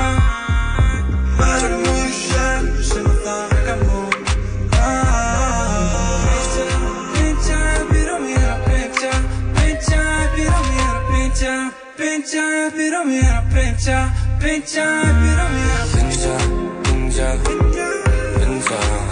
Maður 1.36 1.74
mjög 1.82 2.14
sjálf 2.16 2.80
sem 2.88 3.10
að 3.10 3.18
þakka 3.26 3.76
múl 3.82 4.14
Bindja, 7.12 7.60
fyrir 7.92 8.18
mér 8.24 8.48
að 8.54 8.66
bindja 8.70 9.14
Bindja, 9.58 10.02
fyrir 10.34 10.66
mér 10.72 10.92
að 10.96 11.08
bindja 11.12 11.54
Bindja, 12.00 12.48
fyrir 12.78 13.08
mér 13.12 13.32
að 13.36 13.54
bindja 13.54 13.98
Bindja, 14.40 14.90
fyrir 15.12 15.48
mér 15.54 15.74
að 15.76 15.96
bindja 15.96 16.28
Bindja, 16.32 16.38
bindja, 16.88 17.32
bindja 17.48 17.88
Bindja, 18.38 19.03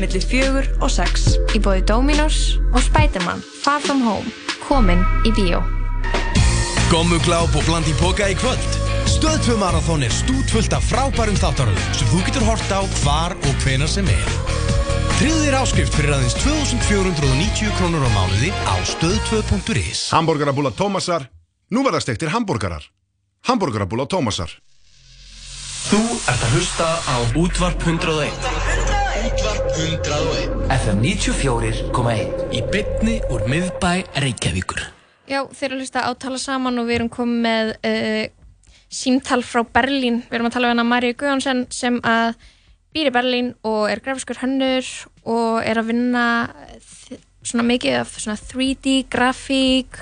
millir 0.00 0.24
fjögur 0.24 0.68
og 0.80 0.90
sex. 0.92 1.36
Í 1.54 1.60
bóði 1.62 1.84
Dominos 1.88 2.58
og 2.72 2.80
Spiderman 2.84 3.44
Far 3.62 3.82
From 3.84 4.02
Home. 4.06 4.26
Komin 4.66 5.04
í 5.28 5.34
bíó. 5.36 5.60
Gommugláp 6.90 7.54
og 7.54 7.66
bland 7.68 7.86
í 7.86 7.94
póka 8.00 8.26
í 8.32 8.34
kvöld 8.38 8.78
Stöðtvö 9.06 9.54
marathón 9.60 10.02
er 10.02 10.12
stútfullt 10.14 10.74
af 10.74 10.86
frábærum 10.90 11.38
þáttaröðum 11.38 11.94
sem 11.94 12.10
þú 12.10 12.22
getur 12.26 12.46
hort 12.48 12.72
á 12.74 12.80
hvar 13.02 13.36
og 13.38 13.62
hvenar 13.62 13.90
sem 13.90 14.08
er 14.10 14.32
þér 15.50 15.56
áskrift 15.58 15.96
fyrir 15.98 16.14
aðeins 16.14 16.36
2490 16.38 17.72
krónur 17.74 18.04
á 18.06 18.10
mánuði 18.14 18.52
á 18.70 18.74
stöð2.is 18.86 20.08
Hamburgerabúla 20.14 20.70
Tómasar 20.78 21.26
Nú 21.74 21.82
verða 21.86 22.02
stektir 22.04 22.30
hambúrgarar 22.30 22.86
Hamburgerabúla 23.50 24.06
Tómasar 24.06 24.54
Þú 25.90 26.02
ert 26.30 26.46
að 26.46 26.54
hlusta 26.54 26.86
á 26.86 27.16
Útvarp 27.34 27.82
101 27.82 28.30
Útvarp 28.30 28.79
101 29.80 30.68
FM 30.74 30.98
94.1 31.00 32.52
Í 32.52 32.60
bytni 32.68 33.14
úr 33.32 33.46
miðbæ 33.48 33.92
Reykjavíkur 34.20 34.82
Já, 35.30 35.44
þeir 35.54 35.66
eru 35.70 35.78
að 35.78 35.80
hlusta 35.84 36.02
á 36.04 36.10
Tala 36.20 36.40
Saman 36.42 36.80
og 36.82 36.88
við 36.90 36.98
erum 36.98 37.08
komið 37.12 37.40
með 37.46 37.70
uh, 37.86 38.24
símtal 38.90 39.38
frá 39.46 39.62
Berlín. 39.62 40.20
Við 40.26 40.36
erum 40.36 40.48
að 40.50 40.56
tala 40.56 40.68
um 40.68 40.74
hana 40.74 40.84
Maríu 40.90 41.16
Guðjónsson 41.16 41.62
sem 41.72 41.96
að 42.02 42.34
býr 42.92 43.08
í 43.08 43.14
Berlín 43.14 43.50
og 43.70 43.84
er 43.88 44.02
grafiskur 44.04 44.40
hönnur 44.42 44.88
og 45.22 45.60
er 45.62 45.80
að 45.80 45.92
vinna 45.92 46.24
svona 47.40 47.66
mikið 47.70 48.00
af 48.02 48.16
svona 48.18 48.36
3D 48.50 48.96
grafík 49.08 50.00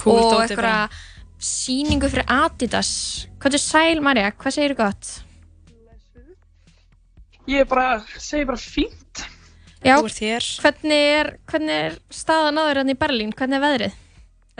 cool 0.00 0.24
og 0.24 0.46
eitthvað 0.46 0.96
síningu 1.38 2.10
fyrir 2.10 2.26
Adidas. 2.32 2.94
Hvað 3.38 3.60
er 3.60 3.68
sæl, 3.68 4.00
María? 4.04 4.32
Hvað 4.32 4.56
segir 4.56 4.74
þú 4.74 4.80
gott? 4.80 5.12
Ég 7.50 7.64
er 7.64 7.68
bara, 7.68 8.00
segi 8.16 8.48
bara 8.48 8.60
fínt. 8.60 8.99
Já. 9.80 9.96
Hvernig 10.60 11.02
er, 11.20 11.30
hvernig 11.48 11.76
er 11.86 11.94
staðan 12.12 12.60
áður 12.60 12.80
hérna 12.82 12.94
í 12.94 12.98
Berlín? 13.00 13.30
Hvernig 13.36 13.56
er 13.56 13.64
veðrið? 13.64 13.94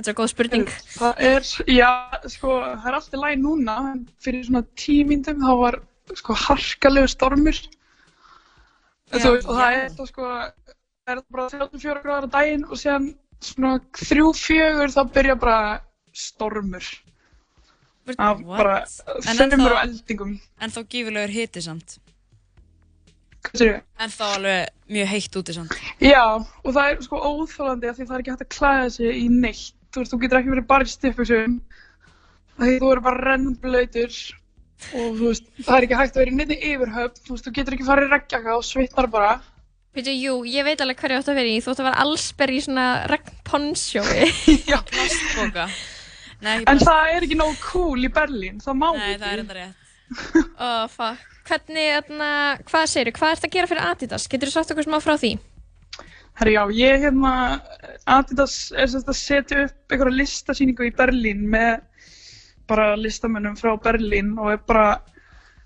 Þetta 0.01 0.11
er 0.13 0.17
góð 0.17 0.31
spurning. 0.33 0.71
Það 0.97 1.19
er, 1.29 1.49
já, 1.69 1.91
sko, 2.33 2.55
það 2.65 2.87
er 2.89 2.97
alltaf 2.97 3.21
læg 3.21 3.43
núna. 3.43 3.75
en 3.91 4.01
Fyrir 4.25 4.47
svona 4.49 4.63
tímindum 4.81 5.43
þá 5.45 5.53
var, 5.61 5.77
sko, 6.17 6.37
harkalegu 6.47 7.11
stormur. 7.13 7.59
Já, 9.11 9.19
veist, 9.27 9.45
og 9.45 9.59
það 9.59 9.67
er 9.75 9.85
alltaf, 9.91 10.09
sko, 10.09 10.31
það 11.05 11.13
er 11.17 11.23
bara 11.37 11.49
34 11.53 12.03
gráður 12.07 12.29
á 12.31 12.35
daginn 12.39 12.65
og 12.65 12.81
síðan 12.81 13.11
svona 13.45 13.75
þrjú, 14.01 14.33
fjögur 14.41 14.95
þá 14.97 15.01
byrja 15.19 15.37
bara 15.43 15.61
stormur. 16.17 16.89
Það 18.11 18.41
What? 18.47 18.57
bara 18.57 18.77
ennþá- 18.87 19.67
og 19.69 19.81
eldingum. 19.85 20.33
En 20.61 20.71
þá 20.73 20.81
gífurlegur 20.89 21.35
hiti 21.37 21.61
samt. 21.63 21.99
En 24.01 24.13
þá 24.13 24.25
alveg 24.37 24.69
mjög 24.93 25.07
heitt 25.11 25.37
úti 25.41 25.55
samt. 25.57 25.77
Já, 26.05 26.25
og 26.39 26.75
það 26.77 26.91
er 26.91 26.99
sko 27.07 27.21
óþólandi 27.21 27.89
af 27.91 27.97
því 27.99 28.07
það 28.09 28.17
er 28.17 28.25
ekki 28.25 28.35
hægt 28.35 28.45
að 28.47 28.51
klæða 28.57 28.91
sig 28.97 29.21
í 29.21 29.29
neitt. 29.33 29.77
Þú 29.91 30.03
veist, 30.03 30.13
þú 30.13 30.19
getur 30.23 30.41
ekki 30.41 30.53
verið 30.55 30.67
bara 30.71 30.87
í 30.87 30.91
stiffusum. 30.93 31.55
Þú 32.61 32.91
eru 32.93 33.03
bara 33.03 33.25
rennblöytur 33.31 34.19
og 34.97 35.17
þú 35.19 35.31
veist, 35.31 35.49
það 35.65 35.77
er 35.77 35.87
ekki 35.87 35.99
hægt 36.01 36.17
að 36.17 36.23
vera 36.23 36.35
í 36.35 36.37
neitt 36.39 36.53
yfirhöfn. 36.59 37.23
Þú 37.25 37.35
veist, 37.35 37.49
þú 37.49 37.55
getur 37.57 37.77
ekki 37.79 37.89
farið 37.89 38.07
í 38.07 38.13
reggjaka 38.15 38.59
og 38.59 38.67
svitnar 38.69 39.11
bara. 39.13 39.33
Pítu, 39.91 40.13
jú, 40.15 40.37
ég 40.47 40.63
veit 40.69 40.85
alveg 40.85 41.01
hverju 41.03 41.19
átt 41.19 41.33
að 41.33 41.41
vera 41.41 41.51
í. 41.51 41.57
Þú 41.65 41.73
átt 41.73 41.81
að 41.83 41.89
vera 41.89 42.05
allsber 42.05 42.53
í 42.55 42.61
svona 42.63 42.85
regnponsjói. 43.11 44.29
Plastboka. 44.93 45.67
Nei, 46.41 46.61
En 46.71 46.79
það 46.81 47.11
er 47.17 47.27
ekki 47.27 47.37
nógu 47.37 47.57
cool 47.65 48.07
í 48.07 48.13
Berlín, 48.13 48.61
það 48.65 48.79
má 48.81 48.87
Nei, 48.95 49.09
ekki. 49.11 49.25
það 49.25 49.33
er 49.33 49.59
rétt. 49.59 49.89
oh, 50.67 50.85
fuck. 50.89 51.40
Hvernig, 51.51 51.87
þarna, 52.07 52.27
hvað 52.71 52.85
segirðu? 52.93 53.13
Hvað 53.19 53.33
ert 53.35 53.47
að 53.49 53.55
gera 53.57 53.71
fyrir 53.71 53.87
Adidas? 53.91 54.27
Getur 54.31 54.51
þú 54.51 54.55
sagt 54.55 54.71
okkur 54.75 54.87
smá 54.87 54.99
frá 55.03 55.17
því? 55.19 55.31
Herri, 56.41 56.53
já, 56.55 56.63
ég 56.79 57.03
hérna, 57.05 57.33
Adidas 58.09 58.55
er 58.73 58.87
sem 58.89 59.01
sagt 59.03 59.11
að 59.11 59.19
setja 59.19 59.65
upp 59.67 59.93
einhverja 59.97 60.19
listasýningu 60.21 60.87
í 60.87 60.93
Berlín 60.97 61.43
með 61.51 61.81
bara 62.71 62.93
listamönnum 62.97 63.57
frá 63.59 63.73
Berlín 63.83 64.37
og 64.39 64.53
er 64.55 64.61
bara, 64.63 64.87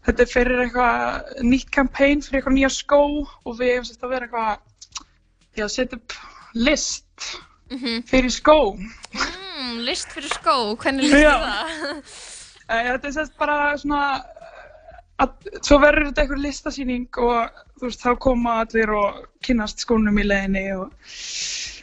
þetta 0.09 0.24
er 0.24 0.30
fyrir 0.32 0.62
eitthvað 0.64 1.43
nýtt 1.45 1.68
campaign 1.76 2.24
fyrir 2.24 2.41
eitthvað 2.41 2.57
nýja 2.57 2.72
skó 2.72 3.03
og 3.20 3.59
við 3.61 3.74
hefum 3.74 3.89
sérst 3.91 4.07
að 4.09 4.14
vera 4.16 4.28
eitthvað, 4.30 5.11
já, 5.61 5.66
setja 5.76 6.01
upp 6.01 6.16
list 6.57 7.28
fyrir 8.09 8.32
skó. 8.32 8.57
Mm, 8.72 9.82
list 9.85 10.16
fyrir 10.16 10.32
skó, 10.32 10.57
hvernig 10.80 11.05
list 11.12 11.20
Já. 11.20 11.35
er 11.37 11.45
það? 11.45 12.16
Eh, 12.64 12.87
Þetta 12.89 13.11
er 13.11 13.14
sérst 13.18 13.37
bara 13.37 13.59
svona, 13.76 14.03
að, 15.23 15.35
svo 15.62 15.79
verður 15.83 16.09
þetta 16.09 16.25
einhver 16.25 16.43
listasýning 16.43 17.21
og 17.23 17.61
þú 17.79 17.89
veist, 17.89 18.03
þá 18.03 18.21
koma 18.23 18.59
allir 18.62 18.93
og 18.95 19.21
kynnast 19.47 19.85
skónum 19.85 20.21
í 20.21 20.27
leiðinni 20.27 20.65
og, 20.79 20.95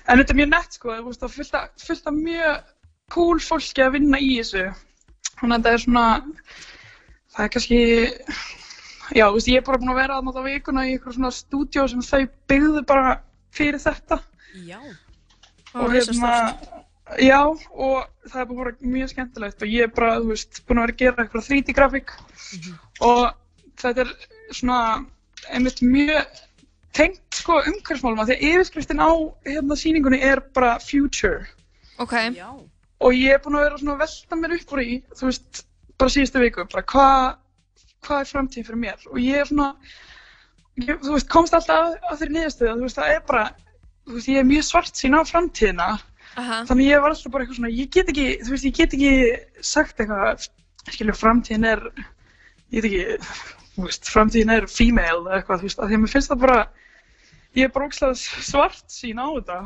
en 0.06 0.22
þetta 0.22 0.34
er 0.34 0.40
mjög 0.42 0.52
nett 0.54 0.78
sko, 0.78 0.96
þú 0.98 1.10
veist, 1.10 1.22
það 1.22 1.30
er 1.30 1.36
fullt 1.38 1.60
af, 1.60 1.86
fullt 1.86 2.10
af 2.12 2.18
mjög 2.18 2.74
cool 3.12 3.44
fólki 3.44 3.86
að 3.86 3.96
vinna 3.98 4.22
í 4.24 4.34
þessu, 4.40 4.66
þannig 5.40 5.56
að 5.56 5.62
þetta 5.62 5.74
er 5.76 5.86
svona, 5.86 6.06
það 7.36 7.46
er 7.46 7.54
kannski, 7.56 7.80
já, 9.20 9.26
þú 9.26 9.38
veist, 9.38 9.52
ég 9.54 9.62
er 9.62 9.68
bara 9.70 9.82
búin 9.84 9.94
að 9.96 10.02
vera 10.02 10.20
að 10.20 10.28
nota 10.28 10.46
vikuna 10.48 10.88
í 10.88 10.96
eitthvað 10.96 11.18
svona 11.18 11.34
stúdíó 11.36 11.88
sem 11.92 12.06
þau 12.08 12.22
byggðu 12.52 12.86
bara 12.88 13.18
fyrir 13.52 13.82
þetta. 13.84 14.22
Já. 14.68 14.80
og 15.80 15.94
hérna, 15.94 16.32
já, 17.20 17.39
og 17.72 18.30
það 18.30 18.41
er 18.41 18.49
bara 18.51 18.74
mjög 18.80 19.12
skemmtilegt 19.12 19.66
og 19.66 19.74
ég 19.74 19.88
er 19.88 19.93
bara, 19.95 20.20
þú 20.22 20.32
veist, 20.32 20.62
búin 20.68 20.82
að 20.82 20.86
vera 20.86 20.95
að 20.95 21.01
gera 21.01 21.26
eitthvað 21.26 21.49
3D 21.49 21.76
grafík. 21.78 22.14
Og 23.07 23.24
þetta 23.82 24.05
er 24.05 24.14
svona 24.51 24.80
einmitt 25.51 25.82
mjög 25.82 26.41
tengt 26.95 27.39
sko 27.39 27.62
umhverfsmálum 27.62 28.22
að 28.22 28.32
því 28.32 28.38
að 28.38 28.47
yfirskriftin 28.51 29.03
á 29.03 29.12
hérna 29.47 29.78
sýningunni 29.80 30.22
er 30.28 30.43
bara 30.55 30.78
future. 30.84 31.47
Ok. 32.01 32.16
Já. 32.36 32.49
og 33.01 33.14
ég 33.18 33.34
er 33.34 33.39
búin 33.41 33.57
að 33.57 33.64
vera 33.65 33.77
svona 33.81 33.94
að 33.95 34.02
velta 34.03 34.38
mér 34.38 34.52
upp 34.56 34.73
úr 34.76 34.81
í, 34.81 34.95
þú 35.18 35.27
veist, 35.27 35.61
bara 35.98 36.14
síðustu 36.14 36.41
viku, 36.41 36.65
bara 36.69 36.84
hvað 36.86 37.23
hvað 38.06 38.23
er 38.23 38.30
framtíðin 38.30 38.68
fyrir 38.68 38.81
mér? 38.81 39.03
Og 39.11 39.19
ég 39.22 39.41
er 39.41 39.49
svona 39.49 39.72
ég, 40.80 40.95
þú 41.02 41.15
veist, 41.15 41.30
komst 41.31 41.56
alltaf 41.57 41.77
að, 41.77 41.98
að 42.10 42.22
þeirri 42.22 42.36
niðurstöðu, 42.38 42.76
þú 42.77 42.88
veist, 42.88 42.99
það 42.99 43.14
er 43.15 43.26
bara 43.30 43.44
þú 44.07 44.15
veist, 44.15 44.31
ég 44.31 44.41
er 44.41 44.49
mjög 44.49 44.68
svart 44.68 45.02
sín 45.02 45.18
á 45.18 45.22
framtíðina 45.27 45.90
Aha. 46.40 46.62
þannig 46.70 46.88
ég 46.88 47.02
var 47.03 47.12
alltaf 47.12 47.32
bara 47.34 47.44
eitthvað 47.44 47.58
svona 47.60 47.74
ég 47.76 47.90
get 47.91 48.08
ekki, 48.14 48.28
þú 48.45 48.53
veist, 48.53 48.68
ég 48.70 48.76
get 48.78 48.94
ekki 48.95 49.14
sagt 49.68 49.99
eitthvað, 49.99 50.45
skilju, 50.91 51.16
framtíðin 51.20 51.66
er 51.68 51.82
ég 52.72 52.86
veit 52.86 52.88
ekki 52.91 53.03
þú 53.76 53.88
veist, 53.90 54.08
framtíðin 54.14 54.53
er 54.56 54.68
female 54.72 55.26
eða 55.26 55.41
eitthvað, 55.41 55.60
þú 55.64 55.68
veist, 55.70 55.80
af 55.84 55.90
því 55.91 55.98
að 55.98 56.03
mér 56.06 56.14
finnst 56.16 56.32
það 56.32 56.41
bara 56.45 56.60
ég 57.60 57.68
er 57.68 57.74
bara 57.76 57.90
ógslag 57.90 58.16
svart 58.48 58.86
sín 58.91 59.20
á 59.20 59.28
þetta 59.28 59.60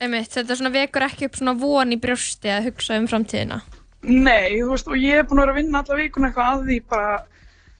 Einmitt, 0.00 0.30
þetta 0.32 0.56
svona 0.56 0.72
vekur 0.72 1.04
ekki 1.04 1.26
upp 1.28 1.34
svona 1.36 1.52
von 1.60 1.90
í 1.92 1.98
brjósti 2.00 2.48
að 2.48 2.70
hugsa 2.70 2.96
um 2.96 3.04
framtíðina. 3.10 3.58
Nei, 4.00 4.54
þú 4.62 4.70
veist, 4.70 4.86
og 4.88 4.96
ég 4.96 5.18
er 5.20 5.26
búin 5.28 5.42
að 5.42 5.50
vera 5.50 5.52
að 5.52 5.58
vinna 5.60 5.82
alla 5.82 5.98
vikuna 5.98 6.30
eitthvað 6.30 6.54
að 6.54 6.62
því 6.70 6.78
bara, 6.88 7.10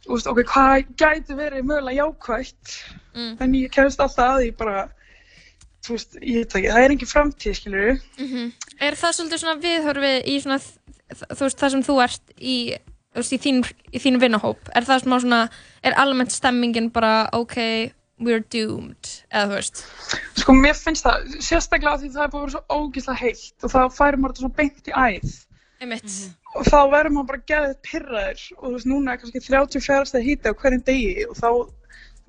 þú 0.04 0.10
veist, 0.12 0.28
ok, 0.28 0.40
hvað 0.50 0.90
gæti 1.00 1.36
verið 1.38 1.64
mögulega 1.70 2.02
jákvætt, 2.02 2.74
Mm. 3.10 3.36
en 3.42 3.54
ég 3.58 3.72
kemst 3.74 3.98
alltaf 4.04 4.20
að 4.36 4.42
því 4.44 4.50
bara, 4.60 4.82
veist, 5.88 6.16
ég 6.20 6.42
veit 6.42 6.54
ekki, 6.58 6.68
það 6.68 6.84
er 6.84 6.94
engin 6.94 7.10
framtíð, 7.10 7.56
skilur. 7.58 8.00
Mm 8.20 8.52
Er 8.80 8.96
það 8.96 9.16
svolítið 9.16 9.42
svona 9.42 9.60
viðhorfið 9.60 10.18
í 10.24 10.34
svona, 10.40 10.58
veist, 11.40 11.58
það 11.60 11.70
sem 11.74 11.82
þú 11.84 11.96
ert 12.04 12.34
í, 12.36 12.56
þú 13.12 13.22
veist, 13.22 13.32
í 13.32 13.38
þín, 13.44 13.62
í 13.92 13.98
þín 14.00 14.20
vinnahóp? 14.20 14.70
Er 14.74 14.86
það 14.88 15.02
smá 15.04 15.16
svona, 15.20 15.40
er 15.82 15.96
almennt 16.00 16.32
stemmingin 16.32 16.90
bara, 16.92 17.28
ok, 17.36 17.56
we're 18.20 18.44
doomed, 18.52 19.12
eða 19.32 19.46
þú 19.50 19.58
veist? 19.58 19.84
Sko, 20.40 20.56
mér 20.56 20.76
finnst 20.76 21.04
það, 21.04 21.36
sérstaklega 21.40 21.94
af 21.94 22.00
því 22.02 22.12
það 22.16 22.24
er 22.26 22.32
búin 22.34 22.54
svo 22.54 22.62
ógeðslega 22.68 23.20
heitt 23.20 23.64
og 23.64 23.74
þá 23.74 23.80
færir 23.96 24.20
maður 24.20 24.34
þetta 24.34 24.44
svona 24.44 24.58
beint 24.60 24.90
í 24.90 24.96
æð. 24.96 25.36
Einmitt. 25.80 26.16
Og 26.56 26.66
þá 26.66 26.78
verður 26.92 27.14
maður 27.14 27.28
bara 27.30 27.44
geðið 27.48 27.76
pyrraður 27.86 28.42
og 28.56 28.64
þú 28.64 28.72
veist, 28.74 28.88
núna 28.90 29.12
er 29.12 29.20
kannski 29.22 29.44
34 29.46 30.10
stæði 30.10 30.26
híti 30.26 30.52
á 30.52 30.58
hverjum 30.60 30.82
degi 30.88 31.26
og 31.28 31.36
þá, 31.38 31.48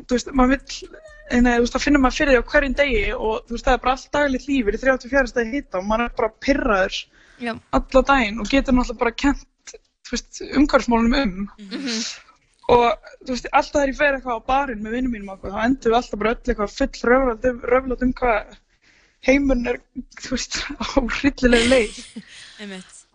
þú 0.05 0.15
veist, 0.15 0.31
maður 0.37 0.53
vill, 0.55 1.01
nei, 1.39 1.53
þú 1.55 1.63
veist, 1.63 1.75
þá 1.75 1.83
finnur 1.85 2.01
maður 2.03 2.17
fyrir 2.17 2.33
því 2.33 2.41
á 2.41 2.49
hverjum 2.51 2.75
degi 2.79 3.03
og 3.15 3.45
þú 3.45 3.55
veist, 3.55 3.67
það 3.67 3.75
er 3.75 3.83
bara 3.83 3.93
allt 3.95 4.09
daglegt 4.15 4.49
lífið 4.49 4.77
í 4.77 4.81
34 4.81 5.31
stæði 5.31 5.53
híti 5.55 5.79
og 5.79 5.87
maður 5.87 6.03
er 6.07 6.17
bara 6.17 6.33
pyrraður 6.45 6.97
Já. 7.41 7.53
alla 7.77 8.03
daginn 8.09 8.41
og 8.41 8.51
getur 8.51 8.77
náttúrulega 8.77 9.03
bara 9.03 9.15
kent, 9.23 9.75
þú 10.07 10.15
veist, 10.15 10.41
umhverfsmálunum 10.59 11.17
um. 11.21 11.47
Mhm. 11.61 12.01
Og 12.71 12.85
þú 13.25 13.33
veist, 13.33 13.47
alltaf 13.51 13.77
þegar 13.77 13.91
ég 13.91 13.97
fer 13.99 14.17
eitthvað 14.17 14.37
á 14.43 14.47
barinn 14.51 14.83
með 14.83 14.97
vinnum 14.97 15.15
mínum 15.15 15.31
eitthvað, 15.33 15.55
þá 15.55 15.65
endur 15.65 15.91
við 15.91 15.99
alltaf 15.99 16.21
bara 16.21 16.33
öll 16.35 16.51
eitthvað 16.53 16.75
full 16.77 17.09
röflat 17.11 17.47
um, 17.49 17.63
röflat 17.73 18.05
um 18.05 18.13
hvað 18.21 18.53
heimurinn 19.27 19.71
er, 19.73 19.81
þú 20.21 20.35
veist, 20.35 20.61
á 20.83 20.87
hryllilega 21.17 21.71
leið. 21.71 21.97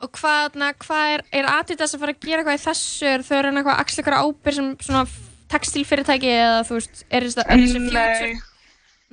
Og 0.05 0.13
hvað, 0.13 0.59
na, 0.61 0.73
hvað 0.77 1.15
er, 1.15 1.23
er 1.41 1.49
Adidas 1.49 1.95
að 1.97 2.03
fara 2.03 2.13
að 2.13 2.27
gera 2.27 2.43
eitthvað 2.43 2.59
í 2.59 2.65
þessu? 2.67 3.07
Er 3.09 3.25
þau 3.25 3.39
að 3.39 3.73
axla 3.77 4.03
eitthvað 4.03 4.27
ábyrg 4.27 4.59
sem 4.59 4.69
svona 4.85 5.07
textilfyrirtæki 5.53 6.31
eða 6.35 6.61
þú 6.69 6.79
veist, 6.79 7.03
er 7.11 7.27
þessi 7.27 7.45
future? 7.73 7.91
Nei, 7.97 8.39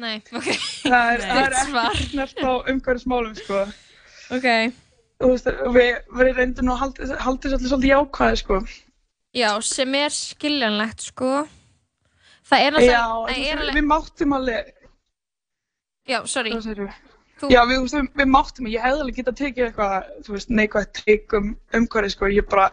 Nei, 0.03 0.15
ok. 0.33 0.47
það 0.89 1.09
er, 1.13 1.25
það 1.27 1.41
er 1.43 1.57
ekki 1.59 2.07
snert 2.09 2.39
á 2.41 2.51
umhverfismálum, 2.73 3.35
sko. 3.37 3.59
Ok. 4.33 4.47
Þú 5.21 5.29
veist, 5.29 5.49
við, 5.75 5.91
við 6.17 6.31
reyndum 6.39 6.65
nú 6.67 6.73
að 6.73 6.81
halda 6.81 7.49
þessu 7.51 7.53
allir 7.53 7.69
svolítið 7.69 7.91
jákvæði, 7.93 8.39
sko. 8.41 8.57
Já, 9.37 9.49
sem 9.65 9.95
er 10.01 10.13
skiljanlegt, 10.17 11.05
sko. 11.11 11.29
Það 12.49 12.65
er 12.67 12.79
Já, 12.83 13.03
þú 13.05 13.29
það 13.29 13.47
er 13.53 13.77
við 13.77 13.85
máttum 13.87 14.33
alveg, 14.35 14.73
já, 16.09 16.19
sorry. 16.27 16.51
hvað 16.51 16.65
segir 16.65 16.81
við? 16.87 16.97
Þú- 17.39 17.49
Já, 17.53 17.61
við, 17.69 17.79
við, 17.93 18.09
við 18.19 18.27
máttum, 18.33 18.67
ég 18.73 18.83
hefði 18.83 19.01
alveg 19.03 19.15
getað 19.21 19.37
tekið 19.39 19.65
eitthvað, 19.69 20.09
þú 20.25 20.35
veist, 20.35 20.51
neikvægt 20.57 20.99
teik 21.05 21.33
um 21.39 21.47
umhverfið, 21.79 22.13
sko, 22.17 22.29
ég 22.33 22.49
bara, 22.51 22.67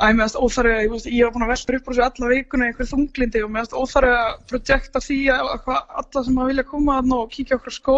Æ, 0.00 0.06
mér 0.16 0.24
finnst 0.24 0.38
óþarfið, 0.40 0.78
ég, 0.80 0.90
veist, 0.94 1.06
ég 1.12 1.26
var 1.26 1.32
búin 1.34 1.44
að 1.44 1.50
velta 1.52 1.74
upp 1.76 1.88
úr 1.90 1.96
þessu 1.98 2.04
alla 2.06 2.28
vikuna 2.30 2.64
í 2.64 2.70
einhver 2.70 2.88
þunglindi 2.88 3.42
og 3.44 3.50
mér 3.52 3.66
finnst 3.66 3.76
óþarfið 3.76 4.16
að 4.16 4.38
projekta 4.48 5.02
því 5.04 5.18
að 5.34 5.50
að 5.50 5.70
alla 6.00 6.22
sem 6.24 6.38
að 6.40 6.50
vilja 6.52 6.64
koma 6.70 6.96
þarna 7.00 7.18
og 7.20 7.30
kíkja 7.34 7.58
okkur 7.60 7.76
skó. 7.76 7.96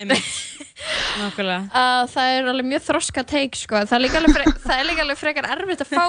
Nákvæmlega. 1.20 1.62
að 1.76 2.02
það 2.14 2.34
er 2.34 2.50
alveg 2.50 2.68
mjög 2.70 2.84
þroska 2.88 3.24
teik 3.28 3.56
sko. 3.58 3.82
það, 3.84 3.96
er 3.98 4.02
líka 4.06 4.20
alveg 4.20 4.36
fre- 4.38 4.54
það 4.64 4.76
er 4.78 4.86
líka 4.88 5.04
alveg 5.04 5.18
frekar 5.20 5.48
erfitt 5.54 5.82
að 5.84 5.90
fá 5.92 6.04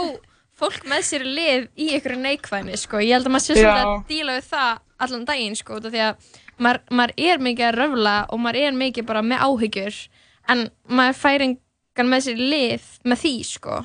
fólk 0.62 0.86
með 0.88 1.04
sér 1.08 1.26
lið 1.26 1.68
í 1.76 1.88
einhverju 1.98 2.22
neikvæðni 2.22 2.78
sko. 2.80 3.02
ég 3.04 3.16
held 3.18 3.28
að 3.28 3.34
maður 3.36 3.46
sé 3.48 3.58
svolítið 3.58 3.92
að 3.92 4.08
díla 4.12 4.38
við 4.38 4.48
það 4.52 4.72
allan 5.06 5.26
daginn 5.28 5.58
sko, 5.60 5.78
út 5.80 5.88
af 5.90 5.96
því 5.96 6.04
að 6.06 6.30
maður, 6.62 6.82
maður 7.02 7.14
er 7.28 7.44
mikið 7.50 7.68
að 7.68 7.78
röfla 7.82 8.16
og 8.32 8.42
maður 8.46 8.62
er 8.62 8.78
mikið 8.80 9.08
bara 9.12 9.24
með 9.26 9.44
áhyggjur 9.48 10.00
en 10.56 10.64
maður 10.88 11.20
fær 11.26 11.46
engan 11.50 12.12
með 12.14 12.26
sér 12.30 12.44
lið 12.54 12.90
með 13.12 13.24
því 13.26 13.34
sko. 13.52 13.82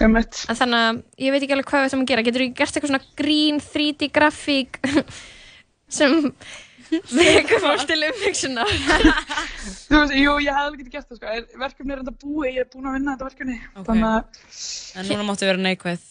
Einmitt. 0.00 0.44
en 0.48 0.56
þannig 0.58 0.80
að 0.86 1.02
ég 1.26 1.34
veit 1.34 1.42
ekki 1.44 1.54
alveg 1.56 1.68
hvað 1.70 1.82
við 1.84 1.88
ætlum 1.90 2.02
að 2.04 2.10
gera 2.12 2.24
getur 2.28 2.44
ekki 2.46 2.58
gert 2.60 2.76
eitthvað 2.78 2.92
svona 2.94 3.08
green 3.20 3.60
3D 3.60 4.08
grafík 4.16 4.80
sem 6.00 6.14
vekur 6.90 7.60
fólk 7.62 7.84
til 7.86 8.00
umfygsuna 8.08 8.64
Þú 9.90 9.98
veist, 10.00 10.14
jú, 10.16 10.32
ég 10.42 10.54
hefði 10.54 10.64
alveg 10.64 10.80
getið 10.80 10.94
gert 10.94 11.08
það, 11.10 11.18
sko, 11.20 11.34
er, 11.36 11.44
verkefni 11.64 11.94
er 11.94 12.00
enda 12.04 12.14
búið, 12.22 12.48
ég 12.56 12.64
er 12.64 12.70
búin 12.72 12.88
að 12.90 12.96
vinna 12.98 13.14
þetta 13.14 13.28
verkefni, 13.28 13.58
þannig 13.86 14.08
að, 14.10 14.42
En 15.00 15.08
núna 15.10 15.26
máttu 15.28 15.48
vera 15.50 15.62
neikvæð. 15.66 16.08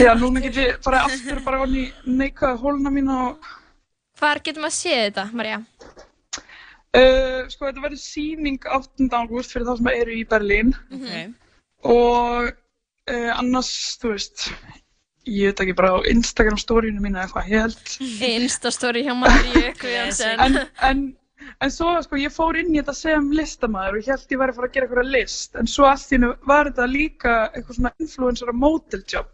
já, 0.00 0.10
núna 0.20 0.40
get 0.44 0.58
ég 0.62 0.78
bara 0.86 1.02
aftur 1.08 1.40
bara 1.44 1.60
onni 1.66 1.84
neikvæða 2.08 2.60
hóluna 2.62 2.92
mína 2.94 3.18
og, 3.30 3.52
Hvar 4.20 4.40
getur 4.46 4.62
maður 4.64 4.76
séð 4.78 5.00
þetta, 5.08 5.24
Marja? 5.36 5.58
uh, 6.94 7.40
sko, 7.50 7.66
þetta 7.68 7.82
verður 7.84 8.00
sýning 8.04 8.60
8. 8.64 9.08
ágúst 9.10 9.52
fyrir 9.56 9.66
þá 9.68 9.74
sem 9.80 9.90
eru 9.96 10.14
í 10.20 10.24
Berlín 10.30 10.74
Okay. 10.94 11.26
og 11.84 12.52
uh, 13.10 13.32
annars, 13.38 13.72
þú 14.00 14.14
veist, 14.14 14.46
ég 15.28 15.52
veit 15.52 15.64
ekki 15.64 15.76
bara 15.78 15.96
á 15.96 15.98
Instagram 16.10 16.60
storyinu 16.60 17.02
mínu 17.02 17.18
eða 17.18 17.26
eitthvað, 17.26 17.52
ég 17.52 17.66
held. 17.66 17.92
Instastory 18.44 19.04
hjá 19.06 19.14
Marju 19.18 19.62
Guðjónsson 19.82 20.44
en, 20.46 20.58
en, 20.88 21.04
en 21.64 21.74
svo, 21.74 21.94
sko, 22.04 22.20
ég 22.20 22.34
fór 22.34 22.60
inn 22.60 22.74
í 22.74 22.80
þetta 22.80 22.96
sem 22.98 23.32
listamaður 23.36 23.98
og 23.98 24.04
ég 24.04 24.12
held 24.14 24.36
ég 24.36 24.42
væri 24.42 24.54
að 24.54 24.60
fara 24.60 24.70
að 24.70 24.76
gera 24.76 24.88
eitthvað 24.88 25.14
list, 25.16 25.56
en 25.60 25.70
svo 25.70 25.90
hennu 25.90 26.34
var 26.50 26.70
þetta 26.70 26.90
líka 26.92 27.38
eitthvað 27.52 27.80
svona 27.80 27.96
influencer 28.04 28.52
og 28.52 28.62
model 28.66 29.04
job 29.08 29.32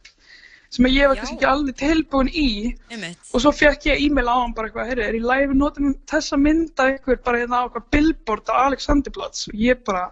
sem 0.71 0.87
að 0.87 0.95
ég 0.95 1.11
var 1.11 1.19
kannski 1.19 1.37
ekki 1.37 1.49
alveg 1.51 1.79
tilbúin 1.81 2.29
í 2.31 2.51
Einmitt. 2.95 3.31
og 3.35 3.43
svo 3.43 3.51
fekk 3.55 3.89
ég 3.89 4.05
e-mail 4.05 4.31
á 4.31 4.37
hann 4.39 4.55
bara 4.55 4.71
eitthvað, 4.71 4.91
heyrðu, 4.93 5.07
er 5.09 5.19
í 5.19 5.23
live 5.25 5.57
notum 5.59 5.97
þessa 6.11 6.39
mynda 6.39 6.87
ykkur 6.95 7.19
bara 7.27 7.41
hérna 7.43 7.59
á 7.59 7.65
eitthvað 7.65 7.89
billboard 7.97 8.53
á 8.55 8.57
Alexanderplatz 8.69 9.49
og 9.51 9.57
ég 9.59 9.83
bara, 9.87 10.05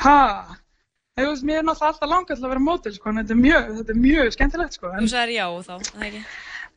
ha? 0.00 0.16
Þú 1.12 1.24
veist, 1.28 1.44
mér 1.44 1.58
er 1.60 1.64
náttúrulega 1.68 1.92
alltaf 1.92 2.08
langað 2.08 2.38
til 2.38 2.46
að 2.46 2.52
vera 2.54 2.62
model, 2.64 2.92
sko, 2.96 3.10
en 3.10 3.18
þetta 3.20 3.34
er 3.34 3.40
mjög, 3.42 3.66
þetta 3.78 3.92
er 3.92 3.98
mjög 4.00 4.28
skemmtilegt, 4.32 4.76
sko. 4.78 4.92
En, 4.96 5.02
Þú 5.02 5.10
sagðir 5.12 5.32
já 5.34 5.46
þá, 5.66 5.72
það 5.90 6.04
ekki? 6.06 6.20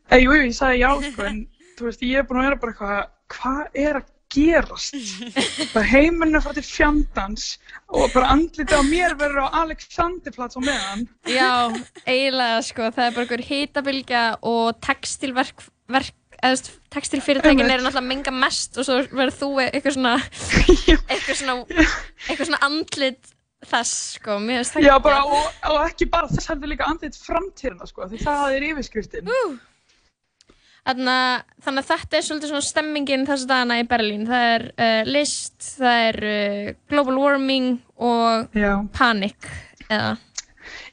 Eh, 0.10 0.24
jú, 0.26 0.34
ég 0.36 0.56
sagði 0.58 0.80
já, 0.82 0.90
sko, 1.06 1.28
en 1.30 1.38
þú 1.78 1.86
veist, 1.88 2.02
ég 2.04 2.20
er 2.20 2.26
búin 2.28 2.40
að 2.42 2.48
vera 2.50 2.58
bara 2.64 2.74
eitthvað, 2.74 3.06
hvað 3.32 3.78
er 3.86 4.00
að 4.02 4.10
gerast? 4.36 4.98
bara 5.76 5.88
heimurinn 5.88 6.36
er 6.36 6.44
frá 6.44 6.52
til 6.58 6.64
fjandans 6.68 7.46
og 7.88 8.12
bara 8.12 8.34
andlitið 8.34 8.76
á 8.76 8.84
mér 8.90 9.16
verður 9.22 9.48
á 9.48 9.56
Alexanderplatz 9.62 10.60
á 10.60 10.62
meðan. 10.66 11.06
Já, 11.32 11.54
eiginlega 12.04 12.58
sko, 12.68 12.90
það 12.90 13.08
er 13.08 13.16
bara 13.16 13.24
einhver 13.24 13.46
hitabilgja 13.54 14.26
og 14.52 14.82
textilverk, 14.84 15.64
verk, 15.96 16.12
eða 16.44 16.76
textilfyrirtækin 16.92 17.64
eru 17.70 17.86
náttúrulega 17.86 18.10
menga 18.10 18.36
mest 18.36 18.76
og 18.76 18.90
svo 18.90 19.00
verður 19.16 19.38
þú 19.40 19.50
eitthvað 19.70 19.96
svona, 19.96 20.14
eitthvað 21.14 21.40
svona, 21.40 21.56
eitthvað 22.28 22.50
svona 22.52 22.62
andlit 22.68 23.32
þess 23.70 23.94
sko, 24.18 24.40
mér 24.44 24.62
finnst 24.62 24.76
það 24.76 24.86
Já, 24.86 24.92
geggjað. 24.96 25.06
bara, 25.08 25.22
og, 25.26 25.62
og 25.72 25.86
ekki 25.90 26.08
bara 26.14 26.28
þess 26.32 26.50
heldur 26.52 26.72
líka 26.72 26.90
andlit 26.90 27.18
framtíðina, 27.20 27.88
sko, 27.90 28.08
því 28.12 28.20
það 28.26 28.56
er 28.58 28.68
yfirskriftin. 28.72 29.32
Þannig 30.86 31.80
að 31.82 31.88
þetta 31.90 32.18
er 32.20 32.26
svolítið 32.28 32.52
svona 32.52 32.66
stemmingin 32.68 33.24
þessa 33.26 33.48
dagana 33.50 33.80
í 33.82 33.86
Berlín. 33.90 34.26
Það 34.30 34.44
er 34.54 34.66
uh, 34.76 35.08
list, 35.10 35.56
það 35.80 36.02
er 36.12 36.18
uh, 36.30 36.68
global 36.94 37.16
warming 37.24 37.72
og 38.06 38.54
Já. 38.54 38.74
panic. 38.94 39.48
Eða, 39.90 40.12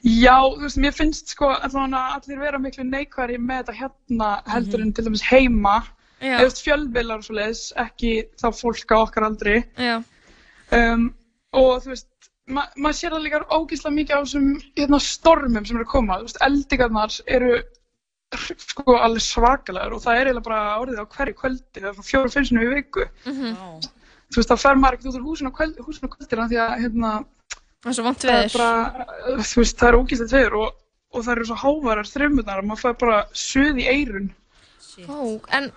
Já, 0.03 0.35
þú 0.49 0.63
veist, 0.65 0.79
mér 0.81 0.95
finnst 0.97 1.29
sko 1.35 1.51
allavega 1.53 1.99
að 1.99 2.15
allir 2.17 2.41
vera 2.41 2.59
miklu 2.61 2.83
neikværi 2.89 3.37
með 3.41 3.61
þetta 3.69 3.75
hérna 3.77 4.31
heldur 4.53 4.81
en 4.83 4.91
til 4.97 5.05
dæmis 5.07 5.23
heima. 5.29 5.75
Já. 6.23 6.39
Eða 6.41 6.55
fjölvilar 6.57 7.21
og 7.21 7.25
svo 7.27 7.37
leiðis, 7.37 7.61
ekki 7.83 8.11
þá 8.41 8.47
fólk 8.55 8.93
á 8.95 8.97
okkar 9.05 9.29
aldri. 9.29 9.59
já, 9.77 9.99
Um, 10.73 11.11
og 11.53 11.83
þú 11.83 11.91
veist, 11.91 12.07
ma 12.51 12.65
maður 12.75 12.97
sér 12.97 13.15
það 13.15 13.23
líka 13.25 13.39
ógíslega 13.53 13.95
mikið 13.95 14.17
á 14.19 14.23
þessum 14.23 14.47
hérna, 14.75 14.99
stormum 14.99 15.65
sem 15.65 15.77
eru 15.77 15.85
að 15.85 15.93
koma. 15.93 16.19
Þú 16.19 16.27
veist, 16.27 16.41
eldingarnar 16.47 17.17
eru 17.37 17.53
sko 18.33 18.95
alveg 18.97 19.23
svakalegar 19.23 19.93
og 19.93 20.01
það 20.03 20.19
er 20.19 20.29
eiginlega 20.29 20.47
bara 20.47 20.61
orðið 20.81 21.03
á 21.05 21.13
hverju 21.15 21.37
kvöldi, 21.39 21.83
það 21.83 21.89
er 21.91 22.07
fjóru, 22.07 22.31
sinni 22.33 22.65
í 22.65 22.71
viku. 22.73 23.07
Mhm. 23.29 23.55
Þú 24.33 24.41
veist, 24.41 24.49
þá 24.49 24.57
fer 24.57 24.79
maður 24.81 24.97
ekkert 24.97 25.09
út 25.11 25.19
úr 25.19 25.27
húsinu 25.27 25.51
á 25.53 25.57
kvöld, 25.57 25.81
húsinu 25.85 26.09
á 26.09 26.13
kvöldina 26.15 26.47
því 26.49 26.59
að 26.63 26.77
hérna, 26.83 27.11
það 27.83 27.91
er 27.91 28.15
það 28.23 28.39
er 28.39 28.55
bara, 28.57 29.07
þú 29.43 29.61
veist, 29.61 29.77
það 29.77 29.89
er 29.89 29.99
ógíslega 29.99 30.37
veður 30.37 30.57
og, 30.59 30.79
og 31.13 31.25
það 31.25 31.33
eru 31.35 31.49
svo 31.49 31.59
hávarar 31.63 32.09
þrjumurnar 32.09 32.63
og 32.63 32.69
maður 32.69 32.83
fær 32.83 32.97
bara 33.03 33.19
suð 33.33 33.77
í 33.83 33.87
eirun. 33.93 34.31
Ó, 35.07 35.39
en 35.53 35.71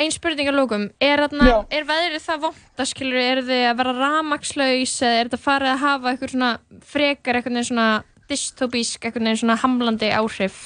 ein 0.00 0.12
spurning 0.14 0.48
að 0.48 0.56
lókum, 0.56 0.86
er, 1.02 1.22
er 1.22 1.84
veðrið 1.88 2.22
það 2.24 2.44
vont 2.46 2.80
að 2.80 2.88
skilur, 2.92 3.18
er 3.20 3.42
þið 3.44 3.64
að 3.68 3.76
vera 3.80 3.92
ramagslaus 3.98 4.94
eða 5.02 5.18
er 5.18 5.28
þetta 5.28 5.42
farið 5.42 5.72
að 5.72 5.82
hafa 5.82 6.12
eitthvað 6.12 6.32
svona 6.34 6.52
frekar 6.92 7.38
eitthvað 7.38 7.66
svona 7.68 7.88
dystopísk, 8.30 9.04
eitthvað 9.04 9.36
svona 9.42 9.58
hamlandi 9.60 10.10
áhrif? 10.16 10.62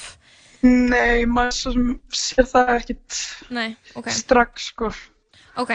Nei, 0.65 1.27
maður 1.29 1.83
sér 2.17 2.47
það 2.49 2.73
ekkit 2.79 3.19
Nei, 3.53 3.69
ok. 3.99 4.09
strax, 4.15 4.71
sko. 4.71 4.89
Ok, 5.57 5.73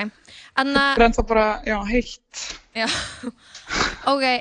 anna... 0.58 0.92
Það 0.94 0.98
er 0.98 1.04
ennþá 1.08 1.24
bara, 1.28 1.46
já, 1.66 1.76
heitt. 1.88 2.42
Já, 2.76 2.86
ok, 3.28 3.51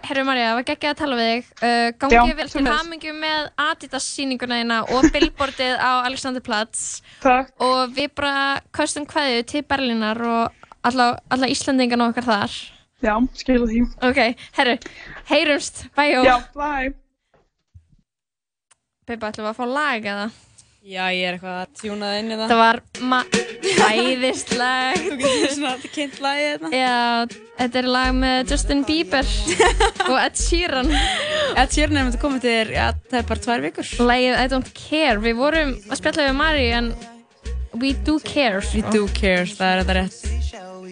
herru 0.07 0.23
Marja, 0.27 0.49
það 0.49 0.57
var 0.57 0.65
geggjað 0.67 0.93
að 0.93 0.99
tala 1.01 1.17
við 1.19 1.29
þig. 1.31 1.49
Uh, 1.61 1.87
gangi 2.01 2.17
Já, 2.17 2.35
vel 2.39 2.47
til 2.51 2.65
hamingju 2.67 3.13
með 3.17 3.49
Adidas 3.65 4.07
sýninguna 4.15 4.59
þína 4.61 4.79
og 4.95 5.07
billboardið 5.13 5.75
á 5.79 5.91
Alexanderplatz. 6.09 6.83
Takk. 7.23 7.53
Og 7.63 7.95
við 7.95 8.11
bara 8.17 8.61
kostum 8.75 9.07
kveðju 9.09 9.47
til 9.53 9.63
Berlínar 9.67 10.21
og 10.25 10.67
alla, 10.87 11.13
alla 11.31 11.49
Íslandingarna 11.51 12.09
okkar 12.11 12.27
þar. 12.27 12.57
Já, 13.01 13.15
skilu 13.33 13.65
því. 13.69 13.81
Ok, 14.05 14.19
herru, 14.57 14.77
heyrumst, 15.31 15.85
bæjó. 15.97 16.21
Já, 16.27 16.37
bye. 16.53 16.93
Beiba, 19.09 19.31
ætlum 19.31 19.47
við 19.47 19.51
að 19.51 19.57
fá 19.57 19.65
lag 19.67 20.05
eða? 20.13 20.27
Já, 20.81 21.03
ég 21.13 21.27
er 21.29 21.35
eitthvað 21.37 21.57
að 21.61 21.73
tjúna 21.77 22.07
það 22.09 22.19
inn 22.19 22.31
í 22.33 22.35
það. 22.39 22.51
Það 22.51 22.59
var 22.59 22.79
ma- 23.05 23.25
æðislegt. 23.91 25.03
Þú 25.03 25.17
getur 25.21 25.51
svona 25.53 25.91
kynnt 25.93 26.15
lagið 26.23 26.47
þetta. 26.55 26.71
Já, 26.73 27.41
þetta 27.59 27.79
er 27.83 27.89
lag 27.95 28.15
með 28.17 28.53
Justin 28.55 28.81
Bieber 28.87 29.29
og 30.07 30.15
Ed 30.23 30.39
Sheeran. 30.41 30.89
Ed 30.91 31.75
Sheeran 31.75 31.99
er 32.01 32.07
myndið 32.07 32.17
að 32.17 32.23
koma 32.23 32.41
til 32.41 32.55
þér, 32.55 32.71
ja, 32.73 32.87
það 33.11 33.19
er 33.21 33.27
bara 33.29 33.43
tvær 33.45 33.63
vikur. 33.67 33.91
Lagið 34.09 34.39
I 34.41 34.47
don't 34.55 34.71
care. 34.79 35.21
Við 35.21 35.37
vorum 35.43 35.75
að 35.85 36.01
spjalla 36.01 36.25
við 36.31 36.35
Mari 36.41 36.65
en 36.79 36.89
we 37.77 37.93
do 38.09 38.17
care. 38.25 38.63
We 38.73 38.81
do 38.89 39.03
care, 39.13 39.45
það 39.45 39.75
er 39.75 39.83
þetta 39.83 39.99
rétt. 39.99 40.17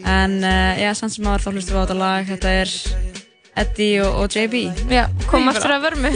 En 0.05 0.37
uh, 0.45 0.77
já, 0.79 0.91
samt 1.01 1.17
sem 1.17 1.25
áður 1.27 1.47
þá 1.47 1.49
hlustum 1.55 1.73
við 1.73 1.81
á 1.81 1.83
þetta 1.87 1.97
lag, 2.03 2.29
þetta 2.29 2.53
er 2.61 2.77
Eddie 3.65 4.05
og, 4.05 4.21
og 4.21 4.37
JB. 4.37 4.63
Já, 4.93 5.07
kom 5.33 5.49
aftur 5.49 5.73
að 5.79 5.89
vörmu. 5.89 6.13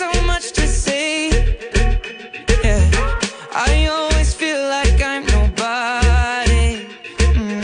So 0.00 0.22
much 0.22 0.52
to 0.52 0.66
say. 0.66 1.28
Yeah, 2.64 2.82
I 3.52 3.86
always 3.92 4.32
feel 4.32 4.62
like 4.76 4.98
I'm 5.02 5.26
nobody. 5.26 6.86
Mm, 7.36 7.62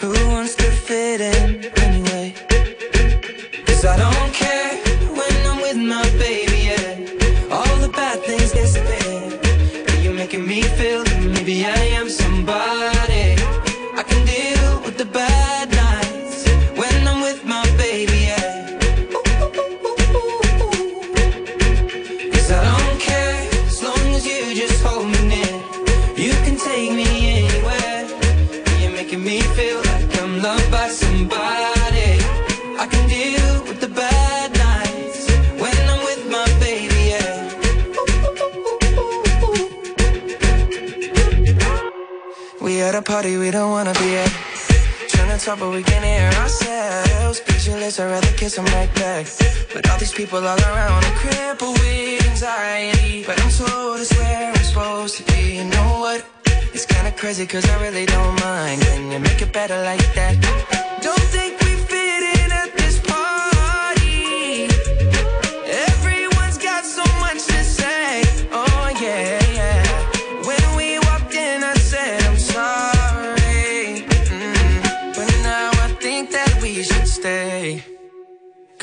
Who 0.00 0.10
wants 0.32 0.56
to 0.56 0.68
fit 0.86 1.20
in 1.20 1.66
anyway? 1.86 2.34
'Cause 3.64 3.84
I 3.92 3.96
don't 4.02 4.17
a 42.98 43.02
party 43.02 43.36
we 43.36 43.50
don't 43.50 43.70
wanna 43.70 43.92
be 43.94 44.16
at. 44.16 44.32
Trying 45.08 45.30
to 45.30 45.44
talk, 45.44 45.60
but 45.60 45.70
we 45.70 45.82
can't 45.82 46.04
hear 46.04 46.30
ourselves. 46.42 47.40
Pictureless, 47.40 48.00
I'd 48.00 48.10
rather 48.10 48.32
kiss 48.36 48.56
them 48.56 48.64
right 48.76 48.92
back. 48.96 49.26
But 49.72 49.88
all 49.88 49.98
these 49.98 50.12
people 50.12 50.38
all 50.38 50.60
around, 50.68 51.04
I'm 51.04 51.16
crippled 51.22 51.78
with 51.78 52.28
anxiety. 52.30 53.24
But 53.24 53.40
I'm 53.42 53.50
told 53.50 54.00
it's 54.00 54.12
where 54.18 54.52
I'm 54.52 54.64
supposed 54.64 55.16
to 55.18 55.22
be. 55.32 55.58
You 55.58 55.64
know 55.64 56.00
what? 56.04 56.24
It's 56.74 56.86
kinda 56.86 57.12
crazy, 57.12 57.46
cause 57.46 57.66
I 57.70 57.76
really 57.86 58.06
don't 58.06 58.34
mind. 58.40 58.82
Can 58.82 59.12
you 59.12 59.20
make 59.20 59.40
it 59.42 59.52
better 59.52 59.78
like 59.90 60.06
that? 60.14 60.34
Don't 61.00 61.26
think 61.34 61.67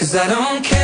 Cause 0.05 0.15
I 0.17 0.27
don't 0.27 0.63
care 0.63 0.74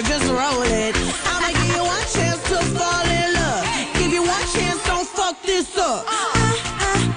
like 0.00 0.08
just 0.08 0.30
roll 0.30 0.62
it. 0.62 0.96
I'ma 1.26 1.48
give 1.48 1.76
you 1.76 1.84
one 1.84 2.06
chance 2.12 2.42
to 2.48 2.58
fall 2.78 3.06
in 3.06 3.34
love. 3.34 3.64
Give 3.94 4.12
you 4.12 4.22
one 4.22 4.46
chance, 4.54 4.82
don't 4.86 5.06
fuck 5.06 5.40
this 5.42 5.76
up. 5.76 6.04
Ah, 6.06 6.32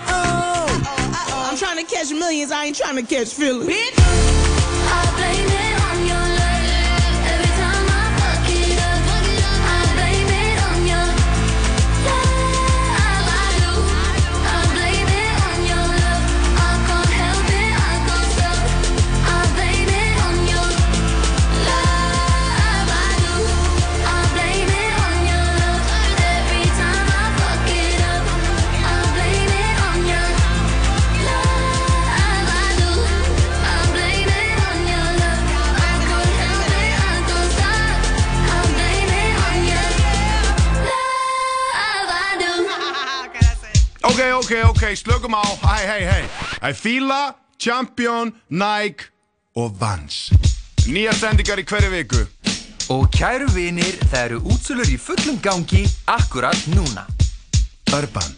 ah, 0.08 0.68
oh. 1.30 1.50
I'm 1.50 1.58
trying 1.58 1.78
to 1.78 1.96
catch 1.96 2.12
millions, 2.12 2.52
I 2.52 2.66
ain't 2.66 2.76
trying 2.76 2.96
to 2.96 3.04
catch 3.04 3.34
feelings. 3.34 3.70
Bitch. 3.70 4.53
Ok, 44.14 44.22
ok, 44.34 44.52
ok, 44.70 44.96
slökum 44.96 45.34
á, 45.34 45.42
hei, 45.42 45.88
hei, 45.90 46.04
hei. 46.06 46.26
Það 46.60 46.68
er 46.70 46.76
Fila, 46.78 47.22
Champion, 47.58 48.30
Nike 48.48 49.08
og 49.58 49.74
Vans. 49.80 50.30
Nýjar 50.86 51.18
sendingar 51.18 51.58
í 51.58 51.66
hverju 51.66 51.90
viku. 51.90 52.20
Og 52.94 53.08
kæru 53.10 53.48
vinir, 53.56 53.98
það 54.12 54.20
eru 54.28 54.38
útsölur 54.54 54.92
í 54.94 55.00
fullum 55.02 55.40
gangi 55.42 55.82
akkurat 56.06 56.62
núna. 56.76 57.08
Urban. 57.90 58.38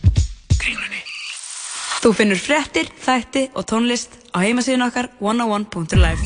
Þú 2.00 2.14
finnur 2.22 2.40
fréttir, 2.40 2.88
þætti 3.04 3.50
og 3.52 3.68
tónlist 3.68 4.16
á 4.32 4.48
heimasíðun 4.48 4.88
okkar 4.88 5.12
101.life 5.20 6.24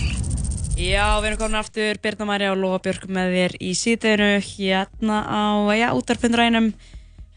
Já, 0.78 1.18
við 1.24 1.32
erum 1.32 1.42
komin 1.42 1.62
aftur 1.64 1.98
Birna 2.06 2.30
Marja 2.30 2.54
og 2.54 2.62
Lóa 2.62 2.84
Björk 2.86 3.10
með 3.10 3.34
þér 3.40 3.58
í 3.66 3.74
síðdeginu 3.82 4.30
hérna 4.46 5.24
á, 5.26 5.42
já, 5.74 5.90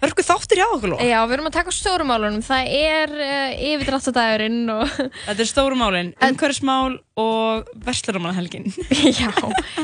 útarpindrænum 0.03 0.13
Hörku 0.13 0.25
þáttur 0.27 0.59
hjá 0.59 0.67
okkur, 0.67 0.91
Lóa. 0.93 1.05
Já, 1.07 1.21
við 1.27 1.37
erum 1.37 1.47
að 1.47 1.55
taka 1.55 1.73
stórumálunum. 1.75 2.43
Það 2.43 2.71
er 2.75 3.13
uh, 3.15 3.53
yfirdráttadagurinn 3.71 4.71
og... 4.75 4.95
Þetta 5.29 5.45
er 5.45 5.49
stórumálin, 5.49 6.13
umhverfismál 6.19 6.97
og 7.23 7.69
verslunarmannahelgin 7.85 8.73
já, 9.21 9.29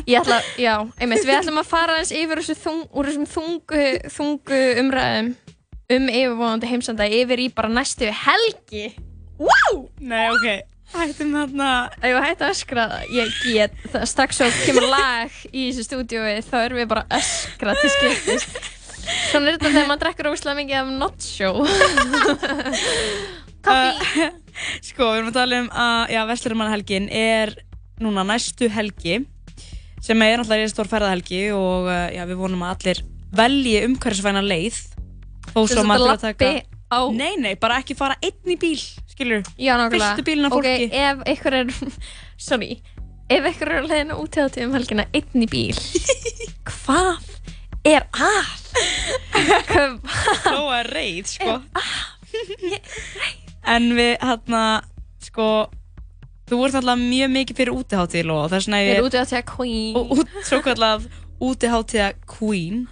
ég 0.09 0.17
ætla, 0.19 0.41
já, 0.59 0.73
einmitt, 0.99 1.27
við 1.29 1.37
ætlum 1.37 1.61
að 1.61 1.69
fara 1.69 1.99
eins 2.01 2.11
yfir 2.11 2.41
þessu 2.41 2.57
þung, 2.59 2.87
úr 2.91 3.11
þessum 3.11 3.29
þungu, 3.29 3.83
þungu 4.15 4.63
umræðum 4.83 5.29
um 5.95 6.09
yfirvonandi 6.09 6.73
heimsanda 6.73 7.07
yfir 7.19 7.45
í 7.45 7.51
bara 7.55 7.71
næstu 7.71 8.09
helgi. 8.25 8.89
Wow! 9.39 9.85
Nei, 10.01 10.25
ok, 10.33 10.49
hættum 10.97 11.37
þarna... 11.37 11.69
Ég 12.03 12.19
hætti 12.25 12.49
að 12.49 12.57
öskra, 12.57 12.89
ég 13.15 13.39
get, 13.45 13.79
það. 13.93 14.09
Strax 14.11 14.41
svo 14.41 14.51
kemur 14.65 14.89
lag 14.91 15.39
í 15.53 15.69
þessu 15.69 15.87
stúdíói, 15.87 16.41
þá 16.49 16.59
erum 16.65 16.83
við 16.83 16.91
bara 16.97 17.07
öskra 17.21 17.77
til 17.79 17.93
skiptist. 17.95 18.75
Svona 19.29 19.53
er 19.53 19.59
þetta 19.59 19.73
þegar 19.73 19.89
maður 19.89 20.03
drekkur 20.05 20.31
óslega 20.33 20.59
mikið 20.59 20.81
af 20.81 20.93
not 20.99 21.19
show. 21.25 21.55
Kaffi 23.65 24.29
Sko, 24.83 25.13
við 25.13 25.21
erum 25.21 25.31
að 25.31 25.37
tala 25.37 25.59
um 25.63 25.69
að 25.71 26.15
já, 26.15 26.21
Vestlurmannahelgin 26.29 27.09
er 27.15 27.53
núna 28.03 28.25
næstu 28.27 28.69
helgi 28.73 29.21
sem 30.03 30.23
er 30.23 30.39
náttúrulega 30.39 30.67
í 30.67 30.73
stór 30.73 30.91
ferðahelgi 30.91 31.43
og 31.55 31.89
uh, 31.91 32.09
já, 32.15 32.25
við 32.29 32.41
vonum 32.41 32.65
að 32.67 32.75
allir 32.75 33.03
velji 33.39 33.77
umhverfisvæna 33.87 34.43
leið 34.45 34.79
þó 35.53 35.61
svo 35.71 35.85
maður 35.87 36.15
að 36.15 36.25
þurfi 36.25 36.31
að 36.31 36.43
taka 36.43 36.51
á 36.89 37.01
Nei, 37.13 37.35
nei, 37.37 37.53
bara 37.61 37.81
ekki 37.83 37.97
fara 37.99 38.17
einn 38.25 38.55
í 38.55 38.57
bíl 38.61 38.79
skilur, 38.79 39.43
Já, 39.61 39.75
fyrstu 39.93 40.25
bílinn 40.25 40.49
af 40.49 40.55
fólki. 40.55 40.87
Ok, 40.87 40.95
ef 40.97 41.25
ykkur 41.35 41.57
er, 41.59 41.73
sorry, 42.49 42.71
ef 43.29 43.49
ykkur 43.53 43.75
er 43.77 43.89
leiðin 43.91 44.15
út 44.17 44.39
í 44.39 44.65
um 44.65 44.77
helgina 44.77 45.09
einn 45.13 45.45
í 45.45 45.51
bíl, 45.51 45.77
hvað 46.71 47.29
er 47.97 48.07
að? 48.13 48.47
Lóa 50.53 50.81
er 50.83 50.91
reið, 50.93 51.27
sko 51.37 51.57
En 53.69 53.91
við, 53.97 54.15
hérna, 54.23 54.63
sko 55.25 55.47
þú 56.49 56.61
ert 56.65 56.79
alltaf 56.81 57.01
mjög 57.01 57.33
mikið 57.35 57.59
fyrir 57.59 57.77
útiháttíð 57.77 58.29
Lóa 58.31 58.47
þess 58.53 58.69
vegna 58.71 58.83
Fyrir 58.87 59.09
útihátíða 59.09 59.43
queen. 59.51 59.97
og 59.99 60.13
út, 60.17 60.37
svo 60.49 60.61
kallað 60.65 61.09
útiháttíða 61.45 62.11
queen 62.29 62.87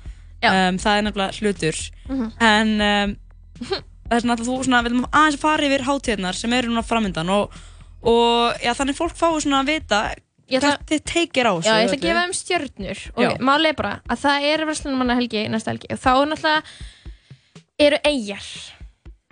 um, 0.44 0.76
það 0.82 0.92
er 0.98 1.06
nefnilega 1.08 1.38
hlutur 1.40 1.80
Mhm. 2.06 2.26
en 2.38 2.68
um, 2.86 3.16
er 4.12 4.20
svona 4.22 4.36
að 4.36 4.44
þú 4.46 4.58
svona, 4.62 4.82
við 4.84 4.92
viljum 4.92 5.08
aðeins 5.10 5.40
fara 5.42 5.66
yfir 5.66 5.82
hátíðnar 5.88 6.36
sem 6.38 6.52
eru 6.54 6.68
núna 6.70 6.84
framöndan 6.86 7.30
og, 7.34 7.56
og 8.06 8.60
já, 8.62 8.70
þannig 8.78 8.94
fólk 9.00 9.16
fái 9.18 9.40
svona 9.42 9.62
að 9.64 9.70
vita 9.72 10.00
þið 10.46 11.00
teikir 11.10 11.48
á 11.50 11.54
Já, 11.58 11.72
ég 11.80 11.88
ætla 11.88 11.96
að 11.96 12.04
gefa 12.04 12.20
þeim 12.22 12.36
stjörnur. 12.40 13.00
Og 13.16 13.22
er 13.70 13.78
bara 13.78 13.94
að 14.06 14.22
það 14.22 14.46
er 14.52 14.66
verslunum 14.70 15.16
helgi 15.16 15.48
næsta 15.50 15.72
helgi. 15.74 15.90
Og 15.90 16.02
þá 16.02 16.10
er 16.14 16.30
náttúrulega 16.32 16.62
eru 17.86 18.00
eigjar 18.06 18.48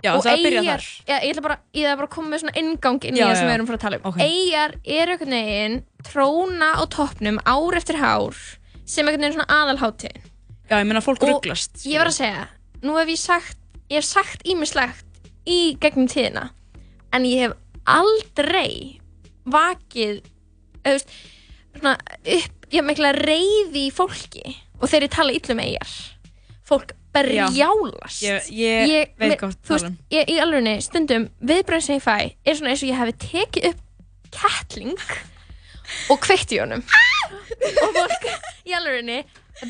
Já, 0.05 0.11
og 0.13 0.21
það 0.21 0.35
að 0.35 0.43
byrja 0.45 0.63
þar. 0.65 0.85
já, 1.07 1.15
ég 1.15 1.31
ætla 1.31 1.43
bara, 1.45 1.57
ég 1.73 1.87
ætla 1.87 1.97
bara 1.97 2.07
að 2.09 2.13
koma 2.13 2.31
með 2.31 2.41
svona 2.43 2.55
ingang 2.61 3.07
inn 3.07 3.17
í 3.17 3.23
það 3.23 3.37
sem 3.39 3.47
við 3.47 3.55
erum 3.55 3.69
frá 3.69 3.75
að 3.77 3.83
tala 3.85 3.97
um. 3.97 4.05
Ok. 4.09 4.19
eigjar 4.21 4.75
eru 4.83 5.15
einhvern 5.15 5.35
veginn 5.35 5.77
tróna 6.05 6.69
á 6.77 6.83
toppnum 6.93 7.39
ár 7.41 7.77
eftir 7.79 7.99
hár 8.01 8.41
sem 8.85 9.07
einhvern 9.07 9.25
veginn 9.25 9.37
svona 9.39 9.59
aðalháttíðin 9.61 10.27
Já, 10.69 10.75
ég 10.77 10.89
meina 10.89 11.01
fólk 11.05 11.23
Og 11.25 11.31
rugglast 11.31 11.87
ég 11.89 12.01
var 12.01 12.11
að 12.11 12.19
segja, 12.19 12.45
nú 12.85 12.99
hef 12.99 13.13
ég 13.15 13.21
sagt 13.21 13.57
ég 13.89 14.01
hef 14.01 14.09
sagt 14.09 14.45
ímislegt 14.45 15.23
í 15.49 15.59
gegnum 15.81 16.09
tíðina 16.11 16.51
en 17.15 17.25
ég 17.25 17.47
hef 17.47 17.57
aldrei 17.89 18.99
vakið 19.49 20.21
eða, 20.85 20.99
veist, 20.99 21.15
svona 21.75 21.95
upp, 21.99 22.67
ég 22.71 22.77
hef 22.79 22.85
mikla 22.87 23.11
reyði 23.17 23.87
í 23.87 23.93
fólki 23.95 24.43
og 24.79 24.87
þegar 24.91 25.07
ég 25.07 25.15
tala 25.15 25.35
illum 25.35 25.63
eigjar 25.65 25.95
fólk 26.65 26.93
berjálast. 27.15 28.23
Ég, 28.25 28.47
ég, 28.89 29.11
veit 29.19 29.29
mér- 29.31 29.39
hvað 29.39 29.53
þú 29.55 29.75
veist, 29.75 29.85
tala 29.85 29.91
um. 29.91 29.97
ég, 30.11 30.31
í 30.33 30.37
alvegni 30.43 30.75
stundum 30.83 31.27
viðbröðin 31.45 31.85
sem 31.85 31.99
ég 31.99 32.03
fæ 32.05 32.15
er 32.25 32.57
svona 32.57 32.73
eins 32.73 32.83
og 32.83 32.89
ég 32.89 32.99
hefði 32.99 33.15
tekið 33.25 33.67
upp 33.69 33.83
kettling 34.35 35.05
og 36.11 36.19
kveikt 36.25 36.51
í 36.55 36.59
honum. 36.59 36.81
Og 37.61 37.95
fólk 37.95 38.25
í 38.67 38.73
alvegni 38.75 39.21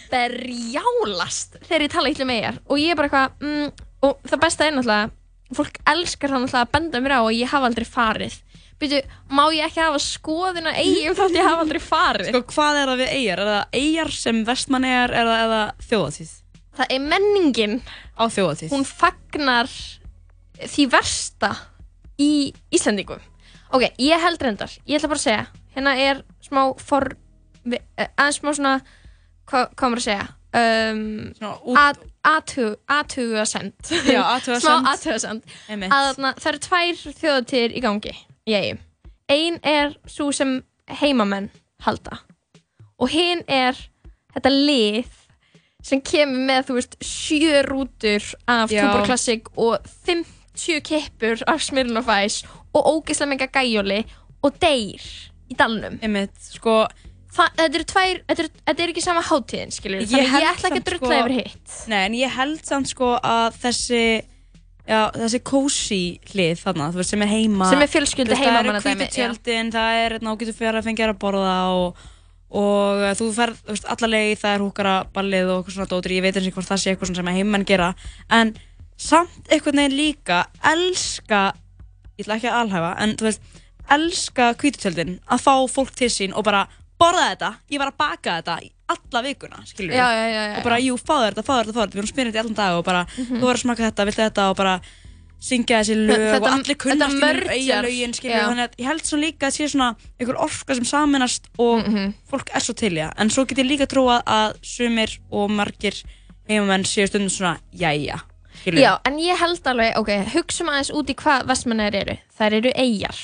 berjálast 0.09 1.59
þegar 1.67 1.85
ég 1.85 1.93
tala 1.93 2.09
illa 2.11 2.25
með 2.25 2.39
eigjar 2.39 2.57
og 2.65 2.81
ég 2.81 2.93
er 2.93 2.97
bara 2.99 3.09
eitthvað 3.11 3.45
mm, 3.45 3.85
og 4.07 4.25
það 4.31 4.41
besta 4.45 4.65
er 4.65 4.75
náttúrulega 4.75 5.55
fólk 5.59 5.77
elskar 5.93 6.31
það 6.33 6.41
náttúrulega 6.45 6.63
að 6.65 6.73
benda 6.73 7.01
mér 7.05 7.15
á 7.15 7.21
og 7.21 7.35
ég 7.35 7.51
hafa 7.51 7.69
aldrei 7.69 7.85
farið 7.85 8.39
Byrju, 8.81 9.01
má 9.31 9.43
ég 9.55 9.65
ekki 9.69 9.79
hafa 9.79 9.99
skoðin 10.03 10.67
að 10.67 10.79
eigum 10.83 11.15
þátt 11.15 11.37
ég 11.37 11.47
hafa 11.47 11.63
aldrei 11.63 11.79
farið? 11.83 12.31
Sko, 12.33 12.41
hvað 12.51 12.79
er 12.81 12.89
það 12.91 13.03
við 13.03 13.13
eigjar? 13.15 13.41
Er 13.43 13.51
það 13.51 13.77
eigjar 13.79 14.11
sem 14.17 14.41
vestmann 14.49 14.87
eigjar 14.89 15.13
eða, 15.21 15.37
eða 15.45 15.61
þjóðatíð? 15.89 16.33
Það 16.75 16.91
er 16.97 17.05
menningin. 17.13 17.77
Á 18.19 18.23
þjóðatíð 18.35 18.73
hún 18.75 18.83
fagnar 18.87 19.71
því 20.59 20.85
versta 20.91 21.51
í 22.21 22.31
Íslandingum 22.75 23.23
ok, 23.75 23.89
ég 23.99 24.21
held 24.23 24.43
reyndar, 24.43 24.71
ég 24.87 24.99
ætla 24.99 25.11
bara 25.11 25.19
að 25.19 25.25
segja 25.25 25.45
hérna 25.75 25.95
er 25.99 26.21
smá 26.43 26.61
for 26.79 27.15
eh, 27.67 28.07
aðeins 28.15 28.39
smá 28.39 28.51
svona 28.55 28.75
hvað 29.49 29.65
hvað 29.75 29.91
maður 29.91 30.01
að 30.01 30.07
segja? 30.09 30.27
Um, 30.55 30.99
að 31.75 31.97
aðtugasend 32.23 33.89
Já, 34.07 34.21
aðtugasend 34.37 35.43
Einmitt. 35.71 35.91
að 35.91 36.13
það 36.23 36.47
eru 36.53 36.61
tvær 36.69 37.01
þjóðatíðir 37.19 37.75
í 37.75 37.83
gangi 37.83 38.13
í 38.45 38.53
eigum 38.57 38.81
ein 39.31 39.55
er 39.65 39.95
svo 40.05 40.27
sem 40.35 40.59
heimamenn 41.01 41.47
halda. 41.81 42.19
Og 43.01 43.09
hinn 43.09 43.41
er 43.49 43.73
þetta 44.35 44.51
lið 44.53 45.07
sem 45.85 46.01
kemur 46.05 46.43
með 46.45 46.67
þú 46.67 46.75
veist 46.77 46.93
sjö 47.01 47.63
rútur 47.65 48.27
af 48.49 48.69
Já. 48.73 48.83
Tuborg 48.85 49.07
Classic 49.09 49.49
og 49.57 49.81
50 50.05 50.79
kippur 50.85 51.41
af 51.49 51.63
Smirnoff 51.65 52.09
Ice 52.21 52.45
og 52.75 52.85
ógeðslega 52.91 53.31
mega 53.33 53.47
gæjóli 53.49 54.03
og 54.45 54.61
deyr 54.61 55.01
í 55.49 55.57
dalnum. 55.57 55.97
Einmitt, 56.05 56.37
sko. 56.53 56.83
Þa, 57.35 57.49
þetta 57.57 57.65
eru 57.79 57.85
tvær, 57.89 58.21
þetta 58.29 58.43
er, 58.45 58.49
þetta 58.69 58.83
er 58.85 58.93
ekki 58.93 59.03
sama 59.03 59.21
hátíðin 59.25 59.73
skilur 59.75 59.99
Ég 60.05 60.07
þannig 60.13 60.23
ég 60.23 60.31
held 60.31 60.45
ætla 60.53 60.69
ekki 60.69 60.79
að 60.79 60.85
samt, 60.85 60.89
drulla 60.93 61.09
sko- 61.09 61.25
yfir 61.25 61.35
hitt. 61.41 61.75
Nei, 61.91 61.99
en 62.05 62.15
ég 62.21 62.37
held 62.37 62.61
samt 62.69 62.93
sko 62.93 63.09
að 63.19 63.57
þessi 63.65 64.03
já, 64.87 64.99
þessi 65.15 65.41
cozy 65.45 66.01
hlið 66.31 66.61
þarna, 66.61 66.89
þú 66.93 67.01
veist, 67.01 67.13
sem 67.13 67.23
er 67.25 67.31
heima. 67.31 67.69
Sem 67.71 67.83
er 67.85 67.91
fjölskyldu 67.91 68.31
Þú 68.31 68.35
veist, 68.35 68.45
heimamannadæmi, 68.45 68.83
Það 68.83 68.91
eru 68.91 69.05
hvítu 69.05 69.17
tjöldin, 69.17 69.71
það 69.73 70.01
er, 70.03 70.15
ná, 70.21 70.29
getur 70.41 70.57
fyrir 70.59 70.79
að 70.79 70.87
fengja 70.89 71.09
að 71.09 71.19
borða 71.23 71.55
og, 71.73 72.05
og 72.61 73.03
uh, 73.03 73.11
þú 73.17 73.31
ferð, 73.39 73.59
þú 73.63 73.75
veist, 73.75 73.89
alla 73.95 74.11
leið, 74.13 74.35
það 74.43 74.55
er 74.55 74.63
húkara 74.65 74.95
ballið 75.17 75.51
og 75.51 75.57
eitthvað 75.59 75.77
svona 75.79 75.91
dótri, 75.95 76.19
ég 76.19 76.25
veit 76.25 76.39
eins 76.39 76.49
og 76.51 76.57
hvort 76.59 76.71
það 76.71 76.81
sé 76.83 76.93
eitthvað 76.93 77.13
sem 77.19 77.31
að 77.33 77.39
heimamenn 77.39 77.67
gera, 77.71 77.91
en 78.39 78.55
samt 78.95 79.51
einhvern 79.51 79.81
veginn 79.83 79.97
líka 79.99 80.43
elska, 80.73 81.41
ég 82.15 82.25
ætla 82.25 82.39
ekki 82.39 82.51
að 82.51 82.61
alhæfa, 82.61 82.93
en 83.03 83.17
þú 83.19 83.29
veist, 83.29 83.51
elska 83.95 84.53
hvítu 84.61 84.81
tjöldin 84.81 85.19
að 85.25 85.45
fá 85.45 85.53
fólk 85.69 85.93
til 85.97 86.09
sín 86.13 86.33
og 86.33 86.45
bara 86.47 86.65
borða 87.01 87.27
þetta, 87.33 87.51
ég 87.73 87.81
var 87.81 87.91
að 87.91 88.01
baka 88.01 88.39
þetta 88.39 88.61
alla 88.87 89.21
vikuna, 89.25 89.63
skilur 89.65 89.93
Já, 89.95 90.07
já, 90.13 90.25
já, 90.29 90.41
já, 90.51 90.57
og 90.59 90.63
bara, 90.63 90.77
já. 90.79 90.85
jú, 90.89 90.95
fáðu 90.97 91.25
þetta, 91.31 91.43
fáðu 91.47 91.63
þetta, 91.65 91.73
fáðu 91.73 91.85
þetta 91.85 91.95
við 91.95 92.01
erum 92.03 92.11
spyrjandi 92.13 92.39
allan 92.43 92.53
dag 92.59 92.77
og 92.79 92.85
bara, 92.85 93.05
þú 93.15 93.39
verður 93.41 93.55
að 93.55 93.63
smaka 93.63 93.83
þetta, 93.89 94.05
viltu 94.09 94.21
þetta 94.25 94.49
og 94.51 94.55
bara 94.59 94.75
syngja 95.45 95.79
þessi 95.81 95.95
lög 95.99 96.21
Þetta- 96.21 96.41
og 96.41 96.47
allir 96.55 96.77
kunnast 96.79 96.99
þetta 96.99 97.05
í 97.05 97.15
mjög 97.15 97.25
merger. 97.25 97.51
eiga 97.55 97.81
lögin, 97.85 98.13
skilur 98.17 98.35
Já. 98.35 98.45
þannig 98.49 98.63
að 98.65 98.75
ég 98.79 98.85
held 98.89 99.01
svona 99.05 99.25
líka 99.25 99.47
að 99.47 99.55
sé 99.57 99.67
svona 99.69 99.89
einhver 100.19 100.37
orka 100.45 100.75
sem 100.75 100.85
saminast 100.85 101.49
og 101.59 101.85
Mhm. 101.85 102.13
fólk 102.31 102.49
er 102.55 102.59
svo 102.61 102.73
til 102.75 102.91
það, 102.93 103.11
en 103.17 103.29
svo 103.29 103.45
get 103.47 103.57
ég 103.57 103.67
líka 103.69 103.85
trúa 103.87 104.23
að 104.25 104.55
sumir 104.63 105.17
og 105.31 105.49
margir 105.51 106.03
heimamenn 106.49 106.83
séu 106.85 107.07
stundum 107.07 107.29
svona, 107.29 107.57
jæja 107.75 108.21
skilur 108.61 108.79
Já, 108.81 108.99
en 109.05 109.17
ég 109.19 109.37
held 109.37 109.61
alveg, 109.67 109.97
ok, 109.97 110.09
hugsum 110.33 110.69
aðeins 110.69 110.91
út 110.93 111.09
í 111.09 111.15
hvað 111.15 111.45
vestmennir 111.45 111.93
eru. 111.93 112.17
Þær 112.39 112.53
eru 112.53 112.71
eigjar. 112.75 113.15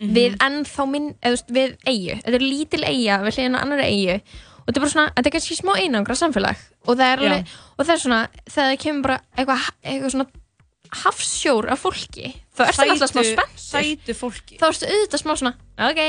Mhm. 0.00 0.14
Við 0.14 0.36
ennþá 0.38 0.90
minn, 0.90 1.14
eða 1.22 1.42
við 1.50 1.76
eigu. 1.86 2.22
Þetta 2.22 2.34
er 2.34 2.38
lítil 2.40 2.84
eiga 2.84 3.18
við 3.24 3.34
hliðina 3.38 3.58
á 3.58 3.62
annari 3.62 3.84
eigu. 3.88 4.20
Og 4.64 4.70
þetta 4.72 4.78
er 4.80 4.84
bara 4.84 4.92
svona, 4.94 5.10
þetta 5.16 5.28
er 5.28 5.34
kannski 5.36 5.56
smá 5.58 5.74
einangra 5.76 6.16
samfélag. 6.16 6.56
Og 6.88 6.96
það 6.96 7.10
er 7.12 7.22
alveg, 7.24 7.52
og 7.76 7.84
það 7.84 7.94
er 7.94 8.00
svona, 8.04 8.20
þegar 8.48 8.70
það 8.70 8.80
kemur 8.84 9.02
bara 9.08 9.18
eitthvað, 9.36 9.68
eitthvað 9.84 10.14
svona 10.14 10.28
hafsjór 10.94 11.66
af 11.74 11.80
fólki, 11.82 12.28
þá 12.54 12.60
ertu 12.68 12.76
Sætu- 12.78 12.92
alltaf 12.92 13.10
smá 13.10 13.22
spennt. 13.26 13.58
sætu 13.58 14.14
fólki. 14.14 14.58
Þá 14.60 14.66
ertu 14.68 14.86
auðvitað 14.90 15.22
smá 15.24 15.32
svona, 15.40 15.52
ok, 15.88 16.00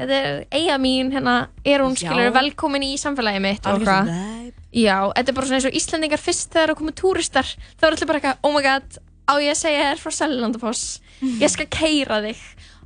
þetta 0.00 0.16
er 0.18 0.46
eiga 0.50 0.78
mín, 0.82 1.12
hérna, 1.14 1.34
er 1.64 1.84
hún, 1.84 1.94
skilur, 1.96 2.32
velkomin 2.34 2.82
í 2.82 2.96
samfélagi 2.98 3.40
mitt 3.44 3.66
og 3.70 3.80
vibe. 3.84 4.52
Já, 4.72 5.12
þetta 5.14 5.28
er 5.28 5.36
bara 5.36 5.46
svona 5.46 5.60
eins 5.60 5.68
og 5.68 5.76
Íslendingar 5.78 6.18
fyrst 6.18 6.50
þegar 6.52 6.72
það 6.72 6.78
komu 6.80 6.92
túristar 6.96 7.44
þá 7.78 7.84
er 7.86 7.92
allir 7.92 8.08
bara 8.10 8.18
eitthvað, 8.20 8.38
oh 8.42 8.52
my 8.56 8.62
god 8.64 8.98
á 9.28 9.34
ég 9.38 9.52
að 9.52 9.60
segja 9.60 9.84
þér 9.92 10.00
frá 10.02 10.12
Sellandafoss 10.16 11.00
ég 11.38 11.50
skal 11.52 11.66
keira 11.70 12.22
þig 12.24 12.40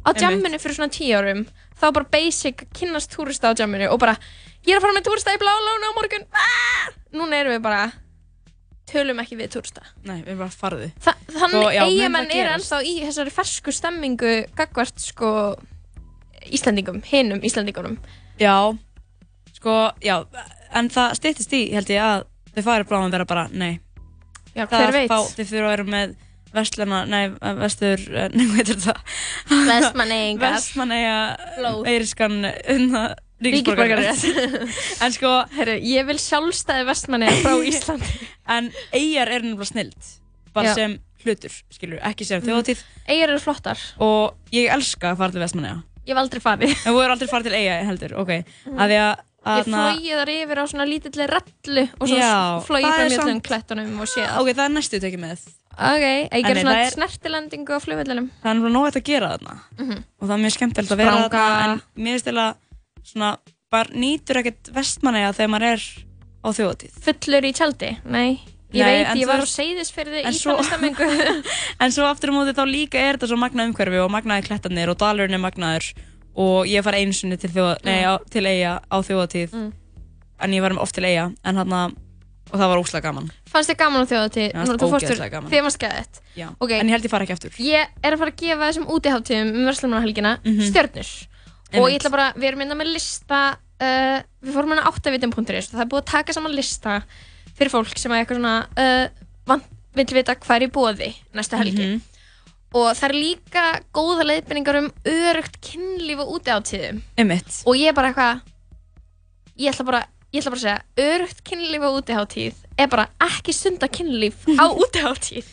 á 0.04 0.10
jamminu 0.18 0.58
fyrir 0.60 0.76
svona 0.76 0.90
tíu 0.92 1.14
árum 1.16 1.46
þá 1.80 1.86
bara 1.94 2.10
basic 2.10 2.66
að 2.66 2.72
kynnast 2.74 3.14
túrista 3.14 3.48
á 3.48 3.56
jamminu 3.56 3.88
og 3.88 3.98
bara, 4.02 4.16
ég 4.66 4.74
er 4.74 4.80
að 4.80 4.86
fara 4.86 4.96
með 4.98 5.06
túrista 5.08 5.36
í 5.36 5.40
blálána 5.42 5.92
á 5.92 5.96
morgun 5.96 6.26
ah! 6.34 6.90
núna 7.16 7.40
erum 7.40 7.56
við 7.56 7.62
bara 7.64 7.86
tölum 8.90 9.22
ekki 9.22 9.38
við 9.38 9.54
túrista 9.56 9.82
Nei, 10.02 10.20
við 10.20 10.34
erum 10.34 10.44
bara 10.44 10.54
farðu 10.54 10.90
Þa, 11.02 11.16
þannig 11.32 11.56
Sko, 11.56 11.64
eigamenn 11.86 12.30
það 12.30 12.42
er 12.42 12.52
ennþá 12.54 12.82
í 12.86 12.94
þessari 13.04 13.34
fersku 13.34 13.74
stemmingu 13.74 14.34
gagvart 14.58 15.02
sko 15.02 15.30
Íslendingum, 16.46 17.00
hinum 17.06 17.42
Íslendingunum 17.46 17.98
Já, 18.38 18.76
sko, 19.56 19.74
já, 20.04 20.20
en 20.76 20.90
það 20.92 21.16
styttist 21.18 21.54
í, 21.56 21.62
held 21.72 21.90
ég, 21.92 22.02
að 22.02 22.26
þau 22.56 22.66
fari 22.66 22.88
bráðum 22.88 23.14
vera 23.14 23.26
bara, 23.28 23.46
nei. 23.52 23.78
Já, 24.52 24.66
það 24.66 24.76
hver 24.76 24.86
er 24.86 24.96
veit? 24.96 25.10
Fá, 25.12 25.18
þau 25.32 25.44
fyrir 25.44 25.64
að 25.64 25.72
vera 25.72 25.86
með 25.94 26.14
vestluna, 26.56 27.02
nei, 27.08 27.22
vestur, 27.62 28.04
eh, 28.12 28.28
hvað 28.36 28.58
heitir 28.60 28.82
það? 28.84 29.00
Vestmannaeyingar. 29.70 30.56
Vestmanneia, 30.56 31.16
Blóð. 31.56 31.80
eiriskan, 31.92 32.36
unna, 32.76 33.06
ríkisborgarétt. 33.42 34.22
en 35.02 35.12
sko, 35.12 35.32
Herru, 35.56 35.74
ég 35.82 36.06
vil 36.08 36.16
sjálfstæði 36.22 36.86
vestmanni 36.88 37.28
frá 37.42 37.52
Íslandi. 37.70 38.08
en 38.48 38.70
eigjar 38.92 39.28
er 39.28 39.42
nefnilega 39.44 39.68
snild, 39.72 40.12
bara 40.54 40.70
Já. 40.70 40.74
sem 40.74 40.98
hlutur, 41.26 41.52
skilur, 41.74 41.98
ekki 42.06 42.24
sem 42.24 42.40
Mhm. 42.40 42.48
þjóðatíð. 42.48 42.82
Eyjar 43.08 43.28
eru 43.34 43.38
flottar. 43.42 43.78
Og 43.98 44.34
ég 44.52 44.70
elska 44.72 45.12
að 45.12 45.16
fara 45.18 45.32
til 45.32 45.40
Vestmanneia. 45.42 45.82
Ég 46.06 46.14
hef 46.14 46.20
aldrei 46.22 46.40
farið. 46.40 46.70
En 46.86 46.92
þú 46.94 47.00
er 47.04 47.10
aldrei 47.10 47.28
farið 47.28 47.48
til 47.50 47.56
eiga, 47.58 47.80
heldur, 47.84 48.12
ok. 48.22 48.30
Mhm. 48.66 48.78
Af 48.78 48.88
því 48.90 48.98
að, 49.02 49.16
Ég 49.46 49.64
þarna- 49.66 49.82
flói 49.86 50.14
þar 50.16 50.30
yfir 50.36 50.58
á 50.58 50.64
svona 50.66 50.86
lítilli 50.86 51.26
rellu 51.30 51.84
og 52.00 52.08
svo 52.08 52.16
Já, 52.18 52.32
flói 52.66 52.82
það 52.82 52.94
frá 52.96 53.08
mjöllum 53.10 53.40
klettunum 53.42 54.00
og 54.00 54.06
séð. 54.10 54.38
Ok, 54.40 54.48
það 54.54 54.64
er 54.64 54.74
næstu 54.74 55.00
tekið 55.02 55.20
með. 55.22 55.38
Ok, 55.76 56.06
ég 56.32 56.46
ger 56.46 56.56
svona 56.62 56.76
er- 56.86 56.90
snertilendingu 56.94 57.72
á 57.74 57.78
flugvellinum. 57.82 58.30
Það 58.42 58.50
er 58.50 58.54
náttúrulega 58.54 58.72
nóg 58.72 58.86
hægt 58.86 58.96
að 58.96 59.04
gera 59.04 59.28
þarna. 59.36 59.54
Mhm. 59.78 60.04
Og 60.20 60.28
það 60.28 60.34
er 60.34 60.42
mjög 60.46 60.54
skemmtilegt 60.56 60.90
að 60.92 60.96
vera 60.96 61.28
þarna, 61.28 61.64
en 61.64 61.82
mér 61.98 62.12
finnst 62.16 62.26
eða 62.32 62.54
svona, 63.06 63.36
bara 63.72 63.94
nýtur 63.94 64.40
ekkert 64.42 64.70
vestmanneja 64.74 65.32
þegar 65.36 65.52
maður 65.54 65.70
er 65.72 65.86
á 66.42 66.48
þjóðatíð. 66.58 67.00
Fullur 67.06 67.46
í 67.48 67.52
tjaldi? 67.56 67.90
Nei. 68.04 68.38
Ég 68.74 68.82
Nei, 68.82 68.96
veit, 69.04 69.20
ég 69.22 69.28
var 69.30 69.40
á 69.40 69.46
en 69.46 70.34
í 70.34 70.38
stemmingu. 70.66 71.06
En 71.82 71.92
svo 71.94 72.04
aftur 72.10 72.32
á 72.34 72.34
móti 72.34 72.52
þá 72.56 72.64
líka 72.66 72.98
er 72.98 73.14
þetta 73.16 73.30
svo 73.30 73.38
magnað 73.40 73.70
umhverfi 73.70 74.00
og 74.02 74.10
magnaði 74.12 74.46
klettarnir 74.48 74.90
og 74.90 74.98
dalurinn 75.00 75.38
er 75.38 75.42
magnaður 75.42 75.86
og 76.36 76.66
ég 76.68 76.82
far 76.84 76.98
einu 76.98 77.14
sinni 77.16 77.38
til, 77.40 77.48
þjóða, 77.54 77.76
nei, 77.86 78.02
á, 78.04 78.18
til 78.28 78.42
eiga 78.44 78.80
á 78.90 78.96
þjóðatíð 79.06 79.54
Mm. 79.56 79.70
en 80.44 80.52
ég 80.58 80.60
var 80.66 80.74
oft 80.82 80.94
til 80.98 81.06
eiga 81.08 81.30
en 81.44 81.56
hann 81.62 81.72
og 82.52 82.58
það 82.60 82.68
var 82.70 82.78
óslega 82.82 83.02
gaman. 83.08 83.30
Fannst 83.50 83.70
þið 83.70 83.78
gaman 83.80 84.04
á 84.04 84.10
þjóðatíð? 84.10 84.50
Já, 84.52 84.60
þú 84.66 84.90
fórst 84.90 85.06
ógeðslega 85.08 85.30
gaman. 85.32 85.50
Þið 85.50 85.62
var 85.66 85.74
skæðið. 85.74 86.20
Já. 86.36 86.48
Ok. 86.60 86.70
En 86.76 86.86
ég 86.90 86.94
held 86.94 87.06
ég 87.08 87.10
fara 87.14 87.24
ekki 87.26 87.34
aftur. 87.34 87.56
Ég 87.58 87.88
er 88.02 88.12
að 88.14 88.20
fara 88.20 88.30
að 88.34 88.36
gefa 88.42 88.68
þessum 88.68 88.86
útiháttíðum 88.94 89.50
um 89.56 89.64
Verslumarhelgina 89.70 90.34
Mhm. 90.44 90.60
stjörnur 90.70 91.10
og 91.72 91.74
ég 91.74 91.82
Einmitt. 91.82 92.00
ætla 92.00 92.10
bara, 92.14 92.26
við 92.36 92.48
erum 92.50 92.60
innan 92.66 92.78
með 92.80 92.92
lista 92.94 93.40
uh, 93.56 94.18
við 94.42 94.52
fórum 94.54 94.72
hérna 94.74 94.88
áttavitum.is 94.90 95.70
og 95.70 95.74
það 95.76 95.84
er 95.86 95.90
búið 95.92 96.02
að 96.04 96.10
taka 96.12 96.36
saman 96.36 96.54
lista 96.56 96.98
fyrir 97.56 97.72
fólk 97.72 97.96
sem 97.98 98.12
er 98.12 98.22
eitthvað 98.24 98.38
svona 98.40 98.54
uh, 98.78 99.06
vant, 99.48 99.64
vill 99.96 100.06
vita 100.18 100.34
hvað 100.36 100.56
er 100.60 100.66
í 100.68 100.72
bóði 100.76 101.10
næstu 101.36 101.56
helgi 101.60 101.86
Mhm. 101.86 102.02
og 102.76 102.90
það 102.98 103.06
er 103.08 103.14
líka 103.16 103.64
góða 103.94 104.24
leiðbendingar 104.28 104.76
um 104.82 104.88
örugt 105.08 105.54
kynlíf 105.64 106.18
og 106.20 106.34
útiáttíðum 106.36 106.98
Einmitt. 107.16 107.62
og 107.64 107.74
ég 107.78 107.88
er 107.88 107.96
bara 107.96 108.10
eitthvað 108.12 108.40
ég 109.56 109.70
ætla 109.72 109.86
bara 109.88 110.02
ég 110.34 110.42
ætla 110.42 110.50
bara 110.52 110.60
að 110.60 110.64
segja, 110.66 110.80
örugt 111.00 111.44
kynlíf 111.46 111.82
á 111.86 111.90
útiháttíð 111.96 112.54
er 112.76 112.88
bara 112.92 113.06
ekki 113.24 113.54
stunda 113.56 113.88
kynlíf 113.88 114.42
á 114.60 114.66
útiháttíð 114.82 115.46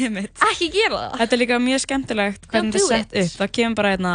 Einmitt. 0.00 0.32
ekki 0.48 0.70
gera 0.72 1.02
það 1.10 1.18
Þetta 1.20 1.36
er 1.36 1.42
líka 1.42 1.58
mjög 1.60 1.82
skemmtilegt 1.84 2.46
hvernig 2.48 2.72
þetta 2.78 2.94
er 2.96 3.02
sett 3.04 3.12
upp. 3.20 3.34
Það 3.42 3.52
kemur 3.58 3.76
bara 3.82 3.90
hérna 3.96 4.14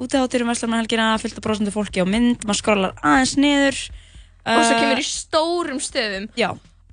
útiháttir 0.00 0.42
um 0.44 0.50
Vestlumarhelgina, 0.50 1.14
fullt 1.22 1.38
af 1.38 1.44
prosentu 1.44 1.72
fólki 1.74 2.02
á 2.02 2.06
mynd, 2.08 2.44
maður 2.44 2.60
skrólar 2.60 2.94
aðeins 3.02 3.36
niður. 3.40 3.78
og 4.44 4.60
svo 4.60 4.74
Uh, 4.74 4.80
kemur 4.82 5.00
í 5.00 5.06
stórum 5.08 5.78
stöðum 5.80 6.26
Já. 6.36 6.50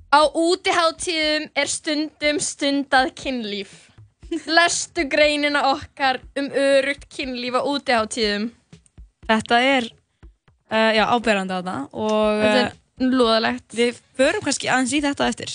á 0.08 0.20
útiháttíðum 0.24 1.50
er 1.54 1.68
stundum 1.68 2.38
stundað 2.40 3.10
kynlíf. 3.18 3.72
Lestu 4.48 5.04
greinina 5.12 5.66
okkar 5.74 6.22
um 6.40 6.48
örugt 6.48 7.04
kynlíf 7.12 7.52
á 7.52 7.60
útiháttíðum 7.68 8.46
Þetta 9.28 9.58
er 9.60 9.84
uh, 10.72 10.92
já, 10.96 11.04
áberandi 11.12 11.58
að 11.58 11.68
það 11.68 11.82
og 11.92 12.40
Þetta 12.40 12.62
er 12.62 12.72
uh, 12.72 13.10
lúðalegt 13.12 13.76
Við 13.76 14.00
förum 14.16 14.46
kannski 14.46 14.70
aðeins 14.72 14.96
í 14.96 15.02
þetta 15.04 15.28
eftir. 15.28 15.52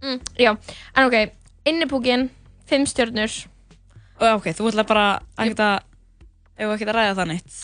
Mm, 0.00 0.20
já, 0.38 0.54
en 0.94 1.10
ok, 1.10 1.34
innipúkin 1.68 2.28
5 2.70 2.86
stjörnur. 2.92 3.34
Og 4.20 4.38
ok, 4.38 4.52
þú 4.54 4.70
ætla 4.70 4.86
bara 4.86 5.06
að 5.34 5.89
ef 6.60 6.74
ekki 6.74 6.88
að 6.88 6.96
ræða 6.98 7.16
það 7.18 7.30
neitt? 7.32 7.58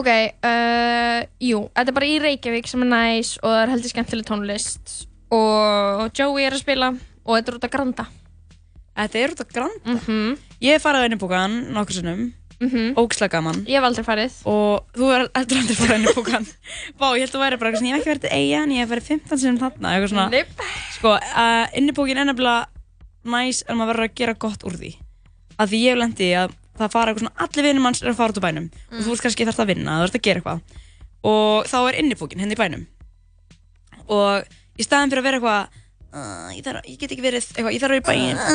Ok, 0.00 0.08
uh, 0.08 1.20
jú, 1.42 1.62
þetta 1.76 1.92
er 1.92 1.96
bara 1.96 2.08
í 2.08 2.18
Reykjavík 2.22 2.68
sem 2.70 2.84
er 2.86 2.90
næs 2.90 3.34
og 3.42 3.48
það 3.50 3.62
er 3.62 3.72
heldur 3.74 3.92
skemmtileg 3.92 4.28
tónlist. 4.28 4.96
Og 5.34 6.08
Joey 6.16 6.46
er 6.46 6.56
að 6.56 6.64
spila 6.64 6.90
og 6.94 7.32
þetta 7.36 7.52
er 7.52 7.58
út 7.58 7.66
að 7.68 7.74
granda. 7.74 8.06
Þetta 9.00 9.20
er 9.20 9.34
út 9.34 9.42
að 9.44 9.54
granda? 9.54 9.80
Mm 9.86 9.98
-hmm. 10.06 10.36
Ég 10.60 10.76
hef 10.76 10.84
farið 10.86 11.04
á 11.04 11.06
innibúkan 11.08 11.58
nokkur 11.74 11.98
sinnum. 12.00 12.30
Mhm. 12.60 12.92
ógislega 12.94 13.40
gaman. 13.40 13.64
Ég 13.64 13.78
hef 13.80 13.84
aldrei 13.88 14.04
farið. 14.04 14.32
Og 14.44 14.84
þú 14.92 15.06
er 15.14 15.22
heldur 15.34 15.60
aldrei 15.62 15.76
farið 15.76 15.92
á 15.92 15.98
innibúkan. 16.00 16.46
Vá, 17.00 17.06
ég 17.16 17.22
held 17.24 17.30
að 17.30 17.34
þú 17.34 17.40
væri 17.40 17.56
bara 17.56 17.70
eitthvað 17.70 17.80
svona, 17.80 17.90
ég 17.90 17.96
hef 17.96 18.00
ekki 18.00 18.12
verið 18.12 18.34
eiga 18.36 18.62
en 18.62 18.74
ég 18.74 18.82
hef 18.84 18.90
verið 18.90 19.08
15 19.08 19.40
sinnum 19.40 19.60
þarna 19.62 19.92
eitthvað 19.94 20.12
svona. 20.12 20.26
Nope. 20.34 20.68
Sko, 20.92 21.14
uh, 21.16 21.66
innibúkin 21.80 22.20
er 22.20 22.28
nefnilega 22.28 22.66
næs 23.24 23.62
en 23.66 23.80
maður 23.80 23.92
verður 23.94 24.08
að 24.08 24.18
gera 24.20 24.34
gott 24.44 24.66
úr 24.68 24.76
því. 24.76 24.92
Að 25.56 25.72
því 25.72 25.80
ég 25.80 25.94
hef 25.94 26.00
lendi 26.02 26.28
að 26.36 26.59
það 26.80 26.94
fara 26.94 27.12
eitthvað 27.12 27.26
svona 27.26 27.44
allir 27.46 27.66
vinnum 27.68 27.88
hans 27.88 28.02
er 28.02 28.12
að 28.12 28.18
fara 28.20 28.34
út 28.34 28.40
úr 28.40 28.46
bænum. 28.46 28.70
Og 28.90 29.02
þú 29.02 29.12
veist 29.12 29.26
kannski 29.26 29.46
þarft 29.48 29.62
að 29.64 29.70
vinna, 29.72 29.98
þú 30.00 30.08
ert 30.08 30.18
að 30.18 30.24
gera 30.26 30.42
eitthvað. 30.42 30.80
Og 31.30 31.68
þá 31.70 31.78
er 31.82 32.00
innibúkin 32.00 32.42
henni 32.42 32.56
í 32.56 32.60
bænum. 32.60 32.86
Og 34.10 34.80
í 34.80 34.86
staðin 34.86 35.12
fyrir 35.12 35.22
að 35.22 35.28
vera 35.28 35.40
eitthvað 35.40 35.80
uh, 36.14 36.48
ég, 36.54 36.62
þarf, 36.66 36.86
ég 36.88 37.00
get 37.00 37.14
ekki 37.14 37.24
verið 37.24 37.44
eitthvað, 37.44 37.74
ég 37.74 37.82
þarf 37.82 37.90
að 37.90 37.96
vera 37.96 38.02
í 38.02 38.08
bæin 38.08 38.38
uh. 38.40 38.46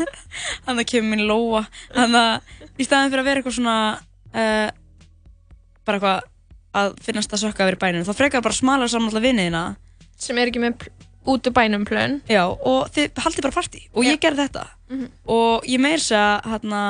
þannig 0.66 0.84
að 0.84 0.90
kemur 0.92 1.14
mín 1.14 1.26
lóa. 1.28 1.64
Þannig 1.94 2.20
að 2.20 2.80
í 2.80 2.88
staðin 2.88 3.12
fyrir 3.12 3.24
að 3.24 3.30
vera 3.30 3.42
eitthvað 3.42 3.58
svona 3.58 3.76
uh, 4.34 4.68
bara 5.86 6.00
eitthvað 6.00 6.26
að 6.80 6.98
finnast 7.02 7.32
að 7.34 7.44
sökka 7.44 7.64
að 7.64 7.72
vera 7.72 7.78
í 7.78 7.82
bænum 7.82 8.06
þá 8.06 8.12
frekar 8.14 8.42
bara 8.46 8.54
smala 8.54 8.86
saman 8.90 9.10
alltaf 9.10 9.24
vinniðina 9.24 9.62
sem 10.20 10.38
er 10.38 10.50
ekki 10.52 10.60
með 10.62 10.84
út 11.30 11.46
úr 11.46 11.54
bænum 11.54 11.84
plön. 11.84 12.20
Já, 12.30 12.44
og 12.48 12.90
þið 12.94 13.20
haldið 13.24 13.46
bara 13.46 13.56
partí. 13.56 13.82
Og 13.92 14.06
ég 14.06 14.20
gerði 14.22 14.46
þetta. 14.48 14.66
Mhm. 14.90 15.08
og 15.30 15.66
ég 15.68 15.80
meir 15.80 16.00
þess 16.00 16.16
að 16.18 16.50
hérna 16.50 16.82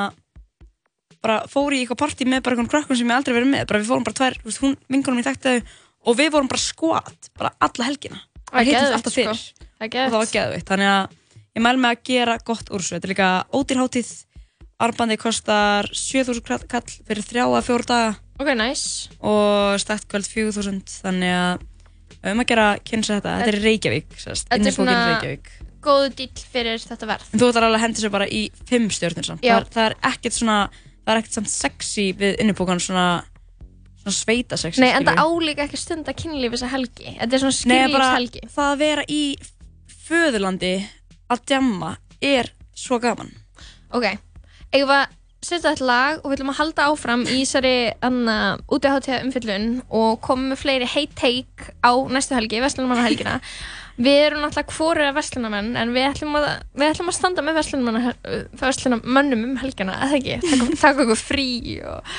bara 1.24 1.38
fór 1.50 1.76
í 1.76 1.82
eitthvað 1.82 2.00
partí 2.02 2.26
með 2.28 2.42
bara 2.46 2.56
einhvern 2.56 2.72
krökkun 2.72 2.98
sem 2.98 3.10
ég 3.10 3.16
aldrei 3.16 3.36
verið 3.36 3.52
með 3.52 3.66
bara 3.70 3.80
við 3.82 3.90
fórum 3.92 4.06
bara 4.06 4.18
tvær, 4.20 4.38
þú 4.40 4.50
veist, 4.50 4.62
hún, 4.64 4.76
vingunum 4.88 5.20
mín 5.20 5.26
þekkti 5.26 5.54
þau 5.54 6.10
og 6.10 6.18
við 6.20 6.32
vorum 6.34 6.50
bara 6.50 6.62
skvat, 6.64 7.30
bara 7.36 7.52
alla 7.60 7.88
helgina. 7.90 8.22
Það 8.50 8.60
við 8.60 8.72
geðveikt, 8.72 8.96
alltaf 8.96 9.16
sko. 9.16 9.66
er 9.80 9.90
og 9.90 10.14
það 10.14 10.18
var 10.18 10.32
geðveitt 10.34 10.72
þannig 10.72 10.90
að 10.94 11.16
ég 11.58 11.64
mæl 11.66 11.76
með 11.76 11.94
að 11.94 12.02
gera 12.10 12.36
gott 12.50 12.72
úr 12.72 12.82
þessu. 12.82 12.96
Þetta 12.96 13.08
er 13.08 13.14
líka 13.14 13.30
ódýrháttíð 13.52 14.12
arbandi 14.80 15.18
kostar 15.20 15.90
7000 15.92 16.68
kall 16.70 16.86
fyrir 16.88 17.26
þrjá 17.26 17.44
að 17.46 17.66
fjóra 17.68 17.88
daga. 17.90 18.12
Ok, 18.40 18.54
nice. 18.56 19.10
Og 19.20 19.76
stætt 19.82 20.06
kvöld 20.08 20.28
4000 20.30 21.00
þannig 21.04 21.34
að 21.36 21.66
um 22.30 22.42
að 22.42 22.48
gera 22.50 22.68
kynsa 22.84 23.18
þetta, 23.18 23.34
þetta 23.40 23.52
er 23.52 23.58
Reykjavík 23.64 24.14
svona 24.20 24.96
Reykjavík. 25.10 25.50
góðu 25.84 26.12
dýll 26.18 26.44
fyrir 26.52 26.82
þetta 26.82 27.08
verð. 27.08 27.28
En 27.32 27.40
þú 27.40 27.50
ætlar 27.50 27.66
alveg 27.68 27.80
að 27.80 27.84
hendi 27.86 28.04
sér 28.04 28.12
bara 28.12 28.28
í 28.28 28.42
fimm 28.68 28.88
stjórnir 28.92 29.28
samt. 29.28 29.44
Það 29.44 29.70
það 29.76 29.86
er 29.86 29.96
ekkert 30.10 30.36
svona, 30.36 30.58
það 31.10 31.16
er 31.16 31.22
ekkert 31.24 31.38
samt 31.40 31.50
sexy 31.50 32.06
við 32.14 32.36
innibúkan 32.44 32.80
svona, 32.82 33.06
svona 34.00 34.14
sveita 34.14 34.58
sexy, 34.60 34.82
Nei, 34.84 34.92
en 34.94 35.08
það 35.08 35.22
álíka 35.24 35.66
ekki 35.66 35.80
stunda 35.80 36.14
kynlíf 36.14 36.54
þessa 36.54 36.70
helgi. 36.70 37.16
Þetta 37.18 37.36
er 37.36 37.44
svona 37.44 37.72
Nei, 37.72 37.94
bara 37.94 38.10
það 38.54 38.66
að 38.68 38.82
vera 38.84 39.06
í 39.10 39.22
föðurlandi 40.06 40.74
að 41.30 41.46
djamma 41.50 41.96
er 42.22 42.52
svo 42.78 43.00
gaman. 43.02 43.32
Ok, 43.90 44.06
að 44.70 44.94
setja 45.40 45.72
þetta 45.72 45.88
lag 45.88 46.20
og 46.20 46.28
við 46.28 46.36
ætlum 46.36 46.52
að 46.52 46.58
halda 46.60 46.86
áfram 46.92 47.22
í 47.24 47.40
þessari 47.40 47.74
anna 48.06 48.36
útiháttíða 48.70 49.22
umfyllun 49.24 49.68
og 49.88 50.18
koma 50.22 50.52
með 50.52 50.62
fleiri 50.62 50.88
heit 50.94 51.14
take 51.18 51.72
á 51.80 51.96
næstu 52.12 52.36
helgi, 52.36 52.60
Vestlunumanna 52.62 53.06
helgina 53.08 53.38
Við 54.00 54.18
erum 54.24 54.40
náttúrulega 54.40 54.76
hvoru 54.78 55.04
að 55.04 55.16
Vestlunamenn 55.18 55.74
en 55.76 55.90
við 55.92 56.06
ætlum 56.08 56.36
að, 56.38 56.46
við 56.80 56.86
ætlum 56.88 57.10
að 57.12 57.16
standa 57.18 57.44
með 57.44 57.58
Vestlunamönnum 58.62 59.42
um 59.50 59.56
helgina, 59.60 59.96
eða 60.06 60.16
ekki? 60.20 60.38
Taka 60.80 61.04
okkur 61.04 61.20
frí 61.20 61.48
og 61.84 62.14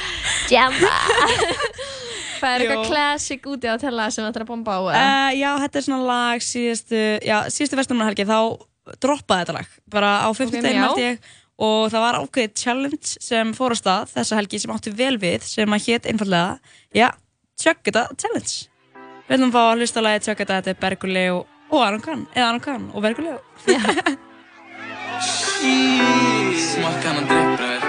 jamma 0.52 0.91
Það 2.41 2.53
er 2.56 2.64
eitthvað 2.66 2.88
classic 2.90 3.45
úti 3.49 3.70
á 3.70 3.76
tella 3.82 4.08
sem 4.14 4.26
þetta 4.26 4.41
er 4.41 4.45
að 4.45 4.49
bomba 4.49 4.78
á? 4.78 4.82
Uh, 4.90 5.30
já, 5.38 5.49
þetta 5.62 5.78
er 5.78 5.86
svona 5.86 6.08
lag 6.08 6.45
síðustu, 6.45 7.02
já, 7.22 7.36
síðustu 7.53 7.78
vestumannarhelgi, 7.78 8.26
þá 8.30 8.98
droppaði 9.02 9.44
þetta 9.44 9.58
lag, 9.60 9.76
bara 9.94 10.14
á 10.26 10.30
50 10.34 10.48
Ok, 10.49 10.66
daginn 10.66 10.80
já. 10.80 10.86
held 10.88 11.03
ég 11.03 11.30
og 11.62 11.84
það 11.94 12.06
var 12.08 12.18
ákveðið 12.18 12.53
challenge 12.58 13.12
sem 13.22 13.53
fór 13.53 13.76
á 13.78 13.78
stað 13.78 14.14
þessa 14.16 14.40
helgi 14.40 14.62
sem 14.64 14.74
átti 14.74 14.94
vel 14.98 15.14
við 15.22 15.45
sem 15.45 15.78
að 15.78 15.86
hétt 15.86 16.10
einfallega, 16.10 16.58
já, 16.98 17.12
Chuck 17.62 17.91
It 17.91 17.99
Challenge. 18.18 18.53
Við 19.28 19.36
ætlum 19.38 19.52
að 19.52 19.56
fá 19.56 19.62
að 19.68 19.82
hlusta 19.84 20.02
lagið 20.02 20.26
Chuck 20.26 20.41
It, 20.41 20.53
þetta 20.58 20.74
er 20.74 20.80
Berguli 20.82 21.26
og, 21.72 21.80
Aron 21.85 22.03
Kahn, 22.03 22.27
eða 22.35 22.48
Aron 22.49 22.64
Kahn 22.64 22.89
og 22.93 23.02
Berguli 23.06 23.34
Smakka 26.72 27.07
hann 27.07 27.22
að 27.22 27.27
dreipra 27.31 27.68
þér 27.72 27.84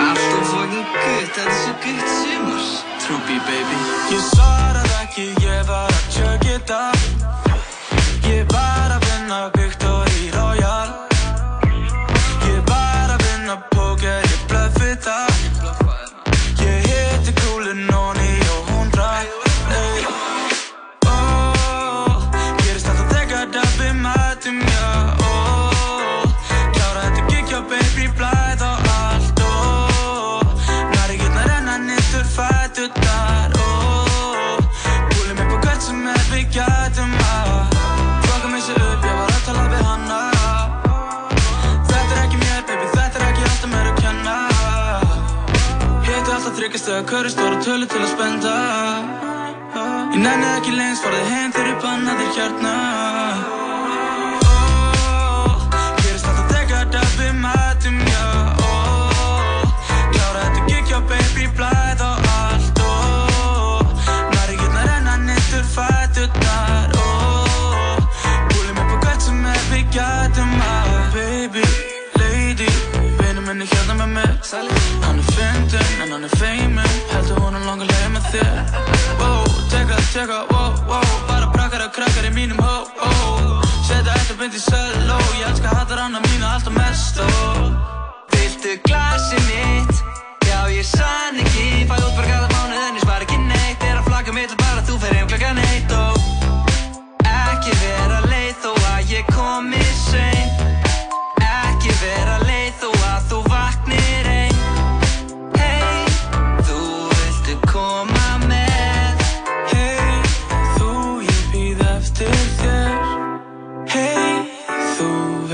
Alltaf 0.00 0.44
fucking 0.50 0.86
gutt, 0.90 1.00
þetta 1.04 1.40
er 1.44 1.52
svo 1.60 1.72
gutt 1.84 2.08
sumar. 2.16 2.68
Trúbi 3.04 3.36
baby. 3.48 3.80
Ég 4.14 4.22
svaraði 4.32 4.94
ekki, 5.02 5.26
ég 5.44 5.66
var 5.68 5.90
að 5.90 6.06
tjögg 6.16 7.19
köri 47.30 47.42
stóra 47.42 47.62
tölu 47.62 47.86
til 47.86 48.00
að 48.00 48.08
spenda. 48.10 48.54
Ég 50.14 50.18
nenni 50.18 50.46
ekki 50.56 50.72
lengst, 50.74 51.04
farði 51.04 51.22
heim 51.30 51.52
þegar 51.52 51.68
ég 51.70 51.78
banna 51.82 52.12
þér 52.18 52.30
Oh, 54.50 55.68
gerist 56.02 56.26
alltaf 56.26 56.50
þegar 56.50 56.86
dabbi 56.90 57.28
mætum, 57.38 57.98
já. 58.10 58.26
Klára 60.12 60.40
þetta 60.42 60.60
gig, 60.66 60.90
já 60.90 61.00
baby, 61.00 61.46
blæð 61.56 62.02
og 62.02 62.18
allt. 62.40 62.82
Næri 64.34 64.56
getna 64.56 64.82
renna 64.88 65.16
nýttur 65.28 65.64
fætutar 65.76 66.90
oh, 66.98 67.96
Búlum 68.50 68.78
upp 68.82 68.90
á 68.90 68.96
hvert 69.04 69.22
sem 69.22 69.46
er 69.46 69.62
við 69.70 69.86
gætum 69.94 70.58
að. 70.58 71.14
Baby, 71.14 71.64
lady, 72.18 72.70
vinur 73.22 73.46
minni 73.46 73.70
hérna 73.70 73.94
með 74.02 74.16
mér 74.18 74.36
Hann 74.50 75.18
er 75.18 75.32
fyndinn 75.36 76.02
en 76.02 76.12
hann 76.12 76.24
er 76.24 76.36
feimin 76.38 76.79
Heldur 77.70 77.86
hún 77.86 77.86
er 77.86 77.86
langa 77.86 77.86
leið 77.86 78.10
með 78.14 78.24
þér 78.32 79.20
Wow, 79.20 79.44
teka, 79.70 79.98
teka, 80.10 80.38
wow, 80.50 80.74
wow 80.88 81.12
Bara 81.28 81.46
brakkar 81.52 81.84
og 81.84 81.92
krakkar 81.94 82.26
í 82.26 82.32
mínum 82.34 82.58
hó, 82.58 82.82
hó 82.98 83.62
Setja 83.86 84.10
eitt 84.16 84.34
og 84.34 84.42
byndi 84.42 84.58
söló 84.58 85.20
Ég 85.38 85.46
elska 85.52 85.76
hattar 85.78 86.02
hana 86.02 86.20
mínu 86.26 86.50
alltaf 86.50 86.74
mest 86.74 87.22
oh. 87.22 87.70
Viltu 88.34 88.74
glasi 88.88 89.38
mitt? 89.46 90.02
Já, 90.50 90.66
ég 90.74 90.86
sann 90.86 91.38
ekki 91.38 91.86
Fæ 91.86 91.94
út 92.00 92.49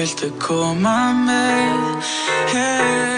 viltu 0.07 0.29
koma 0.39 0.99
með? 1.27 2.07
Hey, 2.53 3.16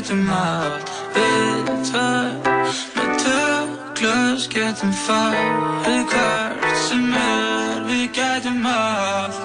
Við 0.00 0.06
gætum 0.08 0.28
allt 0.32 0.90
Við 1.12 1.66
tvö, 1.90 2.04
með 2.96 3.10
tvö 3.20 3.40
glös 3.98 4.46
getum 4.48 4.92
farið 4.96 6.06
hvert 6.08 6.64
sem 6.86 7.04
er. 7.20 7.82
Við 7.84 8.06
gætum 8.16 8.64
allt 8.64 9.39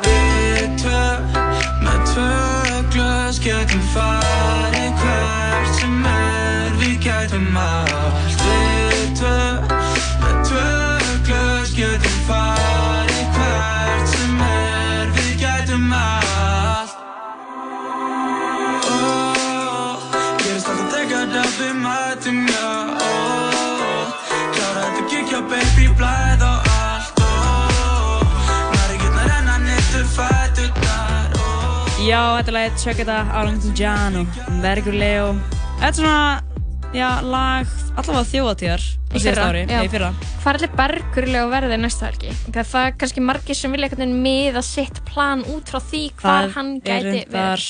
Já, 32.06 32.38
þetta 32.38 32.52
er 32.52 32.53
lagið 32.53 32.76
Check 32.84 32.99
It 33.02 33.10
Out, 33.10 33.30
Arlington 33.34 33.72
John 33.73 34.18
og 34.19 34.36
Vergur 34.61 34.94
Leo. 34.94 35.32
Þetta 35.80 35.88
er 35.88 35.95
svona, 35.98 36.60
já, 36.94 37.07
lag 37.26 37.72
allavega 37.98 38.27
þjóðatíðar 38.30 38.84
á 38.86 39.15
síðast 39.15 39.41
ári, 39.41 39.64
nei, 39.65 39.80
í 39.88 39.90
fyrra. 39.90 40.11
Hvað 40.44 40.52
er 40.52 40.60
allir 40.60 40.76
bergurlega 40.77 41.49
verðið 41.56 41.82
næsta 41.82 42.11
helgi? 42.11 42.36
Okay, 42.52 42.68
það 42.69 42.86
er 42.91 42.94
kannski 43.02 43.23
margir 43.26 43.57
sem 43.57 43.73
vilja 43.73 43.90
einhvern 43.90 44.03
veginn 44.03 44.22
miða 44.27 44.64
sitt 44.68 45.02
plan 45.10 45.41
út 45.49 45.73
frá 45.73 45.82
því 45.82 46.03
hvað 46.22 46.53
hann 46.60 46.72
er 46.77 47.10
gæti 47.10 47.26
verið. 47.34 47.68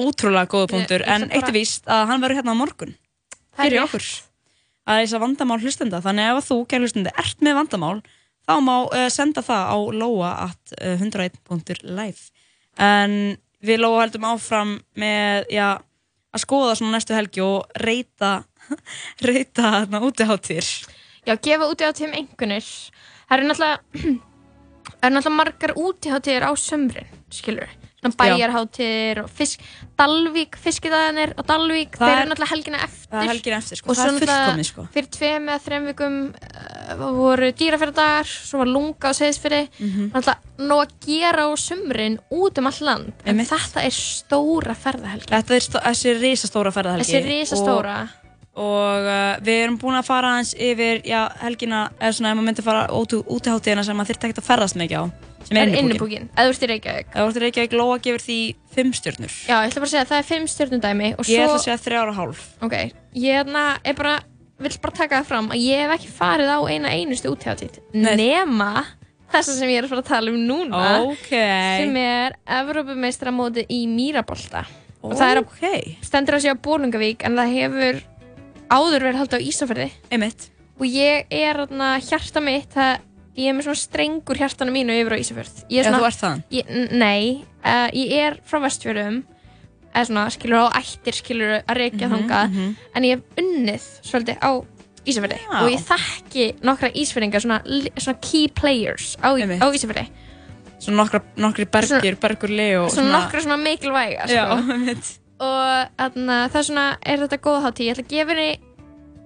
ótrúlega 0.00 0.52
góða 0.56 0.72
punktur, 0.72 1.04
en 1.04 1.28
eitt 1.28 1.52
er 1.52 1.56
víst 1.58 1.84
að 1.84 2.08
hann 2.08 2.24
verður 2.24 2.40
hérna 2.40 2.56
á 2.56 2.60
morgun 2.64 2.96
Það 2.96 3.66
er 3.66 3.68
fyrir 3.68 3.84
okkur 3.84 4.10
að 4.88 5.02
þess 5.02 5.18
að 5.18 5.24
vandamál 5.28 5.60
hlustenda 5.60 6.04
þannig 6.08 6.32
ef 6.32 6.48
þú, 6.48 6.62
kæri 6.72 6.88
hlustenda, 6.88 7.12
ert 7.20 7.44
með 7.44 7.60
vandamál 7.60 7.96
þá 8.48 8.54
má 8.64 8.76
uh, 8.88 9.06
senda 9.12 9.44
það 9.44 9.76
á 9.76 9.78
loa 10.00 10.36
at 10.48 10.78
uh, 10.80 10.96
101.live 10.96 12.30
en 12.80 13.36
við 13.64 13.80
heldum 14.02 14.26
áfram 14.28 14.74
með, 15.00 15.48
já, 15.54 15.68
að 16.34 16.44
skoða 16.44 16.76
svona 16.78 16.96
næstu 16.96 17.16
helgi 17.16 17.44
og 17.44 17.80
reyta 17.80 18.36
reyta 19.28 19.86
útiháttir 20.04 20.68
Já, 21.24 21.38
gefa 21.40 21.70
útíhátíðum 21.72 22.16
einhvernir. 22.18 22.66
Það 23.24 23.38
eru 23.38 23.46
náttúrulega, 23.48 23.78
það 25.04 25.10
eru 25.10 25.16
náttúrulega 25.20 25.38
margar 25.40 25.74
útíhátíðir 25.76 26.44
á 26.48 26.52
sömrin, 26.56 27.08
skilur 27.30 27.68
Svona 28.04 28.16
Já. 28.20 28.36
bæjarhátíðir 28.36 29.18
og 29.24 29.30
fisk, 29.32 29.60
Dalvík, 29.96 30.56
fiskidagarnir 30.60 31.30
og 31.40 31.46
Dalvík, 31.48 31.94
Það 31.96 32.04
þeir 32.04 32.12
er- 32.12 32.20
eru 32.20 32.30
náttúrulega 32.34 32.50
helgina 32.52 32.80
eftir. 32.84 33.08
það 33.10 33.22
er 33.22 33.28
helgina 33.32 33.56
eftir, 33.56 33.76
sko. 33.80 33.88
Og 33.90 33.96
Það 33.96 34.04
er 34.04 34.18
fullkomið, 34.26 34.66
sko. 34.68 34.82
Fyrir 34.92 35.08
tveim 35.14 35.46
eða 35.48 35.62
þreim 35.64 35.86
vikum 35.88 36.16
uh, 36.34 37.12
voru 37.16 37.48
dýrafjörðadagar, 37.56 38.26
svo 38.28 38.58
var 38.60 38.66
lunga 38.68 39.08
á 39.08 39.12
seðisfyrði, 39.16 39.62
Mhm. 39.80 40.10
náttúrulega 40.12 40.68
nóg 40.68 40.82
að 40.84 40.92
gera 41.06 41.42
á 41.48 41.50
sömrin 41.56 42.18
út 42.30 42.58
um 42.58 42.66
all 42.66 42.80
land. 42.84 43.12
En 43.24 43.38
þetta 43.40 43.80
er 43.88 43.90
stóra 43.96 44.76
ferðahelgi. 44.76 45.30
Þetta 45.32 45.54
er 45.54 45.64
þessi 45.88 46.20
risastóra 46.20 46.72
ferðahelgi 46.76 47.08
Þessi 47.08 47.24
risastóra. 47.24 48.02
og, 48.02 48.23
og 48.54 49.06
uh, 49.10 49.36
við 49.44 49.60
erum 49.64 49.78
búin 49.82 49.98
að 49.98 50.08
fara 50.08 50.34
aðeins 50.34 50.54
yfir 50.54 51.00
já, 51.08 51.20
helgina, 51.42 51.88
eða 51.98 52.16
svona 52.16 52.32
ef 52.32 52.38
maður 52.38 52.48
myndi 52.48 52.66
fara 52.66 52.84
út 52.94 53.14
útiháttíðina 53.18 53.84
sem 53.86 53.98
maður 53.98 54.14
þurfti 54.14 54.28
ekkert 54.28 54.42
að 54.42 54.50
ferðast 54.50 54.78
mikið 54.78 55.00
á 55.00 55.04
sem 55.44 55.58
er 55.60 55.72
innibúkin, 55.76 56.28
eða 56.32 56.48
þú 56.48 56.54
ert 56.54 56.62
í 56.64 56.68
Reykjavík. 56.70 57.08
Ef 57.10 57.18
þú 57.18 57.26
ert 57.26 57.36
í 57.36 57.42
Reykjavík, 57.44 57.74
Lóa 57.76 57.96
gefur 58.04 58.22
því 58.24 58.38
fimm 58.72 58.92
stjörnur 58.96 59.32
Já, 59.34 59.56
ég 59.58 59.68
ætla 59.68 59.82
bara 59.82 59.88
að 59.88 59.92
segja 59.92 60.04
að 60.04 60.12
það 60.12 60.20
er 60.20 60.28
fimm 60.30 60.46
stjórnundæmi 60.48 61.10
og 61.14 61.28
Ég 61.28 61.34
svo... 61.34 61.42
ætla 61.42 61.58
að 61.58 61.64
segja 61.66 61.80
þrjára 61.84 62.14
og 62.14 62.20
hálf 62.20 62.44
Ok, 62.64 62.76
ég 63.12 63.40
hérna 63.42 63.64
er 63.84 63.98
bara, 63.98 64.14
vill 64.64 64.78
bara 64.86 64.96
taka 65.02 65.20
það 65.20 65.32
fram 65.32 65.50
að 65.52 65.64
ég 65.66 65.82
hef 65.84 65.96
ekki 65.98 66.14
farið 66.16 66.54
á 66.54 66.58
eina 66.70 66.94
einustu 66.94 67.34
útjáttið 67.34 67.76
nema 67.92 68.70
þessa 69.34 69.58
sem 69.58 69.74
ég 69.74 69.82
er 69.82 69.88
að 69.88 69.92
fara 69.92 70.04
að 70.04 70.10
tala 70.14 70.32
um 70.32 70.40
núna 70.48 70.86
Ok. 71.10 71.28
sem 71.34 72.00
er 72.00 72.38
Evrópumeistaramóti 72.62 73.66
í 73.68 73.84
Mýrabolta 73.90 74.64
og 75.04 75.12
það 75.18 75.30
er 75.30 75.40
að 75.42 75.44
okay. 75.44 75.96
stendur 76.04 76.38
að 76.38 76.46
segja 76.46 76.60
Bólungavík 76.64 77.24
en 77.28 77.36
það 77.36 77.54
hefur 77.58 78.02
áður 78.70 79.02
verið 79.08 79.20
haldið 79.22 79.38
á 79.40 79.46
Ísafjörði 79.48 79.90
Einmitt. 80.10 80.48
og 80.80 80.86
ég 80.86 81.26
er 81.30 81.54
þarna 81.62 81.90
hjarta 82.00 82.40
mitt 82.44 82.70
það, 82.74 82.98
ég 83.36 83.48
er 83.50 83.54
með 83.58 83.66
svona 83.68 83.82
strengur 83.82 84.36
hjartanu 84.40 84.72
mínu 84.74 84.96
yfir 85.00 85.14
á 85.14 85.18
Ísafjörð 85.22 85.64
Ég 85.70 85.78
er 85.78 85.84
Já, 85.84 85.90
svona- 85.90 86.00
þú 86.00 86.06
ert 86.08 86.20
þaðan? 86.22 86.42
Ég, 86.50 86.90
nei, 86.92 87.44
uh, 87.64 87.88
ég 87.92 88.12
er 88.12 88.38
frá 88.46 88.60
Vestfjörðum 88.64 89.22
eða 89.94 90.06
svona 90.08 90.24
skilur 90.34 90.64
á 90.66 90.68
ættir 90.80 91.14
skilur 91.14 91.52
að 91.62 91.76
reykja 91.78 92.08
Mhm, 92.08 92.14
þangað 92.14 92.48
mhm. 92.50 92.76
en 92.94 93.02
ég 93.02 93.10
hef 93.14 93.22
unnið 93.38 93.84
svolítið 94.02 94.38
á 94.42 94.50
Ísafjörði 95.04 95.38
Já. 95.38 95.60
og 95.62 95.68
ég 95.70 95.80
þekki 95.84 96.44
nokkra 96.64 96.88
Ísfjörðingar 96.94 97.40
svona, 97.44 97.60
li- 97.64 97.92
svona 97.96 98.18
key 98.20 98.48
players 98.48 99.16
á, 99.22 99.30
á 99.36 99.66
Ísafjörði 99.70 100.08
Svona 100.84 100.96
nokkra, 101.04 101.20
nokkri 101.36 101.64
bergir, 101.70 102.16
bergur 102.20 102.50
Leo 102.50 102.88
svona 102.90 103.12
nokkra 103.22 103.40
svona 103.40 103.56
mikilvæga 103.56 104.26
Já, 104.28 104.44
sko. 104.44 104.72
einmitt. 104.72 105.18
Og 105.42 105.90
þarna, 105.98 106.38
það 106.52 106.60
er 106.60 106.68
svona 106.68 106.86
er 107.02 107.24
þetta 107.24 107.40
góða 107.42 107.64
hátíð, 107.66 107.86
ég 107.86 107.94
ætla 107.94 108.04
að 108.04 108.14
gefa 108.14 108.34
henni 108.34 108.50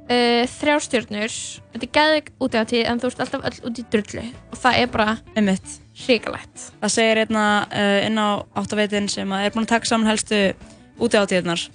uh, 0.09 0.45
þrjár 0.55 0.85
stjórnur 0.87 1.35
þetta 1.73 1.89
er 1.89 1.95
gæðið 1.99 2.31
úti 2.47 2.63
hátíð 2.63 2.85
en 2.93 3.03
þú 3.03 3.11
ert 3.11 3.25
alltaf 3.25 3.49
öll 3.51 3.59
út 3.71 3.83
í 3.83 3.87
drullu 3.93 4.25
og 4.29 4.63
það 4.63 4.79
er 4.83 4.93
bara 4.95 5.17
Einmitt. 5.35 5.75
hrikalegt 6.05 6.69
Það 6.81 6.95
segir 6.95 7.25
einna 7.25 7.49
uh, 7.67 7.99
inn 8.07 8.23
á 8.23 8.29
áttaveitin 8.59 9.11
sem 9.13 9.37
er 9.37 9.53
búin 9.53 9.69
að 9.69 9.75
taka 9.75 9.91
saman 9.91 10.11
helstu 10.11 10.41
útihátíðnar 10.99 11.69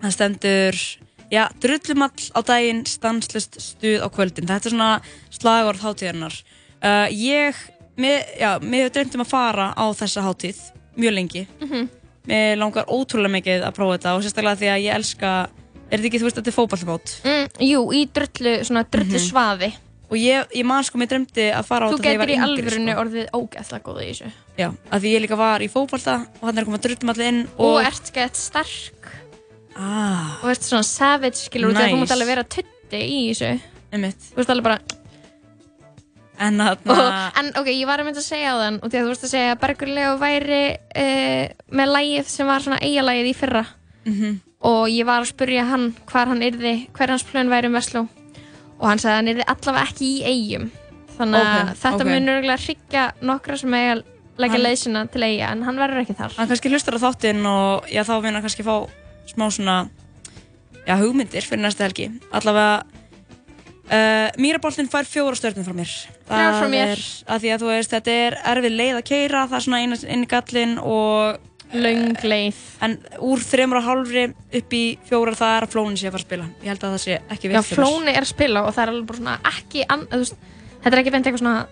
Það 0.00 0.16
stendur 0.16 0.82
Já, 1.30 1.44
drullumall 1.62 2.24
á 2.34 2.42
daginn, 2.42 2.82
stanslust 2.90 3.60
stuð 3.62 4.02
á 4.02 4.10
kvöldin. 4.10 4.48
Þetta 4.50 4.66
er 4.66 4.72
svona 4.74 4.88
slagorð 5.30 5.84
hátíðarnar. 5.84 6.34
Uh, 6.82 7.06
ég, 7.14 7.54
mér, 7.94 8.24
já, 8.34 8.50
mér 8.58 8.88
hefur 8.88 8.96
dreymt 8.96 9.14
um 9.14 9.22
að 9.22 9.30
fara 9.30 9.68
á 9.78 9.84
þessa 9.94 10.24
hátíð 10.26 10.58
mjög 10.98 11.14
lengi. 11.14 11.44
Mhm. 11.62 11.86
Mér 12.28 12.58
langar 12.60 12.84
ótrúlega 12.92 13.32
mikið 13.38 13.62
að 13.64 13.74
prófa 13.78 13.96
þetta 13.98 14.14
og 14.16 14.22
sérstaklega 14.26 14.58
því 14.60 14.68
að 14.74 14.82
ég 14.84 14.94
elska, 14.94 15.30
er 15.90 15.98
þetta 15.98 16.08
ekki, 16.10 16.18
þú 16.20 16.26
veist, 16.28 16.36
þetta 16.40 16.50
er 16.52 16.58
fótballmót? 16.58 17.14
mm, 17.24 17.46
Jú, 17.64 17.80
í 17.96 18.02
drullu, 18.12 18.52
svona 18.64 18.84
drullu 18.84 19.16
Mhm. 19.16 19.24
svaði 19.30 19.70
Og 20.10 20.16
ég, 20.18 20.44
ég 20.58 20.64
man 20.66 20.82
sko, 20.82 20.98
mér 20.98 21.06
dreymdi 21.06 21.44
að 21.54 21.64
fara 21.64 21.86
á 21.86 21.88
Þú 21.90 21.96
þetta 21.96 22.02
þegar 22.02 22.12
ég 22.12 22.18
var 22.18 22.26
getur 22.26 22.34
í 22.34 22.50
yngri. 22.50 22.66
alvörunni 22.66 22.92
sko. 22.92 23.00
orðið 23.00 23.26
ógeðslega 23.38 23.82
góð 23.86 24.00
í 24.02 24.08
þessu 24.10 24.30
Já, 24.58 24.68
að 24.90 25.00
því 25.00 25.08
ég 25.14 25.20
líka 25.22 25.36
var 25.38 25.60
í 25.60 25.68
fótballta 25.70 26.14
og 26.40 26.44
hann 26.48 26.58
er 26.58 26.64
komað 26.64 26.82
drullumall 26.82 27.20
inn 27.28 27.40
og, 27.56 27.66
og... 27.76 27.82
ert 27.86 28.12
gett 28.12 28.36
sterk 28.36 29.06
ah, 29.78 30.40
og 30.42 30.50
ert 30.50 30.62
svona 30.66 30.84
savage 30.84 31.38
skilur 31.46 31.72
nice. 31.72 31.80
þú 31.80 31.92
Nice. 31.94 32.00
mátt 32.02 32.14
alveg 32.16 32.26
vera 32.34 32.44
tutti 32.44 33.00
í 33.00 33.20
þessu 33.30 33.60
Einmitt. 33.92 34.20
Þú 34.34 34.36
veist 34.38 34.50
alveg 34.50 34.66
bara 34.66 34.78
En 36.40 36.60
og. 36.64 36.78
En 37.40 37.50
ok, 37.60 37.66
ég 37.68 37.86
var 37.88 38.00
að 38.00 38.06
mynda 38.08 38.22
að 38.22 38.28
segja 38.30 38.54
á 38.56 38.60
þann 38.62 38.78
og 38.80 38.88
því 38.90 38.96
að 39.00 39.04
þú 39.04 39.10
veist 39.12 39.24
að 39.26 39.32
segja 39.34 39.50
að 39.54 39.60
Bergur 39.64 39.90
Leo 39.96 40.12
væri 40.20 40.60
uh, 40.72 41.42
með 41.80 41.92
lægið 41.96 42.30
sem 42.32 42.48
var 42.48 42.64
svona 42.64 42.78
eigalægið 42.80 43.28
í 43.32 43.36
fyrra 43.36 43.64
Mhm. 44.08 44.38
og 44.64 44.86
ég 44.88 45.04
var 45.04 45.20
að 45.20 45.28
spurja 45.34 45.66
hann 45.68 45.90
hvar 46.08 46.30
hann 46.32 46.40
yrði, 46.42 46.88
hver 46.96 47.10
hans 47.12 47.22
plön 47.28 47.50
væri 47.52 47.68
um 47.68 47.74
Vestló 47.76 48.06
og 48.80 48.86
hann 48.88 48.98
sagði 48.98 49.12
að 49.12 49.18
hann 49.20 49.28
yrði 49.34 49.44
allavega 49.52 49.90
ekki 49.90 50.08
í 50.08 50.22
eigum 50.24 50.70
þannig 51.18 51.44
að 51.44 51.60
Ok, 51.60 51.74
þetta 51.82 52.00
ok. 52.00 52.08
mun 52.08 52.32
örgulega 52.32 52.64
hryggja 52.64 53.02
nokkra 53.28 53.58
sem 53.60 53.74
eiga 53.76 53.92
að 53.98 54.02
leggja 54.40 54.60
leiðsina 54.64 55.02
til 55.12 55.22
eiga 55.28 55.50
en 55.52 55.62
hann 55.68 55.76
verður 55.76 56.00
ekki 56.06 56.16
þar 56.16 56.32
hann 56.38 56.48
kannski 56.48 56.72
hlustar 56.72 56.96
á 56.96 57.04
þáttinn 57.04 57.44
og 57.50 57.90
já, 57.92 58.00
þá 58.08 58.12
hann 58.24 58.40
kannski 58.40 58.64
fá 58.64 58.74
smá 59.28 59.46
svona 59.52 59.76
já, 60.88 60.94
hugmyndir 60.96 61.44
fyrir 61.44 61.60
næsta 61.66 61.84
helgi 61.84 62.08
allavega 62.32 62.80
uh, 63.90 64.30
Mýraboltinn 64.40 64.88
fær 64.90 65.08
fjóra 65.08 65.36
stjörnum 65.38 65.66
frá 65.66 65.76
mér. 65.76 65.92
Frá 66.28 66.40
Það 66.60 66.66
mér. 66.72 66.94
er, 66.96 67.04
að 67.26 67.44
því 67.44 67.52
að 67.54 67.62
þú 67.64 67.70
veist, 67.74 67.94
þetta 67.96 68.16
er 68.24 68.38
erfið 68.54 68.76
leið 68.80 68.98
að 69.00 69.06
keira 69.10 69.46
það 69.50 69.58
er 69.60 69.66
svona 69.66 69.80
eina 69.84 70.00
inn 70.06 70.26
í 70.26 70.30
gallin 70.30 70.76
og 70.82 71.46
Löng 71.70 72.16
leið. 72.26 72.56
En 72.82 72.96
úr 73.22 73.42
þreymur 73.46 73.78
og 73.78 73.84
hálfri 73.86 74.24
upp 74.58 74.72
í 74.74 74.80
fjórar 75.06 75.36
það 75.38 75.52
er 75.56 75.66
að 75.68 75.74
flónin 75.76 75.98
sé 76.00 76.08
að 76.08 76.16
fara 76.16 76.24
að 76.24 76.26
spila. 76.26 76.46
Ég 76.64 76.72
held 76.72 76.82
að 76.86 76.94
það 76.96 77.02
sé 77.04 77.18
ekki 77.30 77.46
Já, 77.46 77.52
vel 77.52 77.62
fyrir 77.62 77.78
Flóni 77.78 78.14
er 78.14 78.24
að 78.24 78.30
spila 78.32 78.62
og 78.66 78.74
það 78.74 78.82
er 78.82 78.90
alveg 78.90 79.06
bara 79.10 79.20
svona 79.20 79.36
ekki 79.52 79.84
an, 79.86 80.02
veist, 80.10 80.48
þetta 80.82 80.90
er 80.90 81.02
ekki 81.04 81.12
beint 81.14 81.28
eitthvað 81.30 81.44
svona 81.44 81.68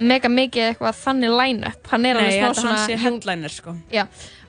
mega 0.00 0.30
mikið 0.32 0.70
eitthvað 0.70 0.98
þannig 1.02 1.34
line-up. 1.40 1.90
Hann 1.92 2.08
er 2.08 2.16
Nei, 2.16 2.22
alveg 2.22 2.32
ég 2.32 2.40
smá 2.40 2.46
held 2.46 2.56
að 2.56 2.62
svona 2.62 2.78
hann 2.78 2.88
sé 2.88 2.98
headliner 3.04 3.52
sko. 3.52 3.76
Já, 3.92 4.06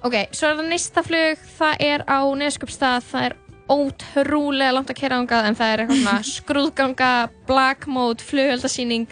ok, 0.08 0.18
svo 0.32 0.48
er 0.50 0.58
það 0.62 0.72
næsta 0.72 1.04
flug, 1.08 1.44
það 1.60 1.86
er 1.92 2.06
á 2.08 2.20
Neskjöpstað, 2.40 3.12
það 3.12 3.28
er 3.28 3.38
ótrúlega 3.70 4.74
langt 4.76 4.92
að 4.94 5.00
kera 5.02 5.18
ángað 5.22 5.48
en 5.52 5.58
það 5.60 5.72
er 5.74 5.84
eitthvað 5.84 6.02
svona 6.04 6.28
skrúðganga, 6.36 7.12
black 7.50 7.88
mode, 7.88 8.24
flugöldasýning 8.28 9.08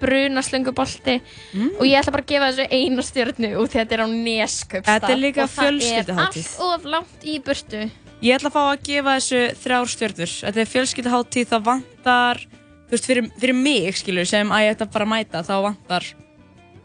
brunaslöngubolti 0.00 1.18
Mm. 1.52 1.72
og 1.76 1.82
ég 1.84 1.98
ætla 2.00 2.12
bara 2.14 2.22
að 2.24 2.30
gefa 2.30 2.46
þessu 2.52 2.66
einu 2.72 3.02
stjörnu 3.04 3.48
út 3.60 3.72
því 3.72 3.80
að 3.80 3.82
þetta 3.82 3.96
er 3.96 4.02
á 4.02 4.08
Neskjöpstað 4.10 4.94
Þetta 5.00 5.10
er 5.12 5.20
líka 5.20 5.42
og 5.44 5.50
það 5.50 5.80
er 5.90 6.12
allt 6.24 6.54
of 6.66 6.86
langt 6.88 7.26
í 7.26 7.34
burtu 7.44 7.82
Ég 8.20 8.36
ætla 8.36 8.48
að 8.50 8.54
fá 8.54 8.62
að 8.70 8.82
gefa 8.88 9.14
þessu 9.16 9.40
þrjár 9.62 9.90
stjörnur. 9.94 10.32
Þetta 10.44 10.60
er 10.60 10.68
fjölskyldaháttíð, 10.68 11.46
það 11.48 11.62
vantar, 11.70 12.40
þú 12.84 12.92
veist, 12.92 13.06
fyrir, 13.08 13.28
fyrir 13.40 13.56
mig, 13.56 13.96
skilur, 13.96 14.26
sem 14.28 14.50
að 14.52 14.64
ég 14.66 14.74
ætla 14.74 14.88
bara 14.92 15.06
að 15.06 15.12
mæta, 15.14 15.40
þá 15.48 15.54
vantar 15.64 16.08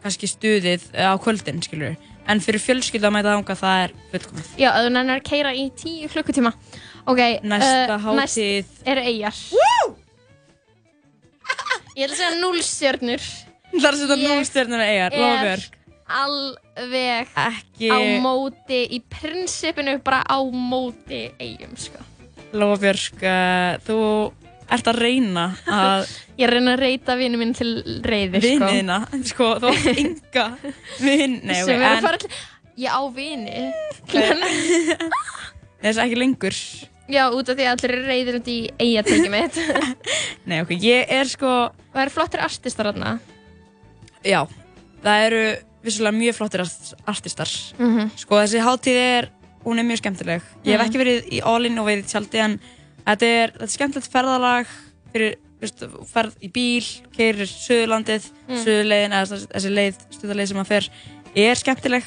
kannski 0.00 0.30
stuðið 0.32 0.86
á 0.96 1.12
kvöldin, 1.20 1.60
skilur. 1.60 1.98
En 2.26 2.40
fyrir 2.40 2.62
fjölskyldu 2.64 3.04
að 3.10 3.14
mæta 3.18 3.34
þanga, 3.36 3.56
það 3.60 3.82
er 3.84 3.92
fullkomið. 4.14 4.48
Já, 4.64 4.68
ef 4.72 4.86
þú 4.86 4.94
nennir 4.96 5.20
að 5.20 5.26
keira 5.28 5.52
í 5.52 5.66
tíu 5.76 6.08
klukkutíma 6.14 6.54
Ok, 7.06 7.20
Næsta 7.46 7.94
uh, 7.94 8.00
hátíð. 8.02 8.16
Næst 8.18 8.86
eru 8.90 9.02
eigjar! 9.06 9.36
Ég 11.96 12.04
ætla 12.04 12.12
að 12.12 12.18
segja 12.18 12.30
0 12.42 12.62
stjörnur 12.66 13.22
Það 13.76 13.86
er 13.86 13.94
að 13.94 14.00
setja 14.00 14.16
0 14.20 14.46
stjörnur 14.48 14.82
að 14.82 14.90
eigar, 14.92 15.14
Lofbjörg. 15.20 15.76
alveg 16.16 17.30
Ekki- 17.42 17.92
á 17.92 17.98
móti 18.24 18.80
í 18.96 18.98
prinsipinu 19.10 19.94
bara 20.04 20.18
á 20.26 20.38
móti 20.44 21.22
eigum 21.40 21.72
sko. 21.80 22.02
Lofbjörg, 22.56 23.22
uh, 23.22 23.78
þú 23.86 23.98
ert 24.76 24.90
að 24.92 25.00
reyna 25.02 25.46
að... 25.66 26.10
Ég 26.42 26.50
reyna 26.52 26.74
að 26.76 26.82
reyta 26.84 27.16
vinnu 27.18 27.40
minn 27.40 27.54
til 27.56 27.70
reyði 28.04 28.42
sko. 28.42 28.50
Vinniðina, 28.50 28.98
sko, 29.30 29.48
þú 29.62 29.72
átt 29.72 29.88
enga 30.04 30.46
vinn, 31.00 31.38
nei, 31.46 31.62
ok, 31.62 31.70
sem 31.70 31.80
er 31.80 31.88
að 32.02 32.10
en 32.12 32.28
Ég 32.76 32.92
á 32.92 33.00
vini 33.08 33.72
þess 35.80 36.02
ekki 36.02 36.18
lengur. 36.20 36.56
Já, 37.08 37.22
út 37.30 37.48
af 37.48 37.54
því 37.56 37.64
að 37.66 37.72
allir 37.76 37.92
eru 37.94 38.06
reyðir 38.10 38.36
út 38.40 38.48
í 38.50 38.56
eigatekið 38.82 39.30
mitt 39.30 39.58
Nei, 40.50 40.60
ok, 40.64 40.72
ég 40.82 41.06
er 41.14 41.28
sko... 41.30 41.50
Það 41.94 42.02
eru 42.02 42.14
flottir 42.16 42.42
artistar 42.42 42.88
þarna 42.90 43.12
Já, 44.26 44.40
það 45.04 45.24
eru 45.28 45.42
vissulega 45.86 46.16
mjög 46.18 46.34
flottir 46.34 46.64
art- 46.64 46.94
artistar. 47.06 47.50
Mhm. 47.78 48.08
Sko, 48.18 48.40
þessi 48.42 48.58
hátíð 48.64 48.96
er, 48.98 49.28
hún 49.62 49.78
er 49.78 49.86
mjög 49.86 50.00
skemmtileg. 50.00 50.42
Ég 50.66 50.72
hef 50.74 50.80
Mhm. 50.80 50.88
ekki 50.88 50.98
verið 50.98 51.28
í 51.30 51.40
all-in 51.46 51.78
og 51.78 51.86
verið 51.86 52.02
í 52.02 52.10
tjaldi, 52.10 52.40
en 52.42 52.56
þetta 53.06 53.28
er, 53.30 53.52
þetta 53.54 53.62
er 53.68 53.74
skemmtilegt 53.76 54.10
ferðalag 54.10 54.66
fyrir, 55.12 55.36
veist, 55.62 55.84
ferð 56.10 56.34
í 56.42 56.50
bíl, 56.50 56.82
keirir 57.14 57.46
söðurlandið, 57.46 58.26
Mm. 58.48 58.64
söðurleiðin, 58.64 59.14
eða 59.14 59.38
þessi- 59.54 59.74
leið, 59.78 59.94
stutaleið 60.10 60.48
sem 60.48 60.56
maður 60.58 60.72
fer, 60.74 60.88
er 61.36 61.54
skemmtileg 61.62 62.04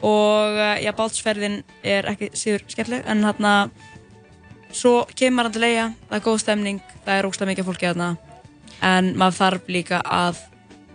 og 0.00 0.56
uh, 0.56 0.76
já, 0.80 0.92
bátsferðin 0.96 1.62
er 1.84 2.04
ekki 2.08 2.30
síður 2.32 2.64
skemmtileg, 2.66 3.04
en 3.06 3.22
hérna, 3.28 3.70
svo 4.72 5.06
kemur 5.16 5.48
hann 5.48 5.54
til 5.54 5.64
eiga, 5.66 5.88
það 6.08 6.18
er 6.18 6.24
góð 6.26 6.38
stemning, 6.42 6.80
það 7.04 7.18
er 7.18 7.28
óslega 7.28 7.50
mikið 7.52 7.68
fólki 7.68 7.88
þarna, 7.88 8.08
en 8.92 9.10
maður 9.18 9.38
þarf 9.40 9.72
líka 9.72 10.00
að 10.04 10.40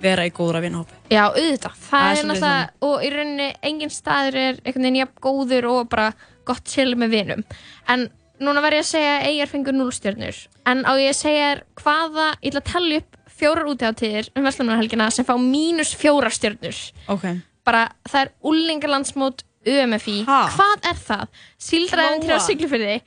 vera 0.04 0.26
í 0.28 0.34
góðra 0.36 0.60
vinahópi. 0.64 0.98
Já, 1.14 1.24
auðvitað, 1.30 1.78
það, 1.80 1.94
Það 1.94 2.10
er 2.10 2.18
er 2.18 2.28
náttúrulega 2.30 2.90
og 2.90 3.04
í 3.06 3.12
rauninni 3.14 3.48
engin 3.70 3.94
staður 3.94 4.40
er 4.42 4.60
einhvern 4.64 4.88
veginn 4.88 5.00
jafn 5.00 5.24
góður 5.24 5.70
og 5.72 5.90
bara 5.94 6.10
gott 6.48 6.66
til 6.68 6.90
með 7.00 7.14
vinum. 7.16 7.44
En 7.88 8.10
núna 8.44 8.64
verð 8.66 8.82
ég 8.82 8.84
að 8.84 8.90
segja 8.90 9.14
að 9.16 9.28
eigar 9.30 9.52
fengur 9.54 9.78
0 9.78 9.96
stjörnur 9.96 10.42
en 10.68 10.84
á 10.84 10.92
ég 11.00 11.14
að 11.14 11.20
segja 11.22 11.48
þér 11.54 11.64
hvaða, 11.80 12.28
ég 12.42 12.52
ætla 12.52 12.64
að 12.64 12.72
tala 12.74 13.00
upp 13.00 13.20
fjórar 13.34 13.70
útíðatíðir 13.72 14.30
um 14.36 14.48
Vestlumarhelgina 14.48 15.08
sem 15.12 15.26
fá 15.28 15.34
mínus 15.40 15.94
fjórar 15.98 16.36
stjörnur. 16.36 16.78
Ok. 17.08 17.26
bara 17.64 17.88
það 18.10 18.26
er 18.26 18.32
úlingarlandsmót 18.44 19.46
UMFI, 19.64 20.26
hvað 20.28 20.88
er 20.90 20.98
það? 21.00 21.28
Síldræðin 21.64 22.26
til 22.26 22.34
á 22.34 22.36
Lóa. 22.36 22.44
Siglufyrði 22.44 22.98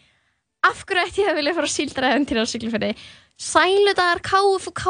af 0.69 0.83
hverju 0.87 1.05
ætti 1.07 1.23
ég 1.25 1.31
að 1.33 1.39
vilja 1.41 1.55
fara 1.57 1.71
síldræðin 1.73 2.27
til 2.29 2.39
á 2.41 2.45
Siglufyrði 2.49 2.93
Sæludagar, 3.37 4.21
KFK 4.25 4.87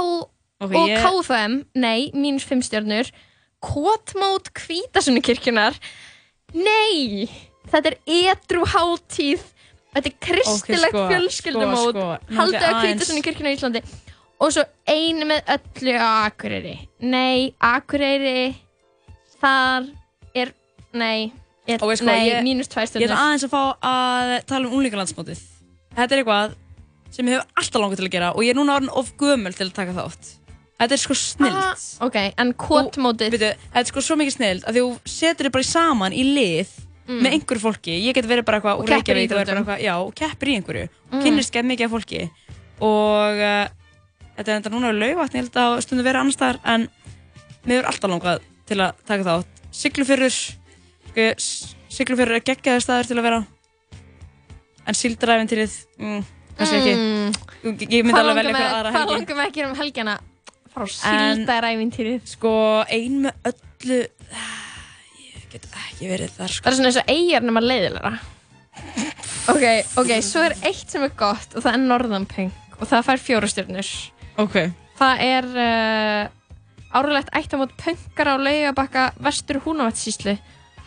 Ok, 0.57 0.73
og 0.73 0.89
ég- 0.89 1.03
KFM 1.03 1.57
nei, 1.75 2.11
mínus 2.15 2.45
5 2.49 2.63
stjörnur. 2.65 3.11
Kotmót 3.61 4.49
Hvítasunni 4.57 5.21
kirkjunar 5.25 5.75
nei, 6.55 7.27
þetta 7.69 7.91
er 7.93 7.97
edru 8.07 8.65
hátíð. 8.65 9.43
Þetta 9.97 10.11
er 10.13 10.17
kristilegt 10.21 10.95
Ok, 10.95 10.97
sko, 10.97 11.07
fjölskyldumót 11.11 11.91
sko, 11.91 12.05
sko, 12.21 12.37
á 12.37 12.43
ég 12.47 12.61
aðeins- 12.61 12.85
Hvítasunni 12.85 13.23
kirkjunar 13.27 13.53
í 13.53 13.57
Íslandi. 13.59 13.83
Og 14.41 14.53
svo 14.53 14.65
einu 14.87 15.25
með 15.25 15.43
öllu 15.57 15.95
á 15.97 16.29
Akureyri. 16.29 16.77
Nei, 17.01 17.55
Akureyri 17.61 18.55
þar 19.43 19.89
er, 20.35 20.53
nei 20.93 21.33
er, 21.67 21.79
Ok, 21.83 21.97
sko, 21.97 22.05
nei, 22.07 22.31
ég- 22.31 22.43
mínus 22.45 22.69
2 22.69 22.81
Ég 22.85 22.89
stjörnur. 22.93 23.09
ætla 23.09 23.25
aðeins 23.27 23.45
að 23.45 23.51
fá 23.51 23.63
að 23.83 24.47
tala 24.47 24.67
um 24.69 24.73
unglingalandsmótið. 24.79 25.41
Þetta 25.97 26.15
er 26.17 26.23
eitthvað 26.23 26.57
sem 27.17 27.29
ég 27.31 27.39
hef 27.39 27.61
alltaf 27.63 27.81
langað 27.83 28.01
til 28.01 28.09
að 28.09 28.15
gera 28.17 28.33
og 28.35 28.45
ég 28.45 28.53
er 28.53 28.59
núna 28.59 28.77
orðin 28.77 28.93
of 28.93 29.13
gömul 29.21 29.55
til 29.57 29.69
að 29.69 29.77
taka 29.79 29.95
þátt. 29.97 30.33
Þetta 30.77 30.93
er 30.93 31.01
sko 31.01 31.15
snild. 31.17 31.57
Ah, 31.57 31.85
ok, 32.05 32.17
en 32.37 32.51
kotmótið 32.61 33.39
Þetta 33.39 33.55
er 33.81 33.87
sko 33.89 34.03
svo 34.05 34.19
mikið 34.21 34.35
snild 34.37 34.67
að 34.69 34.81
þú 34.83 34.91
setur 35.09 35.49
þig 35.49 35.55
bara 35.55 35.65
í 35.65 35.71
saman 35.71 36.17
í 36.17 36.27
lið 36.37 36.75
Mm. 37.07 37.21
með 37.23 37.35
einhverju 37.37 37.63
fólki. 37.63 37.95
Ég 38.03 38.15
get 38.17 38.27
verið 38.27 38.45
bara 38.47 38.59
eitthvað 38.59 38.81
Og 38.81 38.89
keppir 38.91 39.19
í 39.21 39.27
keppir 40.19 40.49
í 40.51 40.55
einhverju. 40.59 40.89
Mm. 41.13 41.21
Kynnist 41.23 41.53
gett 41.55 41.69
mikið 41.69 41.87
af 41.87 41.93
fólki 41.95 42.23
og 42.83 43.39
uh, 43.41 43.69
þetta 44.37 44.51
er 44.51 44.57
enda 44.59 44.73
núna 44.75 44.91
laugatn, 44.93 45.39
ég 45.39 45.47
held 45.47 45.55
að 45.63 45.77
stundu 45.87 46.05
verið 46.05 46.21
annars 46.21 46.37
staðar 46.37 46.59
en 46.67 46.89
mér 47.65 47.79
er 47.79 47.89
alltaf 47.93 48.11
langað 48.11 48.43
til 48.67 48.81
að 48.83 48.99
taka 49.07 49.27
þátt. 49.29 49.63
Siglufjörður, 49.77 50.35
sko, 51.13 51.29
Siglufjörður 51.97 52.41
er 52.41 52.45
geggjaður 52.51 52.85
staður 52.85 53.09
til 53.13 53.17
að 53.21 53.27
vera. 53.31 53.41
En 54.87 54.95
síldaræfintýrið, 54.95 55.73
mm, 55.99 56.21
kannski 56.59 56.77
ekki. 56.81 56.95
Mm. 56.95 57.33
Ég, 57.67 57.81
ég 57.91 58.05
myndi 58.07 58.15
Hvað 58.15 58.23
alveg 58.23 58.37
velja 58.39 58.53
eitthvað 58.53 58.77
aðra 58.77 58.91
hvað 58.93 59.01
helgi. 59.01 59.17
langar 59.17 59.37
með 59.41 59.47
að 59.49 59.55
gera 59.57 59.69
um 59.73 59.77
helgina 59.81 60.15
fara 60.73 60.87
á 60.87 60.89
En- 61.11 61.41
síldarævintýrið 61.41 62.21
Sko, 62.31 62.53
ein 62.95 63.17
með 63.25 63.51
öllu 63.51 63.99
Ég 65.27 65.47
get 65.51 65.67
ekki 65.73 66.11
verið 66.13 66.31
þar 66.37 66.55
sko. 66.55 66.63
það 66.65 66.71
er 66.73 66.77
svona 66.79 66.91
eins 66.93 67.01
og 67.03 67.11
eigjar 67.17 67.47
nema 67.49 67.63
leiðilega 67.65 68.13
ok, 69.53 69.65
ok, 70.03 70.11
svo 70.23 70.43
er 70.47 70.55
eitt 70.69 70.91
sem 70.93 71.03
er 71.07 71.13
gott 71.17 71.55
og 71.57 71.65
það 71.65 71.73
er 71.79 71.83
norðanpeng 71.87 72.51
og 72.77 72.85
það 72.91 73.07
fær 73.09 73.23
fjóra 73.25 73.49
stjörnur 73.51 73.91
Ok 74.45 74.57
það 75.01 75.23
er 75.27 75.49
uh, 75.67 76.99
árlegt 77.01 77.33
ættamót 77.37 77.73
pönkar 77.81 78.31
á 78.33 78.37
laugabakka 78.37 79.07
vestur 79.25 79.59
húnavættsíslu 79.65 80.37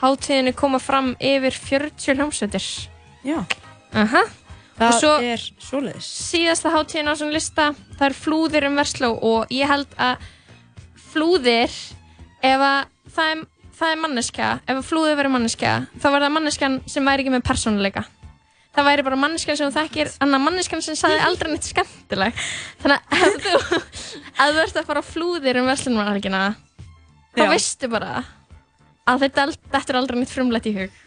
hátíðinni 0.03 0.53
koma 0.57 0.79
fram 0.79 1.15
yfir 1.19 1.51
40 1.57 2.15
hljómsveitir 2.15 2.69
Já 3.25 3.41
Aha. 3.93 4.23
Það 4.79 4.93
svo 4.95 5.13
er 5.27 5.41
svoleiðis 5.59 6.09
síðasta 6.29 6.71
hátíðin 6.71 7.11
á 7.11 7.13
svona 7.19 7.35
lista 7.35 7.63
það 7.97 8.05
er 8.07 8.15
flúðir 8.15 8.67
um 8.69 8.77
versló 8.79 9.09
og 9.27 9.49
ég 9.51 9.67
held 9.67 9.95
að 9.99 10.21
flúðir 11.09 11.73
ef 12.45 12.63
að 12.63 12.85
það 13.15 13.33
er, 13.33 13.41
það 13.75 13.91
er 13.91 13.99
manneskja 14.05 14.51
ef 14.63 14.77
að 14.77 14.87
flúðir 14.87 15.19
verður 15.19 15.35
manneskja 15.35 15.73
þá 15.97 16.07
verður 16.07 16.25
það 16.27 16.35
manneskjan 16.37 16.79
sem 16.87 17.11
væri 17.11 17.25
ekki 17.25 17.35
með 17.35 17.45
persónuleika 17.49 18.05
það 18.77 18.87
væri 18.87 19.05
bara 19.09 19.19
manneskjan 19.19 19.59
sem 19.59 19.67
þú 19.67 19.81
þekkir 19.81 20.11
annar 20.23 20.43
manneskjan 20.45 20.85
sem 20.85 20.95
sagði 20.95 21.19
aldrei 21.27 21.51
neitt 21.51 21.67
skemmtileg 21.67 22.41
þannig 22.85 22.99
að 23.09 23.27
ef 23.27 23.39
þú 23.43 23.81
að 24.39 24.55
þú 24.55 24.63
ert 24.63 24.79
að 24.79 24.89
fara 24.93 25.05
flúðir 25.09 25.59
um 25.59 25.67
verslunarhelgina 25.73 26.43
þá 27.35 27.43
veistu 27.51 27.89
bara 27.91 28.21
að 29.09 29.25
þetta, 29.25 29.45
þetta 29.73 29.93
er 29.93 29.99
aldrei 29.99 30.19
neitt 30.19 30.33
frumlegt 30.33 30.69
í 30.69 30.75
hug. 30.77 30.97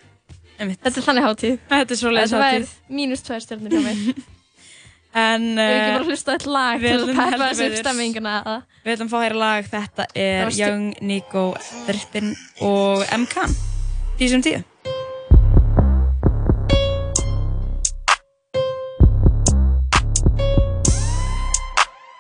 Þetta 0.59 0.93
er 1.01 1.07
þannig 1.09 1.27
hátíð. 1.27 1.57
Þetta 1.69 1.95
er 1.95 1.99
þetta 1.99 2.23
hátíð. 2.23 2.45
væri 2.45 2.97
mínus 3.01 3.24
tvær 3.27 3.41
stjórnir 3.45 3.73
hjá 3.77 3.83
mig 3.89 4.15
En 5.12 5.43
Ef 5.61 5.66
ekki 5.69 5.89
eh, 5.91 5.95
bara 5.99 6.05
hlusta 6.09 6.33
á 6.33 6.35
eitt 6.39 6.47
lag 6.49 6.79
við 6.81 6.95
til 6.95 7.03
að 7.03 7.19
peppa 7.19 7.49
þessu 7.51 7.65
upp 7.66 7.73
betur- 7.74 7.83
stemminguna. 7.83 8.37
Við 8.87 8.95
ætlum 8.95 9.11
að 9.11 9.12
fá 9.12 9.19
hér 9.27 9.35
lag. 9.43 9.66
Þetta 9.69 10.07
Það 10.15 10.23
er 10.24 10.57
Young, 10.62 10.87
Nico, 11.05 11.45
Drippin 11.89 12.31
og 12.65 13.05
MK 13.20 13.45
10 14.23 14.33
sem 14.33 14.47
10 14.49 14.65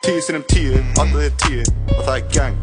Tíu 0.02 0.20
sinnum 0.26 0.42
tíu, 0.50 0.74
alltaf 0.98 1.18
þið 1.20 1.36
tíu 1.44 1.62
og 1.94 2.00
það 2.06 2.16
er 2.16 2.24
gang. 2.34 2.56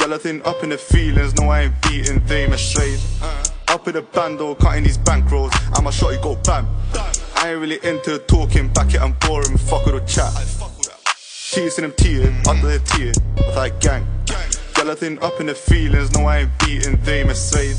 Gæla 0.00 0.18
þinn 0.24 0.40
up 0.50 0.64
in 0.66 0.74
the 0.74 0.78
feelings, 0.78 1.34
no 1.38 1.48
I 1.50 1.64
ain't 1.66 1.80
beating 1.86 2.20
them 2.28 2.56
straight 2.58 3.53
Up 3.74 3.88
in 3.88 3.94
band 4.12 4.40
or 4.40 4.54
cutting 4.54 4.84
these 4.84 4.98
bankrolls, 4.98 5.50
I'ma 5.76 5.90
shot 5.90 6.12
you 6.12 6.20
go 6.22 6.36
bam 6.44 6.64
I 7.38 7.50
ain't 7.50 7.60
really 7.60 7.80
into 7.82 8.20
talking, 8.20 8.72
back 8.72 8.94
it 8.94 9.00
I'm 9.00 9.14
boring, 9.14 9.58
fuck 9.58 9.84
with 9.86 9.96
the 9.96 10.00
chat 10.06 10.30
Tíu 11.50 11.68
sinnum 11.74 11.90
them 11.98 12.36
alltaf 12.46 12.70
þið 12.70 12.84
the 12.86 13.42
og 13.42 13.50
það 13.56 13.66
er 13.66 13.74
gang 13.82 14.06
Gæla 14.76 14.94
þinn 15.00 15.18
up 15.24 15.40
in 15.40 15.46
the 15.50 15.56
feelings, 15.56 16.12
no 16.12 16.20
I 16.24 16.44
ain't 16.44 16.52
beating 16.60 16.96
them 17.02 17.34
straight 17.34 17.74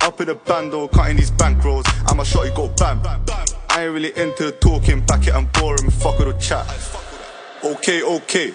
Up 0.00 0.20
in 0.20 0.26
the 0.26 0.34
band 0.34 0.74
or 0.74 0.88
cutting 0.88 1.16
these 1.16 1.30
bankrolls, 1.30 1.86
I'ma 2.10 2.24
shot 2.24 2.46
you 2.46 2.54
go 2.56 2.66
bam 2.66 3.00
I 3.70 3.84
ain't 3.84 3.94
really 3.94 4.12
into 4.18 4.50
talking, 4.58 5.06
back 5.06 5.28
it 5.28 5.32
I'm 5.32 5.46
boring, 5.54 5.90
fuck 5.90 6.18
with 6.18 6.26
the 6.26 6.42
chat 6.42 6.66
Okay, 7.62 8.02
okay. 8.02 8.50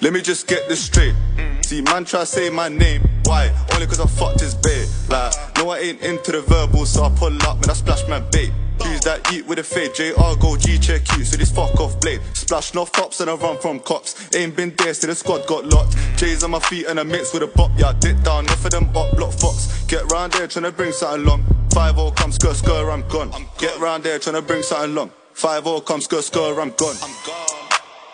Let 0.00 0.14
me 0.14 0.22
just 0.22 0.46
get 0.46 0.68
this 0.70 0.84
straight. 0.84 1.14
See, 1.60 1.82
man 1.82 2.06
try 2.06 2.20
to 2.20 2.26
say 2.26 2.48
my 2.48 2.68
name. 2.68 3.02
Why? 3.24 3.52
Only 3.74 3.86
cause 3.86 4.00
I 4.00 4.06
fucked 4.06 4.40
his 4.40 4.54
babe. 4.54 4.88
Like, 5.08 5.34
no, 5.58 5.70
I 5.70 5.78
ain't 5.78 6.00
into 6.02 6.32
the 6.32 6.42
verbal, 6.42 6.86
so 6.86 7.04
I 7.04 7.10
pull 7.10 7.42
up 7.42 7.62
and 7.62 7.70
I 7.70 7.74
splash 7.74 8.06
my 8.08 8.20
bait. 8.20 8.52
MCs 8.88 9.04
that 9.04 9.32
eat 9.32 9.46
with 9.46 9.58
a 9.58 9.62
fade. 9.62 9.94
JR 9.94 10.34
go 10.40 10.56
G 10.56 10.78
check 10.78 11.02
you, 11.16 11.24
so 11.24 11.36
this 11.36 11.50
fuck 11.50 11.78
off 11.80 12.00
blade. 12.00 12.20
Splash 12.34 12.74
no 12.74 12.84
tops 12.84 13.20
and 13.20 13.30
I 13.30 13.34
run 13.34 13.58
from 13.58 13.80
cops. 13.80 14.34
Ain't 14.34 14.56
been 14.56 14.74
there, 14.76 14.94
so 14.94 15.06
the 15.06 15.14
squad 15.14 15.46
got 15.46 15.66
locked. 15.66 15.96
J's 16.16 16.42
on 16.42 16.50
my 16.50 16.60
feet 16.60 16.86
and 16.86 16.98
I 16.98 17.02
mix 17.02 17.32
with 17.32 17.42
a 17.42 17.46
bop. 17.46 17.70
Yeah, 17.76 17.88
I 17.88 17.92
dip 17.94 18.20
down, 18.22 18.44
enough 18.44 18.64
of 18.64 18.70
them 18.70 18.84
up 18.96 19.16
block 19.16 19.32
fox. 19.32 19.84
Get 19.86 20.10
round 20.12 20.32
there 20.32 20.46
tryna 20.46 20.76
bring 20.76 20.92
something 20.92 21.24
long. 21.24 21.44
5 21.72 21.94
0 21.94 22.10
come 22.12 22.30
skr 22.32 22.54
skr, 22.54 22.92
I'm 22.92 23.06
gone. 23.08 23.30
Get 23.58 23.78
round 23.78 24.04
there 24.04 24.18
tryna 24.18 24.46
bring 24.46 24.62
something 24.62 24.94
long. 24.94 25.10
5 25.34 25.64
0 25.64 25.80
come 25.80 26.00
skr 26.00 26.22
skr, 26.22 26.60
I'm 26.60 26.72
gone. 26.76 26.96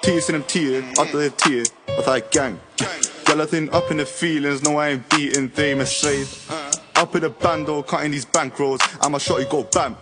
Tio 0.03 0.21
sinum 0.21 0.43
tíu, 0.45 0.83
alltaf 0.99 1.17
þeir 1.17 1.33
the 1.41 1.95
og 1.97 2.05
það 2.05 2.17
er 2.17 2.25
gang 2.31 2.59
þinn 3.49 3.73
up 3.73 3.91
in 3.91 3.97
the 3.97 4.05
feelings, 4.05 4.63
no 4.63 4.77
I 4.77 4.91
ain't 4.91 5.09
beating 5.09 5.51
er 5.57 5.87
sveið 5.87 6.74
Up 7.05 7.15
in 7.15 7.21
the 7.21 7.29
bando, 7.29 7.83
cutting 7.83 8.13
these 8.13 8.25
bankrolls. 8.25 8.81
I'ma 9.03 9.19
shot 9.19 9.39
you 9.39 9.47
go 9.51 9.65
bam. 9.65 9.95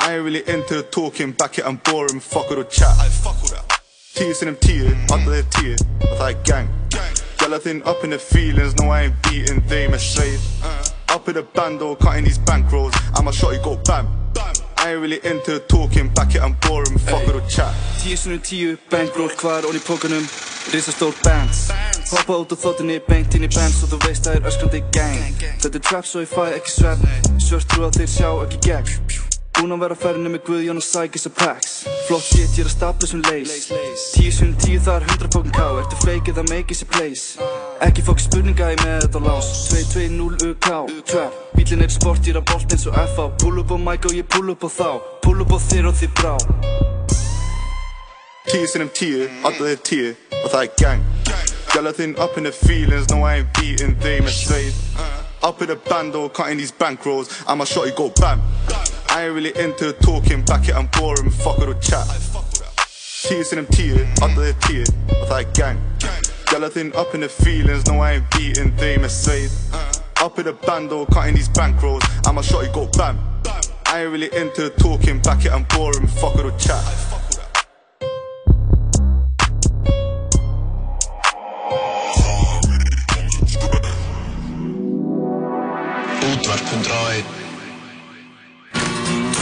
I 0.00 0.14
ain't 0.14 0.24
really 0.24 0.40
into 0.48 0.76
the 0.76 0.82
talking, 0.84 1.32
back 1.32 1.58
it 1.58 1.66
I'm 1.66 1.76
boring, 1.76 2.18
fuck 2.18 2.48
with 2.48 2.60
the 2.60 2.64
chat. 2.64 2.96
Tio 4.14 4.32
sinum 4.32 4.56
tíu, 4.56 4.88
alltaf 5.12 5.34
þeir 5.34 5.50
tíu 5.52 5.74
og 6.08 6.22
I 6.24 6.30
er 6.30 6.38
gang. 6.48 6.70
Þinn 7.36 7.82
up 7.84 8.04
in 8.04 8.16
the 8.16 8.18
feelings, 8.18 8.74
no 8.76 8.88
I 8.88 9.02
ain't 9.02 9.20
beating 9.28 9.60
þeim 9.68 9.92
er 9.92 10.00
sveið 10.00 10.40
Up 11.10 11.28
in 11.28 11.34
the 11.34 11.42
bando, 11.42 11.94
cutting 11.94 12.24
these 12.24 12.38
bankrolls. 12.38 12.96
I'ma 13.18 13.32
shot 13.32 13.52
you 13.52 13.60
go 13.62 13.76
bam 13.84 14.19
I 14.90 14.94
ain't 14.94 15.02
really 15.02 15.20
into 15.22 15.52
the 15.52 15.60
talking, 15.60 16.08
back 16.14 16.34
it 16.34 16.42
I'm 16.42 16.54
boring, 16.66 16.98
fuck 16.98 17.24
with 17.24 17.36
the 17.36 17.48
chat. 17.48 17.72
Tíu 18.02 18.16
sunnum 18.18 18.40
tíu, 18.42 18.74
bankroll, 18.90 19.30
hvað 19.38 19.60
er 19.60 19.68
onni 19.70 19.78
í 19.78 19.84
pókanum? 19.86 20.26
Risastór 20.74 21.14
bands 21.22 21.62
Hoppa 22.10 22.40
út 22.42 22.50
úr 22.50 22.58
þóttinni, 22.58 22.98
beint 23.06 23.38
inn 23.38 23.46
í 23.46 23.52
bands 23.54 23.84
og 23.86 23.94
þú 23.94 24.02
veist 24.08 24.26
það 24.26 24.40
er 24.40 24.50
öskrandi 24.50 24.82
gang. 24.90 25.48
Þetta 25.62 25.76
er 25.78 25.88
trap 25.92 26.10
svo 26.10 26.26
ég 26.26 26.34
fæ 26.34 26.44
ekki 26.58 26.78
svefn 26.80 27.38
Svört 27.38 27.70
trú 27.70 27.86
að 27.86 28.00
þeir 28.02 28.14
sjá 28.18 28.30
ekki 28.34 28.64
gegn 28.66 29.29
Búinn 29.60 29.74
að 29.74 29.82
vera 29.82 29.92
að 29.92 30.00
ferðinu 30.00 30.30
með 30.32 30.40
Guðjón 30.46 30.78
og 30.80 30.84
Sækis 30.86 31.26
og 31.28 31.32
Pax. 31.36 31.72
Flott 32.06 32.22
shit, 32.24 32.54
ég 32.56 32.62
er 32.62 32.68
að 32.70 32.72
stapla 32.72 33.08
sem 33.10 33.20
leys 33.26 33.66
Tíu 34.14 34.30
sunnum 34.32 34.54
tíu, 34.56 34.78
það 34.80 34.94
er 34.94 35.04
hundra 35.10 35.28
pókan 35.34 35.52
ká 35.52 35.64
Ertu 35.82 35.98
fake 36.00 36.32
eða 36.32 36.44
make 36.48 36.72
is 36.72 36.80
a 36.80 36.86
place? 36.88 37.48
Ekki 37.84 38.00
fokk 38.06 38.22
spurninga 38.24 38.70
ég 38.72 38.80
með 38.80 39.02
þetta 39.02 39.20
lás. 39.26 39.50
2-2-0 39.68 40.46
UK, 40.48 40.70
Bílinn 41.58 41.84
er 41.84 41.92
sport, 41.92 42.24
ég 42.24 42.32
er 42.32 42.40
að 42.40 42.46
bolt 42.48 42.72
eins 42.72 42.86
og 42.88 42.96
FA 43.12 43.26
Pull 43.42 43.60
up 43.60 43.74
á 43.76 43.78
mic 43.84 44.08
og 44.08 44.14
ég 44.16 44.30
pull 44.32 44.48
up 44.48 44.64
á 44.64 44.70
þá. 44.72 44.88
Pull 45.26 45.44
up 45.44 45.52
á 45.52 45.58
þér 45.60 45.90
og 45.90 45.98
þið 46.00 46.14
brá. 46.22 46.32
Tíu 48.48 48.70
sinum 48.70 48.88
tíu, 48.96 49.26
alltaf 49.44 49.66
þeir 49.66 49.82
tíu 49.90 50.14
og 50.40 50.46
það 50.54 50.62
er 50.62 50.70
gang. 50.80 51.04
Gæla 51.74 51.92
þinn 52.00 52.16
up 52.16 52.40
in 52.40 52.48
the 52.48 52.54
feelings, 52.62 53.12
no 53.12 53.20
I 53.28 53.42
ain't 53.42 53.52
beating 53.60 53.92
þeim 54.00 54.24
er 54.24 54.32
sveið 54.32 54.72
Up 55.44 55.60
in 55.60 55.68
the 55.68 55.76
bando, 55.76 56.30
cutting 56.30 56.56
these 56.56 56.72
bankrolls. 56.72 57.44
I'ma 57.46 57.64
shot 57.64 57.86
you 57.86 57.92
go 57.92 58.08
bam 58.16 58.40
I 59.12 59.24
ain't 59.24 59.34
really 59.34 59.56
into 59.58 59.86
the 59.86 59.92
talking, 59.94 60.42
back 60.44 60.68
it 60.68 60.74
I'm 60.74 60.86
boring, 60.86 61.30
fuck 61.30 61.58
with 61.58 61.68
the 61.68 61.74
chat. 61.82 62.06
Tíu 63.26 63.44
sinum 63.44 63.66
tíu, 63.66 63.98
alltaf 64.22 64.38
þeir 64.38 64.56
tíu 64.66 64.84
og 65.16 65.24
það 65.28 65.40
er 65.40 65.48
gang. 65.58 65.80
Þinn 66.50 66.94
up 66.96 67.14
in 67.14 67.20
the 67.20 67.28
feelings, 67.28 67.86
no 67.86 68.00
I 68.00 68.12
ain't 68.12 68.30
beating 68.30 68.72
er 68.78 69.08
sveið 69.08 69.50
Up 70.22 70.38
in 70.38 70.44
the 70.44 70.52
bando, 70.52 71.06
cutting 71.06 71.34
these 71.34 71.48
bankrolls 71.48 72.02
I'ma 72.26 72.42
shot 72.42 72.64
you 72.64 72.72
go 72.72 72.86
bam. 72.98 73.18
I 73.86 74.02
ain't 74.02 74.12
really 74.12 74.30
into 74.34 74.62
the 74.62 74.70
talking, 74.70 75.20
back 75.20 75.44
it 75.44 75.52
I'm 75.52 75.64
boring, 75.64 76.06
fuck 76.06 76.34
with 76.34 76.46
the 76.46 76.58
chat 76.58 77.29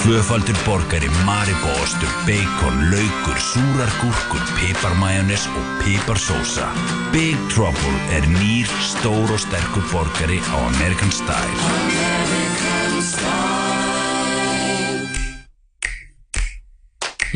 Tvöfaldur 0.08 0.56
borgari, 0.64 1.08
maribóostur, 1.26 2.08
bacon, 2.24 2.78
laukur, 2.88 3.36
súrar 3.36 3.90
gúrkur, 4.00 4.40
piparmajónes 4.56 5.44
og 5.52 5.66
piparsósa. 5.82 6.70
Big 7.12 7.36
Trouble 7.52 7.98
er 8.16 8.24
nýr, 8.38 8.64
stór 8.80 9.28
og 9.28 9.36
sterkur 9.36 9.84
borgari 9.92 10.40
á 10.48 10.56
American 10.70 11.12
Style. 11.12 11.60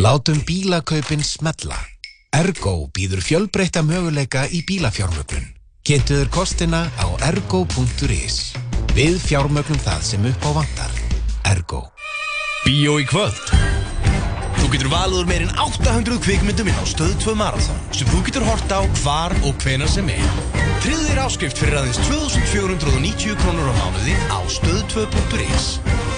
Látum 0.00 0.40
bílakaupin 0.48 1.20
smetla. 1.20 1.76
Ergo 2.32 2.88
býður 2.88 3.20
fjölbreytta 3.20 3.84
möguleika 3.84 4.48
í 4.48 4.64
bílafjármögnun. 4.64 5.44
Kynntuður 5.84 6.32
kostina 6.32 6.86
á 6.96 7.04
ergo.is. 7.28 8.54
Við 8.96 9.20
fjármögnum 9.20 9.84
það 9.84 10.06
sem 10.14 10.30
upp 10.32 10.40
á 10.48 10.50
vantar. 10.64 11.02
Ergo. 11.44 11.91
Bíó 12.62 12.92
í 13.02 13.04
kvöld 13.10 13.48
Þú 14.60 14.68
getur 14.70 14.90
valið 14.92 15.16
úr 15.18 15.26
meirinn 15.26 15.56
800 15.58 16.20
kvikmyndum 16.22 16.70
inn 16.70 16.78
á 16.78 16.86
Stöð 16.86 17.16
2 17.24 17.34
Marathon 17.40 17.80
sem 17.90 18.06
þú 18.12 18.20
getur 18.28 18.46
hort 18.46 18.70
á 18.70 18.86
hvar 19.00 19.34
og 19.42 19.58
hvenar 19.64 19.90
sem 19.90 20.06
er. 20.14 20.22
Þér 20.86 21.24
áskrift 21.24 21.58
fyrir 21.58 21.80
aðeins 21.80 21.98
2490 22.06 23.34
krónur 23.42 23.66
á 23.66 23.74
mánuði 23.80 24.14
á 24.30 24.38
stöð2.is 24.46 26.11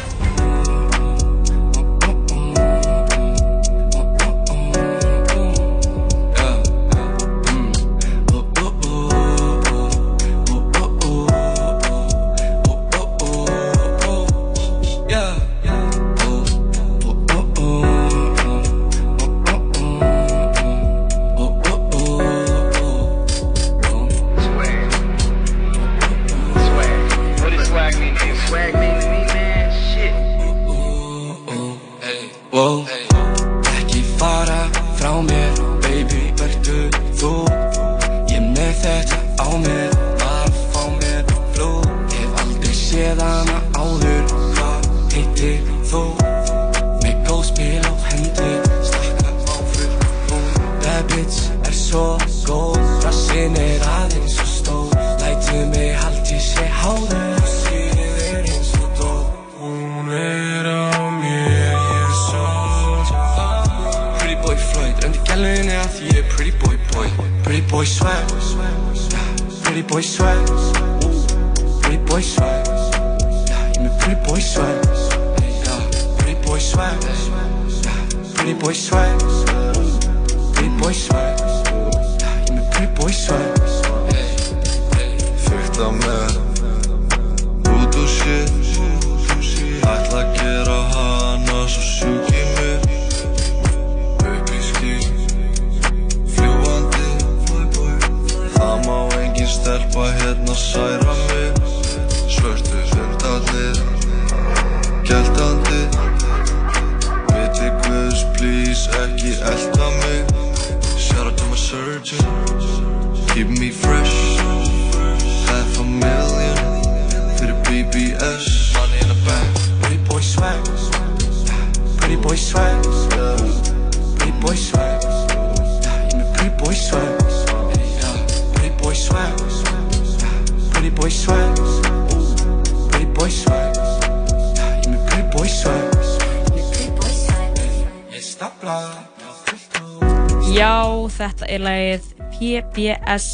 er 141.57 141.65
lagið 141.65 142.09
PBS 142.37 143.29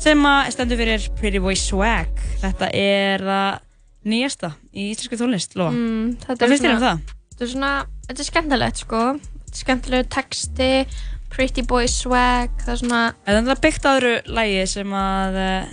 sem 0.00 0.22
að 0.24 0.52
stendur 0.54 0.80
fyrir 0.80 1.08
Pretty 1.18 1.40
Boy 1.42 1.56
Swag. 1.60 2.10
Þetta 2.40 2.70
er 2.76 3.24
það 3.26 3.58
nýjasta 4.10 4.54
í 4.72 4.86
íslensku 4.94 5.18
tónlist, 5.20 5.56
Lóa. 5.60 5.72
Mm, 5.74 6.14
Hvað 6.24 6.46
finnst 6.46 6.64
þér 6.64 6.76
um 6.78 6.84
það? 6.86 7.02
Þetta 7.34 7.44
er 7.44 7.50
svona, 7.54 7.72
þetta 8.06 8.22
er 8.22 8.28
skemmtilegt 8.28 8.80
sko 8.84 9.02
Þetta 9.20 9.50
er 9.50 9.60
skemmtilegu 9.64 10.06
texti 10.12 10.70
Pretty 11.32 11.62
Boy 11.68 11.86
Swag 11.88 12.56
Það 12.64 12.72
er 12.74 12.80
svona 12.82 13.02
þetta 13.26 13.54
er 13.54 13.60
byggt 13.64 13.86
á 13.86 13.90
öðru 13.92 14.14
lægi 14.38 14.64
sem 14.72 14.96
að 15.00 15.38
eh, 15.40 15.70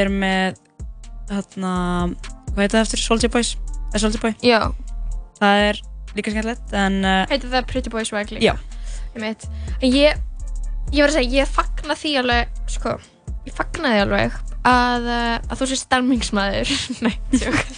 er 0.00 0.12
með 0.12 0.60
hérna, 1.30 1.72
hvað 2.52 2.62
heitir 2.62 2.76
það 2.76 2.84
eftir? 2.86 3.02
Soulja 3.04 3.32
Boys? 3.32 3.54
Er 3.94 4.02
Soulja 4.04 4.22
Boy? 4.22 4.34
Já. 4.44 4.60
Það 5.40 5.64
er 5.68 5.80
líka 6.14 6.34
skemmtilegt 6.34 6.76
en 6.84 7.00
uh, 7.04 7.16
Heitir 7.32 7.52
það 7.52 7.68
Pretty 7.72 7.92
Boy 7.92 8.08
Swag 8.08 8.32
líka? 8.34 8.44
Já. 8.44 8.54
Ég 9.14 9.22
veit 9.24 9.48
En 9.80 9.88
ég, 9.92 10.24
ég 10.94 11.02
var 11.02 11.10
að 11.12 11.16
segja, 11.18 11.32
ég 11.42 11.50
fagna 11.50 11.94
því 11.98 12.10
alveg 12.22 12.42
Sko, 12.74 12.90
ég 13.48 13.54
fagna 13.56 13.86
því 13.94 14.00
alveg 14.04 14.30
að, 14.64 15.08
uh, 15.08 15.36
að 15.50 15.56
þú 15.60 15.64
sé 15.70 15.76
stemmingsmaður 15.82 16.68
Nei, 17.04 17.16
tjók. 17.34 17.58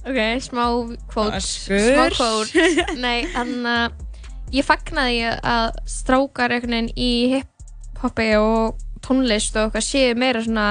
Ok, 0.00 0.16
smá 0.40 0.64
kvót. 1.12 1.34
Smá 1.44 2.06
kvót 2.14 2.48
Nei, 2.96 3.26
en 3.36 3.50
uh, 3.68 3.90
ég 4.54 4.64
fagna 4.64 5.02
því 5.10 5.18
að 5.28 5.66
strákar 5.92 6.54
einhvern 6.54 6.72
veginn 6.72 6.88
í 6.96 7.10
hip-hopi 7.34 8.30
og 8.40 8.80
tónlist 9.04 9.56
og 9.60 9.68
eitthvað 9.68 9.84
séu 9.86 10.14
meira 10.18 10.40
svona 10.44 10.68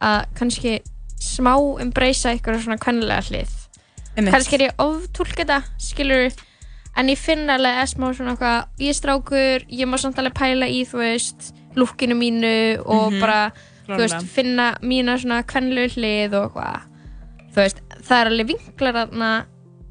að 0.00 0.20
kannski 0.38 0.76
smá 1.20 1.52
embracea 1.82 2.32
eitthvað 2.32 2.62
svona 2.64 2.78
kvennilega 2.80 3.26
hlið. 3.28 3.50
Kannski 4.30 4.56
er 4.56 4.62
ég 4.68 4.78
oftúlka 4.80 5.42
þetta 5.42 5.58
skilur 5.82 6.30
en 6.96 7.08
ég 7.08 7.18
finn 7.18 7.48
alveg 7.50 7.88
smá 7.88 8.10
svona 8.14 8.34
eitthvað 8.34 8.66
ég 8.78 8.88
er 8.88 8.98
strákur, 8.98 9.64
ég 9.70 9.86
má 9.88 9.98
samt 9.98 10.18
alveg 10.18 10.34
pæla 10.34 10.66
í 10.68 10.82
þú 10.88 10.98
veist, 11.04 11.52
lukkinu 11.76 12.14
mínu 12.18 12.80
og 12.86 13.12
Mhm. 13.12 13.20
bara, 13.20 13.52
þú 13.86 13.96
Klárlega. 13.96 13.98
veist, 13.98 14.26
finna 14.28 14.76
mína 14.82 15.18
svona 15.18 15.42
kvennilegu 15.44 15.94
hlið 15.96 16.34
og 16.34 16.54
eitthvað 16.54 16.80
þú 17.50 17.56
veist, 17.56 17.80
það 18.02 18.20
er 18.20 18.26
alveg 18.30 18.46
vinklar 18.48 18.94
þarna 18.94 19.44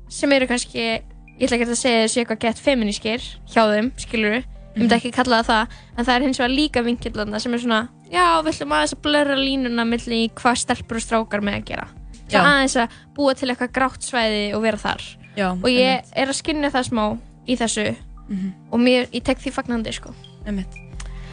sem 0.10 0.32
eru 0.32 0.48
kannski 0.48 0.80
ég 0.80 1.04
ætla 1.48 1.58
ekki 1.58 1.70
að 1.70 1.76
segja 1.76 2.04
þessi 2.06 2.26
eitthvað 2.26 2.40
gett 2.40 2.58
feminískir 2.60 3.22
hjá 3.48 3.64
þeim, 3.72 3.92
skilur 3.98 4.34
ég 4.40 4.46
myndi 4.76 4.90
Mhm. 4.96 5.00
ekki 5.00 5.12
kalla 5.14 5.42
það 5.44 5.46
það, 5.48 5.68
en 5.98 6.06
það 6.06 6.16
er 6.16 6.22
hins 6.24 6.38
vegar 6.40 6.56
líka 6.56 6.84
vinkil 6.84 7.12
þarna 7.14 7.40
sem 7.42 7.54
er 7.54 7.58
svona, 7.60 7.90
já, 8.12 8.42
við 8.44 8.54
ætlum 8.54 8.72
aðeins 8.72 8.94
að 8.94 9.02
blurra 9.02 9.36
línuna 9.36 9.86
milli 9.88 10.28
í 10.28 10.32
hvað 10.34 10.58
stelpur 10.58 10.96
og 10.96 11.02
strákar 11.02 11.42
með 11.42 11.56
að 11.62 11.66
gera 11.66 11.88
Já. 12.30 12.42
aðeins 12.44 12.76
að 12.76 12.90
búa 13.16 13.34
til 13.36 13.50
eitthvað 13.50 13.72
grátt 13.74 14.02
svæði 14.04 14.54
og 14.54 14.62
vera 14.62 14.78
þar 14.78 15.02
Já, 15.40 15.48
og 15.56 15.70
ég 15.72 16.04
er 16.20 16.28
að 16.34 16.38
skynja 16.42 16.72
það 16.76 16.88
smá 16.92 17.06
í 17.48 17.56
þessu 17.58 17.88
Mhm. 18.30 18.50
og 18.72 18.80
mér, 18.84 19.08
ég 19.16 19.24
tek 19.26 19.40
því 19.42 19.52
fagnandi 19.56 19.94
sko. 19.96 20.12
Einmitt. 20.46 20.76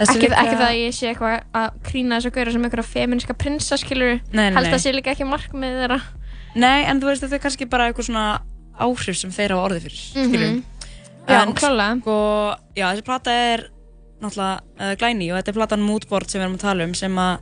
ekki, 0.01 0.19
líka- 0.29 0.37
ekki 0.43 0.57
það 0.57 0.69
að 0.69 0.79
ég 0.81 0.93
sé 0.97 1.09
eitthvað 1.11 1.43
að 1.57 1.71
krýna 1.89 2.17
þess 2.21 2.27
að 2.29 2.35
gauðra 2.37 2.53
sem 2.53 2.65
einhverja 2.67 2.85
feministka 2.93 3.35
prinsa 3.35 3.77
skilur 3.81 4.21
held 4.33 4.67
að 4.69 4.81
sé 4.83 4.93
líka 4.93 5.13
ekki 5.15 5.25
markmið 5.29 5.79
þeirra 5.81 6.01
Nei, 6.55 6.85
en 6.85 7.01
þú 7.01 7.05
veist 7.11 7.23
þetta 7.25 7.35
er 7.35 7.39
kannski 7.45 7.69
bara 7.69 7.87
eitthvað 7.93 8.09
svona 8.11 8.41
áhrif 8.81 9.17
sem 9.17 9.31
þeir 9.31 9.51
hafa 9.57 9.69
orðið 9.69 9.83
fyrir, 9.87 10.03
Mhm. 10.15 10.29
skilur 10.29 10.63
Já, 11.29 11.43
En 11.43 11.55
klálega 11.55 12.01
sko, 12.03 12.57
já, 12.77 12.93
þessi 12.95 13.05
plata 13.05 13.31
er 13.33 13.71
náttúrulega 14.23 14.61
uh, 14.81 14.95
glæni 14.97 15.31
og 15.33 15.39
þetta 15.43 15.49
er 15.49 15.53
platan 15.59 15.83
Moodboard 15.83 16.31
sem 16.31 16.41
við 16.41 16.45
erum 16.45 16.57
að 16.57 16.61
tala 16.61 16.85
um 16.85 16.95
sem 16.95 17.17
að 17.17 17.39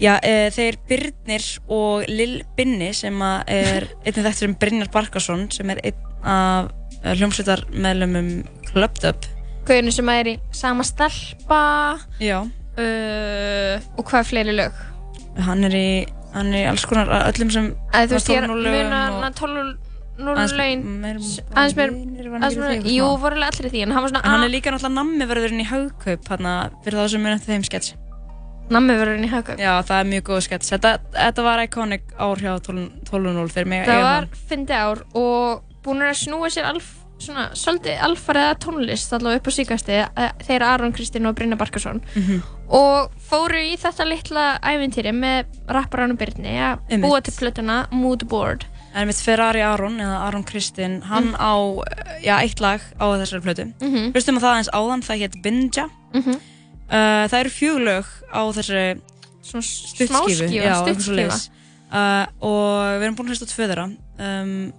já, 0.00 0.14
e, 0.22 0.50
þeir 0.54 0.76
Byrnir 0.88 1.46
og 1.74 2.04
Lil 2.10 2.42
Binni 2.58 2.92
sem 2.96 3.16
að 3.24 3.50
er 3.54 3.88
einnig 4.04 4.18
þetta 4.20 4.34
sem 4.40 4.54
Brynjar 4.60 4.90
Barkarsson 4.94 5.48
sem 5.54 5.70
er 5.74 5.80
einn 5.84 6.04
af 6.28 6.70
uh, 7.04 7.12
hljómsveitar 7.14 7.62
meðlumum 7.72 8.30
Clubbed 8.72 9.04
Up. 9.08 9.26
Gauðinu 9.68 9.92
sem 9.94 10.08
er 10.12 10.30
í 10.32 10.36
sama 10.56 10.82
stelpa 10.86 11.60
Já. 12.22 12.40
uh, 12.42 13.74
og 13.98 14.06
hvað 14.08 14.22
er 14.22 14.28
fleiri 14.32 14.54
lög? 14.56 14.78
Hann 15.46 15.62
er 15.68 15.76
í, 15.78 15.88
hann 16.34 16.50
er 16.54 16.64
í 16.64 16.68
alls 16.70 16.86
konar 16.90 17.10
öllum 17.28 17.52
sem 17.54 17.68
að 17.94 18.08
þú 18.10 18.16
veist 18.18 18.32
ég 18.32 18.40
er 18.42 18.48
var 18.48 18.56
12 18.56 18.66
að 18.66 18.78
muna 18.78 19.02
og- 19.04 19.20
hana 19.20 19.30
12 19.38 19.76
0 20.18 20.34
Aðeins 20.34 20.56
meir- 21.78 21.92
hann 21.94 22.50
jú, 22.90 23.04
eitthvað 23.06 23.20
voru 23.22 23.36
alveg 23.38 23.52
allir 23.52 23.70
því 23.70 23.82
en 23.84 23.92
hann 23.94 24.02
var 24.02 24.10
svona 24.10 24.22
hann 24.26 24.42
er 24.42 24.50
líka 24.50 24.72
náttúrulega 24.74 24.96
nammiverðurinn 24.98 25.62
í 25.62 25.66
haugkaup 25.70 26.26
hérna, 26.32 26.54
fyrir 26.82 26.98
það 26.98 27.10
sem 27.12 27.22
munið 27.22 27.36
eftir 27.38 27.54
þeim 27.54 27.66
skets 27.68 27.92
nammiverðurinn 28.74 29.24
í 29.24 29.32
haugkaup 29.32 29.58
Já, 29.62 29.72
það 29.82 30.00
er 30.02 30.08
mjög 30.12 30.22
góð 30.28 30.40
skets 30.48 30.70
Þetta, 30.74 30.92
þetta 31.16 31.42
var 31.48 31.62
iconic 31.64 32.02
ár 32.18 32.36
hjá 32.42 32.52
12 32.60 32.88
12.0 33.10 33.48
fyrir 33.54 33.66
mig 33.72 33.86
það 33.88 34.02
var 34.02 34.28
fyndi 34.48 34.72
ár 34.76 35.02
og 35.14 35.62
búin 35.84 36.02
að 36.04 36.16
snúa 36.22 36.50
sér 36.52 36.68
alf, 36.68 36.88
svona, 37.18 37.48
svolítið 37.58 37.98
alfariða 38.06 38.54
tónlist 38.62 39.12
allavega 39.16 39.40
upp 39.40 39.48
á 39.48 39.52
síkasti 39.56 39.98
þeir 40.46 40.62
Aron 40.68 40.92
Kristinn 40.92 41.26
og 41.26 41.34
Brynja 41.38 41.56
Barkarsson 41.58 42.02
Mhm. 42.14 42.42
og 42.68 43.10
fóru 43.30 43.56
í 43.58 43.76
þetta 43.80 44.04
litla 44.06 44.58
ævintýri 44.62 45.12
með 45.16 45.46
rapparannu 45.68 46.16
Byrni 46.20 46.58
að 46.60 46.78
Einmitt. 46.90 47.08
búa 47.08 47.22
til 47.22 47.32
plötuna 47.34 47.86
Moodboard 47.90 48.66
En 48.94 49.06
mitt 49.06 49.16
Ferrari 49.20 49.60
Aron 49.62 49.98
eða 50.00 50.20
Aron 50.26 50.44
Kristinn 50.44 51.02
hann 51.02 51.32
Mm. 51.32 51.36
á, 51.36 51.54
já, 52.24 52.38
eitt 52.42 52.60
lag 52.60 52.80
á 52.98 53.04
þessari 53.20 53.42
plötu 53.44 53.72
Mhm. 53.80 54.12
Hlustum 54.12 54.36
að 54.38 54.42
það 54.42 54.52
aðeins 54.54 54.70
áðan, 54.72 55.02
það 55.04 55.18
hétt 55.22 55.42
Binja 55.42 55.88
Mhm. 56.14 56.40
Uh, 56.88 57.24
Það 57.28 57.38
eru 57.40 57.50
fjögulög 57.54 58.06
á 58.32 58.40
stuttskífa. 60.84 61.04
svoleiðis. 61.06 61.50
uh, 61.92 62.26
Og 62.44 62.98
við 62.98 63.06
erum 63.06 63.16
búin 63.18 63.28
að 63.30 63.34
hlusta 63.36 63.48
þeirra 63.72 63.86
um, 63.88 64.72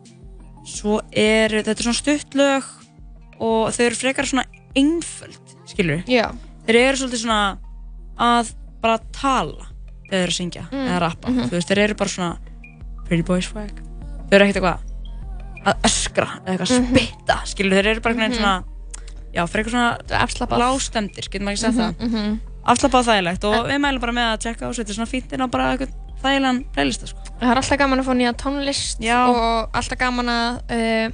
Svo 0.69 0.99
eru, 1.11 1.63
þetta 1.63 1.79
er 1.79 1.87
svona 1.87 2.01
stuttlög 2.03 2.63
og 3.39 3.71
þau 3.73 3.83
eru 3.87 3.95
frekar 3.95 4.27
svona 4.27 4.43
einföld, 4.77 5.55
skilur 5.71 6.03
Já. 6.11 6.27
Þeir 6.67 6.75
eru 6.83 6.97
svolítið 6.99 7.21
svona 7.23 7.57
að 8.19 8.51
bara 8.83 8.99
tala 9.15 9.69
þegar 10.09 10.11
þeir 10.11 10.19
eru 10.19 10.33
að 10.33 10.37
syngja 10.37 10.65
Mm, 10.69 10.83
eða 10.89 10.99
rappa, 11.05 11.29
mhm. 11.31 11.47
þú 11.49 11.55
veist, 11.55 11.69
þeir 11.71 11.81
eru 11.85 11.95
bara 11.95 12.09
svona 12.09 12.37
pretty 13.07 13.23
boy 13.25 13.41
swag 13.41 13.71
þau 14.29 14.35
eru 14.37 14.45
ekkert 14.45 14.59
eitthvað 14.59 14.85
að 15.69 15.87
öskra 15.89 16.27
eða 16.43 16.51
eitthvað 16.53 16.67
að 16.67 16.79
Mhm. 16.79 16.91
spitta, 16.93 17.35
skilur, 17.45 17.73
þeir 17.79 17.87
eru 17.95 18.01
bara 18.01 18.15
Mhm. 18.33 18.37
svona 18.37 18.63
já, 19.33 19.43
frekar 19.47 19.71
svona 19.71 19.97
afslappað 20.23 20.59
lástemdir, 20.63 21.29
getur 21.29 21.45
maður 21.45 21.57
ekki 21.57 21.65
sagt 21.65 21.77
Mhm, 21.77 21.95
það 21.99 22.09
mhm. 22.09 22.39
afslappað 22.73 22.99
og 22.99 23.07
þægilegt 23.09 23.43
og 23.49 23.67
við 23.69 23.79
mælum 23.85 24.01
bara 24.03 24.11
með 24.19 24.27
að 24.33 24.41
checka 24.45 24.67
og 24.69 24.75
setja 24.75 24.93
svona 24.97 25.09
fínt 25.11 25.33
inn 25.33 25.41
á 25.41 25.47
bara 25.49 25.71
eitthvað 25.73 25.93
þægilegan 26.23 26.63
playlista, 26.75 27.07
sko 27.07 27.19
Það 27.39 27.51
er 27.51 27.57
alltaf 27.61 27.77
gaman 27.79 27.99
að 27.99 28.05
fá 28.09 28.13
nýja 28.19 28.33
tónlist 28.35 28.99
Já. 28.99 29.19
og 29.29 29.69
alltaf 29.79 29.97
gaman 29.99 30.29
að 30.29 30.59
uh, 30.75 31.11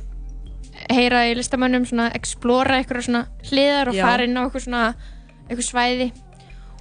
heyra 0.92 1.26
í 1.30 1.36
listamönnum 1.38 1.86
svona 1.86 2.10
explora 2.18 2.80
eitthvað 2.82 3.06
svona 3.06 3.26
hliðar 3.50 3.92
og 3.92 3.96
Já. 4.00 4.06
fara 4.08 4.24
inn 4.26 4.36
á 4.38 4.42
eitthvað 4.46 4.66
svona 4.66 4.86
eitthvað 5.50 5.68
svæði 5.70 6.12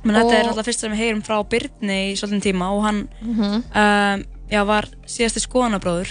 Men 0.05 0.16
þetta 0.19 0.35
er 0.36 0.43
náttúrulega 0.44 0.65
fyrst 0.69 0.81
sem 0.85 0.93
við 0.93 0.98
heyrum 1.01 1.23
frá 1.24 1.36
Byrni 1.48 1.98
í 2.12 2.16
svolítinn 2.16 2.43
tíma 2.44 2.66
og 2.77 2.82
hann 2.85 3.09
Mhm. 3.23 3.62
um, 3.74 4.24
já, 4.51 4.65
var 4.66 4.85
síðasti 5.06 5.40
skoðanabróður 5.44 6.11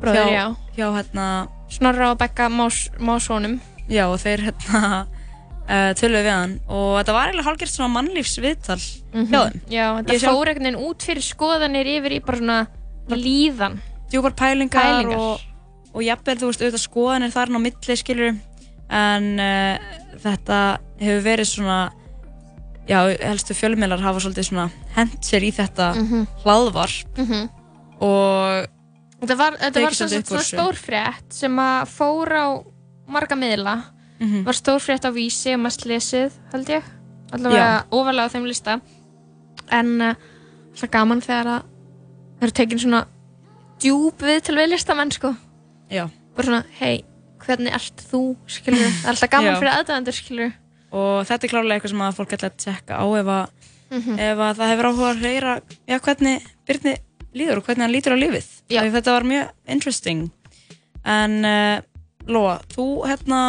Bróðir, 0.00 0.26
hjá, 0.26 0.30
já. 0.30 0.44
hjá 0.76 0.86
hérna 0.96 1.48
Snorra 1.70 2.10
og 2.12 2.18
Becca 2.18 2.48
Más, 2.48 2.88
Másónum 2.98 3.60
Já, 3.90 4.04
og 4.06 4.18
þeir 4.22 4.44
hérna 4.48 4.82
uh, 5.02 5.92
töluðu 5.98 6.22
við 6.24 6.30
hann 6.32 6.52
og 6.70 6.90
þetta 7.00 7.14
var 7.16 7.28
eiginlega 7.30 7.48
hálfgerð 7.50 7.72
svona 7.74 7.94
mannlífsviðtal 7.96 8.78
hjá 8.80 9.40
þeim. 9.50 9.60
Já, 9.70 9.86
þetta 9.98 10.18
sjálf- 10.22 10.36
fór 10.38 10.50
einhvern 10.52 10.68
veginn 10.70 10.82
út 10.88 11.06
fyrir 11.10 11.26
skoðanir 11.26 11.90
yfir 11.98 12.16
í 12.16 12.20
bara 12.24 12.38
svona 12.42 12.60
líðan 13.10 13.80
Djúpar 14.10 14.34
pælingar, 14.34 14.82
Pælingar. 14.82 15.18
og, 15.18 15.40
og 15.94 16.02
jafnvel, 16.02 16.34
þú 16.40 16.48
veist, 16.50 16.62
auðvitað 16.64 16.82
skoðanir 16.84 17.30
þar 17.34 17.50
á 17.54 17.58
milli, 17.62 17.96
skilur 18.00 18.36
en 18.90 19.26
uh, 19.38 19.98
þetta 20.22 20.58
hefur 20.98 21.20
verið 21.28 21.46
svona 21.52 21.80
já, 22.90 22.98
helstu 23.22 23.54
fjölmiðlar 23.54 24.02
hafa 24.02 24.18
svolítið 24.24 24.48
svona 24.48 24.64
hent 24.96 25.18
sér 25.22 25.46
í 25.46 25.52
þetta 25.54 25.92
Mhm. 26.00 26.24
hlaðvarp 26.42 27.18
Mhm. 27.22 27.48
og 28.02 28.66
Þetta 29.20 29.36
var, 29.36 29.56
var 29.60 29.94
svo 29.94 30.06
svona 30.08 30.24
þessu. 30.24 30.56
stórfrétt 30.56 31.32
sem 31.36 31.56
að 31.60 31.90
fór 31.92 32.30
á 32.34 32.46
marga 33.12 33.36
miðla. 33.38 33.76
Mhm. 34.20 34.42
var 34.44 34.52
stórfrétt 34.52 35.06
á 35.08 35.10
vísi 35.16 35.54
og 35.54 35.60
mest 35.64 35.86
lesið 35.88 36.32
held 36.52 36.68
ég. 36.68 36.82
Allavega 37.32 37.84
ofalega 37.90 38.26
á 38.28 38.32
þeim 38.34 38.44
lista. 38.46 38.80
En 39.72 39.94
uh, 40.02 40.14
það 40.76 40.90
gaman 40.90 41.20
þegar 41.24 41.46
að 41.54 41.62
það 42.40 42.42
eru 42.42 42.52
tekin 42.58 42.78
svona 42.82 43.00
djúb 43.80 44.20
við 44.20 44.42
til 44.44 44.56
við 44.58 44.68
listamenn 44.74 45.10
sko. 45.14 45.34
Já. 45.90 46.08
bara 46.36 46.46
svona, 46.46 46.64
hei, 46.78 47.02
hvernig 47.42 47.72
ert 47.74 48.02
þú 48.10 48.36
skilur, 48.46 48.78
það 49.02 49.08
er 49.08 49.10
alltaf 49.14 49.30
gaman 49.32 49.56
fyrir 49.58 49.72
aðdæðandur 49.74 50.14
skilur 50.16 50.52
og 50.92 51.26
þetta 51.26 51.44
er 51.46 51.50
klárlega 51.52 51.74
eitthvað 51.80 51.90
sem 51.94 52.02
að 52.06 52.14
fólk 52.20 52.32
ætla 52.36 52.48
að 52.50 52.60
tjekka 52.64 52.98
á 53.00 53.04
ef 53.20 53.26
að, 53.26 53.46
Mhm. 53.90 54.18
ef 54.22 54.38
að 54.38 54.54
það 54.60 54.68
hefur 54.70 54.86
áhuga 54.90 55.08
að 55.10 55.22
reyra 55.24 55.52
já, 55.90 55.96
hvernig 55.98 56.44
Byrni 56.68 56.92
líður 57.34 57.56
og 57.58 57.64
hvernig 57.66 57.82
hann 57.82 57.90
lítur 57.94 58.14
á 58.14 58.18
lífið. 58.22 58.46
Já. 58.70 58.80
Þetta 58.86 59.10
var 59.16 59.22
mjög 59.26 59.48
interesting. 59.66 60.30
En 61.04 61.44
uh, 61.44 61.80
Lóa, 62.28 62.58
þú 62.74 62.86
hérna 63.08 63.42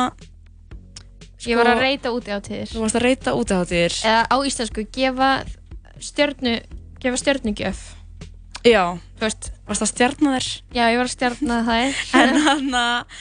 ég 1.48 1.58
var 1.58 1.72
að 1.74 1.82
reyta 1.82 2.12
úti 2.14 2.32
á 2.32 2.40
tíðir 2.44 2.70
Þú 2.72 2.84
varst 2.84 2.98
að 3.00 3.06
reyta 3.08 3.34
úti 3.38 3.58
á 3.58 3.62
tíðir 3.66 3.98
eða 4.06 4.22
á 4.30 4.36
íslensku, 4.48 4.86
gefa 4.94 5.32
stjörnu 6.02 6.56
gefa 7.02 7.18
stjörnugjöf. 7.18 7.80
Já, 8.62 8.84
þú 9.18 9.26
veist 9.26 9.52
varst 9.66 9.86
að 9.86 9.90
stjarna 9.90 10.34
þér? 10.38 10.50
já, 10.78 10.84
ég 10.94 11.00
var 11.00 11.08
að 11.08 11.16
stjarna 11.16 11.62
það 11.70 12.20
en 12.22 12.42
hann 12.46 12.76
að 12.78 13.16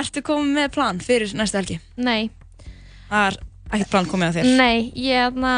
ertu 0.00 0.22
komið 0.24 0.54
með 0.56 0.70
plan 0.76 1.00
fyrir 1.04 1.34
næsta 1.36 1.60
helgi? 1.60 1.76
Nei. 1.96 2.30
Það 3.10 3.26
er 3.26 3.36
ekkert 3.76 3.92
plan 3.92 4.08
komið 4.08 4.30
að 4.30 4.38
þér? 4.38 4.48
Nei, 4.56 4.78
ég 4.96 5.20
hérna, 5.26 5.52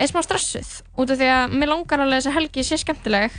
er 0.00 0.10
smá 0.10 0.20
stressuð. 0.26 0.72
Út 0.98 1.14
af 1.14 1.20
því 1.20 1.30
að 1.36 1.54
mér 1.60 1.72
langar 1.72 2.02
alveg 2.02 2.20
þess 2.20 2.30
að 2.32 2.36
helgi 2.40 2.66
sé 2.66 2.80
skemmtileg 2.82 3.38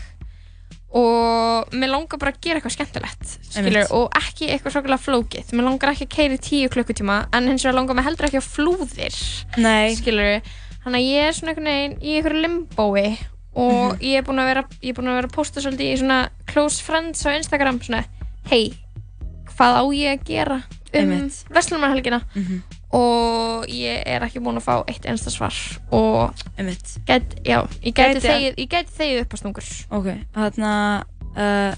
og 0.92 1.72
mér 1.72 1.88
langar 1.94 2.20
bara 2.20 2.32
að 2.34 2.40
gera 2.44 2.60
eitthvað 2.60 2.74
skemmtilegt 2.76 3.36
skilur, 3.48 3.86
og 3.96 4.10
ekki 4.20 4.50
eitthvað 4.52 4.74
svakalega 4.76 5.04
flókið 5.06 5.54
mér 5.56 5.68
langar 5.70 5.94
ekki 5.94 6.08
að 6.08 6.16
keira 6.18 6.36
í 6.36 6.42
tíu 6.44 6.72
klukkutíma 6.74 7.20
en 7.38 7.48
hins 7.48 7.64
vegar 7.64 7.78
langar 7.80 7.96
mér 7.96 8.08
heldur 8.10 8.28
ekki 8.28 8.42
að 8.42 8.50
flúðir 8.52 9.20
Nei. 9.64 9.96
skilur, 9.96 10.42
þannig 10.84 11.00
að 11.00 11.08
ég 11.08 11.28
er 11.30 11.38
svona 11.38 11.54
einhvern 11.54 11.72
veginn 11.72 11.96
í 12.02 12.18
einhverju 12.18 12.42
limbói 12.44 13.06
og 13.54 13.96
Mhm. 13.96 14.02
ég 14.02 14.18
er 14.18 14.24
búin 14.28 14.40
að 14.44 14.48
vera 14.52 14.64
ég 14.82 14.90
er 14.90 14.96
búin 15.00 15.10
að 15.12 15.16
vera 15.20 15.28
að 15.28 15.36
posta 15.36 15.62
svolítið 15.62 15.94
í 15.94 15.98
svona 16.00 16.20
close 16.48 16.82
friends 16.84 17.26
á 17.26 17.36
Instagram 17.36 17.80
svona, 17.80 18.04
hei, 18.50 18.74
hvað 19.58 19.80
á 19.80 19.84
ég 19.96 20.20
að 20.20 20.24
gera 20.28 20.56
um 20.94 21.00
Einmitt. 21.12 21.44
Vestlumarhelgina 21.50 22.22
Mhm. 22.36 22.62
Og 22.98 23.70
ég 23.72 24.02
er 24.10 24.26
ekki 24.26 24.42
búin 24.44 24.60
að 24.60 24.66
fá 24.68 24.74
eitt 24.90 25.06
einsta 25.08 25.32
svar. 25.34 25.56
Og 25.96 26.34
get, 27.08 27.38
já, 27.46 27.62
ég 27.86 27.94
Gæti- 27.96 28.98
þegið 28.98 29.22
upp 29.24 29.32
á 29.32 29.38
snungur 29.40 29.70
Ok, 29.96 30.12
þarna 30.36 30.74
uh, 31.38 31.72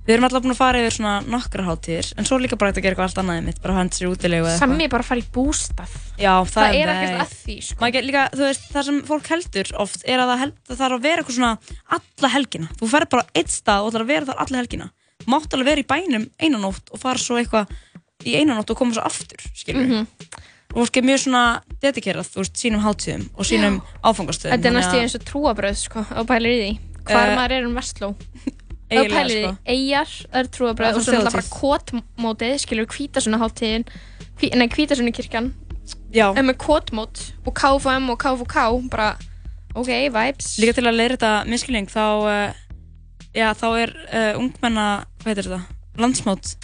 Við 0.00 0.14
erum 0.16 0.24
alltaf 0.26 0.42
búin 0.42 0.54
að 0.54 0.58
fara 0.58 0.78
yfir 0.80 0.94
svona 0.96 1.16
nokkra 1.28 1.62
hátíðir 1.66 2.06
En 2.18 2.24
svo 2.26 2.38
er 2.38 2.42
líka 2.46 2.56
bara 2.58 2.70
hægt 2.72 2.80
að 2.80 2.86
gera 2.86 2.94
eitthvað 2.96 3.10
allt 3.10 3.18
annað 3.20 3.36
einmitt 3.42 3.58
Bara 3.62 3.74
hend 3.76 3.92
sér 3.94 4.08
útilegu 4.10 4.48
eða 4.48 4.56
Sammi 4.58 4.86
bara 4.90 5.04
að 5.04 5.10
fara 5.10 5.20
í 5.20 5.26
bústað. 5.34 5.92
Já, 6.16 6.32
það, 6.40 6.54
Það 6.56 6.78
er 6.80 6.92
ekkert 6.94 7.20
að 7.26 7.34
því, 7.44 7.56
sko. 7.68 7.90
Get 7.94 8.08
líka, 8.08 8.24
veist, 8.40 8.64
það 8.72 8.88
sem 8.88 9.02
fólk 9.10 9.28
heldur 9.34 9.70
oft 9.84 10.06
er 10.08 10.22
að 10.24 10.32
það, 10.32 10.40
held, 10.44 10.56
það 10.70 10.80
þarf 10.80 10.96
að 10.96 11.04
vera 11.04 11.22
eitthvað 11.22 11.36
svona 11.36 11.52
alla 11.98 12.32
helgina. 12.34 12.70
Þú 12.80 12.88
ferð 12.94 13.12
bara 13.12 13.22
á 13.22 13.30
eitt 13.36 13.52
stað 13.54 13.84
og 13.84 13.92
það 13.92 14.00
er 14.00 14.06
að 14.06 14.10
vera 14.14 14.28
þar 14.30 14.42
alla 14.46 14.60
helgina. 14.64 14.88
Mátt 15.30 15.52
alveg 15.54 15.68
vera 15.68 15.84
í 15.84 15.88
bænum 15.92 16.26
einanótt 16.40 16.90
og 16.96 17.02
fara 17.04 17.20
svo 17.20 17.36
eitthvað 17.36 17.70
í 18.26 18.36
einanótt 18.40 18.70
og 18.70 18.76
koma 18.78 18.92
svo 18.96 19.02
aftur, 19.06 19.40
skilur 19.54 19.86
Mhm. 19.86 20.06
Og 20.70 20.86
fólk 20.86 20.96
er 21.00 21.02
mjög 21.02 21.18
svona 21.24 21.62
dedikerað, 21.82 22.28
þú 22.30 22.38
veist, 22.44 22.54
sínum 22.54 22.82
hátíðum 22.84 23.24
og 23.34 23.44
sínum 23.44 23.80
áfangastöðum. 24.06 24.52
Þetta 24.54 24.68
er 24.68 24.74
næstu 24.76 25.00
eins 25.00 25.14
og 25.18 25.24
trúabröð 25.26 25.76
sko, 25.80 26.04
og 26.14 26.26
pælir 26.28 26.52
í 26.54 26.58
því 26.60 26.78
Hvar 27.10 27.26
Eh, 27.26 27.36
maður 27.36 27.50
er 27.56 27.66
um 27.66 27.74
Vestló 27.74 28.08
og 28.90 29.06
pælir 29.10 29.34
í 29.34 29.42
sko. 29.42 29.50
því, 29.50 29.58
eigjar, 29.66 30.06
það 30.30 30.38
er 30.44 30.50
trúabröð 30.54 30.94
og 30.94 31.02
svo 31.02 31.12
er 31.16 31.24
það 31.26 31.32
bara 31.32 31.50
kotmótið 31.56 32.54
skilur 32.62 32.86
hvíta 32.86 33.18
svona 33.24 33.40
hátíðin 33.42 33.84
nei, 34.54 34.68
hvíta 34.68 34.94
svona 34.94 35.10
kirkjan 35.12 35.50
Já. 36.14 36.28
en 36.38 36.46
með 36.46 36.56
kotmót 36.62 37.32
og 37.44 37.52
KFM 37.54 38.06
og 38.14 38.18
KFK 38.22 38.88
bara, 38.90 39.16
ok, 39.74 39.90
vibes 40.14 40.54
Líka 40.62 40.74
til 40.78 40.86
að 40.86 40.94
leira 40.94 41.16
þetta 41.16 41.32
miskilning, 41.50 41.90
þá, 41.90 42.06
uh, 42.22 42.52
já, 43.34 43.50
þá 43.58 43.66
er 43.82 43.96
uh, 44.12 44.38
ungmenna, 44.38 45.04
hvað 45.18 45.34
heitir 45.34 45.50
þetta? 45.50 45.79
Landsmót. 45.98 46.54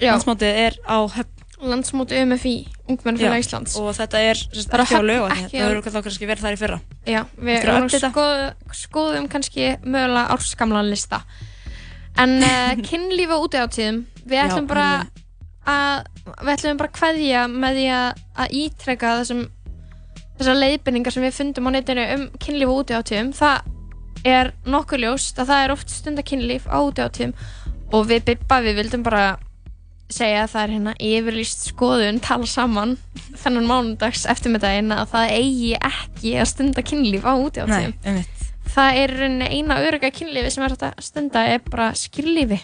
Já. 0.00 0.12
Landsmótið 0.14 0.60
er 0.66 0.76
á 0.86 0.98
höfn. 1.08 1.32
Landsmót 1.56 2.10
UMFI, 2.12 2.66
Ungmennafélag 2.86 3.38
Já, 3.40 3.40
Íslands 3.40 3.76
og 3.80 3.86
þetta 3.96 4.18
er 4.20 4.36
sagt, 4.36 4.68
Bara 4.70 4.84
ekki 4.84 4.92
á 4.92 5.00
höfn, 5.00 5.06
lög 5.08 5.22
ekki 5.32 5.56
það 5.56 5.62
á- 5.64 5.68
hefur 5.72 5.94
þá 5.94 6.02
kannski 6.04 6.26
verið 6.28 6.42
þar 6.44 6.52
í 6.52 6.58
fyrra 6.60 6.76
Já, 7.08 7.20
við 7.40 7.52
Eftir 7.54 7.70
að 7.70 7.76
erum 7.78 7.86
updata. 7.88 8.10
skoð, 8.12 8.42
skoðum 8.76 9.28
kannski 9.32 9.70
mögulega 9.88 10.34
árskamlan 10.36 10.90
lista 10.92 11.22
en 12.20 12.34
uh, 12.44 12.74
kynlíf 12.90 13.32
á 13.32 13.38
útíðátíðum 13.40 14.02
við 14.28 14.36
Já, 14.36 14.42
ætlum 14.50 14.68
bara 14.68 14.88
að 15.64 16.04
við 16.44 16.52
ætlum 16.58 16.76
bara 16.82 16.90
að 16.92 16.98
kveðja 17.00 17.46
með 17.48 17.80
því 17.80 17.86
að, 17.96 18.20
að 18.44 18.54
ítreka 18.60 19.14
þessum 19.22 19.42
þessar 20.36 20.60
leiðbendingar 20.60 21.16
sem 21.16 21.24
við 21.24 21.36
fundum 21.40 21.68
á 21.68 21.70
netinu 21.72 22.04
um 22.18 22.26
kynlíf 22.36 22.68
á 22.68 22.76
útíðátíðum 22.84 23.32
það 23.32 23.72
er 24.28 24.52
nokkuð 24.68 25.06
ljóst 25.06 25.40
að 25.40 25.54
það 25.54 25.64
er 25.64 25.72
oft 25.78 25.88
stunda 25.96 26.22
kynlíf 26.26 26.68
á 26.68 26.76
útíðátíðum 26.84 27.32
og 27.94 28.06
við 28.10 28.24
Bibba 28.30 28.60
við 28.64 28.80
vildum 28.80 29.04
bara 29.06 29.26
segja 30.12 30.44
að 30.44 30.52
það 30.52 30.62
er 30.62 30.72
hérna 30.76 30.94
yfirlýst 31.02 31.64
skoðun 31.72 32.20
tala 32.22 32.46
saman 32.46 32.94
þennan 33.40 33.66
mánudags 33.66 34.24
eftirmiddaginn 34.30 34.94
að 34.94 35.08
það 35.14 35.34
eigi 35.34 35.72
ekki 35.80 36.34
að 36.38 36.50
stunda 36.52 36.84
kynlíf 36.86 37.26
á 37.26 37.34
útíðátíðum 37.34 37.94
Nei, 37.96 38.06
einmitt. 38.06 38.46
það 38.70 39.00
er 39.02 39.14
í 39.26 39.30
eina 39.58 39.80
öruga 39.82 40.12
kynlífi 40.14 40.52
sem 40.54 40.66
er 40.66 40.76
að 40.78 41.02
stunda 41.02 41.46
er 41.50 41.64
bara 41.66 41.90
skilífi 41.98 42.60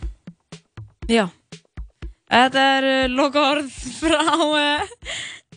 Já. 1.11 1.27
Þetta 2.33 2.67
er 2.79 2.85
uh, 2.89 3.09
loka 3.13 3.43
orð 3.51 3.73
frá 3.99 4.23
uh, 4.39 4.87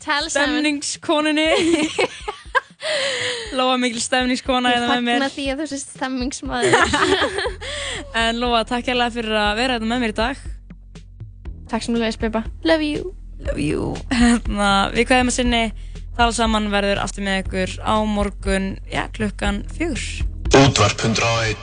stemningskonunni 0.01 1.45
Lóa 3.57 3.77
mikil 3.81 4.01
stemningskona 4.03 4.71
ég 4.73 4.79
hérna 4.81 4.87
með 4.89 4.95
fagna 4.95 5.25
mér. 5.25 5.33
því 5.35 5.45
að 5.53 5.61
þú 5.63 5.67
sést 5.71 5.93
stemmingsmaður 5.95 6.73
En 8.25 8.39
Lóa, 8.41 8.63
takk 8.67 8.89
hérlega 8.91 9.13
fyrir 9.15 9.37
að 9.39 9.53
vera 9.61 9.77
þetta 9.77 9.89
með 9.91 10.03
mér 10.05 10.13
í 10.13 10.17
dag. 10.19 10.43
Takk 11.71 11.85
sem 11.85 11.95
þú 11.95 12.01
leiðis 12.03 12.19
Bibba. 12.21 12.43
Love 12.67 12.85
you. 12.85 13.13
Love 13.45 13.61
you. 13.63 13.87
Hérna, 14.13 14.69
Við 14.95 15.07
kveðum 15.09 15.31
að 15.31 15.37
sinni. 15.39 15.63
Tala 16.15 16.31
saman 16.31 16.69
verður 16.71 17.01
aftur 17.03 17.25
með 17.25 17.41
ykkur 17.43 17.73
á 17.83 17.95
morgun 18.07 18.67
já, 18.87 19.03
klukkan 19.15 19.63
fjögur. 19.75 20.05
Útvarp 20.55 21.01
101 21.03 21.57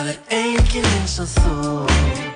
það 0.00 0.08
er 0.08 0.20
enginn 0.32 0.86
eins 0.94 1.18
og 1.20 1.32
þú 1.34 2.29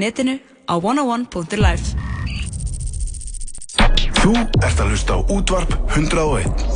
netinu 0.00 0.38
á 0.66 0.74
101.life 0.76 1.86
Þú 4.24 4.32
ert 4.64 4.78
að 4.80 4.88
hlusta 4.94 5.18
á 5.18 5.20
útvarp 5.28 5.76
101 5.92 6.73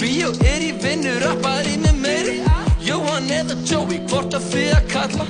bíó, 0.00 0.30
er 0.44 0.62
í 0.64 0.72
vinnu, 0.82 1.18
rappari 1.24 1.76
með 1.82 2.00
meiri 2.04 2.36
Jóhann 2.86 3.26
eða 3.34 3.56
Joey, 3.66 3.98
hvort 4.06 4.34
að 4.36 4.44
þið 4.52 4.68
að 4.76 4.84
kalla. 4.92 5.24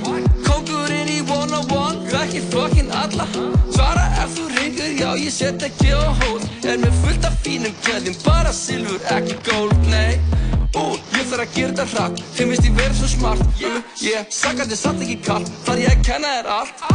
Kóngurinn 0.45 1.09
í 1.09 1.21
one 1.25 1.57
on 1.57 1.71
one, 1.73 2.03
þekki 2.11 2.41
fokkin 2.51 2.91
alla. 2.93 3.25
Svara 3.73 4.03
ef 4.21 4.35
þú 4.35 4.45
ringur, 4.51 4.91
já 4.99 5.07
ég 5.17 5.33
set 5.33 5.65
ekki 5.65 5.89
á 5.89 6.13
hold. 6.21 6.45
Er 6.61 6.77
með 6.83 6.99
fullt 7.01 7.25
af 7.25 7.39
fínum 7.41 7.73
klæðum, 7.81 8.19
bara 8.27 8.53
silfur, 8.53 9.01
ekki 9.15 9.39
gold, 9.47 9.73
nei. 9.89 10.19
Ú, 10.77 10.83
ég 11.15 11.25
þarf 11.31 11.47
að 11.47 11.55
gera 11.55 11.73
þetta 11.73 11.87
hratt, 11.95 12.21
þeim 12.37 12.53
veist 12.53 12.67
ég 12.67 12.77
verið 12.77 12.99
svo 12.99 13.09
smart. 13.15 13.41
Uh, 13.57 13.79
Ég 14.05 14.29
sakar 14.37 14.69
þér 14.69 14.81
satt 14.83 15.01
ekki 15.07 15.17
kall, 15.25 15.47
þar 15.65 15.81
ég 15.81 15.95
að 15.95 16.05
kenna 16.11 16.35
þér 16.35 16.51
allt? 16.59 16.85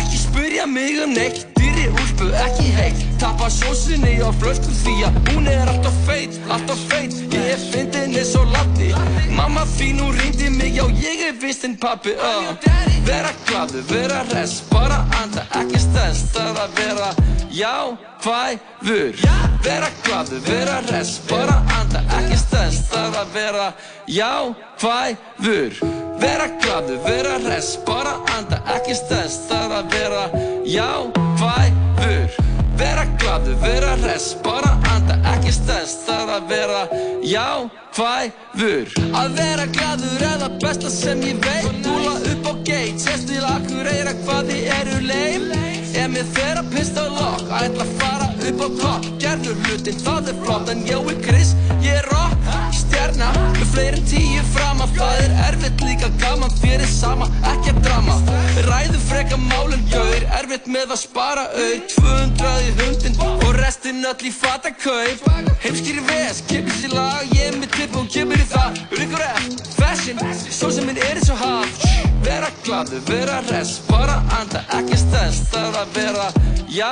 Ekki 0.00 0.22
spyrja 0.24 0.66
mig 0.66 0.98
um 1.04 1.14
neitt, 1.14 1.44
dýri 1.78 1.90
úlpu, 1.90 2.26
ekki 2.34 2.72
heitt. 2.74 3.04
Tappa 3.18 3.48
sósunni 3.50 4.18
á 4.22 4.30
flösku 4.40 4.72
því 4.82 4.94
að 5.06 5.18
hún 5.30 5.46
er 5.50 5.68
alltaf 5.70 5.94
feit, 6.06 6.38
alltaf 6.50 6.80
feit. 6.90 7.14
Ég 7.32 7.54
er 7.54 7.62
fyndin 7.70 8.16
eins 8.18 8.34
og 8.38 8.50
latti 8.52 8.90
Mamma 9.36 9.64
þín, 9.76 10.00
hún 10.02 10.14
ringdi 10.16 10.50
mig, 10.50 10.74
já 10.74 10.86
ég 10.88 11.24
er 11.28 11.36
vist 11.38 11.64
en 11.64 11.76
pappi 11.78 12.14
uh. 12.16 12.50
Vera 13.06 13.30
gladur, 13.46 13.84
vera 13.90 14.24
res, 14.32 14.60
bara 14.70 15.04
anda, 15.20 15.46
ekki 15.60 15.80
stens 15.82 16.24
Það 16.34 16.62
að 16.64 16.74
vera, 16.80 17.12
já, 17.54 17.76
hvæfur 18.24 19.22
Vera 19.64 19.92
gladur, 20.02 20.42
vera 20.48 20.82
res, 20.90 21.16
bara 21.30 21.62
anda, 21.78 22.04
ekki 22.20 22.42
stens 22.42 22.82
Það 22.90 23.22
að 23.22 23.32
vera, 23.38 23.72
já, 24.06 24.34
Vera 26.18 26.48
gladur, 26.62 26.98
vera 27.04 27.36
res, 27.46 27.76
bara 27.86 28.16
anda, 28.34 28.58
ekki 28.74 28.94
stens 28.98 29.36
Það 29.46 29.74
að 29.76 29.92
vera, 29.92 30.22
já, 30.66 30.88
hvæfur 31.38 32.38
Vera 32.78 33.04
gladur, 33.20 33.54
vera 33.62 33.92
res, 34.02 34.32
bara 34.42 34.72
anda, 34.94 35.18
ekki 35.34 35.54
stens 35.54 35.94
Það 36.08 36.32
að 36.36 36.48
vera, 36.50 36.80
já, 37.22 37.46
hvæfur 37.94 38.98
Að 39.20 39.38
vera 39.38 39.68
gladur 39.76 40.24
er 40.26 40.42
það 40.42 40.58
besta 40.64 40.90
sem 40.90 41.22
ég 41.22 41.38
veit. 41.44 41.70
Dúla 41.86 42.16
upp 42.32 42.50
á 42.50 42.52
gate, 42.66 42.98
sést 43.02 43.30
til 43.30 43.44
akkur 43.46 43.86
eira 43.92 44.16
hvað 44.24 44.50
þið 44.50 44.72
eru 44.78 44.98
leim. 45.06 45.46
Er 45.98 46.10
með 46.12 46.34
þeirra 46.34 46.66
pistol 46.72 47.08
lock, 47.14 47.46
ætla 47.62 47.86
að 47.86 47.94
fara 48.02 48.28
upp 48.50 48.66
á 48.66 48.68
topp. 48.82 49.08
Gerðu 49.22 49.54
hlutin, 49.62 50.02
það 50.02 50.32
er 50.34 50.42
flott, 50.42 50.74
en 50.74 50.84
ég 50.88 51.14
er 51.14 51.22
Chris, 51.26 51.54
ég 51.82 51.98
er 52.00 52.10
rock 52.12 52.37
Stjarna, 53.08 53.28
með 53.56 53.68
fleiri 53.72 53.96
en 53.96 54.02
tíu 54.04 54.40
fram 54.52 54.82
að 54.84 54.90
það 54.98 55.20
er 55.22 55.36
erfitt 55.46 55.84
líka 55.86 56.10
gaman 56.20 56.52
fyrir 56.60 56.90
sama, 56.92 57.28
ekki 57.48 57.72
að 57.72 57.78
drama. 57.86 58.16
Ræðu 58.66 59.00
freka 59.06 59.38
málin 59.40 59.86
gaur, 59.88 60.26
erfitt 60.36 60.68
með 60.68 60.92
að 60.92 61.00
spara 61.06 61.46
auð. 61.54 61.86
200 61.94 62.52
í 62.66 62.74
hundin 62.82 63.18
og 63.30 63.48
restin 63.62 64.04
öll 64.04 64.28
í 64.28 64.34
fatakaup. 64.34 65.24
Heimskýri 65.64 66.04
ves, 66.10 66.44
kemur 66.50 66.76
sér 66.82 66.96
lag, 66.98 67.24
ég 67.32 67.48
er 67.48 67.60
með 67.62 67.72
tipp 67.78 67.96
og 67.96 68.12
kemur 68.12 68.44
í 68.44 68.48
það. 68.52 68.84
Ryggur 69.00 69.24
eftir, 69.30 69.74
fashion, 69.78 70.24
svo 70.52 70.68
sem 70.68 70.84
minn 70.84 71.00
er 71.00 71.16
eins 71.16 71.32
og 71.32 71.40
haf 71.40 72.17
Vera 72.28 72.50
gladur, 72.64 73.00
vera 73.08 73.40
res, 73.48 73.78
bara 73.88 74.18
anda, 74.36 74.60
ekki 74.76 74.98
stens 75.00 75.38
Það 75.48 75.78
að 75.80 75.94
vera, 75.96 76.26
já, 76.68 76.90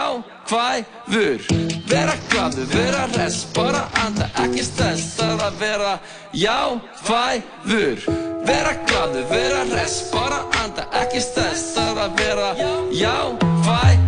hvæfur 0.49 1.45
Vera 1.91 2.15
gladur, 2.31 2.71
vera 2.73 3.03
res, 3.19 3.43
bara 3.53 3.85
anda, 4.07 4.31
ekki 4.47 4.65
stens 4.65 5.05
Það 5.19 5.45
að 5.51 5.61
vera, 5.61 5.93
já, 6.33 6.57
hvæfur 7.05 8.09
Vera 8.49 8.75
gladur, 8.89 9.29
vera 9.35 9.63
res, 9.75 10.01
bara 10.17 10.41
anda, 10.65 10.89
ekki 11.05 11.21
stens 11.29 11.69
Það 11.77 12.05
að 12.07 12.21
vera, 12.25 12.51
já, 12.97 13.17
hvæfur 13.37 14.06